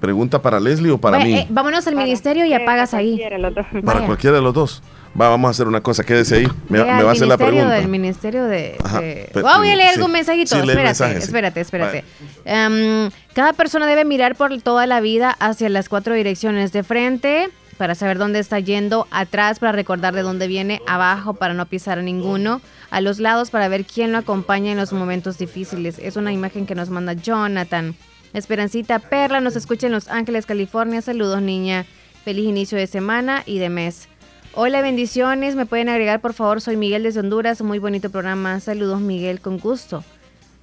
¿Pregunta 0.00 0.42
para 0.42 0.60
Leslie 0.60 0.90
o 0.90 0.98
para 0.98 1.16
Bueno, 1.18 1.32
mí? 1.32 1.38
eh, 1.40 1.46
vámonos 1.48 1.86
al 1.86 1.96
ministerio 1.96 2.44
y 2.44 2.52
apagas 2.52 2.92
ahí. 2.94 3.18
para 3.18 3.80
Vaya. 3.82 4.06
cualquiera 4.06 4.36
de 4.36 4.42
los 4.42 4.52
dos. 4.54 4.82
Va, 5.18 5.30
vamos 5.30 5.48
a 5.48 5.50
hacer 5.52 5.66
una 5.66 5.80
cosa. 5.80 6.04
Quédese 6.04 6.36
ahí. 6.36 6.48
Me, 6.68 6.78
va 6.80 6.84
a 6.84 7.12
hacer 7.12 7.26
la 7.26 7.36
ministerio 7.36 7.36
pregunta. 7.38 7.74
Del 7.76 7.88
ministerio 7.88 8.44
de... 8.44 8.76
Ajá, 8.84 9.00
de- 9.00 9.30
Oh, 9.36 9.58
voy 9.58 9.70
a 9.70 9.76
leer 9.76 9.88
sí. 9.90 9.94
algún 9.96 10.12
mensajito. 10.12 10.50
Sí, 10.54 10.60
espérate, 10.60 10.82
mensaje, 10.84 11.14
sí. 11.14 11.24
espérate, 11.24 11.60
espérate. 11.62 12.04
Em, 12.44 13.10
cada 13.32 13.54
persona 13.54 13.86
debe 13.86 14.04
mirar 14.04 14.36
por 14.36 14.54
toda 14.60 14.86
la 14.86 15.00
vida 15.00 15.30
hacia 15.40 15.70
las 15.70 15.88
cuatro 15.88 16.12
direcciones 16.14 16.72
de 16.72 16.82
frente 16.82 17.48
para 17.78 17.94
saber 17.94 18.18
dónde 18.18 18.38
está 18.38 18.58
yendo, 18.60 19.06
atrás 19.10 19.58
para 19.58 19.72
recordar 19.72 20.14
de 20.14 20.22
dónde 20.22 20.46
viene, 20.48 20.80
abajo 20.86 21.34
para 21.34 21.54
no 21.54 21.64
pisar 21.66 21.98
a 21.98 22.02
ninguno, 22.02 22.60
a 22.90 23.00
los 23.00 23.18
lados 23.18 23.50
para 23.50 23.68
ver 23.68 23.84
quién 23.86 24.12
lo 24.12 24.18
acompaña 24.18 24.72
en 24.72 24.78
los 24.78 24.92
momentos 24.92 25.36
difíciles. 25.38 25.98
Es 25.98 26.16
una 26.16 26.32
imagen 26.32 26.66
que 26.66 26.74
nos 26.74 26.90
manda 26.90 27.14
Jonathan. 27.14 27.94
Esperancita 28.36 28.98
Perla 28.98 29.40
nos 29.40 29.56
escucha 29.56 29.86
en 29.86 29.94
Los 29.94 30.08
Ángeles, 30.08 30.44
California. 30.44 31.00
Saludos, 31.00 31.40
niña. 31.40 31.86
Feliz 32.22 32.44
inicio 32.44 32.76
de 32.76 32.86
semana 32.86 33.42
y 33.46 33.58
de 33.58 33.70
mes. 33.70 34.08
Hola, 34.52 34.82
bendiciones. 34.82 35.56
¿Me 35.56 35.64
pueden 35.64 35.88
agregar, 35.88 36.20
por 36.20 36.34
favor? 36.34 36.60
Soy 36.60 36.76
Miguel 36.76 37.04
desde 37.04 37.20
Honduras. 37.20 37.62
Muy 37.62 37.78
bonito 37.78 38.10
programa. 38.10 38.60
Saludos, 38.60 39.00
Miguel, 39.00 39.40
con 39.40 39.58
gusto. 39.58 40.04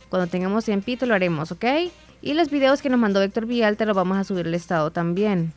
Cuando 0.10 0.28
tengamos 0.28 0.66
tiempito 0.66 1.08
lo 1.08 1.16
haremos, 1.16 1.52
¿ok? 1.52 1.66
Y 2.22 2.36
los 2.36 2.52
videos 2.52 2.84
que 2.84 2.90
nos 2.90 3.00
mandó 3.00 3.24
Héctor 3.24 3.48
Villalta 3.48 3.86
los 3.86 3.96
vamos 3.96 4.20
a 4.20 4.24
subir 4.24 4.46
al 4.46 4.54
estado 4.54 4.92
también. 4.92 5.52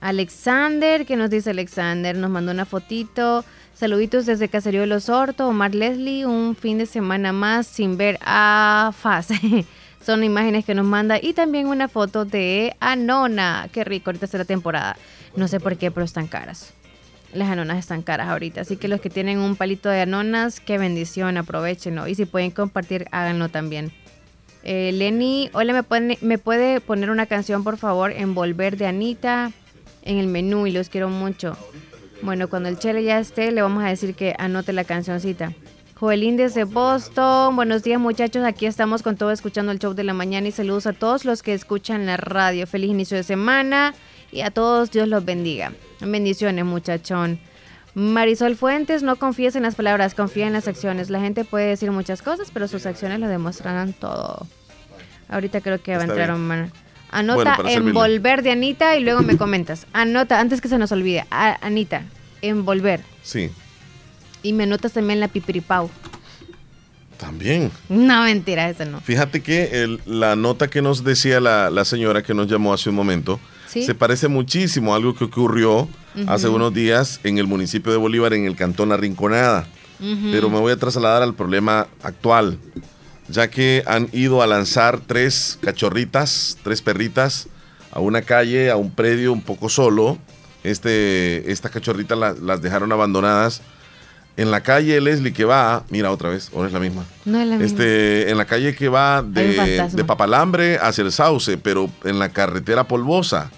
Alexander, 0.00 1.06
¿qué 1.06 1.14
nos 1.14 1.30
dice 1.30 1.50
Alexander? 1.50 2.16
Nos 2.16 2.30
mandó 2.30 2.50
una 2.50 2.64
fotito. 2.64 3.44
Saluditos 3.72 4.26
desde 4.26 4.48
Caserío 4.48 4.80
de 4.80 4.88
los 4.88 5.08
Hortos. 5.08 5.48
Omar 5.48 5.76
Leslie, 5.76 6.26
un 6.26 6.56
fin 6.56 6.76
de 6.76 6.86
semana 6.86 7.32
más 7.32 7.68
sin 7.68 7.96
ver 7.96 8.18
a 8.20 8.90
Faz. 9.00 9.28
Son 10.08 10.24
imágenes 10.24 10.64
que 10.64 10.74
nos 10.74 10.86
manda. 10.86 11.18
Y 11.20 11.34
también 11.34 11.66
una 11.66 11.86
foto 11.86 12.24
de 12.24 12.74
Anona. 12.80 13.68
Qué 13.70 13.84
rico, 13.84 14.08
ahorita 14.08 14.24
es 14.24 14.32
la 14.32 14.46
temporada. 14.46 14.96
No 15.36 15.48
sé 15.48 15.60
por 15.60 15.76
qué, 15.76 15.90
pero 15.90 16.02
están 16.02 16.28
caras. 16.28 16.72
Las 17.34 17.50
anonas 17.50 17.76
están 17.76 18.00
caras 18.00 18.28
ahorita. 18.28 18.62
Así 18.62 18.78
que 18.78 18.88
los 18.88 19.02
que 19.02 19.10
tienen 19.10 19.38
un 19.38 19.54
palito 19.54 19.90
de 19.90 20.00
anonas, 20.00 20.60
qué 20.60 20.78
bendición, 20.78 21.36
aprovechenlo. 21.36 22.08
Y 22.08 22.14
si 22.14 22.24
pueden 22.24 22.52
compartir, 22.52 23.04
háganlo 23.10 23.50
también. 23.50 23.92
Eh, 24.62 24.92
Lenny, 24.94 25.50
hola, 25.52 25.74
¿me, 25.74 25.82
pueden- 25.82 26.16
¿me 26.22 26.38
puede 26.38 26.80
poner 26.80 27.10
una 27.10 27.26
canción, 27.26 27.62
por 27.62 27.76
favor? 27.76 28.10
Envolver 28.12 28.78
de 28.78 28.86
Anita 28.86 29.52
en 30.04 30.16
el 30.16 30.26
menú 30.28 30.66
y 30.66 30.70
los 30.70 30.88
quiero 30.88 31.10
mucho. 31.10 31.54
Bueno, 32.22 32.48
cuando 32.48 32.70
el 32.70 32.78
Chele 32.78 33.04
ya 33.04 33.18
esté, 33.18 33.52
le 33.52 33.60
vamos 33.60 33.84
a 33.84 33.88
decir 33.88 34.14
que 34.14 34.34
anote 34.38 34.72
la 34.72 34.84
cancioncita. 34.84 35.52
Joelín 36.00 36.36
desde 36.36 36.64
Boston. 36.64 37.56
Buenos 37.56 37.82
días, 37.82 38.00
muchachos. 38.00 38.44
Aquí 38.44 38.66
estamos 38.66 39.02
con 39.02 39.16
todo 39.16 39.32
escuchando 39.32 39.72
el 39.72 39.78
show 39.80 39.94
de 39.94 40.04
la 40.04 40.14
mañana 40.14 40.46
y 40.48 40.52
saludos 40.52 40.86
a 40.86 40.92
todos 40.92 41.24
los 41.24 41.42
que 41.42 41.54
escuchan 41.54 42.06
la 42.06 42.16
radio. 42.16 42.66
Feliz 42.66 42.90
inicio 42.90 43.16
de 43.16 43.24
semana 43.24 43.94
y 44.30 44.42
a 44.42 44.50
todos 44.50 44.92
Dios 44.92 45.08
los 45.08 45.24
bendiga. 45.24 45.72
Bendiciones, 46.00 46.64
muchachón. 46.64 47.40
Marisol 47.94 48.54
Fuentes, 48.54 49.02
no 49.02 49.16
confíes 49.16 49.56
en 49.56 49.64
las 49.64 49.74
palabras, 49.74 50.14
confía 50.14 50.46
en 50.46 50.52
las 50.52 50.68
acciones. 50.68 51.10
La 51.10 51.18
gente 51.18 51.44
puede 51.44 51.66
decir 51.66 51.90
muchas 51.90 52.22
cosas, 52.22 52.50
pero 52.52 52.68
sus 52.68 52.86
acciones 52.86 53.18
lo 53.18 53.26
demostrarán 53.26 53.92
todo. 53.92 54.46
Ahorita 55.28 55.60
creo 55.60 55.82
que 55.82 55.96
va 55.96 56.02
a 56.02 56.04
entrar. 56.04 56.30
Omar. 56.30 56.68
Anota 57.10 57.56
Bueno, 57.60 57.70
envolver 57.88 58.42
de 58.42 58.52
Anita 58.52 58.94
y 58.96 59.02
luego 59.02 59.22
me 59.22 59.36
comentas. 59.36 59.86
Anota, 59.92 60.38
antes 60.38 60.60
que 60.60 60.68
se 60.68 60.78
nos 60.78 60.92
olvide. 60.92 61.24
A- 61.30 61.58
Anita, 61.66 62.02
envolver. 62.40 63.00
Sí, 63.24 63.50
Y 64.42 64.52
me 64.52 64.64
anotas 64.64 64.92
también 64.92 65.20
la 65.20 65.28
pipiripau. 65.28 65.90
también. 67.16 67.72
No, 67.88 68.22
mentira, 68.22 68.70
esa 68.70 68.84
no. 68.84 69.00
Fíjate 69.00 69.42
que 69.42 69.82
el- 69.82 70.00
la 70.06 70.36
nota 70.36 70.68
que 70.68 70.80
nos 70.82 71.02
decía 71.02 71.40
la, 71.40 71.68
la 71.68 71.84
señora 71.84 72.22
que 72.22 72.32
nos 72.32 72.46
llamó 72.46 72.72
hace 72.72 72.90
un 72.90 72.94
momento 72.94 73.40
Sí. 73.66 73.82
se 73.82 73.92
parece 73.96 74.28
muchísimo 74.28 74.92
a 74.92 74.96
algo 74.98 75.16
que 75.16 75.24
ocurrió 75.24 75.80
Ujú. 75.80 75.88
hace 76.28 76.46
unos 76.48 76.72
días 76.72 77.18
en 77.24 77.38
el 77.38 77.48
municipio 77.48 77.90
de 77.90 77.98
Bolívar, 77.98 78.34
en 78.34 78.44
el 78.44 78.54
cantón 78.54 78.90
La 78.90 78.96
Rinconada. 78.96 79.66
Ujú. 79.98 80.28
Pero 80.30 80.48
me 80.48 80.60
voy 80.60 80.72
a 80.72 80.76
trasladar 80.76 81.22
al 81.24 81.34
problema 81.34 81.88
actual, 82.04 82.56
ya 83.28 83.50
que 83.50 83.82
han 83.86 84.08
ido 84.12 84.40
a 84.40 84.46
lanzar 84.46 85.00
tres 85.00 85.58
cachorritas, 85.60 86.56
tres 86.62 86.82
perritas, 86.82 87.48
a 87.90 87.98
una 87.98 88.22
calle, 88.22 88.70
a 88.70 88.76
un 88.76 88.92
predio 88.92 89.32
un 89.32 89.42
poco 89.42 89.68
solo. 89.68 90.18
Este, 90.62 91.50
estas 91.50 91.72
cachorritas 91.72 92.16
la- 92.16 92.34
las 92.40 92.62
dejaron 92.62 92.92
abandonadas 92.92 93.60
en 94.38 94.52
la 94.52 94.60
calle 94.60 95.00
Leslie 95.00 95.32
que 95.32 95.44
va, 95.44 95.82
mira 95.90 96.12
otra 96.12 96.30
vez, 96.30 96.50
ahora 96.54 96.68
es 96.68 96.72
la 96.72 96.78
misma. 96.78 97.04
No 97.24 97.40
es 97.40 97.48
la 97.48 97.56
misma. 97.56 97.66
Este, 97.66 98.30
en 98.30 98.38
la 98.38 98.44
calle 98.44 98.72
que 98.72 98.88
va 98.88 99.20
de, 99.20 100.04
Papalambre 100.06 100.78
hacia 100.78 101.02
el 101.02 101.10
Sauce, 101.10 101.58
pero 101.58 101.90
en 102.04 102.20
la 102.20 102.28
carretera 102.28 102.84
polvosa. 102.84 103.50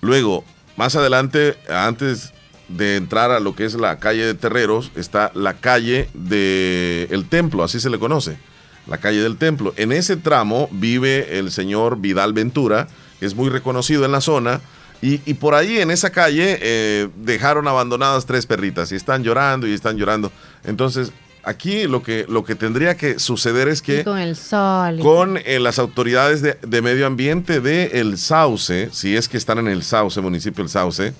Luego, 0.00 0.44
más 0.78 0.96
adelante, 0.96 1.56
antes 1.68 2.32
de 2.68 2.96
entrar 2.96 3.30
a 3.32 3.38
lo 3.38 3.54
que 3.54 3.66
es 3.66 3.74
la 3.74 3.98
calle 3.98 4.24
de 4.24 4.32
Terreros, 4.32 4.92
está 4.96 5.30
la 5.34 5.54
calle 5.54 6.08
de 6.14 7.06
El 7.10 7.28
Templo, 7.28 7.62
así 7.62 7.78
se 7.78 7.90
le 7.90 7.98
conoce, 7.98 8.38
la 8.86 8.96
calle 8.96 9.22
del 9.22 9.36
Templo. 9.36 9.74
En 9.76 9.92
ese 9.92 10.16
tramo 10.16 10.70
vive 10.72 11.38
el 11.38 11.50
señor 11.50 12.00
Vidal 12.00 12.32
Ventura, 12.32 12.88
que 13.20 13.26
es 13.26 13.34
muy 13.34 13.50
reconocido 13.50 14.06
en 14.06 14.12
la 14.12 14.22
zona, 14.22 14.62
y, 15.02 15.20
y 15.30 15.34
por 15.34 15.54
ahí 15.54 15.78
en 15.78 15.90
esa 15.90 16.10
calle 16.10 16.58
eh, 16.60 17.08
dejaron 17.16 17.68
abandonadas 17.68 18.26
tres 18.26 18.46
perritas 18.46 18.90
y 18.92 18.96
están 18.96 19.22
llorando 19.22 19.66
y 19.66 19.72
están 19.72 19.96
llorando. 19.96 20.32
Entonces, 20.64 21.12
aquí 21.44 21.84
lo 21.86 22.02
que, 22.02 22.26
lo 22.28 22.44
que 22.44 22.54
tendría 22.56 22.96
que 22.96 23.18
suceder 23.18 23.68
es 23.68 23.80
que 23.80 24.00
Y 24.00 24.04
con 24.04 24.18
el 24.18 24.34
sol. 24.36 24.98
y- 24.98 25.02
con 25.02 25.36
eh, 25.38 25.60
las 25.60 25.78
autoridades 25.78 26.42
de, 26.42 26.58
de 26.62 26.82
medio 26.82 27.06
ambiente 27.06 27.60
de 27.60 28.00
El 28.00 28.18
Sauce, 28.18 28.88
si 28.92 29.16
es 29.16 29.28
que 29.28 29.36
están 29.36 29.58
en 29.58 29.68
El 29.68 29.82
Sauce, 29.82 30.20
municipio 30.20 30.62
El 30.64 30.68
Sauce, 30.70 31.12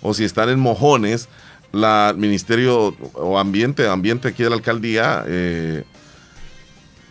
o 0.00 0.14
si 0.14 0.24
están 0.24 0.48
en 0.48 0.60
Mojones, 0.60 1.28
la 1.72 2.14
Ministerio 2.16 2.94
o 3.14 3.38
Ambiente, 3.38 3.88
Ambiente 3.88 4.28
aquí 4.28 4.44
de 4.44 4.50
la 4.50 4.56
alcaldía, 4.56 5.24
eh, 5.26 5.82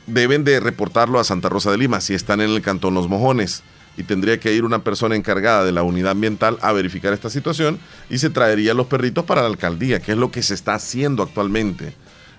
deben 0.07 0.43
de 0.43 0.59
reportarlo 0.59 1.19
a 1.19 1.23
Santa 1.23 1.49
Rosa 1.49 1.71
de 1.71 1.77
Lima, 1.77 2.01
si 2.01 2.13
están 2.13 2.41
en 2.41 2.49
el 2.49 2.61
cantón 2.61 2.93
Los 2.93 3.07
Mojones. 3.09 3.63
Y 3.95 4.03
tendría 4.03 4.39
que 4.39 4.53
ir 4.53 4.65
una 4.65 4.83
persona 4.83 5.15
encargada 5.15 5.63
de 5.63 5.71
la 5.71 5.83
unidad 5.83 6.11
ambiental 6.11 6.57
a 6.61 6.71
verificar 6.71 7.13
esta 7.13 7.29
situación 7.29 7.79
y 8.09 8.17
se 8.17 8.29
traería 8.29 8.73
los 8.73 8.87
perritos 8.87 9.25
para 9.25 9.41
la 9.41 9.47
alcaldía, 9.47 9.99
que 9.99 10.13
es 10.13 10.17
lo 10.17 10.31
que 10.31 10.41
se 10.41 10.55
está 10.55 10.73
haciendo 10.73 11.21
actualmente. 11.21 11.93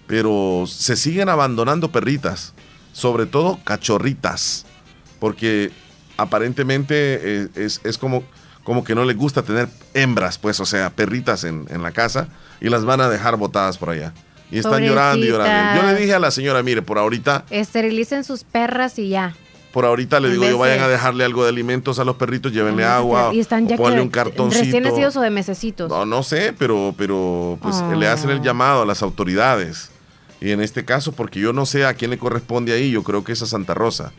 Pero 0.06 0.64
se 0.66 0.96
siguen 0.96 1.28
abandonando 1.28 1.92
perritas, 1.92 2.54
sobre 2.92 3.26
todo 3.26 3.60
cachorritas, 3.64 4.66
porque 5.20 5.70
aparentemente 6.16 6.94
eh, 7.22 7.48
es, 7.54 7.80
es 7.84 7.98
como, 7.98 8.24
como 8.64 8.82
que 8.82 8.94
no 8.94 9.04
les 9.04 9.16
gusta 9.16 9.42
tener 9.42 9.68
hembras, 9.94 10.38
pues, 10.38 10.58
o 10.60 10.66
sea, 10.66 10.90
perritas 10.90 11.44
en, 11.44 11.66
en 11.70 11.82
la 11.82 11.92
casa 11.92 12.28
y 12.60 12.68
las 12.68 12.84
van 12.84 13.00
a 13.00 13.08
dejar 13.08 13.36
botadas 13.36 13.78
por 13.78 13.90
allá. 13.90 14.12
Y 14.50 14.58
están 14.58 14.82
llorando 14.82 15.24
y 15.24 15.28
llorando. 15.28 15.82
Yo 15.82 15.88
le 15.88 15.98
dije 15.98 16.14
a 16.14 16.18
la 16.18 16.30
señora, 16.30 16.62
mire, 16.62 16.82
por 16.82 16.98
ahorita 16.98 17.44
Esterilicen 17.50 18.24
sus 18.24 18.44
perras 18.44 18.98
y 18.98 19.08
ya. 19.08 19.34
Por 19.74 19.84
ahorita 19.84 20.20
le 20.20 20.30
digo 20.30 20.44
yo, 20.48 20.56
vayan 20.56 20.80
a 20.82 20.88
dejarle 20.88 21.24
algo 21.24 21.42
de 21.42 21.50
alimentos 21.50 21.98
a 21.98 22.04
los 22.04 22.16
perritos, 22.16 22.52
llévenle 22.52 22.84
Ah, 22.84 22.96
agua, 22.96 23.30
Y 23.34 23.40
están 23.40 23.68
ya 23.68 23.74
o 23.74 23.78
ponle 23.78 23.96
que 23.96 24.02
un 24.02 24.08
cartoncito. 24.08 24.64
recién 24.64 24.82
nacidos 24.84 25.16
o 25.16 25.20
de 25.20 25.28
mesecitos. 25.30 25.90
No, 25.90 26.06
no 26.06 26.22
sé, 26.22 26.54
pero, 26.58 26.94
pero 26.96 27.58
pues 27.60 27.76
Ah. 27.76 27.94
le 27.94 28.06
hacen 28.08 28.30
el 28.30 28.40
llamado 28.40 28.82
a 28.82 28.86
las 28.86 29.02
autoridades. 29.02 29.90
Y 30.40 30.50
en 30.52 30.60
este 30.62 30.84
caso, 30.84 31.12
porque 31.12 31.40
yo 31.40 31.52
no 31.52 31.66
sé 31.66 31.84
a 31.84 31.94
quién 31.94 32.10
le 32.10 32.18
corresponde 32.18 32.72
ahí, 32.72 32.90
yo 32.90 33.02
creo 33.02 33.24
que 33.24 33.32
es 33.32 33.42
a 33.42 33.46
Santa 33.46 33.74
Rosa. 33.74 34.12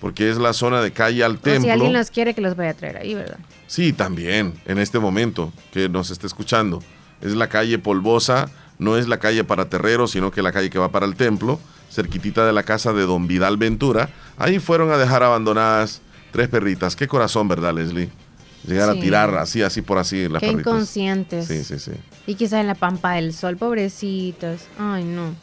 Porque 0.00 0.30
es 0.30 0.36
la 0.36 0.52
zona 0.52 0.80
de 0.80 0.92
calle 0.92 1.24
al 1.24 1.32
O 1.32 1.34
si 1.36 1.40
templo. 1.42 1.72
alguien 1.72 1.92
los 1.92 2.10
quiere 2.10 2.32
que 2.34 2.40
los 2.40 2.54
vaya 2.54 2.70
a 2.70 2.74
traer 2.74 2.98
ahí, 2.98 3.14
¿verdad? 3.14 3.38
Sí, 3.66 3.92
también, 3.92 4.54
en 4.66 4.78
este 4.78 4.98
momento 5.00 5.52
que 5.72 5.88
nos 5.88 6.10
está 6.10 6.26
escuchando. 6.26 6.80
Es 7.20 7.32
la 7.32 7.48
calle 7.48 7.78
polvosa, 7.80 8.48
no 8.78 8.96
es 8.96 9.08
la 9.08 9.18
calle 9.18 9.42
para 9.42 9.64
terreros, 9.68 10.12
sino 10.12 10.30
que 10.30 10.40
la 10.42 10.52
calle 10.52 10.70
que 10.70 10.78
va 10.78 10.90
para 10.90 11.04
el 11.06 11.16
templo, 11.16 11.58
cerquitita 11.90 12.46
de 12.46 12.52
la 12.52 12.62
casa 12.62 12.92
de 12.92 13.02
don 13.06 13.26
Vidal 13.26 13.56
Ventura. 13.56 14.10
Ahí 14.36 14.58
fueron 14.58 14.90
a 14.92 14.96
dejar 14.98 15.22
abandonadas 15.22 16.00
tres 16.32 16.48
perritas. 16.48 16.94
Qué 16.96 17.08
corazón, 17.08 17.48
¿verdad, 17.48 17.74
Leslie? 17.74 18.08
Llegar 18.66 18.92
Sí. 18.92 18.98
a 18.98 19.02
tirar 19.02 19.34
así, 19.36 19.62
así 19.62 19.82
por 19.82 19.98
así 19.98 20.28
las 20.28 20.40
Qué 20.40 20.48
perritas. 20.48 20.72
inconscientes. 20.72 21.46
Sí, 21.46 21.64
sí, 21.64 21.78
sí. 21.78 21.92
Y 22.26 22.34
quizás 22.34 22.60
en 22.60 22.66
la 22.66 22.74
pampa 22.74 23.12
del 23.12 23.32
sol, 23.32 23.56
pobrecitos. 23.56 24.62
Ay, 24.78 25.04
no. 25.04 25.34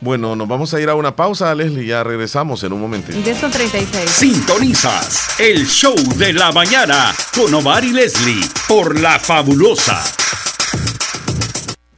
Bueno, 0.00 0.36
nos 0.36 0.46
vamos 0.46 0.72
a 0.74 0.80
ir 0.80 0.90
a 0.90 0.94
una 0.94 1.16
pausa, 1.16 1.54
Leslie, 1.54 1.86
ya 1.86 2.04
regresamos 2.04 2.62
en 2.62 2.72
un 2.74 2.80
momentito. 2.82 3.18
10 3.18 3.38
con 3.40 3.50
36. 3.50 4.10
Sintonizas 4.10 5.40
el 5.40 5.66
show 5.66 5.94
de 6.16 6.34
la 6.34 6.52
mañana 6.52 7.14
con 7.34 7.52
Omar 7.54 7.82
y 7.82 7.92
Leslie 7.92 8.44
por 8.68 9.00
La 9.00 9.18
Fabulosa. 9.18 10.02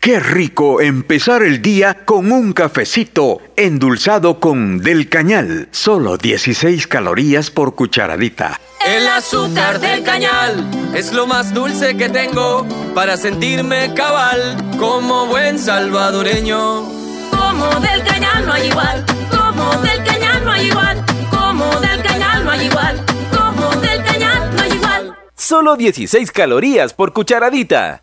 Qué 0.00 0.18
rico 0.18 0.80
empezar 0.80 1.42
el 1.42 1.60
día 1.60 2.06
con 2.06 2.32
un 2.32 2.54
cafecito 2.54 3.42
endulzado 3.54 4.40
con 4.40 4.78
Del 4.78 5.10
Cañal. 5.10 5.68
Solo 5.72 6.16
16 6.16 6.86
calorías 6.86 7.50
por 7.50 7.74
cucharadita. 7.74 8.58
El 8.86 9.06
azúcar 9.08 9.78
del 9.78 10.02
cañal 10.02 10.66
es 10.94 11.12
lo 11.12 11.26
más 11.26 11.52
dulce 11.52 11.98
que 11.98 12.08
tengo 12.08 12.66
para 12.94 13.18
sentirme 13.18 13.92
cabal 13.92 14.56
como 14.78 15.26
buen 15.26 15.58
salvadoreño. 15.58 16.82
Como 17.30 17.66
del 17.80 18.02
cañal 18.02 18.46
no 18.46 18.54
hay 18.54 18.68
igual, 18.68 19.04
como 19.30 19.82
del 19.82 20.02
cañal 20.02 20.44
no 20.46 20.52
hay 20.52 20.66
igual, 20.68 21.04
como 21.30 21.78
del 21.78 22.02
cañal 22.02 22.44
no 22.46 22.50
hay 22.50 22.66
igual, 22.68 23.04
como 23.30 23.70
del 23.82 24.02
cañal 24.02 24.56
no 24.56 24.62
hay 24.62 24.72
igual. 24.72 25.18
Solo 25.34 25.76
16 25.76 26.32
calorías 26.32 26.94
por 26.94 27.12
cucharadita. 27.12 28.02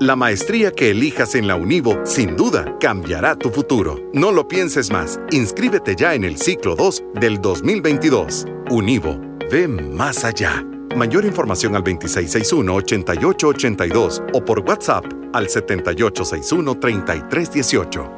La 0.00 0.14
maestría 0.14 0.70
que 0.70 0.92
elijas 0.92 1.34
en 1.34 1.48
la 1.48 1.56
Univo 1.56 1.98
sin 2.04 2.36
duda 2.36 2.76
cambiará 2.78 3.34
tu 3.34 3.50
futuro. 3.50 3.98
No 4.12 4.30
lo 4.30 4.46
pienses 4.46 4.92
más. 4.92 5.18
Inscríbete 5.32 5.96
ya 5.96 6.14
en 6.14 6.22
el 6.22 6.36
ciclo 6.36 6.76
2 6.76 7.02
del 7.14 7.40
2022. 7.40 8.46
Univo, 8.70 9.18
ve 9.50 9.66
más 9.66 10.24
allá. 10.24 10.64
Mayor 10.94 11.24
información 11.24 11.74
al 11.74 11.82
2661-8882 11.82 14.22
o 14.34 14.44
por 14.44 14.60
WhatsApp 14.60 15.04
al 15.32 15.48
7861-3318. 15.48 18.17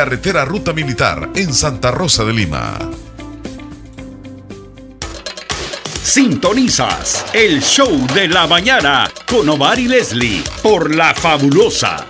carretera 0.00 0.46
Ruta 0.46 0.72
Militar 0.72 1.28
en 1.34 1.52
Santa 1.52 1.90
Rosa 1.90 2.24
de 2.24 2.32
Lima. 2.32 2.78
Sintonizas 6.02 7.26
el 7.34 7.60
show 7.60 8.06
de 8.14 8.26
la 8.26 8.46
mañana 8.46 9.10
con 9.30 9.46
Omar 9.46 9.78
y 9.78 9.88
Leslie 9.88 10.42
por 10.62 10.94
La 10.94 11.14
Fabulosa. 11.14 12.06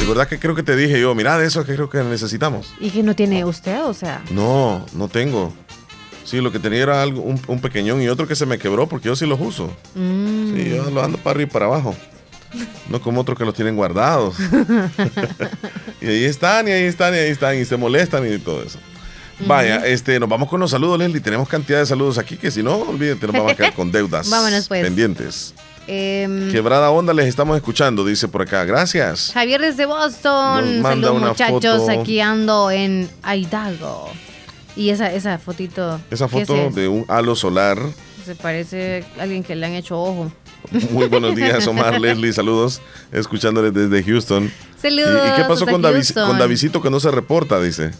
De 0.00 0.06
verdad 0.08 0.26
que 0.26 0.40
creo 0.40 0.56
que 0.56 0.64
te 0.64 0.74
dije 0.74 1.00
yo, 1.00 1.14
mira, 1.14 1.38
de 1.38 1.46
eso 1.46 1.64
que 1.64 1.76
creo 1.76 1.88
que 1.88 2.02
necesitamos. 2.02 2.74
¿Y 2.80 2.90
que 2.90 3.04
no 3.04 3.14
tiene 3.14 3.44
usted? 3.44 3.84
O 3.84 3.94
sea. 3.94 4.24
No, 4.32 4.84
no 4.94 5.06
tengo. 5.06 5.54
Sí, 6.28 6.40
lo 6.42 6.52
que 6.52 6.58
tenía 6.58 6.82
era 6.82 7.02
algo, 7.02 7.22
un, 7.22 7.40
un 7.46 7.60
pequeñón 7.60 8.02
y 8.02 8.08
otro 8.08 8.28
que 8.28 8.34
se 8.36 8.44
me 8.44 8.58
quebró 8.58 8.86
porque 8.86 9.06
yo 9.08 9.16
sí 9.16 9.24
los 9.26 9.40
uso. 9.40 9.72
mm. 9.94 10.54
Sí, 10.56 10.68
yo 10.70 10.90
lo 10.90 11.02
ando 11.02 11.16
para 11.18 11.32
arriba 11.36 11.48
y 11.48 11.52
para 11.52 11.64
abajo. 11.66 11.94
No 12.88 13.00
como 13.00 13.20
otros 13.22 13.38
que 13.38 13.44
los 13.44 13.54
tienen 13.54 13.76
guardados. 13.76 14.36
y 16.00 16.06
ahí 16.06 16.24
están, 16.24 16.68
y 16.68 16.72
ahí 16.72 16.84
están, 16.84 17.14
y 17.14 17.18
ahí 17.18 17.30
están, 17.30 17.58
y 17.58 17.64
se 17.64 17.76
molestan 17.76 18.30
y 18.32 18.38
todo 18.38 18.62
eso. 18.62 18.78
Vaya, 19.46 19.86
este, 19.86 20.18
nos 20.18 20.28
vamos 20.28 20.48
con 20.48 20.58
los 20.60 20.70
saludos, 20.70 20.98
Leslie. 20.98 21.20
Tenemos 21.20 21.48
cantidad 21.48 21.78
de 21.78 21.86
saludos 21.86 22.18
aquí 22.18 22.36
que 22.36 22.50
si 22.50 22.62
no, 22.62 22.76
olvídate, 22.76 23.26
nos 23.26 23.36
vamos 23.36 23.52
a 23.52 23.54
quedar 23.54 23.72
con 23.72 23.90
deudas 23.92 24.28
Vámonos, 24.28 24.66
pues. 24.68 24.82
pendientes. 24.82 25.54
Em, 25.86 26.50
Quebrada 26.50 26.90
onda 26.90 27.14
les 27.14 27.26
estamos 27.26 27.56
escuchando, 27.56 28.04
dice 28.04 28.28
por 28.28 28.42
acá. 28.42 28.64
Gracias. 28.64 29.30
Javier 29.32 29.60
desde 29.60 29.86
Boston. 29.86 30.74
Nos 30.74 30.82
manda 30.82 31.06
Saludos 31.08 31.16
una 31.16 31.28
muchachos, 31.28 31.78
foto. 31.86 32.00
aquí 32.00 32.20
ando 32.20 32.70
en 32.70 33.08
Idaho. 33.24 34.10
Y 34.78 34.90
esa, 34.90 35.12
esa 35.12 35.38
fotito. 35.38 36.00
Esa 36.08 36.28
¿qué 36.28 36.42
es 36.42 36.46
foto 36.46 36.70
de 36.70 36.86
un 36.86 37.04
halo 37.08 37.34
solar. 37.34 37.80
Se 38.24 38.36
parece 38.36 39.04
a 39.18 39.22
alguien 39.24 39.42
que 39.42 39.56
le 39.56 39.66
han 39.66 39.72
hecho 39.72 40.00
ojo. 40.00 40.30
Muy 40.92 41.08
buenos 41.08 41.34
días, 41.36 41.66
Omar, 41.66 42.00
Leslie, 42.00 42.32
saludos. 42.32 42.80
Escuchándoles 43.10 43.74
desde 43.74 44.04
Houston. 44.04 44.52
Saludos 44.80 45.20
¿Y, 45.26 45.32
y 45.32 45.42
qué 45.42 45.48
pasó 45.48 45.66
con, 45.66 45.82
David, 45.82 45.96
Houston. 45.96 46.28
con 46.28 46.38
Davidcito 46.38 46.80
que 46.80 46.90
no 46.90 47.00
se 47.00 47.10
reporta? 47.10 47.60
Dice. 47.60 47.90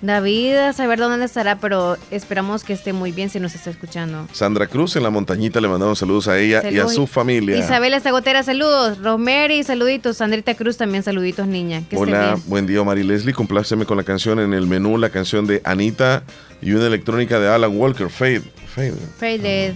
David, 0.00 0.54
a 0.54 0.72
saber 0.72 0.98
dónde 0.98 1.24
estará, 1.24 1.56
pero 1.58 1.96
esperamos 2.10 2.62
que 2.62 2.72
esté 2.72 2.92
muy 2.92 3.10
bien 3.10 3.30
si 3.30 3.40
nos 3.40 3.54
está 3.54 3.70
escuchando. 3.70 4.28
Sandra 4.32 4.66
Cruz 4.68 4.94
en 4.96 5.02
la 5.02 5.10
montañita 5.10 5.60
le 5.60 5.68
mandamos 5.68 5.98
saludos 5.98 6.28
a 6.28 6.38
ella 6.38 6.62
y 6.70 6.78
a 6.78 6.86
su 6.88 7.06
familia. 7.06 7.56
Isabela 7.56 7.98
Zagotera, 8.00 8.42
saludos. 8.42 8.98
Romery, 8.98 9.64
saluditos. 9.64 10.18
Sandrita 10.18 10.54
Cruz 10.54 10.76
también, 10.76 11.02
saluditos, 11.02 11.46
niña. 11.46 11.82
Que 11.88 11.96
Hola, 11.96 12.38
buen 12.46 12.66
día, 12.66 12.80
Omar 12.80 12.98
y 12.98 13.02
Leslie. 13.02 13.34
Compláceme 13.34 13.86
con 13.86 13.96
la 13.96 14.04
canción 14.04 14.38
en 14.38 14.54
el 14.54 14.66
menú, 14.66 14.98
la 14.98 15.10
canción 15.10 15.46
de 15.46 15.60
Anita 15.64 16.22
y 16.62 16.72
una 16.72 16.86
electrónica 16.86 17.40
de 17.40 17.48
Alan 17.48 17.76
Walker, 17.76 18.08
Fade. 18.08 18.42
Fade. 18.74 18.94
Faded. 19.18 19.74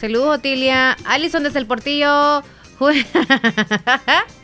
Saludos, 0.00 0.38
Otilia. 0.38 0.96
Alison 1.04 1.42
desde 1.42 1.58
el 1.60 1.66
Portillo. 1.66 2.42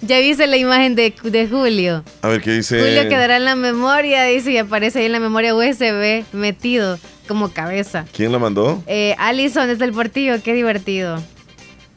Ya 0.00 0.20
viste 0.20 0.46
la 0.46 0.56
imagen 0.56 0.94
de, 0.94 1.12
de 1.24 1.48
Julio. 1.48 2.04
A 2.22 2.28
ver 2.28 2.40
qué 2.40 2.52
dice. 2.52 2.78
Julio 2.78 3.08
quedará 3.08 3.36
en 3.36 3.44
la 3.44 3.56
memoria, 3.56 4.24
dice, 4.24 4.52
y 4.52 4.58
aparece 4.58 5.00
ahí 5.00 5.06
en 5.06 5.12
la 5.12 5.20
memoria 5.20 5.54
USB 5.54 6.24
metido 6.32 6.98
como 7.26 7.50
cabeza. 7.52 8.06
¿Quién 8.16 8.32
la 8.32 8.38
mandó? 8.38 8.82
Eh, 8.86 9.14
Alison 9.18 9.66
desde 9.66 9.84
el 9.84 9.92
Portillo, 9.92 10.40
qué 10.42 10.54
divertido. 10.54 11.20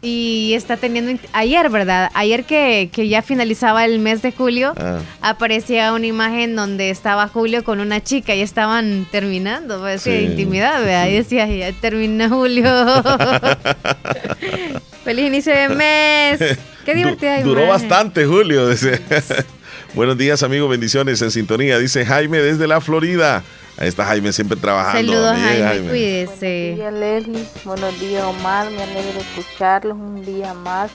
Y 0.03 0.53
está 0.55 0.77
teniendo, 0.77 1.21
ayer, 1.31 1.69
¿verdad? 1.69 2.09
Ayer 2.15 2.43
que, 2.43 2.89
que 2.91 3.07
ya 3.07 3.21
finalizaba 3.21 3.85
el 3.85 3.99
mes 3.99 4.23
de 4.23 4.31
julio, 4.31 4.73
Ah. 4.77 4.97
aparecía 5.21 5.93
una 5.93 6.07
imagen 6.07 6.55
donde 6.55 6.89
estaba 6.89 7.27
Julio 7.27 7.63
con 7.63 7.79
una 7.79 8.01
chica 8.01 8.33
y 8.33 8.41
estaban 8.41 9.05
terminando, 9.11 9.79
pues, 9.79 10.01
Sí. 10.01 10.09
intimidad, 10.11 10.79
¿verdad? 10.81 11.07
Y 11.07 11.13
decía, 11.13 11.45
ya 11.45 11.71
termina 11.73 12.29
Julio. 12.29 12.65
Feliz 15.03 15.27
inicio 15.27 15.53
de 15.55 15.69
mes. 15.69 16.57
Qué 16.85 16.95
divertida 16.95 17.39
Du- 17.41 17.49
Duró 17.49 17.63
imagen. 17.65 17.89
bastante, 17.89 18.25
Julio. 18.25 18.67
dice. 18.69 19.01
Buenos 19.93 20.17
días, 20.17 20.41
amigos. 20.43 20.69
Bendiciones 20.69 21.21
en 21.21 21.31
sintonía. 21.31 21.77
Dice 21.77 22.05
Jaime 22.05 22.39
desde 22.39 22.67
la 22.67 22.79
Florida. 22.81 23.43
Ahí 23.77 23.87
está 23.87 24.05
Jaime 24.05 24.31
siempre 24.33 24.57
trabajando. 24.57 25.11
Saludos, 25.13 25.35
Bien, 25.35 25.65
Jaime, 25.65 25.89
cuídese. 25.89 26.75
Buenos 26.77 26.77
días, 26.77 26.93
Leslie. 26.93 27.45
Buenos 27.65 27.99
días, 27.99 28.23
Omar. 28.23 28.69
Me 28.71 28.83
alegra 28.83 29.19
escucharlos 29.19 29.97
un 29.97 30.23
día 30.25 30.53
más. 30.53 30.91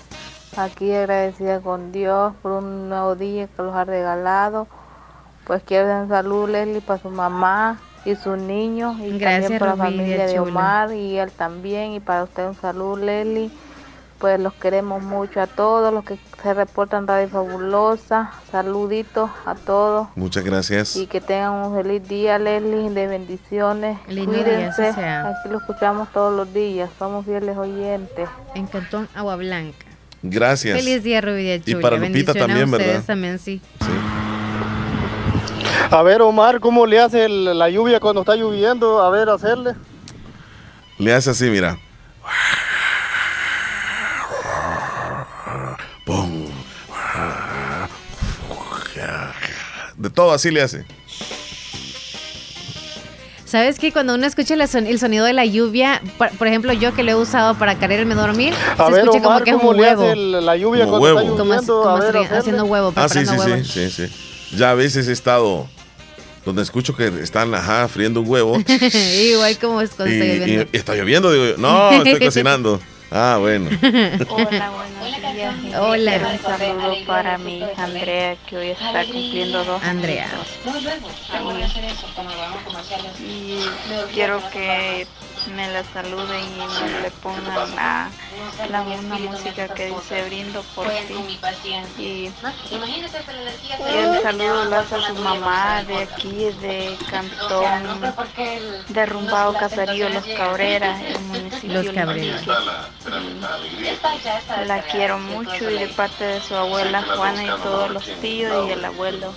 Aquí 0.57 0.93
agradecida 0.93 1.61
con 1.61 1.93
Dios 1.93 2.33
por 2.43 2.53
un 2.53 2.89
nuevo 2.89 3.15
día 3.17 3.47
que 3.49 3.63
los 3.63 3.75
ha 3.75 3.85
regalado. 3.85 4.67
Pues 5.45 5.63
quiero 5.67 5.87
dar 5.87 6.03
un 6.05 6.09
saludo, 6.09 6.47
Leslie, 6.47 6.81
para 6.81 7.01
su 7.01 7.11
mamá 7.11 7.79
y 8.05 8.15
sus 8.17 8.39
niños. 8.39 8.97
Y 9.01 9.19
Gracias, 9.19 9.43
también 9.43 9.59
para 9.59 9.77
la 9.77 9.85
Rubidia, 9.85 9.99
familia 10.07 10.27
de. 10.27 10.39
Omar 10.41 10.93
y 10.95 11.19
él 11.19 11.31
también. 11.33 11.93
Y 11.93 12.01
para 12.01 12.25
usted 12.25 12.47
un 12.47 12.57
saludo, 12.59 12.97
Leslie. 12.97 13.51
Pues 14.19 14.41
los 14.41 14.55
queremos 14.55 15.03
mucho 15.03 15.41
a 15.43 15.47
todos 15.47 15.93
los 15.93 16.03
que 16.05 16.19
se 16.43 16.55
reportan 16.55 17.03
en 17.03 17.09
Radio 17.09 17.29
Fabulosa. 17.29 18.33
Saluditos 18.51 19.31
a 19.45 19.55
todos. 19.55 20.09
Muchas 20.15 20.43
gracias. 20.43 20.97
Y 20.97 21.07
que 21.07 21.21
tengan 21.21 21.53
un 21.53 21.77
feliz 21.77 22.09
día, 22.09 22.39
Leslie, 22.39 22.89
de 22.91 23.07
bendiciones. 23.09 23.99
Lindo 24.09 24.33
día, 24.33 24.45
Cuídense. 24.45 24.87
así 24.89 24.95
sea. 25.01 25.29
Aquí 25.29 25.49
lo 25.51 25.59
escuchamos 25.59 26.09
todos 26.13 26.35
los 26.35 26.53
días. 26.55 26.89
Somos 26.99 27.27
fieles 27.27 27.57
oyentes. 27.59 28.27
En 28.55 28.67
Cantón 28.67 29.07
Agua 29.15 29.37
Blanca. 29.37 29.85
Gracias. 30.23 30.79
Feliz 30.79 31.03
día, 31.05 31.21
Rubidia 31.21 31.57
Y 31.65 31.75
para 31.75 31.99
Lupita 31.99 32.33
a 32.33 32.35
también, 32.35 32.65
ustedes 32.73 32.87
¿verdad? 32.89 33.05
también, 33.07 33.39
sí. 33.39 33.61
A 35.91 36.03
ver, 36.03 36.23
Omar, 36.23 36.59
¿cómo 36.59 36.87
le 36.87 36.99
hace 37.01 37.27
el- 37.27 37.59
la 37.59 37.69
lluvia 37.71 38.01
cuando 38.01 38.23
está 38.23 38.35
lloviendo? 38.35 39.03
A 39.03 39.11
ver, 39.11 39.29
hacerle. 39.29 39.75
Le 40.99 41.13
hace 41.15 41.31
así, 41.31 41.51
mira. 41.51 41.79
Pum. 46.07 46.47
De 49.97 50.09
todo 50.11 50.33
así 50.33 50.51
le 50.51 50.63
hace. 50.63 50.85
¿Sabes 53.45 53.79
que 53.79 53.93
cuando 53.93 54.15
uno 54.15 54.25
escucha 54.27 54.55
la 54.57 54.67
son- 54.69 54.87
el 54.87 54.99
sonido 54.99 55.25
de 55.25 55.33
la 55.33 55.45
lluvia, 55.45 56.01
por, 56.19 56.31
por 56.37 56.47
ejemplo, 56.49 56.73
yo 56.73 56.95
que 56.95 57.03
lo 57.03 57.11
he 57.11 57.15
usado 57.15 57.55
para 57.57 57.77
quererme 57.79 58.15
dormir, 58.15 58.55
A 58.77 58.87
se 58.87 58.93
ver, 58.93 59.01
escucha 59.05 59.23
como 59.23 59.41
que 59.43 59.51
es 59.51 59.57
¿cómo 59.57 59.71
un 59.71 59.81
huevo. 59.81 60.05
el- 60.05 60.45
la 60.47 60.57
lluvia 60.57 60.85
Como 60.85 60.99
cuando 60.99 61.19
está 61.19 61.43
huevo. 61.43 61.83
Como, 61.83 61.99
ver, 61.99 62.17
haciendo 62.33 62.65
huevo, 62.65 62.93
Ah, 62.97 63.09
sí, 63.09 63.25
sí, 63.27 63.35
sí, 63.39 63.65
sí, 63.65 63.91
sí. 64.09 64.57
Ya 64.57 64.71
a 64.71 64.75
veces 64.75 65.09
he 65.09 65.13
estado 65.13 65.69
donde 66.45 66.63
escucho 66.63 66.97
que 66.97 67.07
están 67.23 67.53
ajá, 67.55 67.89
friendo 67.89 68.21
un 68.21 68.29
huevo 68.29 68.57
Igual 69.33 69.59
como 69.59 69.81
es 69.81 69.91
cuando 69.91 70.15
y, 70.15 70.19
está 70.19 70.35
lloviendo. 70.37 70.69
y 70.73 70.77
está 70.77 70.95
lloviendo. 70.95 71.33
Digo, 71.33 71.45
yo, 71.47 71.57
no, 71.57 71.91
estoy 72.03 72.19
cocinando. 72.27 72.81
Ah, 73.11 73.37
bueno. 73.41 73.71
Hola, 74.29 74.71
buenos 74.71 75.35
días. 75.35 75.55
Hola. 75.79 76.31
Un 76.33 76.39
saludo 76.59 76.95
para 77.07 77.39
mi 77.39 77.59
hija 77.59 77.85
Andrea, 77.85 78.37
que 78.47 78.57
hoy 78.57 78.69
está 78.71 79.05
cumpliendo 79.05 79.65
dos 79.65 79.83
Andrea. 79.83 80.29
añitos. 80.29 80.49
Y 83.21 83.65
quiero 84.13 84.41
que 84.51 85.07
me 85.55 85.69
la 85.73 85.85
saluden 85.85 86.45
y 86.45 86.91
me 86.91 87.01
le 87.03 87.11
pongan 87.11 87.75
la, 87.75 88.11
la 88.71 88.83
una 88.83 89.19
música 89.19 89.69
que 89.69 89.87
dice 89.87 90.25
brindo 90.25 90.63
por 90.75 90.87
ti. 90.89 91.39
Y, 91.99 92.03
y 92.03 92.33
el 93.95 94.23
saludo 94.23 94.65
lo 94.67 94.77
hace 94.77 94.95
a 94.97 95.07
su 95.07 95.15
mamá 95.15 95.83
de 95.85 95.99
aquí, 96.03 96.51
de 96.61 96.97
Cantón, 97.11 98.15
derrumbado 98.89 99.55
Caserío 99.55 100.09
Los 100.09 100.25
Cabreras, 100.27 101.01
el 101.03 101.21
municipio 101.23 101.83
Los 101.83 101.95
Cabreras. 101.95 102.43
La 104.67 104.83
quiero 104.83 105.19
mucho 105.19 105.71
y 105.71 105.79
de 105.79 105.89
parte 105.89 106.25
de 106.25 106.41
su 106.41 106.55
abuela 106.55 107.03
Juana 107.03 107.45
y 107.45 107.63
todos 107.63 107.91
los 107.91 108.05
tíos 108.21 108.69
y 108.69 108.73
el 108.73 108.85
abuelo. 108.85 109.35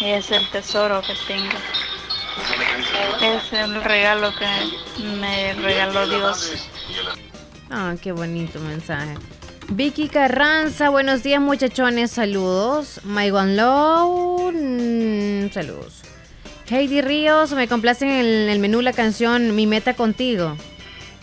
Es 0.00 0.30
el 0.30 0.48
tesoro 0.50 1.00
que 1.02 1.14
tengo. 1.26 1.56
Es 3.22 3.52
el 3.52 3.82
regalo 3.82 4.30
que 4.38 5.04
me 5.20 5.54
regaló 5.54 6.06
Dios. 6.08 6.52
Ah, 7.70 7.94
qué 8.00 8.12
bonito 8.12 8.60
mensaje. 8.60 9.14
Vicky 9.68 10.08
Carranza, 10.08 10.90
buenos 10.90 11.22
días 11.22 11.40
muchachones, 11.40 12.12
saludos. 12.12 13.00
Maigon 13.04 13.56
Low, 13.56 14.52
mm, 14.52 15.50
saludos. 15.52 16.02
Heidi 16.68 17.00
Ríos, 17.00 17.52
me 17.52 17.68
complace 17.68 18.04
en 18.04 18.12
el, 18.12 18.48
el 18.48 18.58
menú 18.58 18.80
la 18.82 18.92
canción 18.92 19.54
Mi 19.54 19.66
Meta 19.66 19.94
Contigo. 19.94 20.56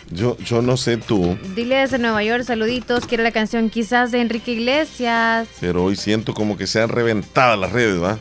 Yo, 0.10 0.38
yo 0.38 0.62
no 0.62 0.78
sé 0.78 0.98
tú, 0.98 1.38
Dile 1.56 1.78
desde 1.78 1.98
Nueva 1.98 2.24
York, 2.24 2.44
saluditos. 2.44 3.06
Quiero 3.08 3.24
la 3.24 3.32
canción 3.32 3.70
quizás 3.70 4.12
de 4.12 4.20
Enrique 4.22 4.52
Iglesias. 4.52 5.48
pero 5.60 5.84
hoy 5.84 5.96
siento 5.96 6.34
como 6.34 6.58
que 6.58 6.68
se 6.68 6.82
han 6.82 6.90
reventado 6.90 7.56
las 7.58 7.72
redes, 7.72 8.02
¿va? 8.02 8.20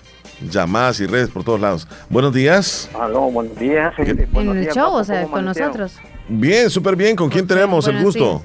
Llamadas 0.51 1.01
y 1.01 1.07
redes 1.07 1.29
por 1.31 1.45
todos 1.45 1.61
lados. 1.61 1.89
Buenos 2.09 2.33
días. 2.33 2.91
Aló, 2.99 3.31
buenos 3.31 3.57
días. 3.59 3.93
En 3.99 4.19
el 4.57 4.69
show, 4.71 4.93
o 4.95 5.05
sea, 5.05 5.25
con 5.27 5.45
nosotros. 5.45 5.99
Bien, 6.29 6.71
súper 6.71 6.97
bien. 6.97 7.17
¿Con 7.17 7.29
quién 7.29 7.47
tenemos 7.47 7.87
el 7.89 8.03
gusto? 8.03 8.43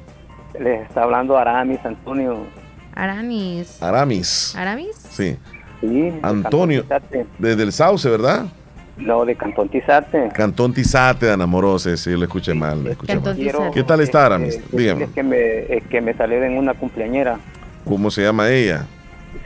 Les 0.59 0.87
está 0.87 1.03
hablando 1.03 1.37
Aramis 1.37 1.79
Antonio. 1.83 2.45
Aramis. 2.95 3.81
Aramis. 3.81 4.55
¿Aramis? 4.55 4.95
Sí. 5.11 5.37
Sí, 5.81 5.87
de 5.87 6.19
Antonio. 6.23 6.83
Desde 7.37 7.63
el 7.63 7.71
Sauce, 7.71 8.09
¿verdad? 8.09 8.45
No, 8.97 9.23
de 9.25 9.35
Cantón 9.35 9.69
Tizate. 9.69 10.29
Cantón 10.33 10.73
Tizate, 10.73 11.29
Ana 11.29 11.45
Morose. 11.45 11.95
Sí, 11.97 12.09
lo 12.11 12.23
escuché 12.23 12.55
mal. 12.55 12.83
Lo 12.83 12.89
escuché 12.89 13.19
mal. 13.19 13.37
¿Qué 13.71 13.83
tal 13.83 14.01
está 14.01 14.25
Aramis? 14.25 14.55
Eh, 14.55 14.63
Dígame. 14.71 15.03
Es 15.03 15.09
que 15.11 15.21
me, 15.23 15.59
es 15.77 15.83
que 15.87 16.01
me 16.01 16.15
salieron 16.15 16.57
una 16.57 16.73
cumpleañera. 16.73 17.37
¿Cómo 17.85 18.09
se 18.09 18.23
llama 18.23 18.49
ella? 18.49 18.87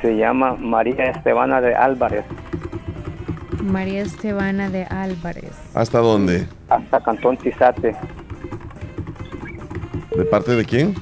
Se 0.01 0.15
llama 0.15 0.55
María 0.55 1.05
Estebana 1.05 1.61
de 1.61 1.75
Álvarez. 1.75 2.25
María 3.63 4.01
Estebana 4.01 4.69
de 4.69 4.85
Álvarez. 4.85 5.51
¿Hasta 5.73 5.99
dónde? 5.99 6.47
Hasta 6.69 6.99
Cantón 7.01 7.37
Tizate. 7.37 7.95
¿De 10.15 10.25
parte 10.25 10.55
de 10.55 10.65
quién? 10.65 10.95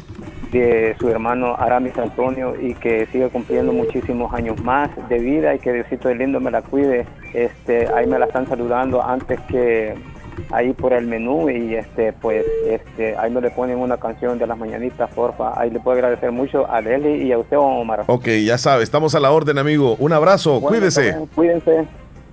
De 0.51 0.95
su 0.99 1.09
hermano 1.09 1.55
Aramis 1.55 1.97
Antonio 1.97 2.53
y 2.59 2.73
que 2.75 3.07
sigue 3.11 3.29
cumpliendo 3.29 3.71
muchísimos 3.71 4.33
años 4.33 4.61
más 4.63 4.89
de 5.09 5.19
vida 5.19 5.55
y 5.55 5.59
que 5.59 5.73
Diosito 5.73 6.13
lindo 6.13 6.39
me 6.39 6.51
la 6.51 6.61
cuide. 6.61 7.05
Este, 7.33 7.87
ahí 7.93 8.07
me 8.07 8.19
la 8.19 8.25
están 8.25 8.47
saludando 8.47 9.03
antes 9.03 9.39
que 9.41 9.95
ahí 10.51 10.73
por 10.73 10.93
el 10.93 11.05
menú 11.07 11.49
y 11.49 11.75
este 11.75 12.13
pues 12.13 12.45
este 12.67 13.15
ahí 13.17 13.31
me 13.31 13.41
le 13.41 13.49
ponen 13.51 13.77
una 13.77 13.97
canción 13.97 14.37
de 14.39 14.47
las 14.47 14.57
mañanitas 14.57 15.09
porfa 15.13 15.59
ahí 15.59 15.69
le 15.69 15.79
puedo 15.79 15.95
agradecer 15.95 16.31
mucho 16.31 16.69
a 16.71 16.81
Deli 16.81 17.23
y 17.27 17.31
a 17.31 17.37
usted 17.37 17.57
Omar 17.57 18.03
Ok, 18.07 18.27
ya 18.45 18.57
sabe, 18.57 18.83
estamos 18.83 19.15
a 19.15 19.19
la 19.19 19.31
orden, 19.31 19.57
amigo. 19.57 19.95
Un 19.99 20.13
abrazo, 20.13 20.59
Bueno, 20.59 20.67
cuídese. 20.77 21.01
bien, 21.01 21.25
cuídense 21.35 21.87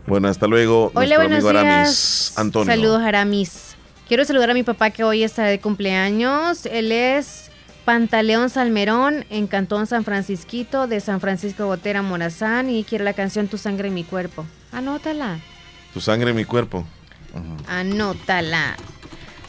Bueno, 0.06 0.28
hasta 0.28 0.46
luego. 0.46 0.90
Hola, 0.94 1.16
buenos 1.16 1.44
amigo 1.44 1.50
días. 1.50 1.64
Aramis 1.64 2.38
Antonio. 2.38 2.74
Saludos, 2.74 3.02
Aramis. 3.02 3.76
Quiero 4.08 4.24
saludar 4.24 4.50
a 4.50 4.54
mi 4.54 4.62
papá 4.62 4.90
que 4.90 5.02
hoy 5.04 5.24
está 5.24 5.44
de 5.44 5.58
cumpleaños. 5.58 6.64
Él 6.66 6.92
es 6.92 7.50
Pantaleón 7.84 8.50
Salmerón 8.50 9.24
en 9.30 9.46
Cantón 9.48 9.86
San 9.86 10.04
Francisquito 10.04 10.86
de 10.86 11.00
San 11.00 11.20
Francisco 11.20 11.66
Gotera 11.66 12.02
Morazán 12.02 12.70
y 12.70 12.84
quiere 12.84 13.04
la 13.04 13.12
canción 13.14 13.48
Tu 13.48 13.58
sangre 13.58 13.88
en 13.88 13.94
mi 13.94 14.04
cuerpo. 14.04 14.44
Anótala. 14.72 15.38
Tu 15.92 16.00
sangre 16.00 16.30
en 16.30 16.36
mi 16.36 16.44
cuerpo. 16.44 16.84
Anótala. 17.68 18.76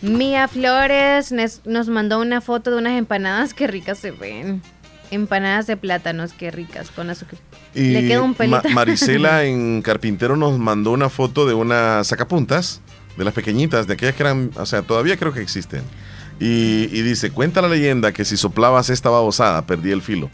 Mía 0.02 0.48
Flores 0.48 1.34
nos 1.66 1.88
mandó 1.88 2.20
una 2.22 2.40
foto 2.42 2.72
de 2.72 2.78
unas 2.78 2.94
empanadas 2.98 3.54
que 3.54 3.68
ricas 3.68 3.98
se 3.98 4.12
ven. 4.12 4.62
Empanadas 5.10 5.68
de 5.68 5.78
plátanos, 5.78 6.34
qué 6.34 6.52
ricas, 6.52 6.92
con 6.92 7.10
azúcar. 7.10 7.40
Y 7.74 7.92
Le 7.94 8.08
queda 8.08 8.22
un 8.22 8.32
Ma- 8.32 8.36
pelito. 8.62 8.70
Marisela 8.70 9.44
en 9.46 9.82
Carpintero 9.82 10.36
nos 10.36 10.60
mandó 10.60 10.92
una 10.92 11.10
foto 11.10 11.46
de 11.48 11.54
unas 11.54 12.08
sacapuntas, 12.08 12.82
de 13.18 13.24
las 13.24 13.34
pequeñitas, 13.34 13.88
de 13.88 13.94
aquellas 13.94 14.16
que 14.16 14.24
eran, 14.24 14.52
o 14.56 14.66
sea, 14.66 14.82
todavía 14.82 15.18
creo 15.18 15.34
que 15.34 15.42
existen. 15.42 15.82
Y, 16.40 16.90
y 16.92 17.02
dice, 17.02 17.32
cuenta 17.32 17.62
la 17.62 17.70
leyenda 17.70 18.12
que 18.12 18.26
si 18.26 18.38
soplabas 18.38 18.90
esta 18.90 19.10
babosada, 19.10 19.66
perdí 19.66 19.92
el 19.92 20.02
filo. 20.02 20.30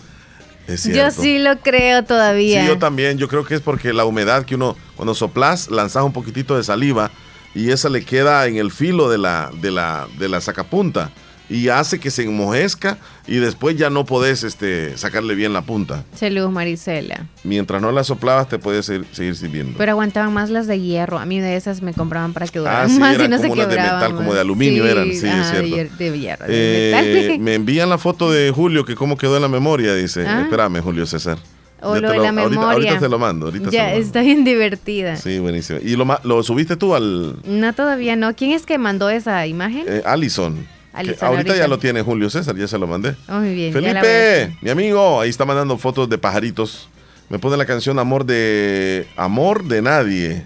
Es 0.68 0.86
Yo 0.86 1.12
sí 1.12 1.40
lo 1.40 1.60
creo 1.60 2.04
todavía. 2.04 2.62
Sí, 2.62 2.68
yo 2.68 2.78
también. 2.78 3.18
Yo 3.18 3.28
creo 3.28 3.46
que 3.46 3.56
es 3.56 3.62
porque 3.62 3.94
la 3.94 4.06
humedad 4.06 4.44
que 4.46 4.56
uno, 4.56 4.76
cuando 4.96 5.14
soplas, 5.14 5.70
lanzas 5.70 6.04
un 6.04 6.14
poquitito 6.14 6.58
de 6.58 6.64
saliva 6.64 7.12
y 7.56 7.70
esa 7.72 7.90
le 7.90 8.04
queda 8.04 8.46
en 8.48 8.58
el 8.58 8.72
filo 8.72 9.10
de 9.10 9.18
la, 9.18 9.52
de 9.62 9.72
la, 9.72 10.08
de 10.18 10.30
la 10.30 10.42
sacapunta 10.42 11.12
y 11.50 11.68
hace 11.68 12.00
que 12.00 12.10
se 12.10 12.24
enmojezca 12.24 12.98
y 13.28 13.36
después 13.36 13.76
ya 13.78 13.90
no 13.90 14.06
podés 14.06 14.44
este, 14.44 14.98
sacarle 14.98 15.36
bien 15.36 15.54
la 15.54 15.62
punta. 15.62 16.04
Saludos, 16.16 16.52
Marisela. 16.52 17.28
Mientras 17.44 17.82
no 17.82 17.92
la 17.92 18.04
soplabas, 18.04 18.48
te 18.48 18.58
puedes 18.58 18.86
seguir, 18.86 19.06
seguir 19.12 19.36
sirviendo. 19.36 19.78
Pero 19.78 19.92
aguantaban 19.92 20.34
más 20.34 20.50
las 20.50 20.66
de 20.68 20.80
hierro. 20.80 21.20
A 21.20 21.26
mí 21.26 21.40
de 21.42 21.56
esas 21.58 21.82
me 21.82 21.94
compraban 21.94 22.34
para 22.34 22.48
que 22.48 22.60
duraran 22.60 22.86
Ah, 22.86 22.90
sí, 22.90 22.98
más 23.00 23.20
y 23.20 23.28
no 23.28 23.36
se 23.38 23.42
como 23.44 23.54
unas 23.54 23.68
de 23.68 23.76
quebraban. 23.76 24.00
metal, 24.00 24.16
como 24.16 24.28
más. 24.30 24.36
de 24.36 24.42
aluminio 24.42 24.88
eran, 24.88 25.10
sí, 25.12 25.18
es 25.18 25.26
ajá, 25.26 25.62
cierto. 25.62 25.96
De, 25.98 26.20
hierro, 26.20 26.46
de 26.48 26.54
Eh, 26.92 27.14
metal. 27.28 27.40
me 27.40 27.54
envían 27.56 27.90
la 27.90 27.98
foto 27.98 28.32
de 28.32 28.50
Julio, 28.52 28.86
que 28.86 28.96
cómo 28.96 29.18
quedó 29.18 29.36
en 29.36 29.42
la 29.44 29.50
memoria, 29.50 29.94
dice. 29.94 30.26
Ah. 30.26 30.42
Espérame, 30.44 30.82
Julio 30.82 31.06
César. 31.06 31.38
O 31.84 31.96
lo 31.96 32.10
de 32.10 32.18
la 32.18 32.30
ahorita- 32.30 32.32
memoria. 32.32 32.72
Ahorita, 32.72 33.00
te 33.00 33.10
lo 33.10 33.20
mando. 33.20 33.46
Ahorita 33.48 33.70
ya, 33.70 33.84
mando. 33.84 34.00
está 34.00 34.22
bien 34.22 34.44
divertida. 34.44 35.16
Sí, 35.18 35.40
buenísimo. 35.40 35.80
¿Y 35.84 35.96
lo, 35.96 36.44
subiste 36.44 36.76
tú 36.78 36.96
al 36.96 37.36
No, 37.46 37.74
todavía 37.74 38.16
no. 38.16 38.34
¿Quién 38.36 38.52
es 38.52 38.66
que 38.66 38.78
mandó 38.78 39.10
esa 39.10 39.46
imagen? 39.48 39.86
eh, 39.88 40.02
Allison? 40.06 40.66
Allison, 40.94 41.28
ahorita, 41.28 41.28
ahorita. 41.28 41.56
ya 41.58 41.68
lo 41.68 41.80
tiene 41.80 42.02
Julio 42.04 42.30
César, 42.30 42.56
ya 42.56 42.68
se 42.68 42.78
lo 42.78 42.86
mandé. 42.88 43.16
Oh, 43.28 43.40
muy 43.40 43.54
bien. 43.56 43.74
Felipe, 43.74 44.56
mi 44.62 44.70
amigo, 44.70 45.20
ahí 45.20 45.30
está 45.30 45.44
mandando 45.44 45.78
fotos 45.78 46.08
de 46.08 46.18
pajaritos. 46.20 46.88
Me 47.30 47.40
pone 47.40 47.58
la 47.58 47.66
canción 47.66 47.98
Amor 47.98 48.26
de 48.26 49.08
Amor 49.16 49.64
de 49.64 49.82
Nadie 49.82 50.44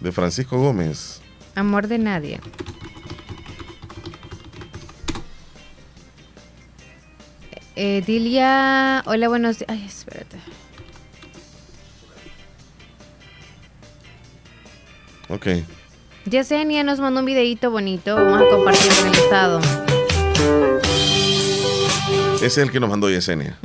de 0.00 0.12
Francisco 0.12 0.58
Gómez. 0.58 1.20
Amor 1.54 1.88
de 1.88 1.98
nadie. 1.98 2.40
Eh, 7.76 8.02
Dilia, 8.06 9.02
hola, 9.06 9.28
buenos 9.28 9.58
días. 9.58 9.70
Ay, 9.70 9.84
espérate. 9.86 10.36
Ok. 15.30 15.46
Yesenia 16.26 16.84
nos 16.84 17.00
mandó 17.00 17.20
un 17.20 17.26
videito 17.26 17.70
bonito. 17.70 18.14
Vamos 18.16 18.42
a 18.42 18.50
compartirlo 18.54 19.00
en 19.00 19.06
el 19.08 19.14
estado. 19.14 19.60
Ese 22.36 22.46
es 22.46 22.58
el 22.58 22.70
que 22.70 22.80
nos 22.80 22.88
mandó 22.90 23.10
Yesenia. 23.10 23.58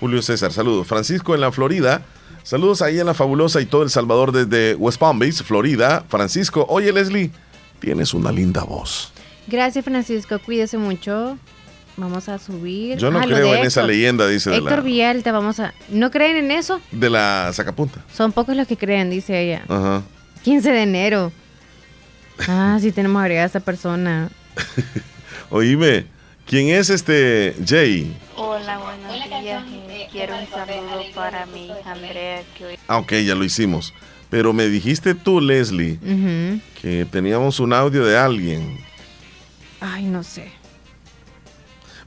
Julio 0.00 0.22
César, 0.22 0.52
saludos. 0.52 0.86
Francisco 0.86 1.34
en 1.34 1.40
la 1.40 1.52
Florida. 1.52 2.02
Saludos 2.42 2.80
ahí 2.82 2.98
en 2.98 3.06
la 3.06 3.14
fabulosa 3.14 3.60
y 3.60 3.66
todo 3.66 3.82
El 3.82 3.90
Salvador 3.90 4.32
desde 4.32 4.74
West 4.76 4.98
Palm 4.98 5.18
Beach, 5.18 5.42
Florida. 5.42 6.04
Francisco, 6.08 6.64
oye 6.68 6.92
Leslie, 6.92 7.30
tienes 7.80 8.14
una 8.14 8.32
linda 8.32 8.62
voz. 8.64 9.12
Gracias, 9.46 9.84
Francisco. 9.84 10.38
Cuídese 10.44 10.78
mucho. 10.78 11.36
Vamos 11.96 12.28
a 12.28 12.38
subir. 12.38 12.96
Yo 12.96 13.10
no 13.10 13.18
Ah, 13.18 13.24
creo 13.26 13.52
de 13.52 13.60
en 13.60 13.66
esa 13.66 13.82
leyenda, 13.82 14.26
dice 14.26 14.48
de 14.48 14.56
Héctor 14.56 14.78
la, 14.78 14.80
Villalta, 14.80 15.32
vamos 15.32 15.60
a. 15.60 15.74
¿No 15.90 16.10
creen 16.10 16.36
en 16.36 16.50
eso? 16.52 16.80
de 16.92 17.10
la 17.10 17.50
sacapunta. 17.52 18.00
Son 18.14 18.32
pocos 18.32 18.56
los 18.56 18.66
que 18.66 18.76
creen, 18.78 19.10
dice 19.10 19.38
ella. 19.42 19.64
Ajá. 19.68 20.02
15 20.44 20.70
de 20.72 20.82
enero. 20.82 21.32
Ah, 22.48 22.78
sí 22.80 22.92
tenemos 22.92 23.20
agregada 23.20 23.44
a 23.44 23.46
esta 23.46 23.60
persona. 23.60 24.30
Oíme, 25.50 26.06
¿quién 26.46 26.68
es 26.68 26.90
este 26.90 27.54
Jay? 27.66 28.16
Hola, 28.36 28.78
buenos 28.78 29.42
días. 29.42 29.64
eh, 29.88 30.08
Quiero 30.10 30.36
un 30.38 30.46
saludo 30.48 31.02
para 31.14 31.46
mi 31.46 31.66
hija 31.66 31.92
Andrea 31.92 32.42
que 32.56 32.64
hoy 32.66 32.78
Ah, 32.88 32.98
ok, 32.98 33.12
ya 33.24 33.34
lo 33.34 33.44
hicimos. 33.44 33.92
Pero 34.30 34.52
me 34.52 34.66
dijiste 34.68 35.14
tú, 35.14 35.40
Leslie, 35.40 35.98
que 36.80 37.04
teníamos 37.10 37.58
un 37.60 37.72
audio 37.72 38.04
de 38.04 38.16
alguien. 38.16 38.78
Ay, 39.80 40.04
no 40.04 40.22
sé. 40.22 40.52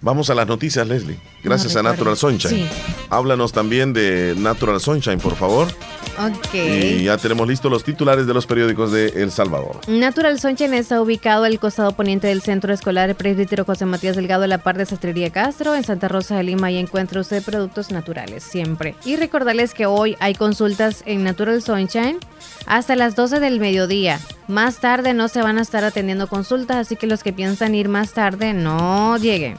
Vamos 0.04 0.30
a 0.30 0.36
las 0.36 0.46
noticias, 0.46 0.86
Leslie. 0.86 1.18
Gracias 1.42 1.74
No 1.76 1.80
a. 1.80 1.84
Natural 1.84 2.18
Sunshine. 2.18 2.52
Sí. 2.52 2.70
Háblanos 3.10 3.54
también 3.54 3.94
de 3.94 4.36
Natural 4.38 4.82
Sunshine, 4.82 5.18
por 5.18 5.36
favor. 5.36 5.70
Ok. 6.20 6.54
Y 6.54 7.06
ya 7.06 7.18
tenemos 7.18 7.48
listos 7.48 7.72
los 7.72 7.86
titulares 7.86 8.28
de 8.28 8.34
los 8.34 8.46
periódicos 8.46 8.92
de 8.92 9.08
El 9.16 9.32
Salvador. 9.32 9.80
Natural 9.88 10.38
Sunshine 10.42 10.74
está 10.74 11.02
ubicado 11.02 11.46
al 11.46 11.58
costado 11.58 11.94
poniente 11.94 12.28
del 12.28 12.42
Centro 12.42 12.74
Escolar 12.74 13.16
Presbítero 13.16 13.64
José 13.64 13.86
Matías 13.86 14.18
Delgado, 14.18 14.44
a 14.44 14.48
la 14.48 14.58
par 14.58 14.78
de 14.78 14.86
Sastrería 14.86 15.30
Castro, 15.30 15.74
en 15.74 15.86
Santa 15.86 16.10
Rosa 16.10 16.36
de 16.36 16.44
Lima, 16.44 16.70
y 16.70 16.80
encuentra 16.80 17.22
usted 17.22 17.42
productos 17.42 17.90
naturales, 17.90 18.44
siempre. 18.44 18.96
Y 19.06 19.16
recordarles 19.16 19.74
que 19.74 19.86
hoy 19.86 20.18
hay 20.20 20.36
consultas 20.36 21.02
en 21.06 21.24
Natural 21.24 21.62
Sunshine 21.62 22.18
hasta 22.66 22.98
las 22.98 23.16
12 23.16 23.40
del 23.40 23.62
mediodía. 23.62 24.20
Más 24.50 24.80
tarde 24.82 25.14
no 25.14 25.30
se 25.30 25.42
van 25.42 25.58
a 25.60 25.62
estar 25.62 25.86
atendiendo 25.86 26.28
consultas, 26.28 26.76
así 26.76 26.98
que 26.98 27.08
los 27.08 27.24
que 27.24 27.32
piensan 27.32 27.74
ir 27.74 27.88
más 27.88 28.12
tarde, 28.12 28.54
no 28.54 29.18
lleguen. 29.18 29.58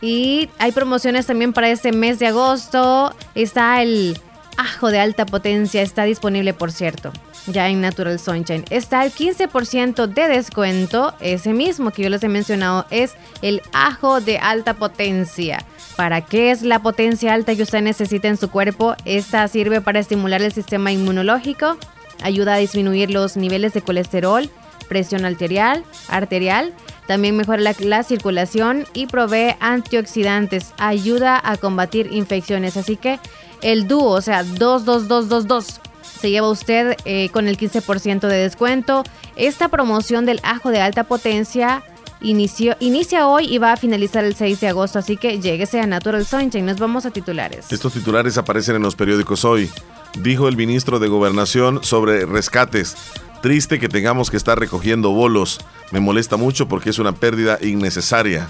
Y 0.00 0.48
hay 0.58 0.72
promociones 0.72 1.26
también 1.26 1.52
para 1.52 1.70
este 1.70 1.92
mes 1.92 2.18
de 2.18 2.28
agosto. 2.28 3.14
Está 3.34 3.82
el 3.82 4.18
ajo 4.58 4.90
de 4.90 4.98
alta 4.98 5.24
potencia, 5.24 5.82
está 5.82 6.02
disponible 6.04 6.52
por 6.52 6.72
cierto, 6.72 7.12
ya 7.46 7.68
en 7.68 7.80
Natural 7.80 8.18
Sunshine. 8.18 8.64
Está 8.70 9.04
el 9.04 9.12
15% 9.12 10.06
de 10.06 10.28
descuento, 10.28 11.14
ese 11.20 11.52
mismo 11.52 11.92
que 11.92 12.02
yo 12.02 12.10
les 12.10 12.22
he 12.24 12.28
mencionado, 12.28 12.84
es 12.90 13.14
el 13.40 13.62
ajo 13.72 14.20
de 14.20 14.38
alta 14.38 14.74
potencia. 14.74 15.64
¿Para 15.96 16.22
qué 16.22 16.50
es 16.50 16.62
la 16.62 16.80
potencia 16.80 17.34
alta 17.34 17.54
que 17.54 17.62
usted 17.62 17.82
necesita 17.82 18.28
en 18.28 18.36
su 18.36 18.50
cuerpo? 18.50 18.96
Esta 19.04 19.46
sirve 19.48 19.80
para 19.80 20.00
estimular 20.00 20.42
el 20.42 20.52
sistema 20.52 20.90
inmunológico, 20.90 21.76
ayuda 22.20 22.54
a 22.54 22.58
disminuir 22.58 23.10
los 23.10 23.36
niveles 23.36 23.74
de 23.74 23.82
colesterol, 23.82 24.50
presión 24.88 25.24
arterial, 25.24 25.84
arterial 26.08 26.74
también 27.08 27.38
mejora 27.38 27.62
la, 27.62 27.74
la 27.80 28.02
circulación 28.02 28.84
y 28.92 29.06
provee 29.06 29.56
antioxidantes. 29.60 30.74
Ayuda 30.76 31.40
a 31.42 31.56
combatir 31.56 32.12
infecciones. 32.12 32.76
Así 32.76 32.96
que 32.96 33.18
el 33.62 33.88
dúo, 33.88 34.10
o 34.10 34.20
sea, 34.20 34.44
22222, 34.44 35.80
se 36.20 36.30
lleva 36.30 36.50
usted 36.50 36.98
eh, 37.06 37.30
con 37.30 37.48
el 37.48 37.56
15% 37.56 38.20
de 38.28 38.36
descuento. 38.36 39.04
Esta 39.36 39.68
promoción 39.68 40.26
del 40.26 40.38
ajo 40.42 40.68
de 40.68 40.82
alta 40.82 41.04
potencia 41.04 41.82
inicia 42.20 43.26
hoy 43.26 43.46
y 43.46 43.56
va 43.56 43.72
a 43.72 43.76
finalizar 43.78 44.24
el 44.24 44.34
6 44.34 44.60
de 44.60 44.68
agosto. 44.68 44.98
Así 44.98 45.16
que 45.16 45.40
lléguese 45.40 45.80
a 45.80 45.86
Natural 45.86 46.26
Sunshine. 46.26 46.66
Nos 46.66 46.78
vamos 46.78 47.06
a 47.06 47.10
titulares. 47.10 47.72
Estos 47.72 47.94
titulares 47.94 48.36
aparecen 48.36 48.76
en 48.76 48.82
los 48.82 48.96
periódicos 48.96 49.46
hoy. 49.46 49.70
Dijo 50.18 50.46
el 50.46 50.56
ministro 50.56 50.98
de 50.98 51.08
Gobernación 51.08 51.82
sobre 51.82 52.26
rescates. 52.26 52.96
Triste 53.42 53.78
que 53.78 53.88
tengamos 53.88 54.30
que 54.30 54.36
estar 54.36 54.58
recogiendo 54.58 55.10
bolos. 55.10 55.60
Me 55.92 56.00
molesta 56.00 56.36
mucho 56.36 56.68
porque 56.68 56.90
es 56.90 56.98
una 56.98 57.12
pérdida 57.12 57.58
innecesaria. 57.62 58.48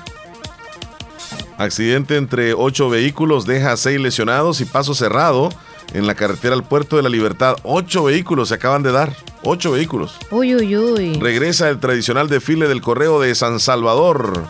Accidente 1.59 2.17
entre 2.17 2.55
ocho 2.55 2.89
vehículos 2.89 3.45
deja 3.45 3.73
a 3.73 3.77
seis 3.77 4.01
lesionados 4.01 4.61
y 4.61 4.65
paso 4.65 4.95
cerrado 4.95 5.51
en 5.93 6.07
la 6.07 6.15
carretera 6.15 6.55
al 6.55 6.65
puerto 6.65 6.97
de 6.97 7.03
la 7.03 7.09
Libertad. 7.09 7.57
Ocho 7.65 8.05
vehículos 8.05 8.49
se 8.49 8.55
acaban 8.55 8.83
de 8.83 8.93
dar. 8.93 9.15
Ocho 9.43 9.73
vehículos. 9.73 10.17
Uy, 10.31 10.55
uy, 10.55 10.77
uy. 10.77 11.19
Regresa 11.21 11.69
el 11.69 11.81
tradicional 11.81 12.29
desfile 12.29 12.69
del 12.69 12.81
correo 12.81 13.21
de 13.21 13.35
San 13.35 13.61
Salvador. 13.61 14.47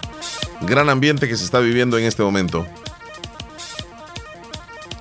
Gran 0.63 0.89
ambiente 0.89 1.29
que 1.29 1.37
se 1.37 1.45
está 1.45 1.61
viviendo 1.61 1.99
en 1.99 2.05
este 2.05 2.23
momento. 2.23 2.67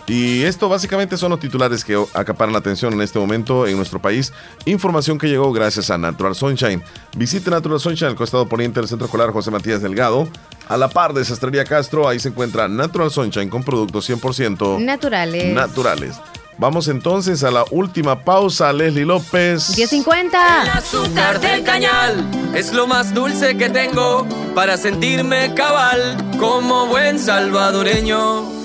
Y 0.07 0.43
esto 0.43 0.69
básicamente 0.69 1.17
son 1.17 1.31
los 1.31 1.39
titulares 1.41 1.83
que 1.83 2.01
acaparan 2.13 2.53
la 2.53 2.59
atención 2.59 2.93
en 2.93 3.01
este 3.01 3.19
momento 3.19 3.67
en 3.67 3.75
nuestro 3.75 4.01
país. 4.01 4.31
Información 4.65 5.17
que 5.17 5.27
llegó 5.27 5.51
gracias 5.51 5.89
a 5.89 5.97
Natural 5.97 6.33
Sunshine. 6.33 6.81
Visite 7.17 7.49
Natural 7.49 7.79
Sunshine 7.79 8.07
al 8.09 8.15
costado 8.15 8.47
poniente 8.47 8.79
del 8.79 8.87
Centro 8.87 9.05
Escolar 9.05 9.31
José 9.31 9.51
Matías 9.51 9.81
Delgado. 9.81 10.27
A 10.69 10.77
la 10.77 10.87
par 10.87 11.13
de 11.13 11.25
Sastrería 11.25 11.65
Castro, 11.65 12.07
ahí 12.07 12.19
se 12.19 12.29
encuentra 12.29 12.69
Natural 12.69 13.11
Sunshine 13.11 13.49
con 13.49 13.63
productos 13.63 14.09
100% 14.09 14.79
Naturales. 14.79 15.53
naturales. 15.53 16.15
Vamos 16.57 16.87
entonces 16.87 17.43
a 17.43 17.51
la 17.51 17.65
última 17.69 18.23
pausa, 18.23 18.73
Leslie 18.73 19.05
López. 19.05 19.77
1050. 19.77 20.61
azúcar 20.73 21.39
del 21.39 21.63
cañal 21.63 22.25
es 22.55 22.73
lo 22.73 22.87
más 22.87 23.13
dulce 23.13 23.57
que 23.57 23.69
tengo 23.69 24.25
para 24.55 24.77
sentirme 24.77 25.53
cabal 25.53 26.15
como 26.39 26.87
buen 26.87 27.19
salvadoreño. 27.19 28.56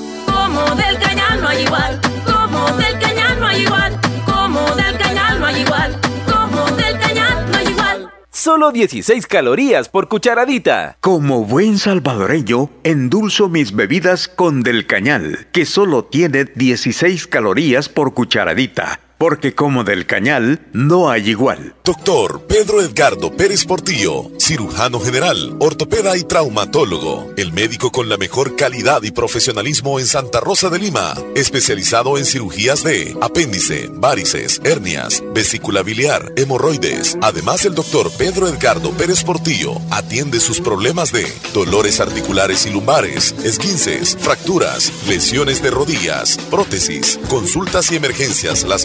Como 0.43 0.75
del 0.75 0.99
cañal 0.99 1.41
no 1.41 1.49
hay 1.49 1.63
igual, 1.63 2.01
como 2.27 2.67
del 2.77 2.99
cañal 2.99 3.39
no 3.39 3.47
hay 3.47 3.63
igual, 3.63 4.01
como 4.27 4.75
del 4.75 4.99
cañal 4.99 5.39
no 5.39 5.47
hay 5.47 5.61
igual, 5.61 6.01
como 6.27 6.67
del 6.73 6.99
cañal 6.99 7.49
no 7.49 7.59
hay 7.59 7.69
igual. 7.69 8.11
Solo 8.29 8.73
16 8.73 9.29
calorías 9.29 9.89
por 9.89 10.09
cucharadita. 10.09 10.97
Como 11.01 11.45
buen 11.45 11.79
salvadoreño, 11.79 12.71
endulzo 12.83 13.49
mis 13.49 13.73
bebidas 13.73 14.27
con 14.27 14.65
Del 14.65 14.89
Cañal, 14.89 15.47
que 15.53 15.65
solo 15.65 16.07
tiene 16.07 16.47
16 16.47 17.29
calorías 17.29 17.89
por 17.89 18.13
cucharadita. 18.13 18.99
Porque 19.23 19.55
como 19.55 19.85
Del 19.85 20.05
Cañal, 20.05 20.67
no 20.73 21.09
hay 21.09 21.31
igual. 21.31 21.77
Doctor 21.85 22.45
Pedro 22.49 22.83
Edgardo 22.83 23.31
Pérez 23.37 23.65
Portillo, 23.65 24.33
cirujano 24.37 24.99
general, 24.99 25.55
ortopeda 25.61 26.17
y 26.17 26.25
traumatólogo, 26.25 27.33
el 27.37 27.53
médico 27.53 27.93
con 27.93 28.09
la 28.09 28.17
mejor 28.17 28.57
calidad 28.57 29.01
y 29.05 29.13
profesionalismo 29.13 30.01
en 30.01 30.07
Santa 30.07 30.41
Rosa 30.41 30.71
de 30.71 30.81
Lima, 30.81 31.15
especializado 31.37 32.19
en 32.19 32.25
cirugías 32.25 32.83
de 32.83 33.17
apéndice, 33.21 33.89
varices, 33.93 34.61
hernias, 34.65 35.23
vesícula 35.33 35.85
biliar, 35.85 36.33
hemorroides. 36.37 37.17
Además, 37.23 37.65
el 37.65 37.77
doctor 37.77 38.11
Pedro 38.19 38.49
Edgardo 38.49 38.91
Pérez 38.91 39.23
Portillo 39.23 39.75
atiende 39.93 40.41
sus 40.41 40.61
problemas 40.61 41.13
de 41.13 41.33
dolores 41.55 42.01
articulares 42.01 42.67
y 42.67 42.71
lumbares, 42.71 43.37
esguinces, 43.45 44.17
fracturas, 44.19 44.93
lesiones 45.07 45.63
de 45.63 45.71
rodillas, 45.71 46.39
prótesis, 46.51 47.21
consultas 47.29 47.93
y 47.93 47.97
emergencias 47.97 48.65
las 48.65 48.85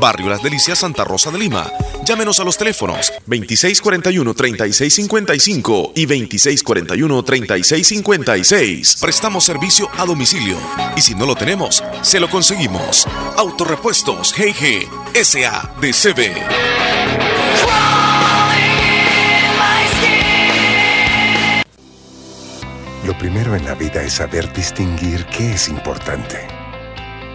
Barrio 0.00 0.28
Las 0.28 0.42
Delicias, 0.42 0.80
Santa 0.80 1.04
Rosa 1.04 1.30
de 1.30 1.38
Lima. 1.38 1.70
Llámenos 2.04 2.40
a 2.40 2.44
los 2.44 2.56
teléfonos 2.56 3.12
2641-3655 3.26 5.92
y 5.94 6.06
2641-3656. 6.06 9.00
Prestamos 9.00 9.44
servicio 9.44 9.88
a 9.96 10.04
domicilio 10.06 10.56
y 10.96 11.00
si 11.00 11.14
no 11.14 11.26
lo 11.26 11.36
tenemos, 11.36 11.84
se 12.02 12.18
lo 12.20 12.28
conseguimos. 12.30 13.06
Autorepuestos 13.36 14.34
GG 14.34 14.88
SADCB. 15.14 16.18
Lo 23.04 23.16
primero 23.16 23.54
en 23.56 23.64
la 23.64 23.74
vida 23.74 24.02
es 24.02 24.14
saber 24.14 24.52
distinguir 24.52 25.24
qué 25.26 25.52
es 25.54 25.68
importante. 25.68 26.57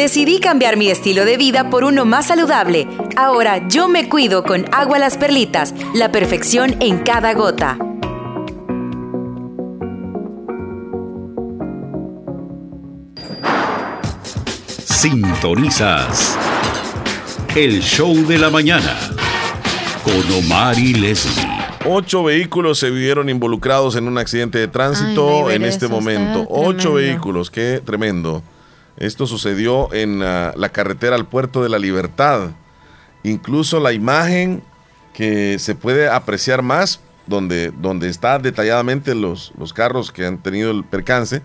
Decidí 0.00 0.40
cambiar 0.40 0.78
mi 0.78 0.88
estilo 0.88 1.26
de 1.26 1.36
vida 1.36 1.68
por 1.68 1.84
uno 1.84 2.06
más 2.06 2.28
saludable. 2.28 2.88
Ahora 3.18 3.68
yo 3.68 3.86
me 3.86 4.08
cuido 4.08 4.44
con 4.44 4.64
agua 4.72 4.98
las 4.98 5.18
perlitas, 5.18 5.74
la 5.92 6.10
perfección 6.10 6.74
en 6.80 7.00
cada 7.00 7.34
gota. 7.34 7.76
Sintonizas 14.86 16.38
el 17.54 17.82
show 17.82 18.14
de 18.26 18.38
la 18.38 18.48
mañana 18.48 18.96
con 20.02 20.32
Omar 20.32 20.78
y 20.78 20.94
Leslie. 20.94 21.46
Ocho 21.84 22.24
vehículos 22.24 22.78
se 22.78 22.88
vieron 22.88 23.28
involucrados 23.28 23.96
en 23.96 24.08
un 24.08 24.16
accidente 24.16 24.56
de 24.56 24.68
tránsito 24.68 25.48
Ay, 25.48 25.56
en 25.56 25.64
este 25.66 25.88
momento. 25.88 26.46
Ocho 26.48 26.92
tremendo. 26.92 26.94
vehículos, 26.94 27.50
qué 27.50 27.82
tremendo. 27.84 28.42
Esto 29.00 29.26
sucedió 29.26 29.92
en 29.92 30.22
ah, 30.22 30.52
la 30.56 30.68
carretera 30.68 31.16
al 31.16 31.26
puerto 31.26 31.62
de 31.62 31.68
la 31.68 31.78
Libertad. 31.80 32.50
Incluso 33.24 33.80
la 33.80 33.92
imagen 33.92 34.62
que 35.12 35.58
se 35.58 35.74
puede 35.74 36.08
apreciar 36.08 36.62
más, 36.62 37.00
donde, 37.26 37.70
donde 37.70 38.08
está 38.08 38.38
detalladamente 38.38 39.14
los, 39.14 39.52
los 39.58 39.72
carros 39.72 40.12
que 40.12 40.24
han 40.26 40.38
tenido 40.38 40.70
el 40.70 40.84
percance, 40.84 41.42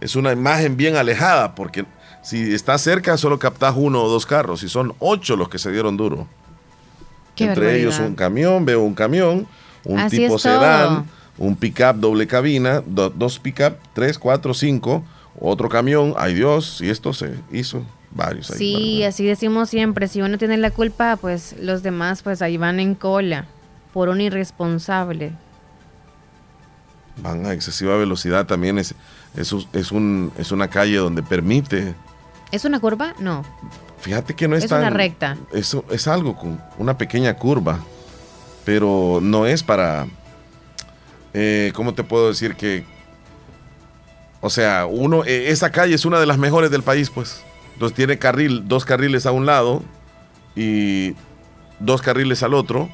es 0.00 0.14
una 0.16 0.32
imagen 0.32 0.76
bien 0.76 0.96
alejada, 0.96 1.54
porque 1.54 1.84
si 2.22 2.54
está 2.54 2.78
cerca 2.78 3.16
solo 3.16 3.38
captas 3.38 3.74
uno 3.76 4.02
o 4.02 4.08
dos 4.08 4.24
carros, 4.26 4.62
y 4.62 4.68
son 4.68 4.94
ocho 5.00 5.34
los 5.36 5.48
que 5.48 5.58
se 5.58 5.72
dieron 5.72 5.96
duro. 5.96 6.26
Qué 7.34 7.44
Entre 7.44 7.64
barbaridad. 7.66 7.80
ellos 7.88 7.98
un 8.00 8.14
camión, 8.14 8.64
veo 8.64 8.82
un 8.82 8.94
camión, 8.94 9.46
un 9.84 9.98
Así 9.98 10.18
tipo 10.18 10.36
es 10.36 10.42
todo. 10.42 10.52
sedán, 10.60 11.06
un 11.36 11.56
pickup 11.56 11.96
doble 11.96 12.26
cabina, 12.26 12.82
do- 12.84 13.10
dos 13.10 13.38
pickup, 13.38 13.74
tres, 13.92 14.18
cuatro, 14.18 14.54
cinco, 14.54 15.04
otro 15.40 15.68
camión, 15.68 16.14
ay 16.16 16.34
Dios, 16.34 16.80
y 16.80 16.90
esto 16.90 17.12
se 17.12 17.34
hizo 17.52 17.82
varios 18.10 18.50
ahí. 18.50 18.58
Sí, 18.58 19.04
así 19.04 19.24
decimos 19.26 19.68
siempre, 19.70 20.08
si 20.08 20.22
uno 20.22 20.38
tiene 20.38 20.56
la 20.56 20.70
culpa, 20.70 21.16
pues 21.16 21.54
los 21.60 21.82
demás 21.82 22.22
pues 22.22 22.42
ahí 22.42 22.56
van 22.56 22.80
en 22.80 22.94
cola 22.94 23.46
por 23.92 24.08
un 24.08 24.20
irresponsable. 24.20 25.32
Van 27.22 27.44
a 27.46 27.52
excesiva 27.52 27.96
velocidad 27.96 28.46
también, 28.46 28.78
es, 28.78 28.94
es, 29.36 29.54
es, 29.72 29.92
un, 29.92 30.32
es 30.38 30.52
una 30.52 30.68
calle 30.68 30.96
donde 30.96 31.22
permite, 31.22 31.94
¿Es 32.50 32.64
una 32.64 32.80
curva? 32.80 33.12
No. 33.18 33.44
fíjate 34.00 34.34
que 34.34 34.48
no 34.48 34.56
es, 34.56 34.64
Es 34.64 34.70
tan- 34.70 34.80
una 34.80 34.90
recta. 34.90 35.36
Es, 35.52 35.76
es 35.90 36.08
algo 36.08 36.34
con 36.34 36.58
una 36.78 36.96
pequeña 36.96 37.34
curva, 37.34 37.78
pero 38.64 39.18
no 39.20 39.44
es 39.46 39.62
para, 39.62 40.06
eh, 41.34 41.72
¿cómo 41.74 41.92
te 41.94 42.04
puedo 42.04 42.28
decir 42.28 42.54
que, 42.54 42.86
o 44.40 44.50
sea, 44.50 44.86
uno, 44.86 45.24
eh, 45.24 45.50
esa 45.50 45.70
calle 45.70 45.94
es 45.94 46.04
una 46.04 46.20
de 46.20 46.26
las 46.26 46.38
mejores 46.38 46.70
del 46.70 46.82
país, 46.82 47.10
pues. 47.10 47.42
Entonces 47.74 47.94
tiene 47.96 48.18
carril, 48.18 48.66
dos 48.66 48.84
carriles 48.84 49.24
a 49.26 49.32
un 49.32 49.46
lado 49.46 49.82
y 50.56 51.14
dos 51.80 52.02
carriles 52.02 52.42
al 52.42 52.54
otro, 52.54 52.88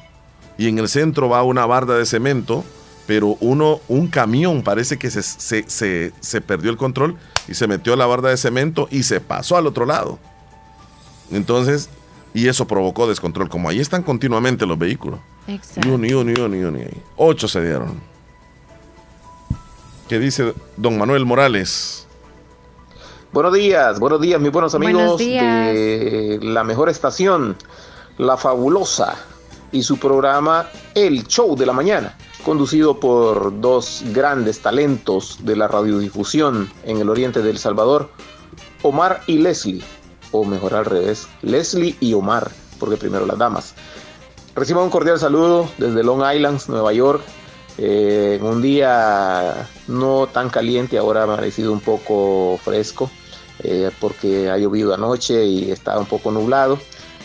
y 0.57 0.67
en 0.67 0.77
el 0.79 0.87
centro 0.87 1.27
va 1.29 1.43
una 1.43 1.65
barda 1.65 1.97
de 1.97 2.05
cemento, 2.05 2.63
pero 3.07 3.37
uno, 3.39 3.81
un 3.87 4.07
camión 4.07 4.61
parece 4.63 4.97
que 4.97 5.09
se, 5.11 5.21
se, 5.23 5.63
se- 5.67 6.11
se 6.19 6.41
perdió 6.41 6.71
el 6.71 6.77
control 6.77 7.17
y 7.47 7.53
se 7.55 7.67
metió 7.67 7.93
a 7.93 7.97
la 7.97 8.05
barda 8.05 8.29
de 8.29 8.37
cemento 8.37 8.87
y 8.91 9.03
se 9.03 9.21
pasó 9.21 9.57
al 9.57 9.67
otro 9.67 9.85
lado. 9.85 10.17
Entonces, 11.31 11.89
y 12.33 12.47
eso 12.47 12.67
provocó 12.67 13.07
descontrol, 13.07 13.49
como 13.49 13.69
ahí 13.69 13.79
están 13.79 14.03
continuamente 14.03 14.65
los 14.65 14.77
vehículos. 14.77 15.19
Y 15.47 15.53
Exacto. 15.55 15.89
uno, 15.93 16.05
y 16.05 16.13
uno, 16.13 16.31
y 16.31 16.39
uno, 16.41 16.55
y 16.55 16.63
uno, 16.63 16.77
y 16.79 16.81
ahí. 16.81 17.01
Ocho 17.17 17.47
se 17.47 17.61
dieron. 17.63 17.99
¿Qué 20.07 20.19
dice 20.19 20.53
don 20.77 20.99
Manuel 20.99 21.25
Morales? 21.25 22.05
Buenos 23.31 23.53
días, 23.53 23.99
buenos 23.99 24.21
días, 24.21 24.39
mis 24.39 24.51
buenos 24.51 24.73
Buenos 24.73 25.01
amigos 25.01 25.17
días. 25.17 25.73
de 25.73 26.39
la 26.43 26.63
mejor 26.63 26.89
estación, 26.89 27.57
La 28.19 28.37
Fabulosa, 28.37 29.15
y 29.71 29.81
su 29.81 29.97
programa 29.97 30.67
El 30.93 31.25
Show 31.27 31.55
de 31.55 31.65
la 31.65 31.73
Mañana, 31.73 32.15
conducido 32.45 32.99
por 32.99 33.59
dos 33.59 34.03
grandes 34.13 34.61
talentos 34.61 35.39
de 35.41 35.55
la 35.55 35.67
radiodifusión 35.67 36.71
en 36.83 36.99
el 36.99 37.09
oriente 37.09 37.41
del 37.41 37.57
Salvador, 37.57 38.09
Omar 38.83 39.21
y 39.25 39.39
Leslie, 39.39 39.83
o 40.31 40.45
mejor 40.45 40.75
al 40.75 40.85
revés, 40.85 41.27
Leslie 41.41 41.95
y 41.99 42.13
Omar, 42.13 42.51
porque 42.79 42.95
primero 42.95 43.25
las 43.25 43.39
damas. 43.39 43.73
Reciban 44.55 44.83
un 44.83 44.91
cordial 44.91 45.19
saludo 45.19 45.67
desde 45.79 46.03
Long 46.03 46.23
Island, 46.31 46.61
Nueva 46.67 46.93
York. 46.93 47.21
Eh, 47.77 48.39
un 48.41 48.61
día 48.61 49.67
no 49.87 50.27
tan 50.27 50.49
caliente, 50.49 50.97
ahora 50.97 51.21
ha 51.21 51.23
amanecido 51.23 51.73
un 51.73 51.81
poco 51.81 52.59
fresco, 52.63 53.11
eh, 53.63 53.91
porque 53.99 54.49
ha 54.49 54.57
llovido 54.57 54.93
anoche 54.93 55.45
y 55.45 55.71
está 55.71 55.97
un 55.99 56.05
poco 56.05 56.31
nublado 56.31 56.79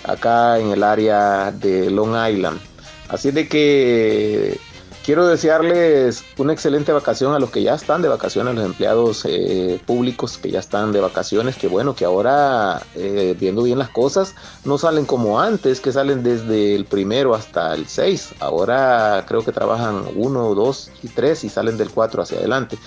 acá 0.05 0.59
en 0.59 0.71
el 0.71 0.83
área 0.83 1.53
de 1.53 1.91
Long 1.91 2.15
Island. 2.29 2.61
Así 3.09 3.31
de 3.31 3.49
que 3.49 4.59
quiero 5.05 5.27
desearles 5.27 6.25
una 6.39 6.53
excelente 6.53 6.93
vacación 6.93 7.35
a 7.35 7.39
los 7.39 7.51
que 7.51 7.63
ya 7.63 7.75
están 7.75 8.03
de 8.03 8.09
vacaciones, 8.09 8.53
a 8.53 8.55
los 8.55 8.65
empleados 8.65 9.25
eh, 9.29 9.81
públicos 9.87 10.39
que 10.39 10.51
ya 10.51 10.61
están 10.61 10.93
de 10.93 11.01
vacaciones, 11.01 11.57
que 11.57 11.69
bueno, 11.69 11.95
que 11.95 12.05
ahora 12.05 12.83
eh, 12.95 13.37
viendo 13.39 13.63
bien 13.63 13.79
las 13.79 13.91
cosas, 13.91 14.35
no 14.65 14.79
salen 14.79 15.07
como 15.07 15.41
antes, 15.41 15.81
que 15.81 15.93
salen 15.93 16.23
desde 16.23 16.75
el 16.75 16.85
primero 16.85 17.35
hasta 17.35 17.75
el 17.75 17.87
6. 17.87 18.35
Ahora 18.41 19.25
creo 19.27 19.45
que 19.45 19.53
trabajan 19.53 20.05
uno, 20.15 20.55
dos 20.55 20.91
y 21.03 21.09
tres 21.09 21.45
y 21.45 21.49
salen 21.49 21.77
del 21.77 21.91
4 21.91 22.23
hacia 22.23 22.39
adelante. 22.39 22.79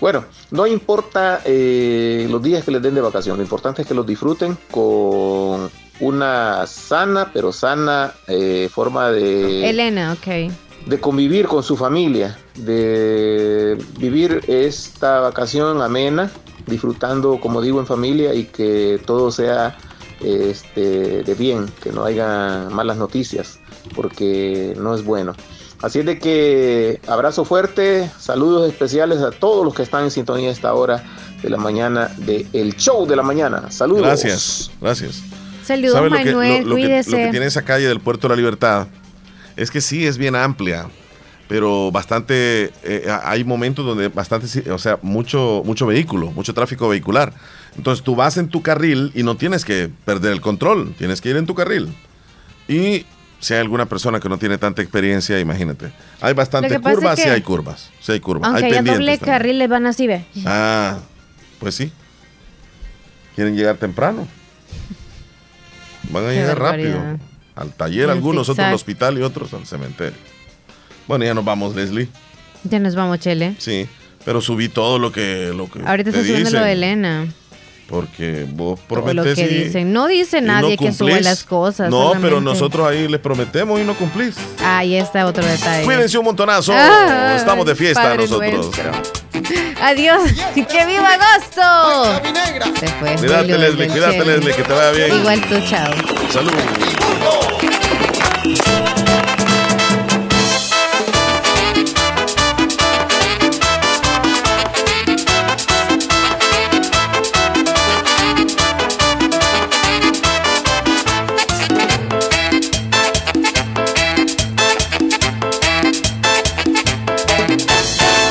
Bueno, 0.00 0.24
no 0.50 0.66
importa 0.66 1.42
eh, 1.44 2.26
los 2.30 2.42
días 2.42 2.64
que 2.64 2.70
les 2.70 2.80
den 2.80 2.94
de 2.94 3.02
vacación, 3.02 3.36
lo 3.36 3.42
importante 3.42 3.82
es 3.82 3.88
que 3.88 3.92
los 3.92 4.06
disfruten 4.06 4.56
con 4.70 5.70
una 6.00 6.66
sana, 6.66 7.30
pero 7.32 7.52
sana 7.52 8.14
eh, 8.26 8.70
forma 8.72 9.10
de 9.10 9.68
Elena, 9.68 10.14
ok. 10.14 10.69
De 10.86 10.98
convivir 11.00 11.46
con 11.46 11.62
su 11.62 11.76
familia, 11.76 12.38
de 12.56 13.76
vivir 13.98 14.40
esta 14.48 15.20
vacación 15.20 15.80
amena, 15.82 16.30
disfrutando, 16.66 17.38
como 17.40 17.60
digo, 17.62 17.80
en 17.80 17.86
familia 17.86 18.34
y 18.34 18.44
que 18.44 19.00
todo 19.04 19.30
sea 19.30 19.76
este, 20.20 21.22
de 21.22 21.34
bien, 21.34 21.66
que 21.82 21.92
no 21.92 22.04
haya 22.04 22.68
malas 22.70 22.96
noticias, 22.96 23.58
porque 23.94 24.74
no 24.78 24.94
es 24.94 25.04
bueno. 25.04 25.34
Así 25.82 26.00
es 26.00 26.06
de 26.06 26.18
que 26.18 27.00
abrazo 27.06 27.44
fuerte, 27.44 28.10
saludos 28.18 28.68
especiales 28.68 29.20
a 29.20 29.30
todos 29.30 29.64
los 29.64 29.74
que 29.74 29.82
están 29.82 30.04
en 30.04 30.10
sintonía 30.10 30.50
a 30.50 30.52
esta 30.52 30.74
hora 30.74 31.02
de 31.42 31.48
la 31.48 31.56
mañana 31.56 32.10
de 32.18 32.46
El 32.52 32.76
Show 32.76 33.06
de 33.06 33.16
la 33.16 33.22
Mañana. 33.22 33.70
Saludos. 33.70 34.02
Gracias, 34.02 34.70
gracias. 34.80 35.22
Saludos, 35.64 35.94
¿Sabe 35.94 36.10
lo 36.10 36.16
que, 36.18 36.24
Manuel, 36.26 36.62
lo- 36.64 36.68
lo 36.70 36.76
que- 36.76 36.82
cuídese. 36.82 37.10
lo 37.12 37.16
que 37.16 37.28
tiene 37.30 37.46
esa 37.46 37.62
calle 37.62 37.88
del 37.88 38.00
Puerto 38.00 38.28
de 38.28 38.34
la 38.34 38.36
Libertad? 38.36 38.88
Es 39.60 39.70
que 39.70 39.80
sí, 39.80 40.06
es 40.06 40.16
bien 40.16 40.34
amplia. 40.34 40.88
pero 41.48 41.90
bastante, 41.90 42.70
eh, 42.84 43.12
hay 43.24 43.42
momentos 43.42 43.84
donde 43.84 44.06
bastante, 44.06 44.70
o 44.70 44.78
sea, 44.78 45.00
mucho, 45.02 45.62
mucho 45.66 45.84
vehículo, 45.84 46.30
mucho 46.30 46.54
tráfico 46.54 46.88
vehicular. 46.88 47.32
Entonces 47.76 48.04
tú 48.04 48.14
vas 48.14 48.36
en 48.36 48.48
tu 48.48 48.62
carril 48.62 49.10
y 49.16 49.24
no 49.24 49.36
tienes 49.36 49.64
que 49.64 49.90
perder 50.04 50.30
el 50.30 50.40
control, 50.40 50.94
tienes 50.96 51.20
que 51.20 51.30
ir 51.30 51.36
en 51.36 51.46
tu 51.46 51.56
carril. 51.56 51.92
Y 52.68 53.04
si 53.40 53.54
hay 53.54 53.60
alguna 53.60 53.86
persona 53.86 54.20
que 54.20 54.28
no 54.28 54.38
tiene 54.38 54.58
tanta 54.58 54.80
experiencia, 54.80 55.40
imagínate. 55.40 55.90
Hay 56.20 56.34
bastante 56.34 56.68
Lo 56.68 56.76
que 56.76 56.80
pasa 56.80 56.94
curvas, 56.94 57.18
es 57.18 57.24
sí 57.24 57.30
hay 57.30 57.40
curvas, 57.42 57.90
sí 58.00 58.12
hay 58.12 58.20
curvas. 58.20 58.48
Aunque 58.48 58.66
hay 58.66 58.72
haya 58.72 58.82
doble 58.92 59.18
carril, 59.18 59.58
les 59.58 59.68
van 59.68 59.86
así, 59.86 60.06
ve. 60.06 60.24
Ah, 60.46 61.00
pues 61.58 61.74
sí. 61.74 61.90
Quieren 63.34 63.56
llegar 63.56 63.76
temprano. 63.76 64.28
Van 66.10 66.26
a 66.26 66.28
Qué 66.28 66.34
llegar 66.36 66.60
rápido. 66.60 67.29
Al 67.60 67.72
taller 67.72 68.10
algunos, 68.10 68.48
otros 68.48 68.66
al 68.66 68.74
hospital 68.74 69.18
y 69.18 69.22
otros 69.22 69.54
al 69.54 69.66
cementerio. 69.66 70.18
Bueno, 71.06 71.24
ya 71.24 71.34
nos 71.34 71.44
vamos, 71.44 71.76
Leslie. 71.76 72.08
Ya 72.64 72.78
nos 72.78 72.94
vamos, 72.94 73.20
Chele. 73.20 73.54
Sí, 73.58 73.86
pero 74.24 74.40
subí 74.40 74.68
todo 74.68 74.98
lo 74.98 75.12
que, 75.12 75.52
lo 75.54 75.70
que 75.70 75.80
Ahorita 75.84 76.10
te 76.10 76.18
está 76.20 76.28
subiendo 76.32 76.50
lo 76.58 76.64
de 76.64 76.72
Elena. 76.72 77.26
Porque 77.88 78.46
vos 78.48 78.78
Todo 78.88 79.00
lo 79.00 79.04
prometés 79.04 79.34
que 79.34 79.42
y- 79.50 79.64
dicen. 79.64 79.92
No 79.92 80.06
dice 80.06 80.40
no 80.40 80.52
nadie 80.54 80.76
que 80.78 80.86
cumplís. 80.86 81.22
las 81.24 81.42
cosas. 81.44 81.90
No, 81.90 82.12
pero 82.22 82.40
nosotros 82.40 82.86
ahí 82.88 83.08
les 83.08 83.20
prometemos 83.20 83.80
y 83.80 83.84
no 83.84 83.94
cumplís. 83.94 84.36
Ahí 84.64 84.94
está 84.94 85.26
otro 85.26 85.44
detalle. 85.44 85.84
Cuídense 85.84 86.16
un 86.16 86.24
montonazo. 86.24 86.72
Ah, 86.74 87.34
Estamos 87.36 87.66
de 87.66 87.74
fiesta 87.74 88.02
Padre 88.02 88.22
nosotros. 88.22 88.52
nuestro. 88.76 88.92
Adiós. 89.82 90.22
¡Que 90.54 90.86
viva 90.86 91.08
agosto! 91.14 92.20
Se 92.78 92.86
fue 92.86 93.14
Cuídate, 93.16 93.58
Leslie, 93.58 93.88
cuídate. 93.88 94.24
Leslie, 94.24 94.54
que 94.54 94.62
te 94.62 94.72
vaya 94.72 94.90
bien. 94.92 95.18
Igual 95.18 95.40
tú, 95.48 95.54
chao. 95.68 95.92
Salud. 96.32 96.52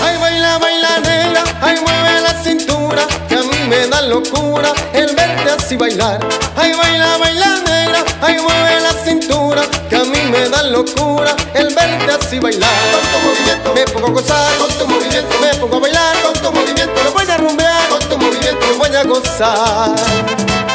Ay, 0.04 0.18
baila, 0.18 0.58
baila 0.60 1.00
negra, 1.00 1.44
ay, 1.62 1.78
mueve 1.82 2.22
la 2.22 2.34
cintura, 2.44 3.06
que 3.28 3.36
a 3.36 3.42
mí 3.44 3.58
me 3.68 3.88
da 3.88 4.02
locura 4.02 4.74
el 4.94 5.16
verte 5.16 5.52
así 5.52 5.76
bailar. 5.76 6.20
Ay, 6.56 6.74
baila, 6.74 7.18
baila 7.18 7.59
negra, 8.04 8.18
ay, 8.22 8.40
mueve 8.42 8.80
la 8.82 8.94
cintura, 9.04 9.62
que 9.90 9.96
a 9.96 10.04
mí 10.04 10.20
me 10.32 10.50
da 10.50 10.64
locura 10.64 11.36
el 11.54 11.74
verte 11.74 12.12
así 12.12 12.40
bailar. 12.40 12.70
Con 12.92 13.02
tu 13.12 13.28
movimiento. 13.28 13.74
Me 13.74 13.86
pongo 13.86 14.08
a 14.08 14.12
gozar, 14.12 14.58
con 14.58 14.70
tu 14.70 14.88
movimiento. 14.88 15.40
Me 15.42 15.54
pongo 15.56 15.78
a 15.78 15.80
bailar, 15.80 16.22
con 16.22 16.34
tu 16.34 16.52
movimiento. 16.52 17.04
Me 17.04 17.10
voy 17.10 17.30
a 17.30 17.38
rumbear, 17.38 17.90
con 17.90 18.00
tu 18.00 18.18
movimiento. 18.18 18.68
Me 18.68 18.74
voy 18.74 18.96
a 18.96 19.04
gozar. 19.04 20.69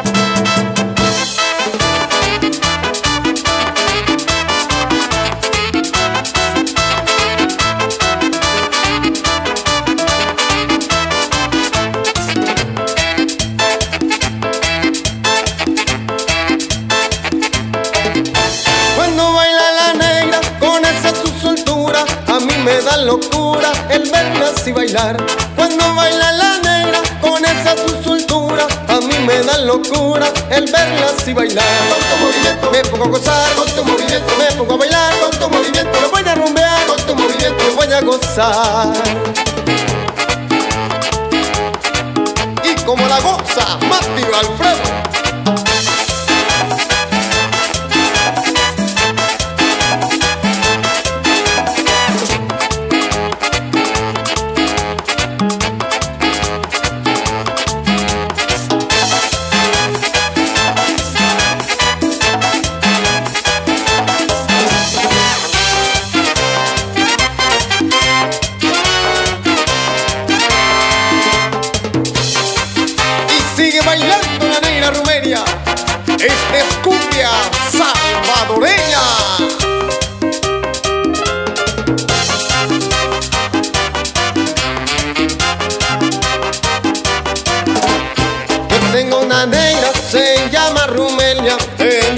Da 22.97 23.05
locura 23.05 23.73
el 23.91 24.11
verla 24.11 24.53
así 24.57 24.73
bailar. 24.73 25.17
Cuando 25.57 25.95
baila 25.95 26.33
la 26.33 26.59
negra 26.59 27.01
con 27.21 27.45
esa 27.45 27.75
su 27.77 28.03
soltura, 28.03 28.67
a 28.89 29.01
mí 29.01 29.19
me 29.27 29.43
da 29.43 29.59
locura 29.59 30.27
el 30.51 30.65
verla 30.71 31.07
así 31.17 31.33
bailar. 31.33 31.65
Con 31.91 31.99
tu 32.09 32.25
movimiento 32.25 32.71
me 32.71 32.83
pongo 32.91 33.05
a 33.05 33.09
gozar, 33.09 33.55
con 33.57 33.69
tu 33.71 33.85
movimiento 33.85 34.33
me 34.39 34.47
pongo 34.57 34.75
a 34.75 34.77
bailar, 34.77 35.15
con 35.21 35.31
tu 35.31 35.49
movimiento 35.49 36.01
me 36.01 36.07
voy 36.09 36.29
a 36.29 36.35
rumbear, 36.35 36.87
con 36.87 36.97
tu 37.07 37.15
movimiento 37.15 37.65
me 37.65 37.71
voy 37.71 37.93
a 37.93 38.01
gozar. 38.01 38.93
Y 42.63 42.75
como 42.85 43.07
la 43.09 43.21
goza, 43.21 43.79
Mati 43.89 44.23
Alfredo. 44.23 45.14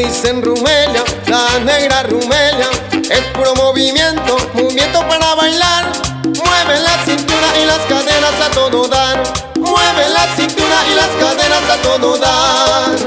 Dicen 0.09 0.43
Rumelia, 0.43 1.05
la 1.27 1.59
negra 1.61 2.03
Rumelia. 2.05 2.71
Es 2.93 3.23
puro 3.35 3.55
movimiento, 3.55 4.37
movimiento 4.55 5.01
para 5.09 5.35
bailar. 5.35 5.87
Mueve 6.25 6.81
la 6.81 7.05
cintura 7.05 7.49
y 7.61 7.67
las 7.67 7.81
caderas 7.87 8.41
a 8.41 8.51
todo 8.51 8.89
dar. 8.89 9.23
Mueve 9.57 10.09
la 10.11 10.27
cintura 10.37 10.77
y 10.91 10.95
las 10.95 11.09
caderas 11.09 11.71
a 11.71 11.77
todo 11.83 12.19
dar. 12.19 13.06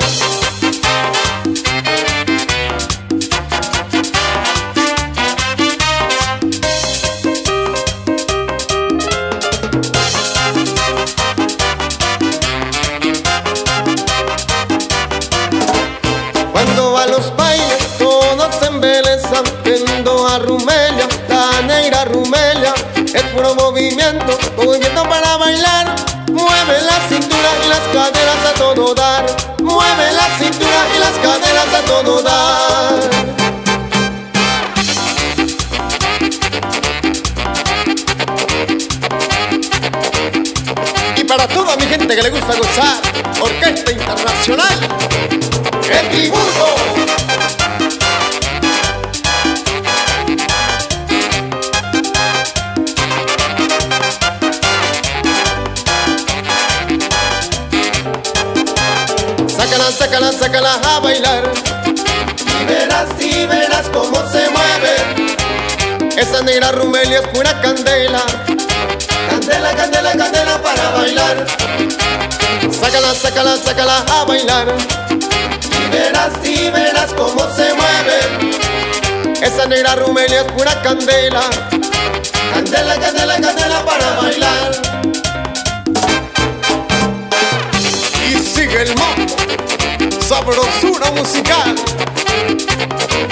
Las 27.80 27.88
caderas 27.94 28.46
a 28.46 28.54
todo 28.54 28.94
dar. 28.94 29.26
Mueve 29.62 30.12
la 30.12 30.28
cintura 30.38 30.88
y 30.96 31.00
las 31.00 31.16
caderas 31.20 31.74
a 31.74 31.82
todo 31.86 32.22
dar. 32.22 33.10
Y 41.16 41.24
para 41.24 41.48
toda 41.48 41.76
mi 41.78 41.86
gente 41.86 42.16
que 42.16 42.22
le 42.22 42.30
gusta 42.30 42.56
gozar, 42.56 43.02
Orquesta 43.42 43.92
Internacional, 43.92 44.89
sácala, 60.50 60.74
sácala 60.74 60.96
a 60.96 61.00
bailar. 61.00 61.44
Y 61.86 62.66
verás, 62.66 63.10
y 63.20 63.46
verás 63.46 63.88
cómo 63.94 64.16
se 64.32 64.50
mueve. 64.50 64.96
Esa 66.18 66.42
negra 66.42 66.72
rumelia 66.72 67.20
es 67.20 67.28
pura 67.28 67.62
candela. 67.62 68.24
Candela, 69.30 69.76
candela, 69.76 70.12
candela 70.14 70.62
para 70.62 70.90
bailar. 70.90 71.46
Sácala, 72.72 73.14
sácala, 73.14 73.58
sácala 73.58 74.06
a 74.12 74.24
bailar. 74.26 74.68
Y 75.12 75.92
verás, 75.92 76.34
y 76.44 76.70
verás 76.70 77.14
cómo 77.14 77.42
se 77.56 77.74
mueve. 77.74 79.38
Esa 79.42 79.66
negra 79.68 79.96
rumelia 79.96 80.42
es 80.42 80.52
pura 80.52 80.82
candela. 80.82 81.44
Candela, 82.54 82.96
candela, 83.00 83.40
candela 83.40 83.86
para 83.86 84.16
bailar. 84.16 84.72
Y 88.28 88.40
sigue 88.40 88.82
el 88.82 88.96
la 90.40 90.46
brosura 90.46 91.12
musical. 91.12 91.76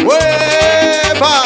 ¡Huepa! 0.03 1.43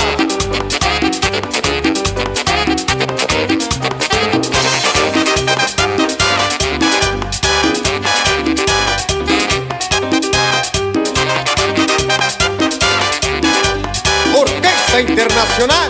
Orquesta 14.36 15.02
Internacional. 15.02 15.90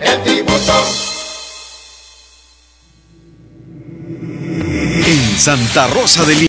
El 0.00 0.22
tributo. 0.22 0.84
Santa 5.38 5.86
Rosa 5.88 6.24
de 6.24 6.34
Lima. 6.34 6.42